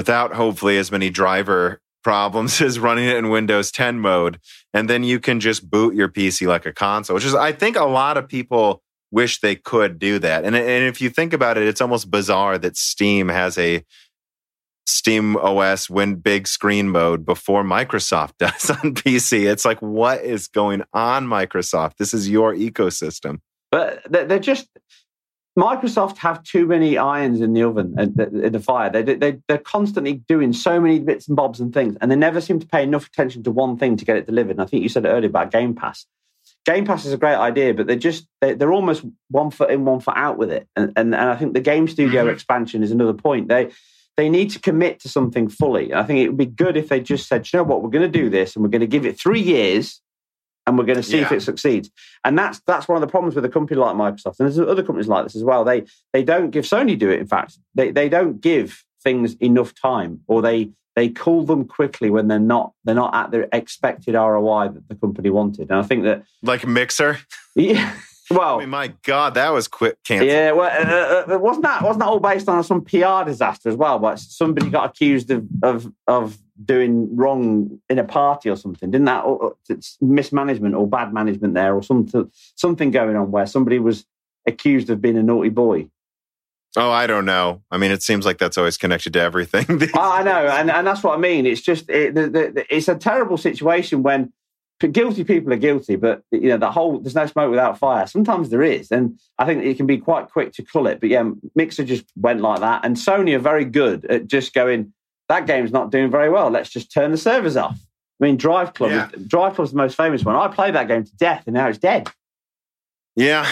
[0.00, 4.40] without hopefully as many driver problems as running it in Windows 10 mode.
[4.72, 7.76] And then you can just boot your PC like a console, which is, I think
[7.76, 10.46] a lot of people wish they could do that.
[10.46, 13.84] And, and if you think about it, it's almost bizarre that Steam has a
[14.86, 19.50] Steam OS win big screen mode before Microsoft does on PC.
[19.52, 21.98] It's like, what is going on, Microsoft?
[21.98, 23.40] This is your ecosystem.
[23.70, 24.66] But they're just
[25.60, 28.90] Microsoft have too many irons in the oven, uh, in the fire.
[28.90, 32.40] They, they, they're constantly doing so many bits and bobs and things, and they never
[32.40, 34.52] seem to pay enough attention to one thing to get it delivered.
[34.52, 36.06] And I think you said it earlier about Game Pass.
[36.64, 39.84] Game Pass is a great idea, but they're just they, are almost one foot in,
[39.84, 40.66] one foot out with it.
[40.76, 42.34] And and, and I think the game studio mm-hmm.
[42.34, 43.48] expansion is another point.
[43.48, 43.70] They
[44.16, 45.94] they need to commit to something fully.
[45.94, 48.10] I think it would be good if they just said, you know what, we're going
[48.10, 50.00] to do this and we're going to give it three years
[50.66, 51.24] and we're going to see yeah.
[51.24, 51.90] if it succeeds.
[52.24, 54.38] And that's that's one of the problems with a company like Microsoft.
[54.38, 55.64] And there's other companies like this as well.
[55.64, 57.58] They they don't give Sony do it, in fact.
[57.74, 62.38] They they don't give things enough time or they they call them quickly when they're
[62.38, 65.70] not they're not at the expected ROI that the company wanted.
[65.70, 67.18] And I think that like Mixer.
[67.56, 67.94] Yeah.
[68.30, 70.26] Well, I mean, my God, that was quick cancer.
[70.26, 73.68] Yeah, well, uh, uh, uh, wasn't that wasn't that all based on some PR disaster
[73.68, 73.98] as well?
[73.98, 79.06] But somebody got accused of of of doing wrong in a party or something, didn't
[79.06, 79.24] that?
[79.24, 84.06] Or, it's mismanagement or bad management there, or something something going on where somebody was
[84.46, 85.88] accused of being a naughty boy.
[86.76, 87.62] Oh, I don't know.
[87.72, 89.66] I mean, it seems like that's always connected to everything.
[89.94, 91.44] I know, and, and that's what I mean.
[91.46, 94.32] It's just it, the, the, it's a terrible situation when
[94.88, 98.06] guilty people are guilty, but you know the whole there's no smoke without fire.
[98.06, 101.00] Sometimes there is, and I think it can be quite quick to cull it.
[101.00, 104.92] But yeah, Mixer just went like that, and Sony are very good at just going.
[105.28, 106.50] That game's not doing very well.
[106.50, 107.78] Let's just turn the servers off.
[108.20, 109.08] I mean, Drive Club, yeah.
[109.26, 110.34] Drive Club's the most famous one.
[110.34, 112.08] I played that game to death, and now it's dead.
[113.16, 113.48] Yeah,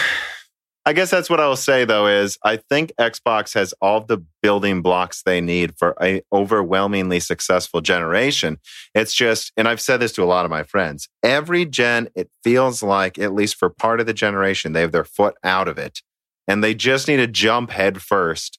[0.89, 4.25] I guess that's what I will say though is I think Xbox has all the
[4.41, 8.57] building blocks they need for a overwhelmingly successful generation.
[8.95, 12.31] It's just, and I've said this to a lot of my friends, every gen, it
[12.43, 15.77] feels like, at least for part of the generation, they have their foot out of
[15.77, 15.99] it.
[16.47, 18.57] And they just need to jump head first,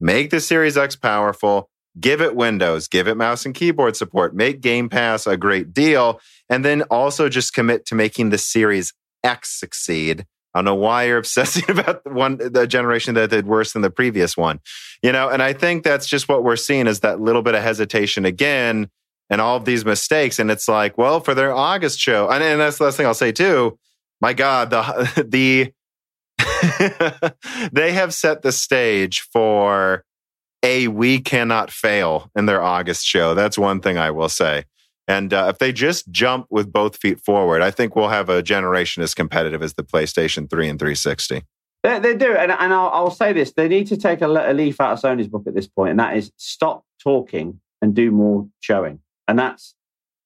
[0.00, 4.62] make the Series X powerful, give it Windows, give it mouse and keyboard support, make
[4.62, 8.92] Game Pass a great deal, and then also just commit to making the Series
[9.22, 13.46] X succeed I don't know why you're obsessing about the one the generation that did
[13.46, 14.60] worse than the previous one.
[15.02, 17.62] You know, and I think that's just what we're seeing is that little bit of
[17.62, 18.90] hesitation again
[19.30, 20.38] and all of these mistakes.
[20.38, 23.14] And it's like, well, for their August show, and, and that's the last thing I'll
[23.14, 23.78] say too.
[24.20, 25.72] My God, the the
[27.72, 30.04] they have set the stage for
[30.62, 33.34] a we cannot fail in their August show.
[33.34, 34.64] That's one thing I will say.
[35.08, 38.42] And uh, if they just jump with both feet forward, I think we'll have a
[38.42, 41.42] generation as competitive as the PlayStation 3 and 360.
[41.82, 44.54] They, they do, and, and I'll, I'll, say this: they need to take a, a
[44.54, 48.12] leaf out of Sony's book at this point, and that is stop talking and do
[48.12, 49.00] more showing.
[49.26, 49.74] And that's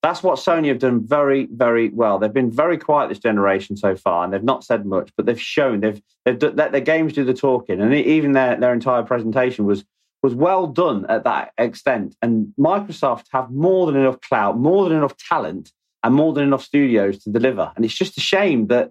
[0.03, 2.19] that's what Sony have done very, very well.
[2.19, 5.41] They've been very quiet this generation so far, and they've not said much, but they've
[5.41, 9.65] shown they've they've let their games do the talking, and even their their entire presentation
[9.65, 9.85] was
[10.27, 12.17] was well done at that extent.
[12.21, 15.71] And Microsoft have more than enough clout, more than enough talent,
[16.03, 17.73] and more than enough studios to deliver.
[17.77, 18.91] And it's just a shame that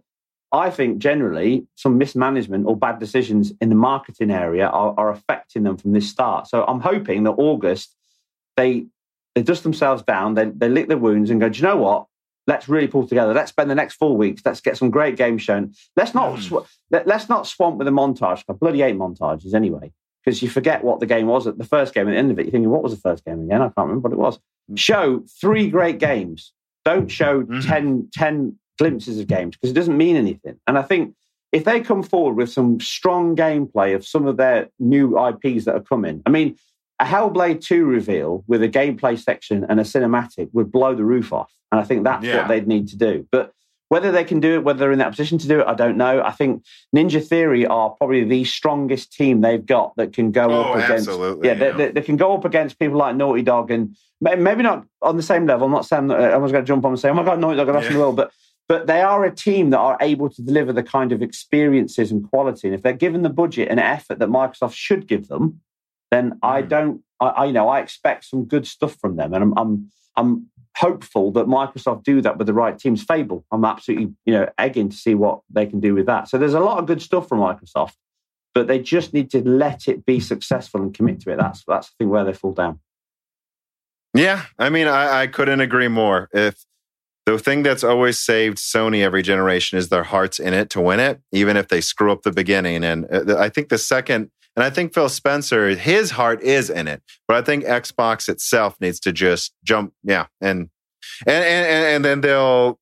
[0.53, 5.63] I think generally some mismanagement or bad decisions in the marketing area are, are affecting
[5.63, 6.47] them from this start.
[6.47, 7.93] So I'm hoping that August
[8.55, 8.85] they
[9.33, 12.05] they dust themselves down, they, they lick their wounds and go, do you know what?
[12.47, 13.33] Let's really pull together.
[13.33, 14.41] Let's spend the next four weeks.
[14.45, 15.73] Let's get some great games shown.
[15.97, 16.63] Let's not mm.
[16.63, 18.43] sw- let, us not swamp with a montage.
[18.47, 19.91] I bloody eight montages anyway,
[20.25, 22.07] because you forget what the game was at the first game.
[22.07, 23.61] At the end of it, you're thinking, what was the first game again?
[23.61, 24.39] I can't remember what it was.
[24.71, 24.79] Mm.
[24.79, 26.51] Show three great games.
[26.83, 27.65] Don't show mm.
[27.65, 30.59] 10, 10 glimpses of games because it doesn't mean anything.
[30.67, 31.15] And I think
[31.51, 35.75] if they come forward with some strong gameplay of some of their new IPs that
[35.75, 36.57] are coming, I mean,
[36.99, 41.33] a Hellblade 2 reveal with a gameplay section and a cinematic would blow the roof
[41.33, 41.51] off.
[41.71, 42.37] And I think that's yeah.
[42.37, 43.27] what they'd need to do.
[43.31, 43.51] But
[43.89, 45.97] whether they can do it, whether they're in that position to do it, I don't
[45.97, 46.21] know.
[46.21, 46.63] I think
[46.95, 51.07] Ninja Theory are probably the strongest team they've got that can go oh, up against.
[51.07, 54.63] Absolutely, yeah, they, they, they, can go up against people like Naughty Dog and maybe
[54.63, 55.65] not on the same level.
[55.65, 57.39] I'm not saying that I was going to jump on and say, "Oh my god,
[57.39, 57.87] Naughty Dog best yeah.
[57.89, 58.31] in the world," but
[58.67, 62.27] but they are a team that are able to deliver the kind of experiences and
[62.29, 62.67] quality.
[62.67, 65.61] And if they're given the budget and effort that Microsoft should give them,
[66.09, 66.37] then mm.
[66.41, 69.53] I don't, I, I, you know, I expect some good stuff from them, and I'm,
[69.57, 70.47] I'm, I'm
[70.77, 73.03] hopeful that Microsoft do that with the right teams.
[73.03, 76.27] Fable, I'm absolutely, you know, egging to see what they can do with that.
[76.27, 77.93] So there's a lot of good stuff from Microsoft,
[78.53, 81.37] but they just need to let it be successful and commit to it.
[81.37, 82.79] That's that's the thing where they fall down.
[84.13, 86.29] Yeah, I mean, I, I couldn't agree more.
[86.33, 86.65] If
[87.25, 90.99] the thing that's always saved Sony every generation is their heart's in it to win
[90.99, 92.83] it, even if they screw up the beginning.
[92.83, 96.87] And uh, I think the second and I think Phil Spencer, his heart is in
[96.87, 100.69] it, but I think Xbox itself needs to just jump, yeah, and
[101.27, 102.79] and and, and then they'll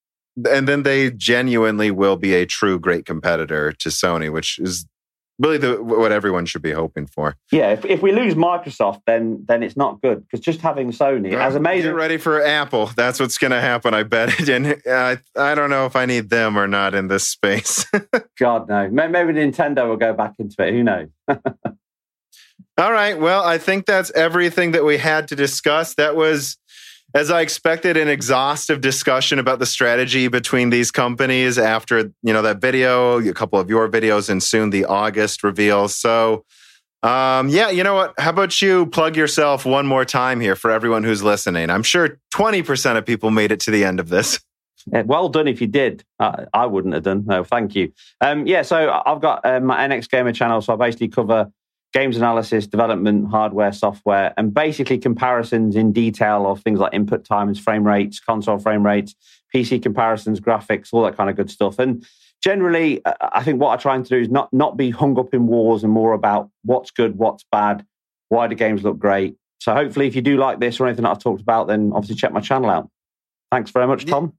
[0.50, 4.86] and then they genuinely will be a true great competitor to Sony, which is
[5.40, 7.36] really the, what everyone should be hoping for.
[7.52, 11.34] Yeah, if, if we lose Microsoft, then then it's not good because just having Sony
[11.34, 11.92] as amazing.
[11.92, 12.88] Get ready for Apple.
[12.88, 13.94] That's what's going to happen.
[13.94, 14.34] I bet.
[14.54, 17.86] And uh, I I don't know if I need them or not in this space.
[18.40, 18.90] God no.
[18.90, 20.74] Maybe Nintendo will go back into it.
[20.74, 21.10] Who knows?
[22.78, 23.20] All right.
[23.20, 25.96] Well, I think that's everything that we had to discuss.
[25.96, 26.58] That was
[27.14, 32.42] as I expected, an exhaustive discussion about the strategy between these companies after you know
[32.42, 35.88] that video, a couple of your videos, and soon the August reveal.
[35.88, 36.44] So,
[37.04, 38.14] um, yeah, you know what?
[38.18, 41.70] How about you plug yourself one more time here for everyone who's listening?
[41.70, 44.40] I'm sure 20% of people made it to the end of this.
[44.92, 46.04] Yeah, well done if you did.
[46.20, 47.26] I, I wouldn't have done.
[47.28, 47.94] No, thank you.
[48.22, 51.52] Um, yeah, so I've got uh, my NX Gamer channel, so I basically cover
[51.94, 57.60] games analysis, development, hardware, software, and basically comparisons in detail of things like input times,
[57.60, 59.16] frame rates, console frame rates,
[59.56, 61.78] PC comparisons, graphics, all that kind of good stuff.
[61.78, 62.06] And
[62.42, 65.34] generally, uh, I think what I'm trying to do is not not be hung up
[65.34, 67.86] in wars and more about what's good, what's bad,
[68.30, 69.38] why do games look great.
[69.60, 72.16] So hopefully, if you do like this or anything that I've talked about, then obviously
[72.16, 72.90] check my channel out.
[73.52, 74.34] Thanks very much, Tom.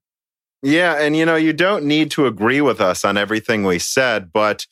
[0.62, 4.33] Yeah, and you know, you don't need to agree with us on everything we said,
[4.33, 4.66] but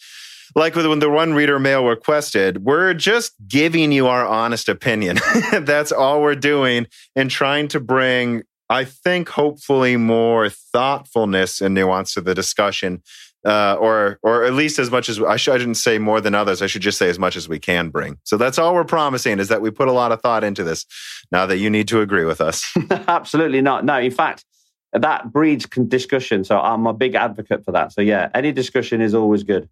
[0.55, 5.19] like with when the one reader mail requested, we're just giving you our honest opinion.
[5.53, 12.15] That's all we're doing and trying to bring, I think, hopefully more thoughtfulness and nuance
[12.15, 13.03] to the discussion.
[13.45, 16.63] Uh, or, or at least as much as I shouldn't say more than others.
[16.63, 18.19] I should just say as much as we can bring.
[18.23, 20.87] So that's all we're promising is that we put a lot of thought into this.
[21.33, 22.73] Now that you need to agree with us,
[23.09, 23.85] absolutely not.
[23.85, 24.45] No, in fact,
[24.93, 26.45] that breeds discussion.
[26.45, 27.93] So I'm a big advocate for that.
[27.93, 29.69] So yeah, any discussion is always good.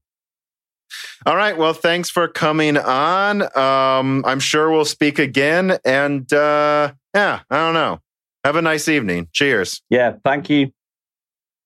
[1.26, 1.56] All right.
[1.56, 3.42] Well, thanks for coming on.
[3.56, 5.78] Um, I'm sure we'll speak again.
[5.84, 8.00] And uh, yeah, I don't know.
[8.44, 9.28] Have a nice evening.
[9.32, 9.82] Cheers.
[9.90, 10.14] Yeah.
[10.24, 10.72] Thank you.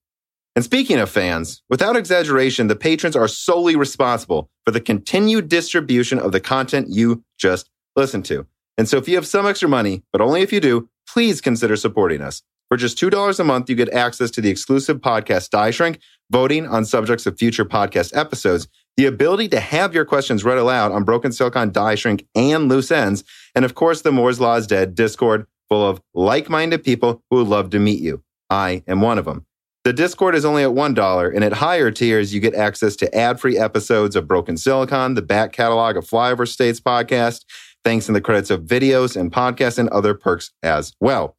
[0.56, 6.18] And speaking of fans, without exaggeration, the patrons are solely responsible for the continued distribution
[6.18, 8.48] of the content you just listened to.
[8.78, 11.76] And so if you have some extra money, but only if you do, please consider
[11.76, 12.42] supporting us.
[12.70, 16.00] For just $2 a month, you get access to the exclusive podcast Die Shrink,
[16.32, 18.68] voting on subjects of future podcast episodes,
[18.98, 22.92] the ability to have your questions read aloud on Broken Silicon Die Shrink and Loose
[22.92, 27.24] Ends, and of course, the Moore's Law is Dead Discord full of like minded people
[27.30, 28.24] who would love to meet you.
[28.50, 29.46] I am one of them.
[29.86, 33.40] The Discord is only at $1, and at higher tiers, you get access to ad
[33.40, 37.46] free episodes of Broken Silicon, the back catalog of Flyover States podcast,
[37.84, 41.38] thanks in the credits of videos and podcasts, and other perks as well.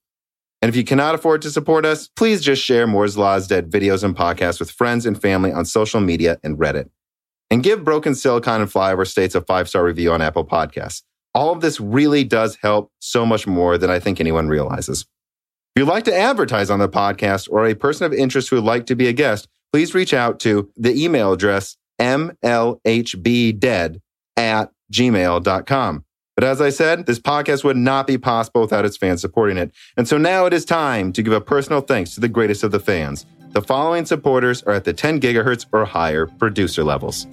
[0.62, 4.04] And if you cannot afford to support us, please just share Moore's Law's Dead videos
[4.04, 6.88] and podcasts with friends and family on social media and Reddit.
[7.50, 11.02] And give Broken Silicon and Flyover States a five star review on Apple Podcasts.
[11.34, 15.04] All of this really does help so much more than I think anyone realizes.
[15.76, 18.64] If you'd like to advertise on the podcast or a person of interest who would
[18.64, 22.40] like to be a guest, please reach out to the email address mlhbdead
[24.38, 26.04] at gmail.com.
[26.34, 29.70] But as I said, this podcast would not be possible without its fans supporting it.
[29.98, 32.70] And so now it is time to give a personal thanks to the greatest of
[32.70, 33.26] the fans.
[33.50, 37.26] The following supporters are at the 10 gigahertz or higher producer levels.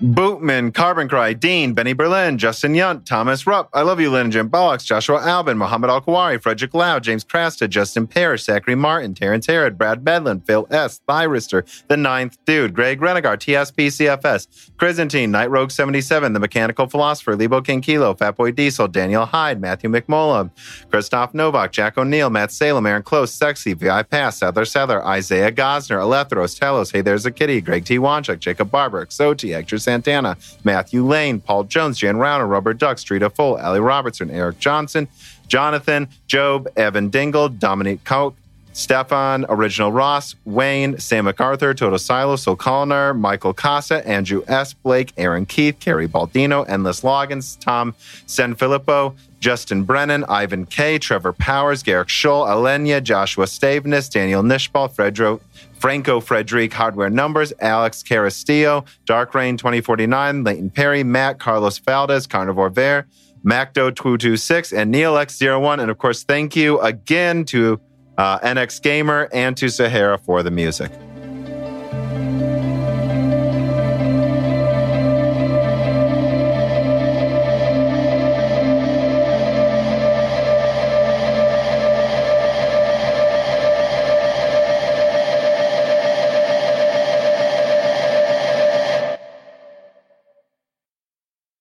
[0.00, 4.48] Bootman, Carbon Cry, Dean, Benny Berlin, Justin Yunt, Thomas Rupp, I Love You, Lynn Jim
[4.48, 9.46] Bollocks, Joshua Albin, Mohammed Al Kawari, Frederick Lau, James Crasta, Justin Parrish, Zachary Martin, Terrence
[9.46, 15.72] Herod, Brad Medlin, Phil S., Thyrister, The Ninth Dude, Greg Renegar, TSPCFS, Chrysantine, Night Rogue
[15.72, 20.52] 77, The Mechanical Philosopher, Lebo King Kilo, Fatboy Diesel, Daniel Hyde, Matthew McMullen,
[20.92, 25.98] Christoph Novak, Jack O'Neill, Matt Salem, Aaron Close, Sexy, VI Pass, Sadler Sadler, Isaiah Gosner,
[25.98, 27.98] Alethros, Telos, Hey There's a Kitty, Greg T.
[27.98, 33.22] Wanchuk, Jacob Barber, Xoti, Hector Santana, Matthew Lane, Paul Jones, Jan Rauner, Robert Duck, Street
[33.22, 35.08] of Full, Ali Robertson, Eric Johnson,
[35.46, 38.34] Jonathan, Job, Evan Dingle, Dominique Koch,
[38.74, 44.74] Stefan, Original Ross, Wayne, Sam MacArthur, Toto Silo, Sol Colliner, Michael Casa, Andrew S.
[44.74, 47.94] Blake, Aaron Keith, Kerry Baldino, Endless Loggins, Tom
[48.26, 55.40] Senfilippo, Justin Brennan, Ivan K., Trevor Powers, Garrick Scholl, Alenia, Joshua Staveness, Daniel Nishbal, Fredro,
[55.78, 62.70] Franco Frederic, Hardware Numbers, Alex Carastillo, Dark Rain 2049, Leighton Perry, Matt, Carlos Valdez, Carnivore
[62.70, 63.06] Bear,
[63.44, 65.80] Macdo226, and Neil X01.
[65.80, 67.80] And of course, thank you again to
[68.16, 70.90] uh, NX Gamer and to Sahara for the music.